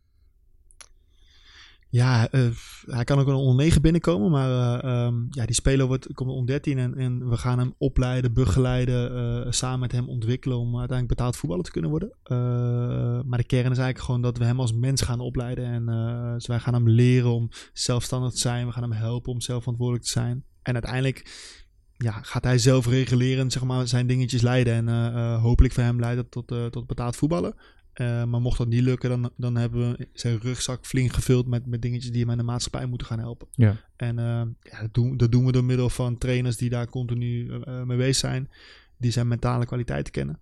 Ja, 1.91 2.31
eh, 2.31 2.49
hij 2.87 3.05
kan 3.05 3.19
ook 3.19 3.27
een 3.27 3.35
onder 3.35 3.65
9 3.65 3.83
binnenkomen, 3.83 4.31
maar 4.31 4.51
eh, 4.51 4.91
ehm, 4.91 5.15
ja, 5.31 5.47
die 5.47 5.55
speler 5.55 5.87
wordt, 5.87 6.13
komt 6.15 6.31
onder 6.31 6.47
13 6.47 6.79
en, 6.79 6.95
en 6.95 7.29
we 7.29 7.37
gaan 7.37 7.59
hem 7.59 7.75
opleiden, 7.79 8.33
begeleiden, 8.33 9.15
eh, 9.15 9.53
samen 9.53 9.81
met 9.81 9.93
hem 9.93 10.09
ontwikkelen 10.09 10.59
om 10.59 10.79
uiteindelijk 10.79 11.19
betaald 11.19 11.37
voetballer 11.37 11.65
te 11.65 11.71
kunnen 11.71 11.91
worden. 11.91 12.13
Maar 13.27 13.39
de 13.39 13.45
kern 13.45 13.71
is 13.71 13.79
eigenlijk 13.79 13.99
gewoon 13.99 14.23
dat 14.23 14.39
we 14.39 14.45
hem 14.45 14.61
als 14.61 14.73
mens 14.73 15.03
gaan 15.03 15.21
opleiden 15.21 15.65
en 15.65 15.87
dus 16.35 16.47
wij 16.47 16.59
gaan 16.59 16.75
hem 16.75 16.89
leren 16.89 17.31
om 17.31 17.49
zelfstandig 17.73 18.33
te 18.33 18.39
zijn, 18.39 18.67
we 18.67 18.73
gaan 18.73 18.83
hem 18.83 18.93
helpen 18.93 19.33
om 19.33 19.41
zelf 19.41 19.61
verantwoordelijk 19.61 20.07
te 20.07 20.13
zijn. 20.13 20.45
En 20.63 20.73
uiteindelijk 20.73 21.49
ja, 21.97 22.13
gaat 22.23 22.45
hij 22.45 22.59
zelf 22.59 22.87
regulerend 22.87 23.53
zeg 23.53 23.65
maar, 23.65 23.89
zijn 23.89 24.07
dingetjes 24.07 24.43
leiden 24.43 24.89
en 24.89 25.35
hopelijk 25.41 25.75
voor 25.75 25.83
hem 25.83 26.01
leidt 26.01 26.17
dat 26.17 26.31
tot, 26.49 26.73
tot 26.73 26.87
betaald 26.87 27.17
voetballen. 27.17 27.55
Eh, 27.93 28.25
maar 28.25 28.41
mocht 28.41 28.59
dat 28.59 28.69
niet 28.69 28.83
lukken, 28.83 29.11
dan, 29.11 29.31
dan 29.37 29.57
hebben 29.57 29.91
we 29.91 30.09
zijn 30.13 30.39
rugzak 30.39 30.87
flink 30.87 31.13
gevuld 31.13 31.47
met, 31.47 31.67
met 31.67 31.83
dingetjes 31.83 32.11
die 32.11 32.21
hem 32.21 32.31
aan 32.31 32.37
de 32.37 32.43
maatschappij 32.43 32.87
moeten 32.87 33.07
gaan 33.07 33.19
helpen. 33.19 33.49
Ja. 33.55 33.77
En 33.97 34.19
eh, 34.19 34.43
ja, 34.61 34.81
dat, 34.81 34.95
doen, 34.95 35.17
dat 35.17 35.33
doen 35.33 35.47
we 35.47 35.53
door 35.53 35.65
middel 35.65 35.91
van 35.91 36.19
trainers 36.19 36.57
die 36.57 36.71
daar 36.71 36.89
continu 36.89 37.51
eh, 37.51 37.83
mee 37.83 37.97
bezig 37.97 38.17
zijn. 38.17 38.51
Die 38.97 39.11
zijn 39.11 39.29
mentale 39.29 39.67
kwaliteiten 39.67 40.13
kennen. 40.13 40.39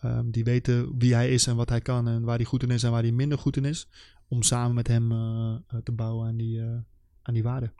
Ehm, 0.00 0.30
die 0.30 0.44
weten 0.44 0.98
wie 0.98 1.14
hij 1.14 1.30
is 1.30 1.46
en 1.46 1.56
wat 1.56 1.68
hij 1.68 1.80
kan 1.80 2.08
en 2.08 2.22
waar 2.22 2.36
hij 2.36 2.44
goed 2.44 2.62
in 2.62 2.70
is 2.70 2.82
en 2.82 2.90
waar 2.90 3.02
hij 3.02 3.12
minder 3.12 3.38
goed 3.38 3.56
in 3.56 3.64
is. 3.64 3.88
Om 4.28 4.42
samen 4.42 4.74
met 4.74 4.88
hem 4.88 5.08
te 5.84 5.92
bouwen 5.92 6.28
aan 6.28 6.36
die, 6.36 6.60
aan 7.22 7.34
die 7.34 7.42
waarden. 7.42 7.72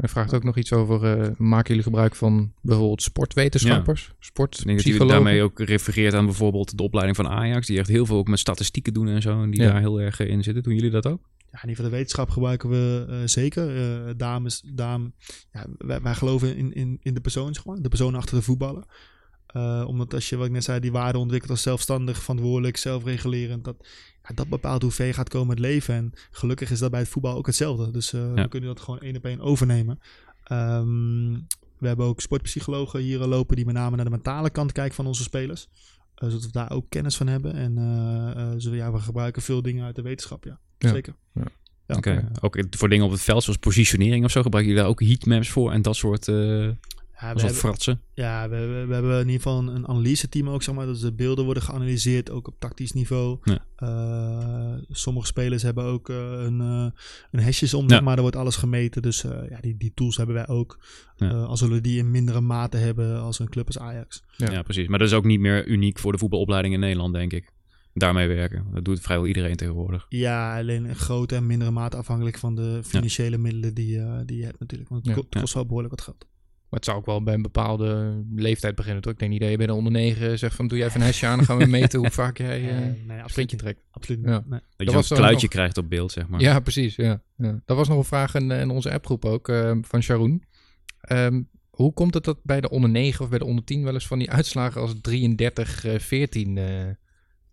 Hij 0.00 0.08
vraagt 0.08 0.34
ook 0.34 0.44
nog 0.44 0.56
iets 0.56 0.72
over, 0.72 1.04
eh, 1.20 1.30
maken 1.36 1.68
jullie 1.68 1.82
gebruik 1.82 2.14
van 2.14 2.52
bijvoorbeeld 2.60 3.02
sportwetenschappers? 3.02 4.12
Ik 4.34 4.64
denk 4.64 4.84
dat 4.84 4.96
hij 4.98 5.06
daarmee 5.06 5.42
ook 5.42 5.60
refereert 5.60 6.14
aan 6.14 6.24
bijvoorbeeld 6.24 6.76
de 6.76 6.82
opleiding 6.82 7.16
van 7.16 7.28
Ajax. 7.28 7.66
Die 7.66 7.78
echt 7.78 7.88
heel 7.88 8.06
veel 8.06 8.16
ook 8.16 8.28
met 8.28 8.38
statistieken 8.38 8.92
doen 8.92 9.08
en 9.08 9.22
zo. 9.22 9.42
En 9.42 9.50
die 9.50 9.60
Ja. 9.60 9.70
daar 9.70 9.80
heel 9.80 10.00
erg 10.00 10.20
eh, 10.20 10.28
in 10.28 10.42
zitten. 10.42 10.62
Doen 10.62 10.74
jullie 10.74 10.90
dat 10.90 11.06
ook? 11.06 11.20
Ja, 11.38 11.62
in 11.62 11.68
ieder 11.68 11.76
geval 11.76 11.90
de 11.90 11.96
wetenschap 11.96 12.30
gebruiken 12.30 12.68
we 12.68 13.06
eh, 13.08 13.16
zeker. 13.24 13.76
Eh, 13.76 14.14
dames, 14.16 14.62
dame, 14.74 15.12
ja, 15.52 15.66
wij, 15.78 16.00
wij 16.00 16.14
geloven 16.14 16.56
in, 16.56 16.72
in, 16.72 16.98
in 17.02 17.14
de 17.14 17.20
persoon, 17.20 17.54
zeg 17.54 17.64
maar. 17.64 17.76
De 17.76 17.88
persoon 17.88 18.14
achter 18.14 18.36
de 18.36 18.42
voetballen. 18.42 18.84
Eh, 19.52 19.84
omdat 19.86 20.14
als 20.14 20.28
je, 20.28 20.36
wat 20.36 20.46
ik 20.46 20.52
net 20.52 20.64
zei, 20.64 20.80
die 20.80 20.92
waarde 20.92 21.18
ontwikkelt 21.18 21.50
als 21.50 21.62
zelfstandig, 21.62 22.22
verantwoordelijk, 22.22 22.76
zelfregulerend. 22.76 23.64
Dat, 23.64 23.76
ja, 24.28 24.34
dat 24.34 24.48
bepaalt 24.48 24.82
hoe 24.82 24.90
ver 24.90 25.06
je 25.06 25.12
gaat 25.12 25.28
komen 25.28 25.48
met 25.48 25.58
leven. 25.58 25.94
En 25.94 26.12
gelukkig 26.30 26.70
is 26.70 26.78
dat 26.78 26.90
bij 26.90 27.00
het 27.00 27.08
voetbal 27.08 27.36
ook 27.36 27.46
hetzelfde. 27.46 27.90
Dus 27.90 28.12
eh, 28.12 28.34
we 28.34 28.48
kunnen 28.48 28.68
dat 28.68 28.80
gewoon 28.80 29.00
één 29.00 29.16
op 29.16 29.24
één 29.24 29.40
overnemen. 29.40 30.00
Ehm, 30.44 31.32
we 31.78 31.86
hebben 31.86 32.06
ook 32.06 32.20
sportpsychologen 32.20 33.00
hier 33.00 33.18
lopen 33.18 33.56
die 33.56 33.64
met 33.64 33.74
name 33.74 33.96
naar 33.96 34.04
de 34.04 34.10
mentale 34.10 34.50
kant 34.50 34.72
kijken 34.72 34.94
van 34.94 35.06
onze 35.06 35.22
spelers. 35.22 35.68
Eh, 36.14 36.28
zodat 36.28 36.44
we 36.44 36.52
daar 36.52 36.70
ook 36.70 36.86
kennis 36.88 37.16
van 37.16 37.26
hebben. 37.26 37.54
En 37.54 38.60
zo, 38.60 38.74
ja, 38.74 38.92
we 38.92 38.98
gebruiken 38.98 39.42
veel 39.42 39.62
dingen 39.62 39.84
uit 39.84 39.96
de 39.96 40.02
wetenschap, 40.02 40.44
ja. 40.44 40.58
Ja. 40.78 40.88
Zeker. 40.88 41.14
Ja. 41.34 41.44
Oké. 41.96 42.28
Ook 42.40 42.64
voor 42.70 42.88
dingen 42.88 43.04
op 43.04 43.10
het 43.10 43.20
veld, 43.20 43.42
zoals 43.42 43.58
positionering 43.58 44.24
of 44.24 44.30
zo. 44.30 44.42
Gebruiken 44.42 44.72
jullie 44.72 44.86
daar 44.86 45.00
ook 45.00 45.08
heatmaps 45.08 45.48
voor 45.48 45.72
en 45.72 45.82
dat 45.82 45.96
soort, 45.96 46.28
Ja, 47.20 47.26
we 47.28 47.32
dat 47.32 47.42
hebben, 47.42 47.58
fratsen? 47.60 48.00
ja 48.14 48.48
we, 48.48 48.56
we, 48.56 48.84
we 48.86 48.94
hebben 48.94 49.12
in 49.20 49.26
ieder 49.26 49.42
geval 49.42 49.58
een, 49.58 49.66
een 49.68 49.88
analyse-team 49.88 50.48
ook, 50.48 50.62
zeg 50.62 50.74
maar. 50.74 50.86
Dus 50.86 51.00
de 51.00 51.12
beelden 51.14 51.44
worden 51.44 51.62
geanalyseerd, 51.62 52.30
ook 52.30 52.48
op 52.48 52.54
tactisch 52.58 52.92
niveau. 52.92 53.38
Ja. 53.42 53.64
Eh, 53.76 54.82
sommige 54.88 55.26
spelers 55.26 55.62
hebben 55.62 55.84
ook 55.84 56.08
eh, 56.08 56.16
een, 56.16 56.60
eh 56.60 56.86
een 57.30 57.40
hesjes 57.40 57.74
om, 57.74 57.82
Ja. 57.82 57.88
zeg 57.88 58.00
maar. 58.02 58.14
Er 58.16 58.20
wordt 58.22 58.36
alles 58.36 58.56
gemeten. 58.56 59.02
Dus 59.02 59.24
eh, 59.24 59.50
ja, 59.50 59.60
die, 59.60 59.76
die 59.76 59.92
tools 59.94 60.16
hebben 60.16 60.34
wij 60.34 60.48
ook. 60.48 60.78
Ja. 61.16 61.30
Eh, 61.30 61.44
als 61.44 61.60
we 61.60 61.80
die 61.80 61.98
in 61.98 62.10
mindere 62.10 62.40
mate 62.40 62.76
hebben 62.76 63.20
als 63.20 63.38
een 63.38 63.48
club 63.48 63.66
als 63.66 63.78
Ajax. 63.78 64.22
Ja. 64.36 64.50
Ja. 64.50 64.62
precies. 64.62 64.88
Maar 64.88 64.98
dat 64.98 65.08
is 65.08 65.14
ook 65.14 65.24
niet 65.24 65.40
meer 65.40 65.66
uniek 65.66 65.98
voor 65.98 66.12
de 66.12 66.18
voetbalopleiding 66.18 66.74
in 66.74 66.80
Nederland, 66.80 67.14
denk 67.14 67.32
ik. 67.32 67.52
Daarmee 67.94 68.28
werken. 68.28 68.66
Dat 68.72 68.84
doet 68.84 69.00
vrijwel 69.00 69.26
iedereen 69.26 69.56
tegenwoordig. 69.56 70.06
Ja, 70.08 70.58
alleen 70.58 70.86
in 70.86 70.94
grote 70.96 71.34
en 71.36 71.46
mindere 71.46 71.70
mate 71.70 71.96
afhankelijk 71.96 72.38
van 72.38 72.54
de 72.54 72.80
financiële 72.84 73.38
middelen 73.38 73.74
die, 73.74 73.98
eh, 73.98 74.18
die 74.26 74.36
je 74.38 74.44
hebt 74.44 74.60
natuurlijk. 74.60 74.90
Want 74.90 75.06
het 75.06 75.14
Ja. 75.14 75.20
ko- 75.20 75.26
het 75.30 75.40
kost 75.40 75.54
wel 75.54 75.66
behoorlijk 75.66 75.90
wat 75.94 76.04
geld. 76.04 76.26
Maar 76.70 76.78
het 76.80 76.84
zou 76.84 76.98
ook 76.98 77.06
wel 77.06 77.22
bij 77.22 77.34
een 77.34 77.42
bepaalde 77.42 78.20
leeftijd 78.34 78.74
beginnen. 78.74 79.02
Toch? 79.02 79.12
Ik 79.12 79.18
denk 79.18 79.30
niet 79.30 79.40
dat 79.40 79.50
je 79.50 79.56
bij 79.56 79.66
de 79.66 79.74
onder 79.74 79.92
9 79.92 80.38
zegt 80.38 80.54
van 80.56 80.68
doe 80.68 80.78
jij 80.78 80.86
even 80.86 81.00
een 81.00 81.06
hesje 81.06 81.26
aan. 81.26 81.36
Dan 81.36 81.46
gaan 81.46 81.58
we 81.58 81.66
meten 81.66 81.98
hoe 81.98 82.10
vaak 82.10 82.38
jij 82.38 82.60
eh 82.68 82.76
Eh, 82.76 82.82
nee, 82.82 82.92
sprintje 82.96 83.22
absoluut 83.22 83.50
niet. 83.50 83.58
trekt. 83.60 83.80
Absoluut 83.90 84.20
Ja. 84.24 84.42
Nee. 84.46 84.60
Dat, 84.76 84.94
was 84.94 85.02
je 85.02 85.06
zo'n 85.06 85.16
dan 85.16 85.26
kluitje 85.26 85.46
nog- 85.46 85.54
krijgt 85.54 85.78
op 85.78 85.88
beeld, 85.90 86.12
zeg 86.12 86.28
maar. 86.28 86.40
Ja, 86.40 86.60
precies. 86.60 86.96
Ja. 86.96 87.22
Ja. 87.36 87.60
Dat 87.64 87.76
was 87.76 87.88
nog 87.88 87.98
een 87.98 88.04
vraag 88.04 88.34
in, 88.34 88.50
in 88.50 88.70
onze 88.70 88.92
appgroep 88.92 89.24
ook 89.24 89.48
eh, 89.48 89.76
van 89.82 90.02
Sharon. 90.02 90.42
Ehm, 91.00 91.42
hoe 91.70 91.92
komt 91.92 92.14
het 92.14 92.24
dat 92.24 92.38
bij 92.42 92.60
de 92.60 92.70
onder 92.70 92.90
9 92.90 93.24
of 93.24 93.30
bij 93.30 93.38
de 93.38 93.44
onder 93.44 93.64
10 93.64 93.84
wel 93.84 93.92
eens 93.94 94.06
van 94.06 94.18
die 94.18 94.30
uitslagen 94.30 94.80
als 94.80 94.94
33-14 94.94 96.56
eh 96.58 96.64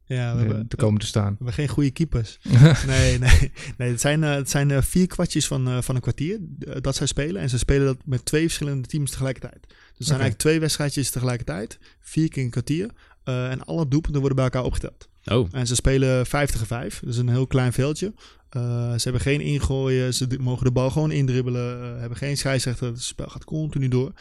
Ja, 0.08 0.34
we 0.34 0.40
hebben, 0.40 0.68
te 0.68 0.76
komen 0.76 1.00
te 1.00 1.06
staan? 1.06 1.30
we 1.30 1.36
hebben 1.36 1.54
geen 1.54 1.68
goede 1.68 1.92
keepers. 1.92 2.38
nee, 2.88 3.20
nee, 3.20 3.52
nee. 3.78 3.90
Het 3.90 4.02
zijn, 4.02 4.24
eh, 4.24 4.34
het 4.34 4.50
zijn 4.50 4.72
eh, 4.72 4.82
vier 4.82 5.08
kwartjes 5.08 5.48
van, 5.48 5.68
eh, 5.68 5.82
van 5.82 5.96
een 5.96 6.02
kwartier 6.02 6.40
dat 6.82 6.96
zij 6.96 7.08
spelen. 7.08 7.42
En 7.42 7.50
ze 7.50 7.58
spelen 7.58 7.86
dat 7.86 7.98
met 8.06 8.26
twee 8.26 8.42
verschillende 8.42 8.88
teams 8.88 9.12
tegelijkertijd. 9.12 9.60
Dus 9.68 9.78
het 9.98 10.08
zijn 10.08 10.20
eigenlijk 10.20 10.40
twee 10.40 10.60
wedstrijdjes 10.60 11.10
tegelijkertijd. 11.10 11.80
Vier 12.00 12.30
keer 12.30 12.44
een 12.44 12.50
kwartier. 12.50 12.90
En 13.24 13.66
alle 13.66 13.88
doelpunten 13.88 14.20
worden 14.20 14.36
bij 14.36 14.46
elkaar 14.46 14.64
opgeteld. 14.64 15.10
Oh, 15.26 15.48
En 15.52 15.68
ze 15.68 15.76
spelen 15.76 16.26
50 16.26 16.68
5. 16.68 17.02
Dus 17.06 17.18
een 17.18 17.30
heel 17.30 17.48
klein 17.48 17.74
veldje. 17.74 18.14
Ze 18.50 19.00
hebben 19.04 19.22
geen 19.22 19.42
ingooien. 19.42 20.14
Ze 20.14 20.28
mogen 20.40 20.66
de 20.66 20.72
bal 20.72 20.90
gewoon 20.90 21.12
indribbelen. 21.12 22.00
hebben 22.00 22.18
geen 22.18 22.38
scheidsrechter. 22.38 22.88
Het 22.88 23.04
spel 23.04 23.28
gaat 23.28 23.44
continu 23.44 23.88
door. 23.88 24.12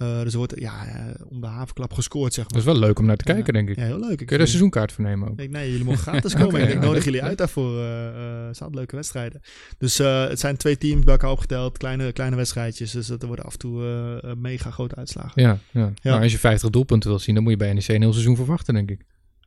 Eh, 0.00 0.22
dus 0.22 0.32
er 0.32 0.38
wordt 0.38 0.52
ja, 0.58 0.86
eh, 0.86 1.04
om 1.28 1.40
de 1.40 1.46
havenklap 1.46 1.92
gescoord, 1.92 2.32
zeg 2.34 2.44
Dat 2.44 2.52
maar. 2.52 2.60
is 2.60 2.66
wel 2.78 2.88
leuk 2.88 2.98
om 2.98 3.06
naar 3.06 3.16
te 3.16 3.24
kijken, 3.24 3.52
denk 3.52 3.68
ik. 3.68 3.76
Ja, 3.76 3.82
heel 3.84 3.98
leuk. 4.00 4.10
Ik 4.10 4.16
Kun 4.16 4.26
je 4.26 4.34
er 4.34 4.40
een 4.40 4.46
seizoenkaart 4.46 4.92
voor 4.92 5.04
nemen 5.04 5.28
ook? 5.30 5.40
ik, 5.40 5.50
nee, 5.50 5.70
jullie 5.70 5.84
mogen 5.84 6.00
gratis 6.00 6.34
komen. 6.40 6.60
Ik, 6.62 6.68
ja, 6.72 6.74
nodig 6.74 6.94
dat- 6.94 7.04
jullie 7.04 7.22
uit 7.22 7.38
daarvoor. 7.38 7.78
eh, 7.80 8.46
het 8.46 8.56
zijn 8.56 8.74
leuke 8.74 8.96
wedstrijden. 8.96 9.40
Dus 9.78 9.98
eh, 9.98 10.28
het 10.28 10.40
zijn 10.40 10.56
twee 10.56 10.78
teams 10.78 11.04
bij 11.04 11.12
elkaar 11.12 11.30
opgeteld. 11.30 11.78
Kleine, 11.78 12.12
kleine 12.12 12.36
wedstrijdjes. 12.36 12.90
Dus 12.90 13.06
dat 13.06 13.20
er 13.20 13.26
worden 13.26 13.44
af 13.44 13.52
en 13.52 13.58
toe 13.58 14.34
mega 14.36 14.70
grote 14.70 14.94
uitslagen. 14.94 15.42
Ja, 15.42 15.58
ja. 15.70 15.92
Nou, 16.02 16.22
als 16.22 16.32
je 16.32 16.38
50 16.38 16.70
doelpunten 16.70 17.10
wil 17.10 17.18
zien, 17.18 17.34
dan 17.34 17.42
moet 17.42 17.52
je 17.52 17.58
bij 17.58 17.72
NEC 17.72 17.88
een 17.88 18.00
heel 18.00 18.12
seizoen 18.12 18.36
verwachten, 18.36 18.74
denk 18.74 18.90
ik. 18.90 19.00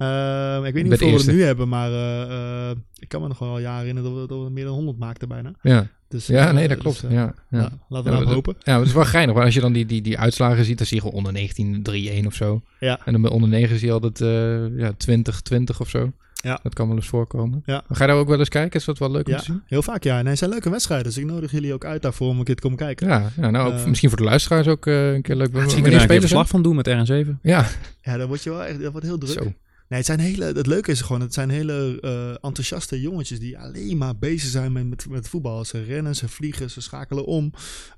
Eh, 0.04 0.68
ik 0.68 0.74
weet 0.74 0.84
niet 0.84 1.00
hoeveel 1.00 1.18
we 1.20 1.28
er 1.28 1.34
nu 1.34 1.44
hebben. 1.44 1.70
Maar 1.70 1.92
eh, 1.92 2.70
eh, 2.70 2.78
ik 3.00 3.08
kan 3.10 3.22
me 3.22 3.28
nog 3.28 3.40
wel 3.40 3.60
jaren 3.60 3.80
herinneren 3.80 4.12
dat 4.12 4.22
we, 4.22 4.28
dat 4.28 4.44
we 4.44 4.50
meer 4.50 4.66
dan 4.66 4.74
100 4.74 4.98
maakten 4.98 5.28
bijna. 5.28 5.52
Ja, 5.62 5.88
Dus, 6.08 6.28
ja 6.28 6.48
eh, 6.48 6.54
nee, 6.54 6.68
dat 6.68 6.82
dus, 6.82 7.00
klopt. 7.00 7.14
ja, 7.14 7.34
ja. 7.50 7.60
ja, 7.60 7.70
laten 7.90 8.12
we 8.12 8.18
Ja, 8.18 8.24
dat- 8.24 8.34
hopen. 8.34 8.56
Ja, 8.60 8.78
het 8.80 8.88
is 8.88 8.94
wel 8.94 9.06
geinig. 9.06 9.36
Maar 9.36 9.46
als 9.46 9.54
je 9.54 9.60
dan 9.62 9.74
die, 9.74 9.86
die, 9.86 10.02
die 10.02 10.20
uitslagen 10.20 10.66
ziet, 10.66 10.78
dan 10.78 10.88
zie 10.88 10.96
je 10.96 11.02
gewoon 11.02 11.18
onder 11.18 11.34
19 11.34 11.84
3-1 12.24 12.26
of 12.26 12.34
zo. 12.34 12.62
Ja. 12.80 13.00
En 13.06 13.12
dan 13.12 13.22
bij 13.22 13.32
onder 13.32 13.50
9 13.50 13.78
zie 13.80 13.88
je 13.88 13.94
altijd 13.94 14.22
eh 14.22 14.78
ja, 14.80 14.92
20 14.98 15.42
20 15.42 15.80
of 15.80 15.90
zo. 15.90 16.12
Ja. 16.34 16.60
Dat 16.64 16.74
kan 16.74 16.88
wel 16.88 16.96
eens 16.96 17.08
voorkomen. 17.08 17.64
Ja. 17.66 17.84
Maar 17.88 17.98
Ga 17.98 18.04
je 18.04 18.10
daar 18.12 18.20
ook 18.20 18.28
wel 18.28 18.40
eens 18.40 18.50
kijken? 18.50 18.80
Is 18.80 18.86
dat 18.86 18.98
wel 18.98 19.12
leuk 19.12 19.26
om 19.26 19.32
Ja, 19.32 19.38
te 19.38 19.44
zien? 19.44 19.62
heel 19.66 19.82
vaak 19.82 20.04
ja. 20.04 20.16
Nee, 20.22 20.30
het 20.30 20.38
zijn 20.38 20.50
leuke 20.50 20.70
wedstrijden. 20.70 21.06
Dus 21.08 21.18
ik 21.18 21.26
nodig 21.26 21.52
jullie 21.52 21.74
ook 21.74 21.86
uit 21.86 22.02
daarvoor 22.02 22.30
om 22.30 22.38
een 22.40 22.44
keer 22.44 22.56
te 22.56 22.62
komen 22.62 22.78
kijken. 22.78 23.08
Ja, 23.08 23.30
ja 23.42 23.50
nou 23.50 23.74
ook 23.74 23.86
misschien 23.88 24.10
voor 24.10 24.18
de 24.18 24.24
luisteraars 24.24 24.68
ook 24.68 24.86
eh, 24.88 25.14
een 25.14 25.22
keer 25.22 25.36
leuk. 25.36 25.52
misschien 25.52 25.82
kunnen 25.84 26.00
we 26.02 26.08
daar 26.08 26.16
een 26.16 26.22
verslag 26.22 26.48
van 26.48 26.62
doen 26.64 26.76
met 26.76 26.88
RN7. 26.90 27.30
Ja, 27.42 27.66
Ja, 28.02 28.18
dan 28.18 28.28
word 28.28 28.44
je 28.44 28.50
wel 28.50 28.64
echt, 28.64 28.82
dat 28.82 28.92
wordt 28.92 29.08
heel 29.08 29.18
druk. 29.18 29.32
zo. 29.44 29.54
Nee, 29.94 30.02
het 30.02 30.12
zijn 30.12 30.20
hele, 30.28 30.46
het 30.46 30.68
leuke 30.68 30.92
is 30.92 31.02
gewoon, 31.02 31.22
het 31.22 31.34
zijn 31.34 31.50
hele 31.50 31.98
eh, 32.02 32.30
enthousiaste 32.30 33.02
jongetjes 33.02 33.40
die 33.40 33.60
alleen 33.60 33.98
maar 33.98 34.18
bezig 34.18 34.50
zijn 34.50 34.72
met, 34.72 34.90
met, 34.90 35.10
met 35.10 35.30
voetbal. 35.30 35.66
Ze 35.66 35.84
rennen, 35.84 36.16
ze 36.16 36.28
vliegen, 36.28 36.70
ze 36.72 36.82
schakelen 36.82 37.26
om. 37.26 37.54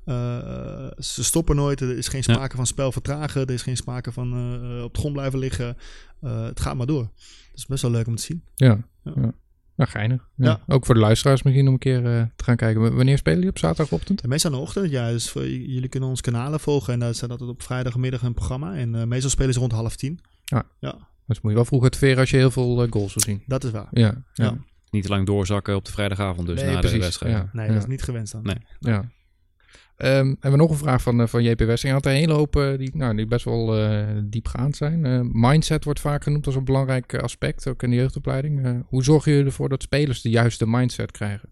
Eh, 0.06 0.88
ze 0.98 1.24
stoppen 1.24 1.56
nooit. 1.56 1.82
Er 1.82 1.98
is 1.98 2.08
geen 2.08 2.24
Ja. 2.26 2.34
sprake 2.34 2.56
van 2.56 2.66
spel 2.68 2.91
vertragen. 2.91 3.41
Er 3.46 3.54
is 3.54 3.62
geen 3.62 3.78
sprake 3.78 4.12
van 4.12 4.34
eh, 4.34 4.84
op 4.84 4.93
de 4.93 5.00
grond 5.00 5.14
blijven 5.14 5.39
liggen. 5.39 5.78
Het 6.20 6.60
gaat 6.60 6.76
maar 6.76 6.86
door. 6.86 7.02
Het 7.02 7.54
is 7.54 7.66
best 7.66 7.82
wel 7.82 7.91
leuk 7.91 8.08
om 8.08 8.16
te 8.16 8.24
zien. 8.24 8.43
Ja. 8.56 8.78
Ja. 9.04 9.12
ja. 9.16 9.34
Nou, 9.76 9.89
geinig. 9.89 10.30
Ja. 10.36 10.46
Ja. 10.46 10.74
Ook 10.74 10.86
voor 10.86 10.96
de 10.96 11.02
luisteraars 11.02 11.43
misschien 11.43 11.68
om 11.68 11.74
een 11.74 11.80
keer 11.80 12.02
te 12.36 12.43
gaan 12.43 12.56
kijken. 12.56 12.82
W- 12.82 12.96
Wanneer 12.96 13.18
spelen 13.18 13.38
jullie 13.38 13.54
op 13.54 13.60
zaterdagochtend? 13.60 14.22
En 14.22 14.30
meestal 14.30 14.52
in 14.52 14.58
de 14.58 14.64
ochtend, 14.64 14.91
ja. 14.91 15.12
Dus 15.12 15.30
voor, 15.30 15.48
jullie 15.48 15.89
kunnen 15.89 16.10
ons 16.10 16.22
kanalen 16.22 16.60
volgen. 16.60 16.93
En 16.93 17.00
daar 17.00 17.16
staat 17.16 17.30
altijd 17.30 17.50
op 17.50 17.62
vrijdagmiddag 17.64 18.22
een 18.22 18.34
programma. 18.34 18.76
En 18.76 19.08
meestal 19.08 19.30
spelen 19.30 19.54
ze 19.54 19.60
rond 19.60 19.72
half 19.72 19.96
tien. 19.96 20.20
Dus 21.28 21.42
moet 21.42 21.52
je 21.52 21.58
wel 21.58 21.66
vroeg 21.66 21.84
uit 21.84 21.96
veren 21.98 22.18
als 22.20 22.30
je 22.30 22.38
heel 22.38 22.52
veel 22.52 22.84
eh, 22.84 22.92
goals 22.92 23.14
wil 23.14 23.24
zien. 23.24 23.44
Dat 23.46 23.64
is 23.64 23.72
waar. 23.72 23.88
Ja, 23.92 24.08
ja. 24.08 24.24
Ja. 24.46 24.58
Niet 24.90 25.04
te 25.04 25.10
lang 25.10 25.26
doorzakken 25.26 25.76
op 25.76 25.86
de 25.86 25.92
vrijdagavond 25.92 26.48
dus 26.48 26.56
Nee, 26.60 26.66
na 26.70 26.74
de 26.74 26.80
precies. 26.80 27.00
wedstrijd. 27.00 27.34
Ja. 27.36 27.50
Nee, 27.54 27.66
Ja. 27.68 27.74
dat 27.74 27.82
is 27.82 27.88
niet 27.88 28.04
gewenst 28.04 28.32
dan. 28.32 28.42
Nee. 28.44 28.58
Ja. 28.80 29.12
Ehm, 29.98 30.26
hebben 30.26 30.52
we 30.52 30.58
nog 30.58 30.70
een 30.70 30.78
vraag 30.78 31.02
van, 31.02 31.22
eh, 31.22 31.28
van 31.28 31.44
JP 31.44 31.60
Westing. 31.60 31.82
Hij 31.82 31.92
had 31.92 32.06
er 32.06 32.12
een 32.12 32.18
hele 32.18 32.34
hoop 32.34 32.56
eh, 32.56 32.78
die, 32.78 32.92
nou, 32.98 33.16
die 33.16 33.26
best 33.28 33.46
wel 33.46 33.78
eh, 33.78 34.08
diepgaand 34.24 34.76
zijn. 34.76 35.06
Eh, 35.06 35.20
mindset 35.32 35.84
wordt 35.84 36.00
vaak 36.00 36.24
genoemd 36.24 36.46
als 36.46 36.56
een 36.56 36.64
belangrijk 36.66 37.16
aspect, 37.16 37.68
ook 37.68 37.84
in 37.84 37.90
de 37.90 37.96
jeugdopleiding. 37.96 38.66
Eh, 38.66 38.72
hoe 38.86 39.04
zorgen 39.04 39.32
jullie 39.32 39.46
ervoor 39.48 39.70
dat 39.70 39.84
spelers 39.84 40.22
de 40.22 40.30
juiste 40.30 40.68
mindset 40.68 41.12
krijgen? 41.12 41.50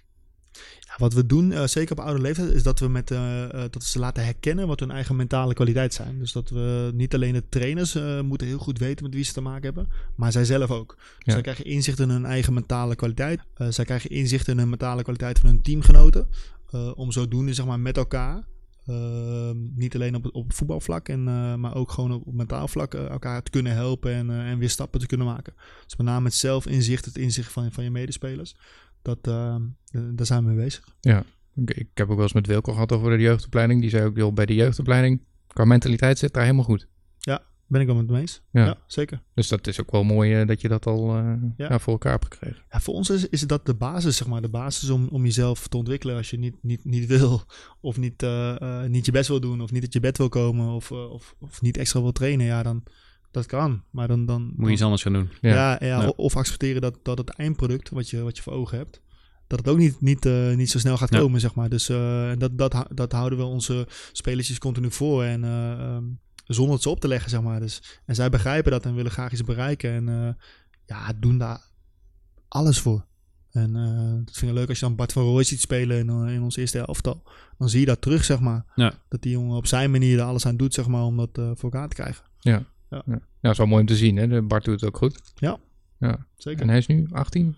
Wat 0.98 1.14
we 1.14 1.26
doen, 1.26 1.52
eh, 1.52 1.64
zeker 1.66 1.98
op 1.98 2.06
oude 2.06 2.22
leeftijd, 2.22 2.54
is 2.54 2.64
dat 2.64 2.80
we, 2.80 2.88
met, 2.88 3.12
eh, 3.12 3.44
eh, 3.44 3.50
dat 3.70 3.84
ze 3.84 4.00
laten 4.00 4.24
herkennen 4.24 4.68
wat 4.68 4.80
hun 4.80 4.92
eigen 4.92 5.16
mentale 5.16 5.54
kwaliteit 5.54 5.94
zijn. 5.94 6.20
Dus 6.20 6.32
dat 6.32 6.50
we 6.50 6.92
niet 6.94 7.14
alleen 7.14 7.34
de 7.34 7.44
trainers 7.50 7.98
moeten 8.24 8.48
heel 8.48 8.58
goed 8.58 8.80
weten 8.80 9.04
met 9.04 9.14
wie 9.14 9.24
ze 9.24 9.34
te 9.34 9.42
maken 9.42 9.64
hebben, 9.64 9.88
maar 10.16 10.32
zij 10.32 10.46
zelf 10.46 10.72
ook. 10.72 10.96
Dus 10.98 11.18
Ja. 11.18 11.32
zij 11.32 11.42
krijgen 11.42 11.66
inzicht 11.66 12.00
in 12.00 12.10
hun 12.10 12.26
eigen 12.26 12.54
mentale 12.54 12.96
kwaliteit. 12.96 13.40
Zij 13.70 13.86
krijgen 13.86 14.10
inzicht 14.10 14.48
in 14.48 14.58
hun 14.58 14.70
mentale 14.70 15.04
kwaliteit 15.04 15.40
van 15.40 15.50
hun 15.50 15.62
teamgenoten. 15.62 16.28
Om 16.96 17.12
zodoende 17.12 17.54
zeg 17.54 17.66
maar, 17.66 17.80
met 17.80 17.98
elkaar, 17.98 18.44
eh, 18.86 19.52
niet 19.76 19.96
alleen 19.96 20.16
op 20.16 20.24
het, 20.24 20.34
op 20.34 20.54
voetbalvlak, 20.54 21.10
en, 21.10 21.24
maar 21.60 21.76
ook 21.76 21.92
gewoon 21.92 22.12
op, 22.12 22.28
op 22.28 22.34
mentaal 22.34 22.68
vlak 22.68 22.94
elkaar 22.94 23.44
te 23.44 23.52
kunnen 23.52 23.72
helpen 23.74 24.14
en, 24.14 24.30
en 24.30 24.58
weer 24.58 24.70
stappen 24.70 25.00
te 25.00 25.06
kunnen 25.06 25.28
maken. 25.28 25.54
Dus 25.86 25.96
met 25.96 26.06
name 26.06 26.26
het 26.26 26.34
zelfinzicht, 26.36 27.06
het 27.06 27.18
inzicht 27.18 27.52
van, 27.52 27.72
van 27.72 27.84
je 27.84 27.92
medespelers. 27.92 28.56
Dat, 29.04 29.18
eh, 29.22 29.56
daar 29.92 30.26
zijn 30.26 30.44
we 30.44 30.52
mee 30.52 30.64
bezig. 30.64 30.96
Ik, 31.56 31.72
ik 31.72 31.88
heb 31.94 32.10
ook 32.10 32.16
wel 32.16 32.24
eens 32.24 32.34
met 32.34 32.48
Wilco 32.48 32.74
gehad 32.74 32.92
over 32.92 33.18
de 33.18 33.24
jeugdopleiding. 33.24 33.82
Die 33.82 33.90
zei 33.90 34.06
ook, 34.06 34.18
joh, 34.18 34.34
bij 34.34 34.46
de 34.46 34.56
jeugdopleiding, 34.56 35.22
qua 35.48 35.66
mentaliteit 35.66 36.18
zit 36.18 36.34
daar 36.34 36.44
helemaal 36.44 36.66
goed. 36.66 36.88
Ben 37.68 37.82
ik 37.82 37.88
wel 37.88 37.96
met 37.96 38.10
het 38.10 38.20
eens. 38.20 38.42
Ja. 38.52 38.66
Ja, 38.66 38.78
zeker. 38.88 39.22
Dus 39.34 39.48
dat 39.48 39.68
is 39.68 39.82
ook 39.82 39.92
wel 39.92 40.04
mooi 40.04 40.34
eh, 40.34 40.48
dat 40.48 40.62
je 40.62 40.68
dat 40.68 40.86
al 40.86 41.16
eh, 41.16 41.34
Ja. 41.58 41.70
ja, 41.70 41.80
voor 41.80 41.94
elkaar 41.94 42.12
hebt 42.12 42.34
gekregen. 42.34 42.64
Ja, 42.72 42.80
voor 42.80 42.94
ons 42.94 43.10
is, 43.10 43.30
is 43.30 43.42
dat 43.42 43.66
de 43.66 43.74
basis, 43.74 44.18
zeg 44.18 44.28
maar. 44.28 44.42
De 44.42 44.50
basis 44.50 44.90
om, 44.90 45.08
om 45.08 45.24
jezelf 45.24 45.68
te 45.68 45.78
ontwikkelen 45.78 46.16
als 46.16 46.30
je 46.30 46.38
niet, 46.38 46.56
niet, 46.62 46.86
niet 46.86 47.06
wil. 47.06 47.42
Of 47.82 47.98
niet, 47.98 48.26
niet 48.88 49.06
je 49.06 49.12
best 49.12 49.28
wil 49.28 49.40
doen. 49.40 49.62
Of 49.62 49.72
niet 49.72 49.84
uit 49.84 49.94
je 49.94 50.00
bed 50.00 50.18
wil 50.18 50.30
komen. 50.30 50.68
Of, 50.68 50.92
of, 50.92 51.36
of 51.40 51.62
niet 51.62 51.78
extra 51.78 52.02
wil 52.02 52.12
trainen. 52.12 52.46
Ja, 52.46 52.64
dan 52.64 52.84
dat 53.34 53.46
kan. 53.46 53.84
Maar 53.90 54.08
dan... 54.08 54.26
dan 54.26 54.54
Moet 54.56 54.68
je 54.68 54.74
iets 54.74 54.82
anders 54.82 55.02
gaan 55.02 55.14
doen. 55.14 55.30
Ja. 55.42 55.50
Ja, 55.54 55.78
ja, 55.80 56.02
Ja. 56.02 56.06
o- 56.08 56.14
of 56.16 56.36
accepteren 56.36 56.82
dat, 56.82 57.00
dat 57.04 57.18
het 57.18 57.30
eindproduct 57.30 57.90
wat 57.90 58.10
je, 58.10 58.22
wat 58.22 58.36
je 58.38 58.44
voor 58.44 58.54
ogen 58.54 58.78
hebt, 58.78 59.02
dat 59.48 59.60
het 59.60 59.68
ook 59.68 59.78
niet, 59.78 60.02
niet, 60.02 60.26
eh, 60.26 60.56
niet 60.56 60.70
zo 60.70 60.80
snel 60.80 60.98
gaat 60.98 61.14
Ja. 61.14 61.20
komen, 61.20 61.40
zeg 61.40 61.56
maar. 61.56 61.70
Dus 61.70 61.90
eh, 61.90 62.32
dat, 62.38 62.58
dat, 62.58 62.86
dat 62.94 63.12
houden 63.12 63.38
we 63.40 63.44
onze 63.46 63.88
spelertjes 64.12 64.58
continu 64.58 64.92
voor. 64.92 65.24
En 65.24 65.44
eh, 65.44 65.72
ehm, 65.72 66.04
zonder 66.46 66.74
het 66.74 66.84
ze 66.84 66.90
op 66.90 67.00
te 67.00 67.08
leggen, 67.08 67.30
zeg 67.30 67.42
maar. 67.42 67.60
Dus, 67.60 68.02
en 68.06 68.16
zij 68.16 68.30
begrijpen 68.30 68.72
dat 68.72 68.86
en 68.86 68.96
willen 68.96 69.12
graag 69.12 69.32
iets 69.32 69.44
bereiken. 69.44 69.92
En 69.92 70.10
eh, 70.10 70.34
ja, 70.86 71.14
doen 71.20 71.38
daar 71.38 71.62
alles 72.48 72.80
voor. 72.80 73.06
En 73.52 73.76
eh 73.76 74.26
dat 74.26 74.38
vind 74.38 74.52
ik 74.52 74.58
leuk 74.58 74.70
als 74.70 74.80
je 74.80 74.86
dan 74.86 74.96
Bart 74.96 75.12
van 75.14 75.24
Rooij 75.24 75.44
ziet 75.44 75.62
spelen 75.62 75.98
in, 75.98 76.28
in 76.28 76.42
ons 76.42 76.56
eerste 76.56 76.80
elftal. 76.80 77.24
Dan 77.58 77.70
zie 77.70 77.80
je 77.80 77.86
dat 77.86 78.02
terug, 78.02 78.24
zeg 78.24 78.40
maar. 78.40 78.66
Ja. 78.76 78.94
Dat 79.10 79.22
die 79.22 79.32
jongen 79.32 79.58
op 79.58 79.68
zijn 79.68 79.92
manier 79.92 80.18
er 80.20 80.26
alles 80.26 80.46
aan 80.46 80.58
doet, 80.58 80.74
zeg 80.74 80.88
maar, 80.88 81.04
om 81.04 81.18
dat 81.18 81.30
voor 81.34 81.72
elkaar 81.72 81.88
te 81.90 81.96
krijgen. 81.96 82.24
Ja, 82.40 82.64
dat 83.42 83.52
is 83.52 83.58
wel 83.58 83.68
mooi 83.68 83.82
om 83.82 83.88
te 83.88 83.96
zien. 83.96 84.16
Hè? 84.18 84.28
De 84.28 84.42
Bart 84.42 84.64
doet 84.66 84.80
het 84.82 84.90
ook 84.90 84.98
goed. 84.98 85.22
Ja. 85.36 85.60
ja. 86.00 86.26
Zeker. 86.38 86.62
En 86.62 86.68
hij 86.70 86.78
is 86.78 86.88
nu 86.88 87.08
18. 87.12 87.56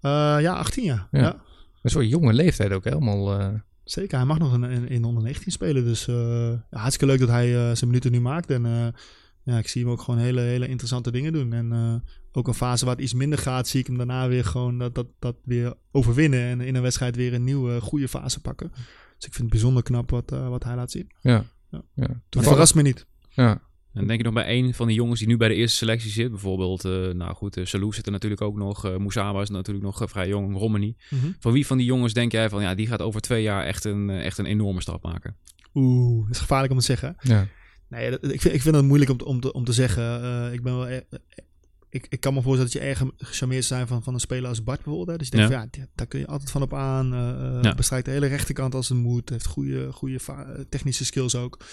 Eh, 0.00 0.10
ja, 0.40 0.54
18 0.54 0.84
jaar. 0.84 1.08
Ja. 1.10 1.20
ja. 1.20 1.42
Een 1.82 1.90
soort 1.90 2.08
jonge 2.08 2.32
leeftijd 2.32 2.72
ook 2.72 2.84
helemaal. 2.84 3.38
eh, 3.40 3.48
Zeker, 3.84 4.16
hij 4.16 4.26
mag 4.26 4.38
nog 4.38 4.54
in, 4.54 4.62
in, 4.64 4.88
in 4.88 5.04
onder 5.04 5.22
19 5.22 5.52
spelen. 5.52 5.84
Dus 5.84 6.08
eh, 6.08 6.48
ja, 6.50 6.78
hartstikke 6.78 7.06
leuk 7.06 7.18
dat 7.18 7.28
hij 7.28 7.50
zijn 7.74 7.86
minuten 7.90 8.12
nu 8.12 8.20
maakt. 8.20 8.50
En 8.50 8.94
ja, 9.42 9.58
ik 9.58 9.68
zie 9.68 9.82
hem 9.82 9.90
ook 9.90 10.00
gewoon 10.00 10.20
hele, 10.20 10.40
hele 10.40 10.68
interessante 10.68 11.10
dingen 11.10 11.32
doen. 11.32 11.52
En 11.52 12.02
ook 12.32 12.48
een 12.48 12.54
fase 12.54 12.84
waar 12.84 12.94
het 12.94 13.02
iets 13.02 13.14
minder 13.14 13.38
gaat, 13.38 13.68
zie 13.68 13.80
ik 13.80 13.86
hem 13.86 13.96
daarna 13.96 14.28
weer 14.28 14.44
gewoon 14.44 14.78
dat, 14.78 14.94
dat, 14.94 15.06
dat 15.18 15.36
weer 15.44 15.74
overwinnen. 15.92 16.40
En 16.40 16.60
in 16.60 16.74
een 16.74 16.82
wedstrijd 16.82 17.16
weer 17.16 17.34
een 17.34 17.44
nieuwe 17.44 17.80
goede 17.80 18.08
fase 18.08 18.40
pakken. 18.40 18.70
Dus 19.16 19.26
ik 19.26 19.32
vind 19.34 19.38
het 19.38 19.48
bijzonder 19.48 19.82
knap 19.82 20.10
wat, 20.10 20.30
wat 20.30 20.64
hij 20.64 20.74
laat 20.76 20.90
zien. 20.90 21.10
ja. 21.20 21.44
Ja. 21.70 21.82
ja. 21.94 22.22
Het 22.30 22.44
verrast 22.44 22.74
me 22.74 22.82
niet. 22.82 23.06
Ja. 23.28 23.60
En 23.96 24.06
denk 24.06 24.18
je 24.18 24.24
nog 24.24 24.34
bij 24.34 24.58
een 24.58 24.74
van 24.74 24.86
die 24.86 24.96
jongens 24.96 25.18
die 25.18 25.28
nu 25.28 25.36
bij 25.36 25.48
de 25.48 25.54
eerste 25.54 25.76
selectie 25.76 26.10
zit, 26.10 26.30
bijvoorbeeld, 26.30 26.84
eh, 26.84 27.08
nou 27.08 27.34
goed, 27.34 27.56
uh, 27.56 27.64
Salou 27.64 27.94
zit 27.94 28.06
er 28.06 28.12
natuurlijk 28.12 28.42
ook 28.42 28.56
nog, 28.56 28.86
uh, 28.86 28.96
Moesaba 28.96 29.40
is 29.40 29.50
natuurlijk 29.50 29.84
nog 29.84 30.02
uh, 30.02 30.08
vrij 30.08 30.28
jong, 30.28 30.56
Romani. 30.56 30.96
Van 31.38 31.52
wie 31.52 31.66
van 31.66 31.76
die 31.76 31.86
jongens 31.86 32.12
denk 32.12 32.32
jij 32.32 32.48
van, 32.48 32.62
ja, 32.62 32.74
die 32.74 32.86
gaat 32.86 33.02
over 33.02 33.20
twee 33.20 33.42
jaar 33.42 33.64
echt 33.64 33.84
een, 33.84 34.10
echt 34.10 34.38
een 34.38 34.46
enorme 34.46 34.80
stap 34.80 35.02
maken? 35.02 35.36
Oeh, 35.74 36.26
dat 36.26 36.34
is 36.34 36.40
gevaarlijk 36.40 36.72
om 36.72 36.78
te 36.78 36.84
zeggen. 36.84 37.16
Ja. 37.20 37.46
Nee, 37.88 38.10
dat, 38.10 38.32
ik, 38.32 38.40
vind, 38.40 38.54
ik 38.54 38.62
vind 38.62 38.74
het 38.74 38.84
moeilijk 38.84 39.10
om 39.10 39.16
te, 39.16 39.24
om 39.24 39.40
te, 39.40 39.52
om 39.52 39.64
te 39.64 39.72
zeggen. 39.72 40.22
Uh, 40.22 40.52
ik 40.52 40.62
ben 40.62 40.76
wel... 40.78 41.00
ik, 41.96 42.06
ik 42.08 42.20
kan 42.20 42.34
me 42.34 42.42
voorstellen 42.42 42.72
dat 42.72 42.82
je 42.82 42.88
erg 42.88 43.02
gecharmeerd 43.16 43.64
zijn 43.64 43.86
van, 43.86 44.02
van 44.02 44.14
een 44.14 44.20
speler 44.20 44.48
als 44.48 44.62
Bart 44.62 44.82
bijvoorbeeld. 44.82 45.08
Hè? 45.08 45.16
Dus 45.16 45.28
je 45.28 45.36
denkt, 45.36 45.52
ja. 45.52 45.58
Van, 45.58 45.68
ja, 45.72 45.86
daar 45.94 46.06
kun 46.06 46.18
je 46.18 46.26
altijd 46.26 46.50
van 46.50 46.62
op 46.62 46.74
aan. 46.74 47.12
Uh, 47.12 47.62
ja. 47.62 47.74
Bestrijkt 47.74 48.06
de 48.06 48.12
hele 48.12 48.26
rechterkant 48.26 48.74
als 48.74 48.88
het 48.88 48.98
moet. 48.98 49.28
Heeft 49.28 49.46
goede, 49.46 49.92
goede 49.92 50.18
technische 50.68 51.04
skills 51.04 51.34
ook. 51.34 51.64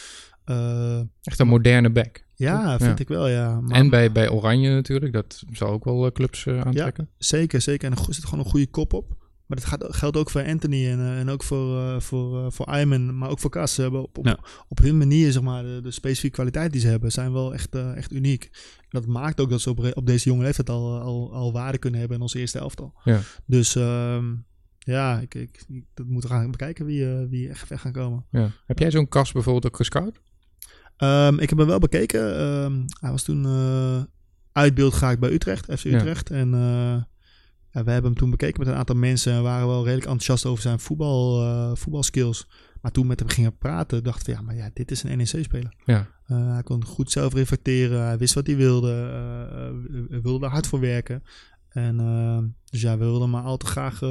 Uh, 0.46 1.00
Echt 1.22 1.40
een 1.40 1.48
moderne 1.48 1.92
back. 1.92 2.26
Ja, 2.36 2.78
vind 2.78 2.98
ja. 2.98 3.04
ik 3.04 3.08
wel, 3.08 3.28
ja. 3.28 3.62
Maar, 3.62 3.78
en 3.78 3.90
bij, 3.90 4.12
bij 4.12 4.30
Oranje 4.30 4.70
natuurlijk, 4.70 5.14
dat 5.14 5.44
zal 5.52 5.70
ook 5.70 5.84
wel 5.84 6.12
clubs 6.12 6.46
uh, 6.46 6.62
aantrekken. 6.62 7.10
Ja, 7.10 7.26
zeker, 7.26 7.62
zeker. 7.62 7.92
En 7.92 7.98
er 7.98 8.14
zit 8.14 8.24
gewoon 8.26 8.46
een 8.46 8.52
goede 8.52 8.68
kop 8.68 8.94
op. 8.94 9.23
Maar 9.48 9.58
dat 9.58 9.66
gaat, 9.68 9.96
geldt 9.96 10.18
ook 10.18 10.30
voor 10.30 10.46
Anthony 10.46 10.90
en, 10.90 11.00
uh, 11.00 11.20
en 11.20 11.30
ook 11.30 11.44
voor, 11.44 11.78
uh, 11.80 12.00
voor, 12.00 12.40
uh, 12.46 12.46
voor 12.50 12.66
Ayman, 12.66 13.18
maar 13.18 13.30
ook 13.30 13.40
voor 13.40 13.50
Kas. 13.50 13.74
Ze 13.74 13.82
hebben 13.82 14.02
op, 14.04 14.18
op, 14.18 14.26
ja. 14.26 14.40
op 14.68 14.78
hun 14.78 14.98
manier, 14.98 15.32
zeg 15.32 15.42
maar, 15.42 15.64
de, 15.64 15.80
de, 15.84 15.92
specifieke 15.92 16.36
kwaliteit 16.36 16.72
die 16.72 16.82
ze 16.82 16.88
hebben, 16.88 17.12
zijn 17.12 17.34
wel 17.34 17.54
echt, 17.54 17.76
uh, 17.76 17.98
echt 17.98 18.12
uniek. 18.12 18.44
En 18.80 18.88
dat 18.90 19.06
maakt 19.06 19.40
ook 19.40 19.50
dat 19.50 19.62
ze 19.62 19.70
op, 19.70 19.92
op 19.94 20.06
deze 20.06 20.30
jonge 20.30 20.44
leeftijd 20.44 20.70
al, 20.70 21.00
al, 21.00 21.34
al 21.34 21.52
waarde 21.54 21.78
kunnen 21.78 22.00
hebben 22.00 22.18
in 22.18 22.24
onze 22.24 22.40
eerste 22.40 22.60
elftal. 22.60 22.94
Ja. 23.04 23.20
Dus 23.46 23.76
um, 23.76 24.46
ja, 24.80 25.20
ik, 25.20 25.36
ik, 25.36 25.64
ik- 25.68 25.86
dat 25.94 26.06
moeten 26.06 26.30
we 26.30 26.36
gaan 26.36 26.52
bekijken 26.52 26.86
wie, 26.86 27.12
eh, 27.14 27.30
wie 27.30 27.50
echt 27.50 27.70
weg 27.70 27.82
gaan 27.82 27.92
komen. 27.92 28.26
Ja. 28.32 28.52
Heb 28.66 28.80
jij 28.80 28.92
zo'n 28.92 29.08
kast 29.08 29.34
bijvoorbeeld 29.34 29.66
ook 29.66 29.76
gescout? 29.76 30.20
Ehm, 30.98 31.40
ik 31.40 31.50
heb 31.50 31.58
hem 31.58 31.68
wel 31.68 31.80
bekeken. 31.80 32.38
Ehm, 32.38 32.82
hij 33.00 33.12
was 33.12 33.24
toen 33.24 33.46
eh 33.46 34.04
uit 34.52 34.74
beeld 34.74 34.94
geraakt 34.94 35.20
bij 35.20 35.32
Utrecht, 35.32 35.66
FC 35.66 35.84
Ja. 35.84 35.96
Utrecht. 35.98 36.30
En 36.30 36.54
eh, 36.54 37.02
ja, 37.74 37.84
we 37.84 37.92
hebben 37.92 38.12
hem 38.12 38.20
toen 38.20 38.30
bekeken 38.30 38.60
met 38.60 38.68
een 38.68 38.80
aantal 38.80 38.96
mensen. 38.96 39.34
En 39.34 39.44
waren 39.44 39.68
wel 39.68 39.84
redelijk 39.84 40.06
enthousiast 40.06 40.46
over 40.46 40.62
zijn 40.62 40.80
voetbal, 40.80 41.42
eh, 41.42 41.72
voetbalskills. 41.76 42.48
Maar 42.82 42.92
toen 42.92 43.08
met 43.08 43.20
hem 43.20 43.30
gingen 43.30 43.58
praten, 43.58 44.04
dachten 44.04 44.26
we, 44.26 44.32
ja, 44.32 44.42
maar 44.42 44.56
ja, 44.56 44.70
dit 44.74 44.92
is 44.92 45.04
een 45.04 45.18
NEC-speler. 45.18 45.74
Ja. 45.86 46.08
Eh, 46.26 46.52
hij 46.54 46.64
kon 46.64 46.86
goed 46.86 47.12
zelf 47.12 47.34
reflecteren. 47.34 48.06
Hij 48.06 48.18
wist 48.18 48.34
wat 48.34 48.48
hij 48.48 48.56
wilde. 48.56 48.92
hij 50.10 50.22
wilde 50.22 50.46
er 50.46 50.52
hard 50.52 50.68
voor 50.68 50.80
werken. 50.80 51.24
En 51.70 51.98
dus 52.70 52.82
ja, 52.82 52.98
we 52.98 53.04
wilden 53.04 53.22
hem 53.22 53.30
maar 53.30 53.44
al 53.44 53.58
te 53.58 53.66
graag 53.66 54.02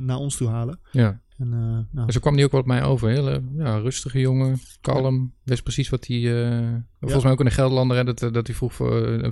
naar 0.00 0.16
ons 0.16 0.36
toe 0.36 0.48
halen. 0.48 0.80
Ja. 0.92 1.20
En, 1.38 1.48
nou, 1.92 2.06
En 2.06 2.12
zo 2.12 2.20
kwam 2.20 2.36
die 2.36 2.44
ook 2.44 2.52
wat 2.52 2.66
mij 2.66 2.82
over. 2.82 3.08
Hele 3.08 3.42
ja, 3.56 3.78
rustige 3.78 4.20
jongen, 4.20 4.58
kalm. 4.80 5.32
Wist 5.42 5.62
precies 5.62 5.88
wat 5.88 6.06
hij... 6.06 6.20
Volgens 7.00 7.22
mij 7.22 7.32
ook 7.32 7.38
in 7.38 7.44
de 7.44 7.50
Gelderlander, 7.50 7.96
hè, 7.96 8.04
dat, 8.04 8.18
dat 8.18 8.46
hij 8.46 8.56
vroeg 8.56 8.74
voor, 8.74 8.90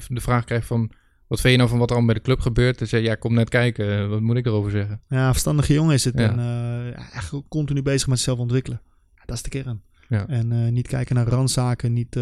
de 0.09 0.21
vraag 0.21 0.45
kreeg 0.45 0.67
van... 0.67 0.91
Wat 1.27 1.41
vind 1.41 1.53
je 1.53 1.59
nou 1.59 1.69
van 1.71 1.79
wat 1.79 1.91
er 1.91 1.97
allemaal 1.97 2.15
bij 2.15 2.23
de 2.23 2.29
club 2.29 2.41
gebeurt? 2.41 2.79
Hij 2.79 2.89
zei, 2.89 3.03
ja, 3.03 3.15
kom 3.15 3.35
net 3.35 3.49
kijken. 3.49 3.99
eh, 4.03 4.09
Wat 4.09 4.21
moet 4.21 4.37
ik 4.37 4.47
erover 4.47 4.71
zeggen? 4.71 5.01
Ja, 5.09 5.31
verstandige 5.31 5.73
jongen 5.73 5.95
is 5.95 6.05
het. 6.05 6.19
Ja. 6.19 6.31
En 6.31 6.39
eh, 6.39 7.17
echt 7.17 7.33
continu 7.49 7.83
bezig 7.83 8.07
met 8.09 8.17
zichzelf 8.17 8.39
ontwikkelen. 8.39 8.81
Ja, 9.15 9.23
dat 9.27 9.37
is 9.37 9.43
de 9.43 9.49
kern. 9.49 9.83
Ja. 10.09 10.27
En 10.29 10.53
eh, 10.53 10.73
niet 10.73 10.87
kijken 10.89 11.15
naar 11.15 11.27
randzaken, 11.29 11.93
niet, 11.93 12.17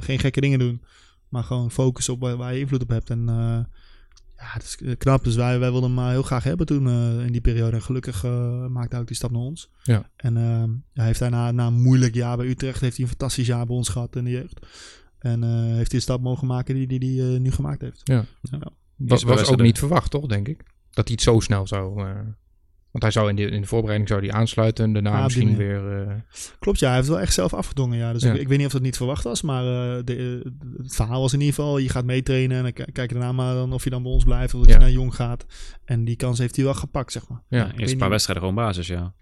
geen 0.00 0.18
gekke 0.18 0.40
dingen 0.40 0.58
doen. 0.58 0.82
Maar 1.28 1.44
gewoon 1.44 1.70
focussen 1.70 2.14
op 2.14 2.20
waar, 2.20 2.36
waar 2.36 2.54
je 2.54 2.60
invloed 2.60 2.82
op 2.82 2.88
hebt. 2.88 3.10
En 3.10 3.24
ja, 4.36 4.44
het 4.52 4.62
is 4.62 4.96
knap. 4.98 5.24
Dus 5.24 5.34
wij, 5.34 5.58
wij 5.58 5.70
wilden 5.70 5.96
hem 5.96 6.08
heel 6.08 6.22
graag 6.22 6.44
hebben 6.44 6.66
toen 6.66 6.88
in 7.20 7.32
die 7.32 7.40
periode. 7.40 7.76
En 7.76 7.82
gelukkig 7.82 8.22
maakte 8.68 8.88
hij 8.90 9.00
ook 9.00 9.06
die 9.06 9.16
stap 9.16 9.30
naar 9.30 9.40
ons. 9.40 9.70
Ja. 9.82 10.10
En 10.16 10.36
hij 10.94 11.04
heeft 11.04 11.18
daarna, 11.18 11.50
na 11.50 11.66
een 11.66 11.82
moeilijk 11.82 12.14
jaar 12.14 12.36
bij 12.36 12.46
Utrecht, 12.46 12.80
heeft 12.80 12.96
hij 12.96 13.04
een 13.04 13.10
fantastisch 13.10 13.46
jaar 13.46 13.66
bij 13.66 13.76
ons 13.76 13.88
gehad 13.88 14.16
in 14.16 14.24
de 14.24 14.30
jeugd. 14.30 14.66
En 15.18 15.42
eh, 15.42 15.48
heeft 15.50 15.90
hij 15.90 15.98
de 15.98 16.00
stap 16.00 16.20
mogen 16.20 16.46
maken 16.46 16.74
die 16.74 16.86
hij 16.86 16.98
die, 16.98 17.10
die, 17.14 17.34
eh, 17.34 17.40
nu 17.40 17.50
gemaakt 17.50 17.80
heeft. 17.80 18.02
Was, 18.96 19.22
was 19.22 19.48
ook 19.50 19.60
niet 19.62 19.78
verwacht, 19.78 20.10
toch, 20.10 20.26
denk 20.26 20.48
ik? 20.48 20.62
Dat 20.90 21.04
hij 21.08 21.12
het 21.12 21.22
zo 21.22 21.40
snel 21.40 21.66
zou... 21.66 22.00
eh, 22.08 22.14
want 22.90 23.02
hij 23.02 23.12
zou 23.12 23.28
in 23.28 23.36
de, 23.36 23.42
in 23.42 23.60
de 23.60 23.66
voorbereiding 23.66 24.08
zou 24.08 24.20
die 24.20 24.32
aansluiten. 24.32 24.84
En 24.84 24.92
daarna 24.92 25.16
Ah, 25.16 25.24
misschien 25.24 25.56
weer... 25.56 26.08
eh, 26.08 26.14
Klopt, 26.58 26.78
ja, 26.78 26.86
hij 26.86 26.96
heeft 26.96 27.08
wel 27.08 27.20
echt 27.20 27.32
zelf 27.32 27.54
afgedwongen. 27.54 27.98
Ja. 27.98 28.12
Dus 28.12 28.22
Ja. 28.22 28.32
Ik, 28.32 28.40
ik 28.40 28.48
weet 28.48 28.56
niet 28.58 28.66
of 28.66 28.72
dat 28.72 28.82
niet 28.82 28.96
verwacht 28.96 29.24
was, 29.24 29.42
maar 29.42 29.62
eh, 29.64 30.04
de, 30.04 30.52
het 30.82 30.94
verhaal 30.94 31.20
was 31.20 31.32
in 31.32 31.38
ieder 31.40 31.54
geval: 31.54 31.78
je 31.78 31.88
gaat 31.88 32.04
meetrainen 32.04 32.56
en 32.56 32.62
dan 32.62 32.72
kijk 32.72 33.08
je 33.10 33.18
daarna 33.18 33.32
maar 33.32 33.54
dan 33.54 33.72
of 33.72 33.84
je 33.84 33.90
dan 33.90 34.02
bij 34.02 34.12
ons 34.12 34.24
blijft 34.24 34.54
of 34.54 34.60
dat 34.60 34.68
Ja. 34.68 34.74
je 34.74 34.80
naar 34.80 34.90
jong 34.90 35.14
gaat. 35.14 35.46
En 35.84 36.04
die 36.04 36.16
kans 36.16 36.38
heeft 36.38 36.56
hij 36.56 36.64
wel 36.64 36.74
gepakt, 36.74 37.12
zeg 37.12 37.28
maar. 37.28 37.42
ja, 37.48 37.58
Ja, 37.58 37.72
eerst 37.76 37.92
een 37.92 37.98
paar 37.98 38.10
wedstrijden 38.10 38.44
gewoon 38.46 38.64
basis, 38.64 38.86
ja. 38.86 39.14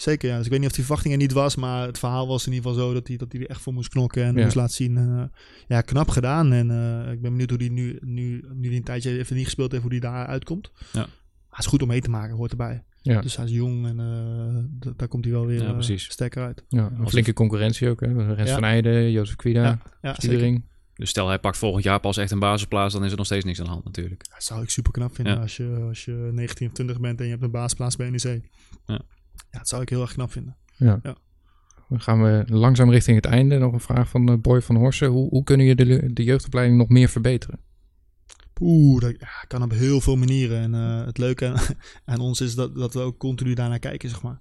Zeker, 0.00 0.28
ja. 0.28 0.36
Dus 0.36 0.44
ik 0.44 0.50
weet 0.50 0.60
niet 0.60 0.68
of 0.68 0.74
die 0.74 0.84
verwachting 0.84 1.14
er 1.14 1.20
niet 1.20 1.32
was, 1.32 1.56
maar 1.56 1.86
het 1.86 1.98
verhaal 1.98 2.26
was 2.26 2.46
in 2.46 2.52
ieder 2.52 2.70
geval 2.70 2.86
zo 2.86 2.92
dat 2.94 3.08
hij, 3.08 3.16
dat 3.16 3.32
hij 3.32 3.40
er 3.40 3.48
echt 3.48 3.60
voor 3.60 3.72
moest 3.72 3.88
knokken 3.88 4.24
en 4.24 4.36
Ja. 4.36 4.42
moest 4.44 4.54
laten 4.54 4.74
zien. 4.74 4.96
En, 4.96 5.18
eh, 5.18 5.40
ja, 5.68 5.80
knap 5.80 6.08
gedaan. 6.08 6.52
En 6.52 6.70
eh, 6.70 7.12
ik 7.12 7.20
ben 7.20 7.30
benieuwd 7.30 7.50
hoe 7.50 7.58
hij 7.58 7.68
nu, 7.68 7.98
nu, 8.00 8.44
nu 8.54 8.68
die 8.68 8.76
een 8.78 8.84
tijdje 8.84 9.18
even 9.18 9.36
niet 9.36 9.44
gespeeld 9.44 9.70
heeft, 9.70 9.82
hoe 9.82 9.92
hij 9.92 10.00
daar 10.00 10.26
uitkomt. 10.26 10.70
Ja. 10.92 11.00
Maar 11.00 11.08
het 11.48 11.58
is 11.58 11.66
goed 11.66 11.82
om 11.82 11.88
mee 11.88 12.00
te 12.00 12.10
maken, 12.10 12.36
hoort 12.36 12.50
erbij. 12.50 12.84
Ja. 13.02 13.20
Dus 13.20 13.36
hij 13.36 13.44
is 13.44 13.50
jong 13.50 13.86
en 13.86 14.00
eh, 14.00 14.90
daar 14.96 15.08
komt 15.08 15.24
hij 15.24 15.32
wel 15.34 15.46
weer 15.46 15.62
Ja, 15.62 15.72
precies. 15.72 16.04
sterker 16.10 16.42
uit. 16.44 16.64
ja, 16.68 16.86
een 16.92 17.00
Als- 17.00 17.10
flinke 17.10 17.32
concurrentie 17.32 17.88
ook. 17.88 18.00
Hè? 18.00 18.34
Rens 18.34 18.48
Ja. 18.48 18.54
van 18.54 18.64
Eijden, 18.64 19.10
Jozef 19.10 19.36
Quida, 19.36 19.62
Ja, 19.62 19.68
ja, 20.02 20.14
zeker. 20.14 20.22
Sturing. 20.22 20.68
Dus 20.94 21.10
stel 21.10 21.28
hij 21.28 21.38
pakt 21.38 21.56
volgend 21.56 21.84
jaar 21.84 22.00
pas 22.00 22.16
echt 22.16 22.30
een 22.30 22.38
basisplaats, 22.38 22.94
dan 22.94 23.04
is 23.04 23.10
er 23.10 23.16
nog 23.16 23.26
steeds 23.26 23.44
niks 23.44 23.58
aan 23.58 23.64
de 23.64 23.70
hand 23.70 23.84
natuurlijk. 23.84 24.26
Dat 24.30 24.42
zou 24.44 24.62
ik 24.62 24.70
super 24.70 24.92
knap 24.92 25.14
vinden 25.14 25.34
Ja. 25.34 25.40
als, 25.40 25.56
je, 25.56 25.84
als 25.88 26.04
je 26.04 26.30
19 26.32 26.66
of 26.66 26.72
20 26.72 27.00
bent 27.00 27.18
en 27.18 27.24
je 27.24 27.30
hebt 27.30 27.42
een 27.42 27.50
baasplaats 27.50 27.96
bij 27.96 28.10
NEC. 28.10 28.40
Ja. 28.86 29.00
Ja, 29.50 29.58
dat 29.58 29.68
zou 29.68 29.82
ik 29.82 29.88
heel 29.88 30.00
erg 30.00 30.12
knap 30.12 30.32
vinden. 30.32 30.56
Ja. 30.76 31.00
Ja. 31.02 31.16
Dan 31.90 32.00
gaan 32.00 32.22
we 32.22 32.44
langzaam 32.46 32.90
richting 32.90 33.16
het 33.16 33.24
einde. 33.24 33.58
Nog 33.58 33.72
een 33.72 33.80
vraag 33.80 34.08
van 34.08 34.28
eh, 34.28 34.38
Boy 34.38 34.62
van 34.62 34.76
Horsen. 34.76 35.08
Hoe, 35.08 35.28
hoe 35.28 35.44
kunnen 35.44 35.66
je 35.66 35.74
de, 35.74 36.12
de 36.12 36.24
jeugdopleiding 36.24 36.78
nog 36.78 36.88
meer 36.88 37.08
verbeteren? 37.08 37.60
Oeh, 38.60 39.00
dat 39.00 39.14
ja, 39.18 39.44
kan 39.46 39.62
op 39.62 39.70
heel 39.70 40.00
veel 40.00 40.16
manieren. 40.16 40.58
En 40.60 40.74
eh, 40.74 41.06
het 41.06 41.18
leuke 41.18 41.46
aan, 41.46 41.60
aan 42.14 42.20
ons 42.20 42.40
is 42.40 42.54
dat, 42.54 42.74
dat 42.74 42.94
we 42.94 43.00
ook 43.00 43.18
continu 43.18 43.54
daarnaar 43.54 43.78
kijken, 43.78 44.08
zeg 44.08 44.22
maar. 44.22 44.40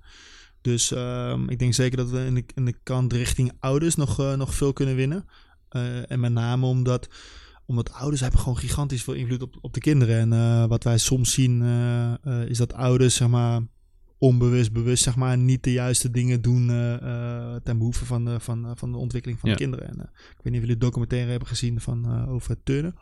Dus 0.61 0.91
ehm, 0.91 1.49
ik 1.49 1.59
denk 1.59 1.73
zeker 1.73 1.97
dat 1.97 2.09
we 2.09 2.25
in 2.25 2.33
de, 2.33 2.43
in 2.55 2.65
de 2.65 2.79
kant 2.83 3.13
richting 3.13 3.51
ouders 3.59 3.95
nog, 3.95 4.19
eh, 4.19 4.33
nog 4.33 4.55
veel 4.55 4.73
kunnen 4.73 4.95
winnen. 4.95 5.25
En 6.07 6.19
met 6.19 6.31
name 6.31 6.65
omdat, 6.65 7.09
omdat 7.65 7.93
ouders 7.93 8.21
hebben 8.21 8.39
gewoon 8.39 8.57
gigantisch 8.57 9.03
veel 9.03 9.13
invloed 9.13 9.41
op, 9.41 9.57
op 9.61 9.73
de 9.73 9.79
kinderen. 9.79 10.31
En 10.33 10.67
wat 10.67 10.83
wij 10.83 10.97
soms 10.97 11.33
zien 11.33 11.61
is 12.47 12.57
dat 12.57 12.73
ouders, 12.73 13.15
zeg 13.15 13.27
maar, 13.27 13.61
onbewust, 14.19 14.71
bewust, 14.71 15.03
zeg 15.03 15.15
maar, 15.15 15.37
niet 15.37 15.63
de 15.63 15.71
juiste 15.71 16.11
dingen 16.11 16.41
doen 16.41 16.69
eh, 16.69 16.93
eh, 16.93 17.55
ten 17.63 17.77
behoeve 17.77 18.05
van 18.05 18.25
de, 18.25 18.39
van, 18.39 18.65
eh, 18.65 18.71
van 18.75 18.91
de 18.91 18.97
ontwikkeling 18.97 19.39
van 19.39 19.49
Ja. 19.49 19.55
de 19.55 19.61
kinderen. 19.61 19.87
En, 19.87 19.99
eh, 19.99 20.05
ik 20.05 20.35
weet 20.43 20.43
niet 20.43 20.53
of 20.53 20.59
jullie 20.59 20.77
de 20.77 20.85
documentaire 20.85 21.29
hebben 21.29 21.47
gezien 21.47 21.81
van, 21.81 22.05
eh, 22.05 22.29
over 22.29 22.63
turnen. 22.63 22.95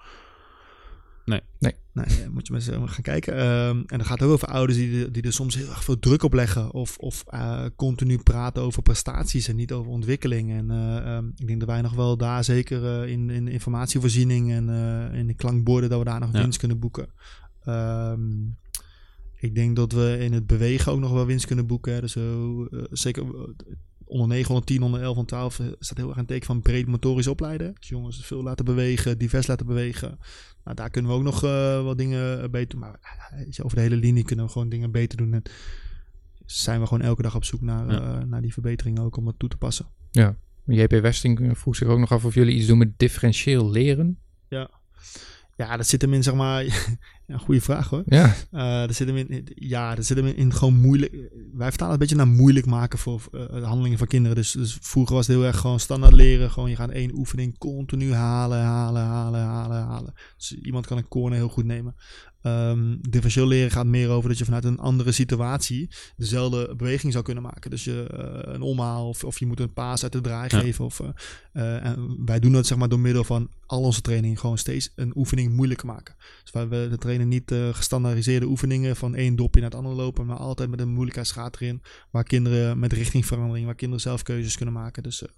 Nee. 1.26 1.42
Nee. 1.60 1.74
Nee, 1.94 2.30
moet 2.30 2.48
je 2.48 2.54
maar 2.54 2.62
eens 2.68 2.92
gaan 2.92 3.02
kijken. 3.02 3.36
Ehm, 3.36 3.78
en 3.78 3.98
dan 3.98 4.06
gaat 4.06 4.20
het 4.20 4.28
ook 4.28 4.34
over 4.34 4.48
ouders 4.48 4.78
die, 4.78 5.04
er- 5.04 5.12
die 5.12 5.24
er 5.24 5.34
soms 5.34 5.56
heel 5.56 5.68
erg 5.70 5.84
veel 5.84 6.00
druk 6.00 6.24
op 6.24 6.34
leggen. 6.34 6.72
Of, 6.74 6.98
of 6.98 7.24
eh, 7.28 7.66
continu 7.76 8.18
praten 8.18 8.62
over 8.64 8.82
prestaties 8.82 9.48
en 9.48 9.56
niet 9.56 9.72
over 9.72 9.92
ontwikkeling. 9.92 10.52
En 10.52 10.72
eh, 10.72 11.16
ehm, 11.16 11.28
ik 11.36 11.48
denk 11.48 11.60
dat 11.60 11.70
wij 11.70 11.82
nog 11.82 11.94
wel 11.94 12.18
daar 12.18 12.44
zeker 12.44 13.02
eh, 13.02 13.12
in, 13.12 13.30
in 13.30 13.48
informatievoorziening 13.48 14.52
en 14.52 14.70
eh, 14.70 15.20
in 15.20 15.28
de 15.28 15.34
klankborden, 15.34 15.90
dat 15.90 16.00
we 16.00 16.06
daar 16.06 16.20
nog 16.20 16.32
Ja. 16.34 16.42
winst 16.42 16.60
kunnen 16.60 16.80
boeken. 16.80 17.08
Ehm, 17.64 18.30
ik 19.40 19.56
denk 19.56 19.76
dat 19.76 19.92
we 19.92 20.18
in 20.20 20.34
het 20.34 20.48
bewegen 20.48 20.92
ook 20.92 21.00
nog 21.00 21.12
wel 21.12 21.26
winst 21.26 21.46
kunnen 21.46 21.68
boeken. 21.68 21.94
hè. 21.94 22.02
Dus 22.02 22.12
zo, 22.12 22.66
eh, 22.66 22.82
zeker 22.92 23.24
eh, 23.24 23.42
onder 24.06 24.28
9, 24.28 24.50
onder 24.50 24.66
10, 24.66 24.82
onder 24.82 25.02
11, 25.02 25.10
onder 25.10 25.26
12 25.28 25.60
eh, 25.60 25.66
staat 25.80 25.98
heel 25.98 26.10
erg 26.10 26.18
een 26.18 26.26
teken 26.26 26.46
van 26.46 26.62
breed 26.62 26.88
motorisch 26.88 27.28
opleiden. 27.28 27.74
Dus 27.80 27.88
jongens 27.90 28.26
veel 28.26 28.44
laten 28.44 28.66
bewegen, 28.66 29.18
divers 29.18 29.48
laten 29.48 29.66
bewegen. 29.66 30.20
Nou, 30.64 30.76
daar 30.76 30.90
kunnen 30.90 31.12
we 31.12 31.18
ook 31.18 31.24
nog 31.24 31.44
eh, 31.44 31.84
wat 31.84 31.98
dingen 31.98 32.42
eh, 32.44 32.50
beter 32.50 32.70
doen. 32.70 32.80
Maar 32.80 33.00
eh, 33.32 33.66
over 33.66 33.76
de 33.78 33.84
hele 33.84 33.96
linie 33.96 34.24
kunnen 34.24 34.46
we 34.46 34.52
gewoon 34.52 34.70
dingen 34.70 34.92
beter 34.92 35.18
doen. 35.18 35.34
En 35.34 35.42
zijn 36.46 36.80
we 36.80 36.88
gewoon 36.88 37.04
elke 37.04 37.22
dag 37.22 37.36
op 37.36 37.44
zoek 37.44 37.62
naar, 37.62 37.92
Ja. 37.92 38.20
eh, 38.20 38.24
naar 38.26 38.42
die 38.42 38.54
verbeteringen 38.54 39.02
ook 39.04 39.18
om 39.18 39.26
dat 39.26 39.36
toe 39.38 39.50
te 39.50 39.58
passen. 39.58 39.86
JP 40.66 40.92
Westing 40.92 41.40
eh, 41.40 41.56
vroeg 41.56 41.76
zich 41.76 41.88
ook 41.88 42.00
nog 42.00 42.12
af 42.12 42.26
of 42.26 42.34
jullie 42.34 42.56
iets 42.56 42.68
doen 42.68 42.78
met 42.78 43.00
differentieel 43.00 43.70
leren. 43.70 44.20
Ja, 45.58 45.78
dat 45.78 45.88
zit 45.88 46.02
hem 46.02 46.14
in, 46.14 46.24
zeg 46.24 46.34
maar... 46.34 46.64
ja, 47.28 47.38
goede 47.38 47.62
vraag 47.62 47.90
hoor. 47.90 48.04
Ja, 48.06 48.36
Eh 48.52 48.80
dat 48.80 48.96
zit 48.96 49.08
hem 49.08 49.18
in, 49.18 49.48
ja, 49.56 49.96
dat 49.96 50.06
zit 50.06 50.18
hem 50.18 50.26
in, 50.26 50.54
gewoon 50.54 50.80
moeilijk. 50.80 51.12
Wij 51.54 51.70
vertalen 51.70 51.94
het 51.94 51.94
een 51.94 51.98
beetje 51.98 52.16
naar 52.16 52.28
moeilijk 52.28 52.66
maken 52.66 53.00
voor 53.00 53.22
eh, 53.32 53.54
de 53.54 53.66
handelingen 53.66 53.98
van 53.98 54.08
kinderen. 54.08 54.36
Dus, 54.38 54.52
dus 54.52 54.78
vroeger 54.82 55.16
was 55.16 55.28
het 55.28 55.36
heel 55.36 55.46
erg 55.46 55.58
gewoon 55.60 55.80
standaard 55.80 56.14
leren. 56.14 56.52
Gewoon 56.52 56.70
je 56.70 56.76
gaat 56.76 56.90
één 56.90 57.18
oefening 57.18 57.58
continu 57.58 58.14
halen, 58.14 58.60
halen, 58.60 59.02
halen, 59.02 59.40
halen, 59.40 59.78
halen. 59.78 60.14
Dus 60.38 60.54
iemand 60.54 60.88
kan 60.88 60.98
een 60.98 61.08
corner 61.08 61.38
heel 61.38 61.50
goed 61.50 61.66
nemen. 61.66 61.96
Ehm 62.42 62.96
differentieel 63.02 63.48
leren 63.48 63.72
gaat 63.72 63.86
meer 63.86 64.10
over 64.10 64.30
dat 64.30 64.38
je 64.38 64.46
vanuit 64.46 64.64
een 64.64 64.80
andere 64.80 65.12
situatie 65.12 65.90
dezelfde 66.18 66.76
beweging 66.76 67.12
zou 67.12 67.24
kunnen 67.24 67.44
maken. 67.44 67.70
Dus 67.70 67.84
je 67.84 68.08
eh, 68.08 68.54
een 68.54 68.62
omhaal 68.62 69.08
of, 69.08 69.24
of 69.24 69.40
je 69.40 69.46
moet 69.46 69.60
een 69.60 69.74
paas 69.74 70.04
uit 70.04 70.12
de 70.12 70.22
draai 70.22 70.48
Ja. 70.52 70.60
geven. 70.60 70.86
Of, 70.86 71.02
en 71.52 72.26
wij 72.26 72.40
doen 72.40 72.52
dat 72.52 72.68
zeg 72.68 72.78
maar 72.78 72.90
door 72.90 73.00
middel 73.00 73.24
van 73.24 73.50
al 73.66 73.82
onze 73.82 74.02
training 74.02 74.40
gewoon 74.40 74.58
steeds 74.58 74.92
een 74.96 75.12
oefening 75.16 75.56
moeilijker 75.56 75.88
maken. 75.88 76.16
Dus 76.44 76.52
wij 76.52 76.68
we 76.68 76.90
we 76.90 76.98
trainen 77.18 77.28
niet 77.28 77.52
eh, 77.52 77.76
gestandaardiseerde 77.76 78.46
oefeningen 78.46 78.96
van 78.96 79.16
één 79.16 79.36
dopje 79.36 79.62
naar 79.62 79.70
het 79.70 79.80
andere 79.80 79.96
lopen, 79.96 80.26
maar 80.26 80.38
altijd 80.38 80.70
met 80.70 80.80
een 80.80 80.94
moeilijkheidsgraad 80.94 81.56
erin, 81.62 81.82
waar 82.12 82.24
kinderen 82.24 82.80
met 82.80 82.94
richtingverandering, 82.94 83.66
waar 83.66 83.76
kinderen 83.76 84.02
zelf 84.04 84.24
keuzes 84.24 84.56
kunnen 84.56 84.74
maken. 84.74 85.04
Dus 85.04 85.24
eh, 85.24 85.30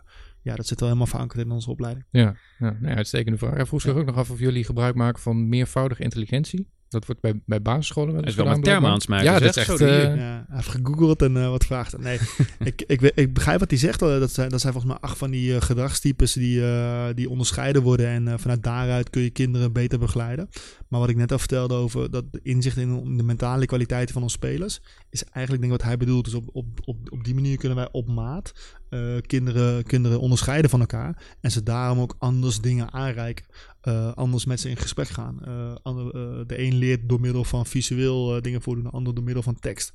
ja, 0.42 0.56
dat 0.56 0.68
zit 0.68 0.80
wel 0.80 0.90
helemaal 0.90 1.12
verankerd 1.12 1.46
in 1.46 1.52
onze 1.52 1.70
opleiding. 1.70 2.06
ja. 2.12 2.36
ja 2.60 2.96
uitstekende 2.96 3.38
vraag. 3.38 3.54
Hij 3.54 3.66
vroeg 3.66 3.82
zich 3.82 3.96
ook 3.96 4.06
nog 4.06 4.16
af 4.16 4.30
of 4.30 4.40
jullie 4.40 4.64
gebruik 4.64 4.96
maken 4.96 5.22
van 5.22 5.50
meervoudige 5.50 6.04
intelligentie. 6.04 6.68
Dat 6.90 7.06
wordt 7.06 7.22
bij, 7.22 7.42
bij 7.46 7.62
basisscholen 7.62 8.14
wel 8.14 8.22
eens 8.22 8.30
is 8.30 8.36
wel 8.36 8.46
gedaan, 8.46 8.60
met 8.62 8.70
termen 8.70 8.90
aan 8.90 8.98
blijkbaar. 8.98 9.20
het 9.20 9.28
smijten. 9.28 9.32
Ja, 9.32 9.40
dat 9.40 9.56
is 9.56 9.64
echt... 9.68 9.82
Eh, 9.82 10.16
Ja, 10.16 10.46
hij 10.48 10.56
heeft 10.56 10.68
gegoogeld 10.68 11.22
en 11.22 11.38
eh, 11.38 11.50
wat 11.50 11.62
gevraagd. 11.62 11.98
Nee, 11.98 12.20
ik, 12.60 12.84
ik, 12.88 13.02
ik 13.02 13.34
begrijp 13.34 13.60
wat 13.60 13.70
hij 13.70 13.80
zegt. 13.80 14.02
wel. 14.02 14.20
Dat 14.20 14.32
zijn, 14.32 14.50
dat 14.50 14.62
zijn 14.62 14.74
volgens 14.74 14.94
mij 14.94 15.02
acht 15.02 15.18
van 15.18 15.32
die 15.32 15.56
eh, 15.56 15.62
gedragstypes 15.62 16.34
die, 16.34 16.66
eh, 16.66 17.06
die 17.16 17.30
onderscheiden 17.30 17.82
worden. 17.82 18.08
En 18.08 18.28
eh, 18.28 18.34
vanuit 18.38 18.64
daaruit 18.64 19.10
kun 19.10 19.22
je 19.22 19.30
kinderen 19.30 19.74
beter 19.74 20.00
begeleiden. 20.00 20.50
Maar 20.88 21.00
wat 21.00 21.10
ik 21.10 21.16
net 21.16 21.32
al 21.32 21.40
vertelde 21.40 21.74
over 21.74 22.12
dat 22.12 22.26
inzicht 22.42 22.78
in 22.78 23.18
de 23.18 23.24
mentale 23.24 23.66
kwaliteiten 23.66 24.14
van 24.14 24.24
onze 24.24 24.36
spelers, 24.36 24.80
is 25.10 25.24
eigenlijk 25.24 25.62
denk 25.62 25.74
ik 25.74 25.80
wat 25.80 25.88
hij 25.90 25.98
bedoelt. 25.98 26.26
Dus 26.26 26.34
op, 26.34 26.50
op, 26.54 26.66
op, 26.86 26.98
op 27.12 27.24
die 27.24 27.34
manier 27.34 27.58
kunnen 27.58 27.78
wij 27.78 27.88
op 27.92 28.08
maat 28.08 28.52
eh, 28.90 29.18
kinderen, 29.22 29.84
kinderen 29.84 30.20
onderscheiden 30.20 30.70
van 30.70 30.80
elkaar. 30.80 31.36
En 31.42 31.52
ze 31.52 31.64
daarom 31.64 32.00
ook 32.00 32.16
anders 32.18 32.62
dingen 32.62 32.94
aanreiken. 32.94 33.46
Eh, 33.82 34.14
anders 34.14 34.46
met 34.46 34.60
ze 34.60 34.70
in 34.70 34.78
gesprek 34.78 35.08
gaan. 35.08 35.46
Eh, 35.46 35.76
ander- 35.82 36.48
de 36.48 36.60
een 36.60 36.76
leert 36.76 37.10
door 37.10 37.20
middel 37.20 37.44
van 37.44 37.66
visueel 37.66 38.42
dingen 38.42 38.62
voordoen, 38.62 38.84
de 38.84 38.90
ander 38.90 39.16
door 39.16 39.24
middel 39.24 39.44
van 39.44 39.60
tekst. 39.60 39.94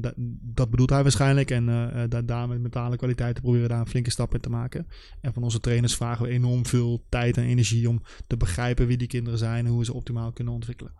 Dat, 0.00 0.14
dat 0.40 0.70
bedoelt 0.70 0.90
hij 0.90 1.02
waarschijnlijk. 1.02 1.50
En 1.50 1.66
daar, 2.08 2.26
daar 2.26 2.48
met 2.48 2.60
mentale 2.60 2.96
kwaliteiten 2.96 3.42
proberen 3.42 3.66
we 3.66 3.72
daar 3.72 3.80
een 3.80 3.88
flinke 3.88 4.10
stap 4.10 4.34
in 4.34 4.40
te 4.40 4.50
maken. 4.50 4.86
En 5.20 5.32
van 5.32 5.42
onze 5.42 5.60
trainers 5.60 5.96
vragen 5.96 6.24
we 6.26 6.32
enorm 6.32 6.66
veel 6.66 7.04
tijd 7.08 7.36
en 7.36 7.44
energie 7.44 7.88
om 7.88 8.02
te 8.26 8.36
begrijpen 8.36 8.86
wie 8.86 8.96
die 8.96 9.08
kinderen 9.08 9.38
zijn 9.38 9.64
en 9.64 9.70
hoe 9.70 9.78
we 9.78 9.84
ze 9.84 9.94
optimaal 9.94 10.32
kunnen 10.32 10.54
ontwikkelen. 10.54 10.92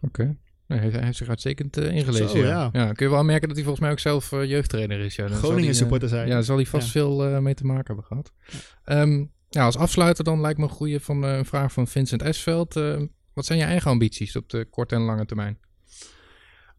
Oké. 0.00 0.36
Nee, 0.68 0.78
hij, 0.78 0.90
hij 0.90 1.04
heeft 1.04 1.16
zich 1.16 1.28
uitstekend 1.28 1.76
eh, 1.76 1.94
ingelezen. 1.94 2.28
Zo, 2.28 2.38
ja. 2.38 2.68
ja. 2.72 2.92
kun 2.92 3.06
je 3.06 3.12
wel 3.12 3.24
merken 3.24 3.48
dat 3.48 3.56
hij 3.56 3.66
volgens 3.66 3.84
mij 3.84 3.94
ook 3.94 3.98
zelf 3.98 4.32
eh, 4.32 4.44
jeugdtrainer 4.44 5.00
is. 5.00 5.16
Ja. 5.16 5.22
Dan 5.22 5.32
zal 5.32 5.38
Groningen 5.38 5.64
hij, 5.64 5.74
eh, 5.74 5.80
supporter 5.80 6.08
zijn. 6.08 6.26
Ja, 6.26 6.34
daar 6.34 6.42
zal 6.44 6.56
hij 6.56 6.66
vast 6.66 6.84
Ja. 6.86 6.92
veel 6.92 7.40
mee 7.40 7.54
te 7.54 7.64
maken 7.64 7.86
hebben 7.86 8.04
gehad. 8.04 8.32
Ehm, 8.84 9.24
ja, 9.48 9.64
als 9.64 9.76
afsluiter 9.76 10.24
dan 10.24 10.40
lijkt 10.40 10.58
me 10.58 10.64
een 10.64 10.70
goede 10.70 11.00
van, 11.00 11.22
een 11.22 11.44
vraag 11.44 11.72
van 11.72 11.86
Vincent 11.86 12.22
Esveld. 12.22 12.76
Eh, 12.76 13.00
wat 13.32 13.46
zijn 13.46 13.58
je 13.58 13.64
eigen 13.64 13.90
ambities 13.90 14.36
op 14.36 14.48
de 14.48 14.64
korte 14.64 14.94
en 14.94 15.00
lange 15.00 15.26
termijn? 15.26 15.58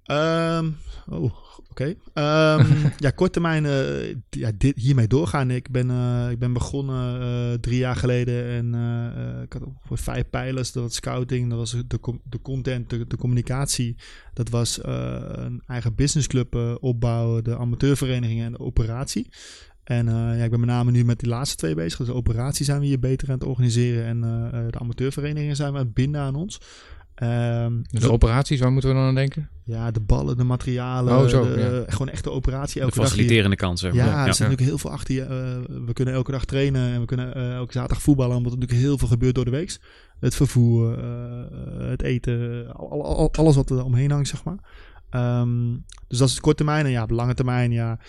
Ehm, 0.09 0.69
oh, 1.07 1.33
oké. 1.69 1.95
Ehm, 2.13 2.65
ja, 3.05 3.09
kort 3.09 3.33
termijn 3.33 3.65
eh, 3.65 4.15
ja, 4.29 4.51
dit, 4.57 4.77
hiermee 4.77 5.07
doorgaan. 5.07 5.51
Ik 5.51 5.71
ben, 5.71 5.89
eh, 5.89 6.31
ik 6.31 6.39
ben 6.39 6.53
begonnen 6.53 7.21
eh, 7.21 7.59
drie 7.59 7.77
jaar 7.77 7.95
geleden 7.95 8.45
en 8.45 8.65
ik 9.43 9.53
had 9.53 9.63
ongeveer 9.63 9.97
vijf 9.97 10.29
pijlers. 10.29 10.71
Dat 10.71 10.83
was 10.83 10.95
scouting, 10.95 11.49
dat 11.49 11.57
was 11.57 11.75
de, 11.87 11.99
content, 12.41 12.89
de, 12.89 13.07
de 13.07 13.17
communicatie. 13.17 13.95
Dat 14.33 14.49
was 14.49 14.79
een 14.83 15.61
eigen 15.67 15.95
businessclub 15.95 16.77
opbouwen, 16.79 17.43
de 17.43 17.57
amateurverenigingen 17.57 18.45
en 18.45 18.51
de 18.51 18.59
operatie. 18.59 19.29
En 19.83 20.05
ja, 20.05 20.43
ik 20.43 20.49
ben 20.49 20.59
met 20.59 20.69
name 20.69 20.91
nu 20.91 21.05
met 21.05 21.19
die 21.19 21.29
laatste 21.29 21.55
twee 21.55 21.75
bezig. 21.75 21.97
Dus 21.97 22.07
de 22.07 22.13
operatie 22.13 22.65
zijn 22.65 22.79
we 22.79 22.85
hier 22.85 22.99
beter 22.99 23.27
aan 23.27 23.39
het 23.39 23.47
organiseren. 23.47 24.05
En 24.05 24.21
de 24.71 24.79
amateurverenigingen 24.79 25.55
zijn 25.55 25.71
we 25.71 25.79
aan 25.79 25.85
het 25.85 25.93
binden 25.93 26.21
aan 26.21 26.35
ons. 26.35 26.59
Ehm, 27.19 27.73
Dus 27.91 28.01
de 28.01 28.11
operaties, 28.11 28.59
waar 28.59 28.71
moeten 28.71 28.89
we 28.89 28.95
dan 28.95 29.05
aan 29.05 29.15
denken? 29.15 29.49
ja, 29.63 29.91
de 29.91 29.99
ballen, 29.99 30.37
de 30.37 30.43
materialen. 30.43 31.17
Oh, 31.17 31.25
zo, 31.27 31.53
de- 31.53 31.59
ja. 31.87 31.91
Gewoon 31.91 32.09
echt 32.09 32.23
de 32.23 32.31
operatie 32.31 32.73
De 32.73 32.79
elke 32.85 32.95
dag. 32.95 33.03
hier. 33.05 33.15
faciliterende 33.15 33.55
kant, 33.55 33.79
zeg 33.79 33.93
maar. 33.93 34.05
Ja, 34.05 34.11
er 34.11 34.17
zit 34.17 34.37
Ja. 34.37 34.43
natuurlijk 34.43 34.69
heel 34.69 34.77
veel 34.77 34.91
achter 34.91 35.13
je. 35.15 35.21
eh, 35.21 35.83
we 35.85 35.93
kunnen 35.93 36.13
elke 36.13 36.31
dag 36.31 36.45
trainen 36.45 36.93
en 36.93 36.99
we 36.99 37.05
kunnen 37.05 37.35
eh, 37.35 37.53
elke 37.53 37.71
zaterdag 37.73 38.01
voetballen. 38.01 38.37
Omdat 38.37 38.51
er 38.51 38.57
natuurlijk 38.57 38.87
heel 38.87 38.97
veel 38.97 39.07
gebeurt 39.07 39.35
door 39.35 39.45
de 39.45 39.51
week. 39.51 39.77
Het 40.19 40.35
vervoer, 40.35 40.99
eh, 40.99 41.89
het 41.89 42.01
eten, 42.01 42.67
al, 42.75 42.91
al- 42.91 43.05
al- 43.17 43.31
alles 43.33 43.55
wat 43.55 43.69
er 43.69 43.83
omheen 43.83 44.11
hangt, 44.11 44.27
zeg 44.27 44.43
maar. 44.43 44.57
Ehm, 45.09 45.75
dus 46.07 46.17
dat 46.17 46.27
is 46.27 46.35
de 46.35 46.41
korte 46.41 46.63
termijn. 46.63 46.85
En 46.85 46.91
ja, 46.91 47.03
op 47.03 47.09
lange 47.09 47.33
termijn, 47.33 47.71
ja. 47.71 47.99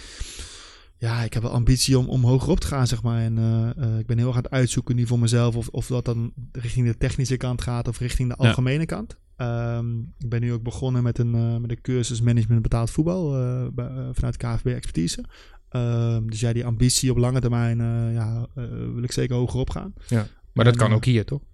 Ja, 1.00 1.22
ik 1.22 1.32
heb 1.32 1.42
wel 1.42 1.52
ambitie 1.52 1.98
om, 1.98 2.08
om 2.08 2.24
hoger 2.24 2.50
op 2.50 2.60
te 2.60 2.66
gaan, 2.66 2.86
zeg 2.86 3.02
maar. 3.02 3.20
En 3.22 3.38
eh, 3.38 3.70
eh, 3.84 3.98
ik 3.98 4.06
ben 4.06 4.18
heel 4.18 4.26
erg 4.26 4.36
aan 4.36 4.42
het 4.42 4.52
uitzoeken 4.52 4.96
nu 4.96 5.06
voor 5.06 5.18
mezelf. 5.18 5.56
Of, 5.56 5.68
of 5.68 5.86
dat 5.86 6.04
dan 6.04 6.32
richting 6.52 6.86
de 6.86 6.96
technische 6.96 7.36
kant 7.36 7.62
gaat 7.62 7.88
of 7.88 7.98
richting 7.98 8.28
de 8.28 8.34
Ja. 8.38 8.48
algemene 8.48 8.86
kant. 8.86 9.16
Ehm, 9.36 9.98
ik 10.18 10.28
ben 10.28 10.40
nu 10.40 10.52
ook 10.52 10.62
begonnen 10.62 11.02
met 11.02 11.18
een, 11.18 11.34
eh, 11.34 11.56
met 11.56 11.70
een 11.70 11.80
cursus 11.80 12.20
management 12.20 12.62
betaald 12.62 12.90
voetbal 12.90 13.30
bij- 13.74 14.08
vanuit 14.12 14.36
KFB 14.36 14.66
Expertise. 14.66 15.24
Ehm, 15.68 16.26
dus 16.26 16.40
ja, 16.40 16.52
die 16.52 16.64
ambitie 16.66 17.10
op 17.10 17.16
lange 17.16 17.40
termijn 17.40 17.78
ja, 18.12 18.46
wil 18.94 19.02
ik 19.02 19.12
zeker 19.12 19.36
hoger 19.36 19.60
op 19.60 19.70
gaan. 19.70 19.92
Maar 20.52 20.64
dat 20.64 20.74
En, 20.74 20.80
kan 20.80 20.92
ook 20.92 21.04
hier, 21.04 21.24
toch? 21.24 21.40
In 21.40 21.46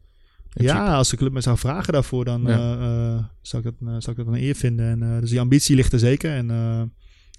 principe. 0.63 0.79
Ja, 0.79 0.95
als 0.97 1.09
de 1.11 1.17
club 1.17 1.33
me 1.33 1.41
zou 1.41 1.59
vragen 1.59 1.93
daarvoor, 1.93 2.25
dan 2.25 2.43
Ja. 2.47 3.31
zou, 3.43 3.63
ik 3.67 3.73
dat, 3.81 4.03
zou 4.03 4.17
ik 4.19 4.25
dat 4.25 4.35
een 4.35 4.43
eer 4.43 4.55
vinden. 4.55 5.03
En, 5.03 5.21
dus 5.21 5.31
die 5.31 5.41
ambitie 5.41 5.77
ligt 5.77 5.93
er 5.93 5.99
zeker. 5.99 6.31
En 6.31 6.51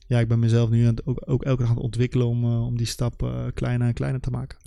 ja, 0.08 0.20
ik 0.20 0.28
ben 0.28 0.40
mezelf 0.40 0.70
nu 0.70 0.82
aan 0.82 0.96
het, 0.96 1.06
ook, 1.06 1.22
ook 1.26 1.44
elke 1.44 1.60
dag 1.62 1.70
aan 1.70 1.76
het 1.76 1.84
ontwikkelen 1.86 2.28
om, 2.28 2.44
eh, 2.44 2.66
om 2.66 2.78
die 2.78 2.86
stap 2.88 3.24
eh, 3.24 3.30
kleiner 3.54 3.88
en 3.88 3.94
kleiner 3.94 4.22
te 4.22 4.30
maken. 4.32 4.58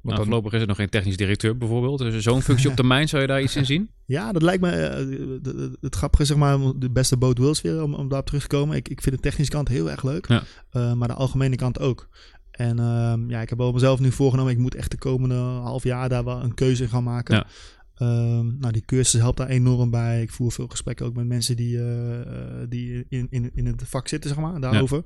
Want 0.00 0.16
Nou, 0.16 0.28
voorlopig 0.28 0.52
is 0.52 0.60
er 0.60 0.66
nog 0.66 0.76
geen 0.76 0.88
technisch 0.88 1.16
directeur 1.16 1.56
bijvoorbeeld. 1.56 1.98
Dus 1.98 2.22
zo'n 2.22 2.42
functie 2.42 2.68
op 2.70 2.74
termijn, 2.82 3.08
zou 3.08 3.22
je 3.22 3.28
daar 3.28 3.42
iets 3.42 3.56
in 3.56 3.66
zien? 3.66 3.90
Ja, 4.04 4.32
dat 4.32 4.42
lijkt 4.42 4.60
me 4.62 4.70
eh, 4.70 4.96
de- 5.06 5.38
de- 5.42 5.76
het 5.80 5.94
grappige, 5.94 6.24
zeg 6.24 6.36
maar, 6.36 6.58
de 6.76 6.90
beste 6.90 7.16
boat 7.16 7.38
wills 7.38 7.60
weer, 7.60 7.82
om, 7.82 7.94
om 7.94 8.08
daarop 8.08 8.26
terug 8.26 8.42
te 8.42 8.56
komen. 8.56 8.76
Ik, 8.76 8.88
ik 8.88 9.00
vind 9.02 9.14
de 9.16 9.20
technische 9.22 9.52
kant 9.52 9.68
heel 9.68 9.90
erg 9.90 10.02
leuk, 10.02 10.28
Ja. 10.28 10.42
eh, 10.70 10.92
maar 10.92 11.08
de 11.08 11.14
algemene 11.14 11.56
kant 11.56 11.80
ook. 11.80 12.08
En 12.50 12.78
ehm, 12.78 13.30
ja, 13.30 13.40
ik 13.40 13.48
heb 13.48 13.58
wel 13.58 13.72
mezelf 13.72 14.00
nu 14.00 14.12
voorgenomen, 14.12 14.52
ik 14.52 14.58
moet 14.58 14.74
echt 14.74 14.90
de 14.90 14.98
komende 14.98 15.34
half 15.34 15.82
jaar 15.84 16.08
daar 16.08 16.24
wel 16.24 16.42
een 16.42 16.54
keuze 16.54 16.82
in 16.82 16.88
gaan 16.88 17.04
maken. 17.04 17.34
Ja. 17.36 17.46
Ehm, 17.94 18.58
nou, 18.58 18.72
die 18.72 18.84
cursus 18.84 19.20
helpt 19.20 19.36
daar 19.38 19.48
enorm 19.48 19.90
bij. 19.90 20.22
Ik 20.22 20.30
voer 20.30 20.52
veel 20.52 20.68
gesprekken 20.68 21.06
ook 21.06 21.14
met 21.14 21.26
mensen 21.26 21.56
die, 21.56 21.78
eh, 21.78 22.20
eh, 22.20 22.68
die 22.68 23.06
in, 23.08 23.26
in, 23.30 23.50
in 23.54 23.66
het 23.66 23.82
vak 23.84 24.08
zitten, 24.08 24.30
zeg 24.30 24.38
maar, 24.38 24.60
daarover. 24.60 25.02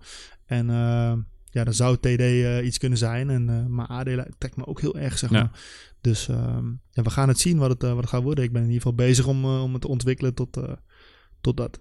En 0.46 0.70
ehm, 0.70 1.18
ja, 1.50 1.64
dan 1.64 1.74
zou 1.74 1.96
TD 1.96 2.20
eh, 2.20 2.64
iets 2.66 2.78
kunnen 2.78 2.98
zijn. 2.98 3.30
En, 3.30 3.74
maar 3.74 3.86
AD 3.86 4.08
trekt 4.38 4.56
me 4.56 4.66
ook 4.66 4.80
heel 4.80 4.98
erg, 4.98 5.18
zeg 5.18 5.30
Ja. 5.30 5.38
maar. 5.38 5.60
Dus 6.00 6.28
ehm, 6.28 6.66
ja, 6.90 7.02
we 7.02 7.10
gaan 7.10 7.28
het 7.28 7.38
zien 7.38 7.58
wat 7.58 7.70
het, 7.70 7.82
wat 7.82 7.96
het 7.96 8.08
gaat 8.08 8.22
worden. 8.22 8.44
Ik 8.44 8.52
ben 8.52 8.62
in 8.62 8.68
ieder 8.68 8.82
geval 8.82 8.96
bezig 9.06 9.26
om, 9.26 9.44
om 9.44 9.72
het 9.72 9.82
te 9.82 9.88
ontwikkelen 9.88 10.34
tot, 10.34 10.58
tot 11.40 11.56
dat. 11.56 11.80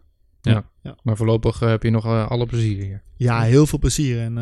maar 1.04 1.18
voorlopig 1.18 1.60
heb 1.60 1.84
je 1.84 1.90
nog 1.90 2.06
alle 2.06 2.46
plezier 2.46 2.84
hier. 2.84 3.04
Ja, 3.16 3.42
heel 3.42 3.68
veel 3.68 3.80
plezier. 3.80 4.20
En 4.20 4.38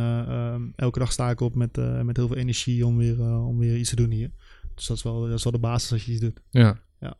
elke 0.76 0.99
dag 0.99 1.11
sta 1.11 1.30
ik 1.30 1.39
op 1.39 1.55
met, 1.55 2.03
met 2.03 2.18
heel 2.18 2.28
veel 2.28 2.38
energie 2.38 2.86
om 2.86 2.97
weer, 2.97 3.22
om 3.22 3.57
weer 3.57 3.78
iets 3.78 3.89
te 3.89 3.95
doen 3.95 4.11
hier. 4.11 4.32
Dus 4.76 4.86
dat 4.86 4.97
is, 4.97 5.03
wel, 5.03 5.21
dat 5.21 5.38
is 5.38 5.43
wel 5.43 5.53
de 5.53 5.59
basis 5.59 5.91
als 5.91 6.05
je 6.05 6.11
iets 6.11 6.21
doet. 6.21 6.41
Ja. 6.49 6.78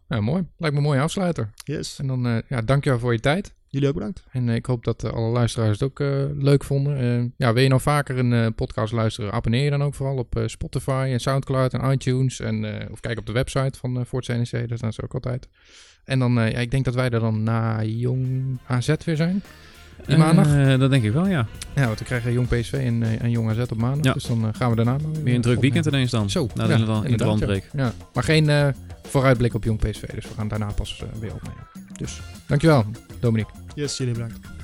Ja. 0.08 0.22
mooi. 0.22 0.48
Lijkt 0.58 0.76
me 0.76 0.82
een 0.82 0.88
mooie 0.88 1.02
afsluiter. 1.02 1.50
Yes. 1.64 2.00
En 2.00 2.08
dan, 2.08 2.28
eh 2.28 2.38
ja, 2.50 2.62
dankjewel 2.62 3.00
voor 3.00 3.14
je 3.14 3.20
tijd. 3.20 3.54
Jullie 3.68 3.88
ook 3.88 3.94
bedankt. 3.94 4.24
En 4.32 4.50
eh, 4.50 4.56
ik 4.56 4.66
hoop 4.66 4.84
dat 4.84 5.04
eh, 5.04 5.12
alle 5.12 5.32
luisteraars 5.32 5.80
het 5.80 5.84
ook 5.84 6.00
leuk 6.42 6.64
vonden. 6.64 7.34
Ja, 7.38 7.54
wil 7.54 7.64
je 7.64 7.70
nou 7.70 7.82
vaker 7.82 8.18
een 8.18 8.56
podcast 8.56 8.94
luisteren? 8.94 9.32
Abonneer 9.32 9.64
je 9.64 9.70
dan 9.70 9.84
ook 9.84 9.94
vooral 9.94 10.18
op 10.18 10.44
Spotify 10.46 11.10
en 11.12 11.20
Soundcloud 11.20 11.74
en 11.74 11.92
iTunes. 11.92 12.40
En, 12.40 12.88
of 12.92 13.00
kijk 13.00 13.18
op 13.18 13.26
de 13.26 13.32
website 13.32 13.80
van 13.80 13.98
uh, 13.98 14.06
Voorts 14.06 14.28
NEC, 14.28 14.68
daar 14.70 14.78
staan 14.78 14.94
ze 14.94 15.04
ook 15.04 15.14
altijd. 15.14 15.48
En 16.04 16.20
dan, 16.20 16.34
ja, 16.34 16.46
ik 16.46 16.72
denk 16.72 16.86
dat 16.86 16.96
wij 16.96 17.10
er 17.10 17.20
dan 17.20 17.44
na 17.44 17.84
Jong 17.84 18.58
AZ 18.66 18.94
weer 19.06 19.16
zijn. 19.16 19.44
Die 20.08 20.18
maandag? 20.18 20.56
Eh, 20.56 20.80
dat 20.80 20.90
denk 20.90 21.04
ik 21.04 21.12
wel, 21.12 21.28
ja. 21.28 21.48
Ja, 21.76 21.86
want 21.86 22.00
we 22.00 22.06
krijgen 22.06 22.34
Jong 22.34 22.48
PSV 22.48 22.74
en, 22.74 23.04
eh, 23.04 23.22
en 23.22 23.30
Jong 23.30 23.50
AZ 23.50 23.60
op 23.60 23.78
maandag. 23.78 24.04
Ja. 24.06 24.14
Dus 24.14 24.24
dan 24.24 24.46
eh, 24.46 24.50
gaan 24.54 24.70
we 24.70 24.76
daarna 24.76 24.92
maar 24.92 25.24
Weer 25.24 25.36
een 25.36 25.42
druk 25.42 25.62
weekend 25.62 25.86
ineens 25.86 26.12
dan. 26.12 26.30
Zo, 26.30 26.42
Na 26.42 26.48
de 26.54 26.62
ja, 26.62 26.68
ja, 26.68 26.74
inderdaad, 26.74 27.06
interlandbreek. 27.06 27.70
Ja. 27.74 27.84
ja. 27.86 27.94
Maar 28.14 28.24
geen 28.24 28.50
eh, 28.50 28.68
vooruitblik 29.04 29.54
op 29.54 29.64
Jong 29.64 29.80
PSV. 29.80 30.02
Dus 30.02 30.24
we 30.24 30.34
gaan 30.36 30.48
daarna 30.48 30.72
pas 30.72 31.04
weer 31.20 31.34
opnemen. 31.34 31.64
Dus 31.98 32.22
dankjewel, 32.48 32.86
Dominique. 33.20 33.54
Yes, 33.76 33.98
jullie 33.98 34.14
bedankt. 34.14 34.55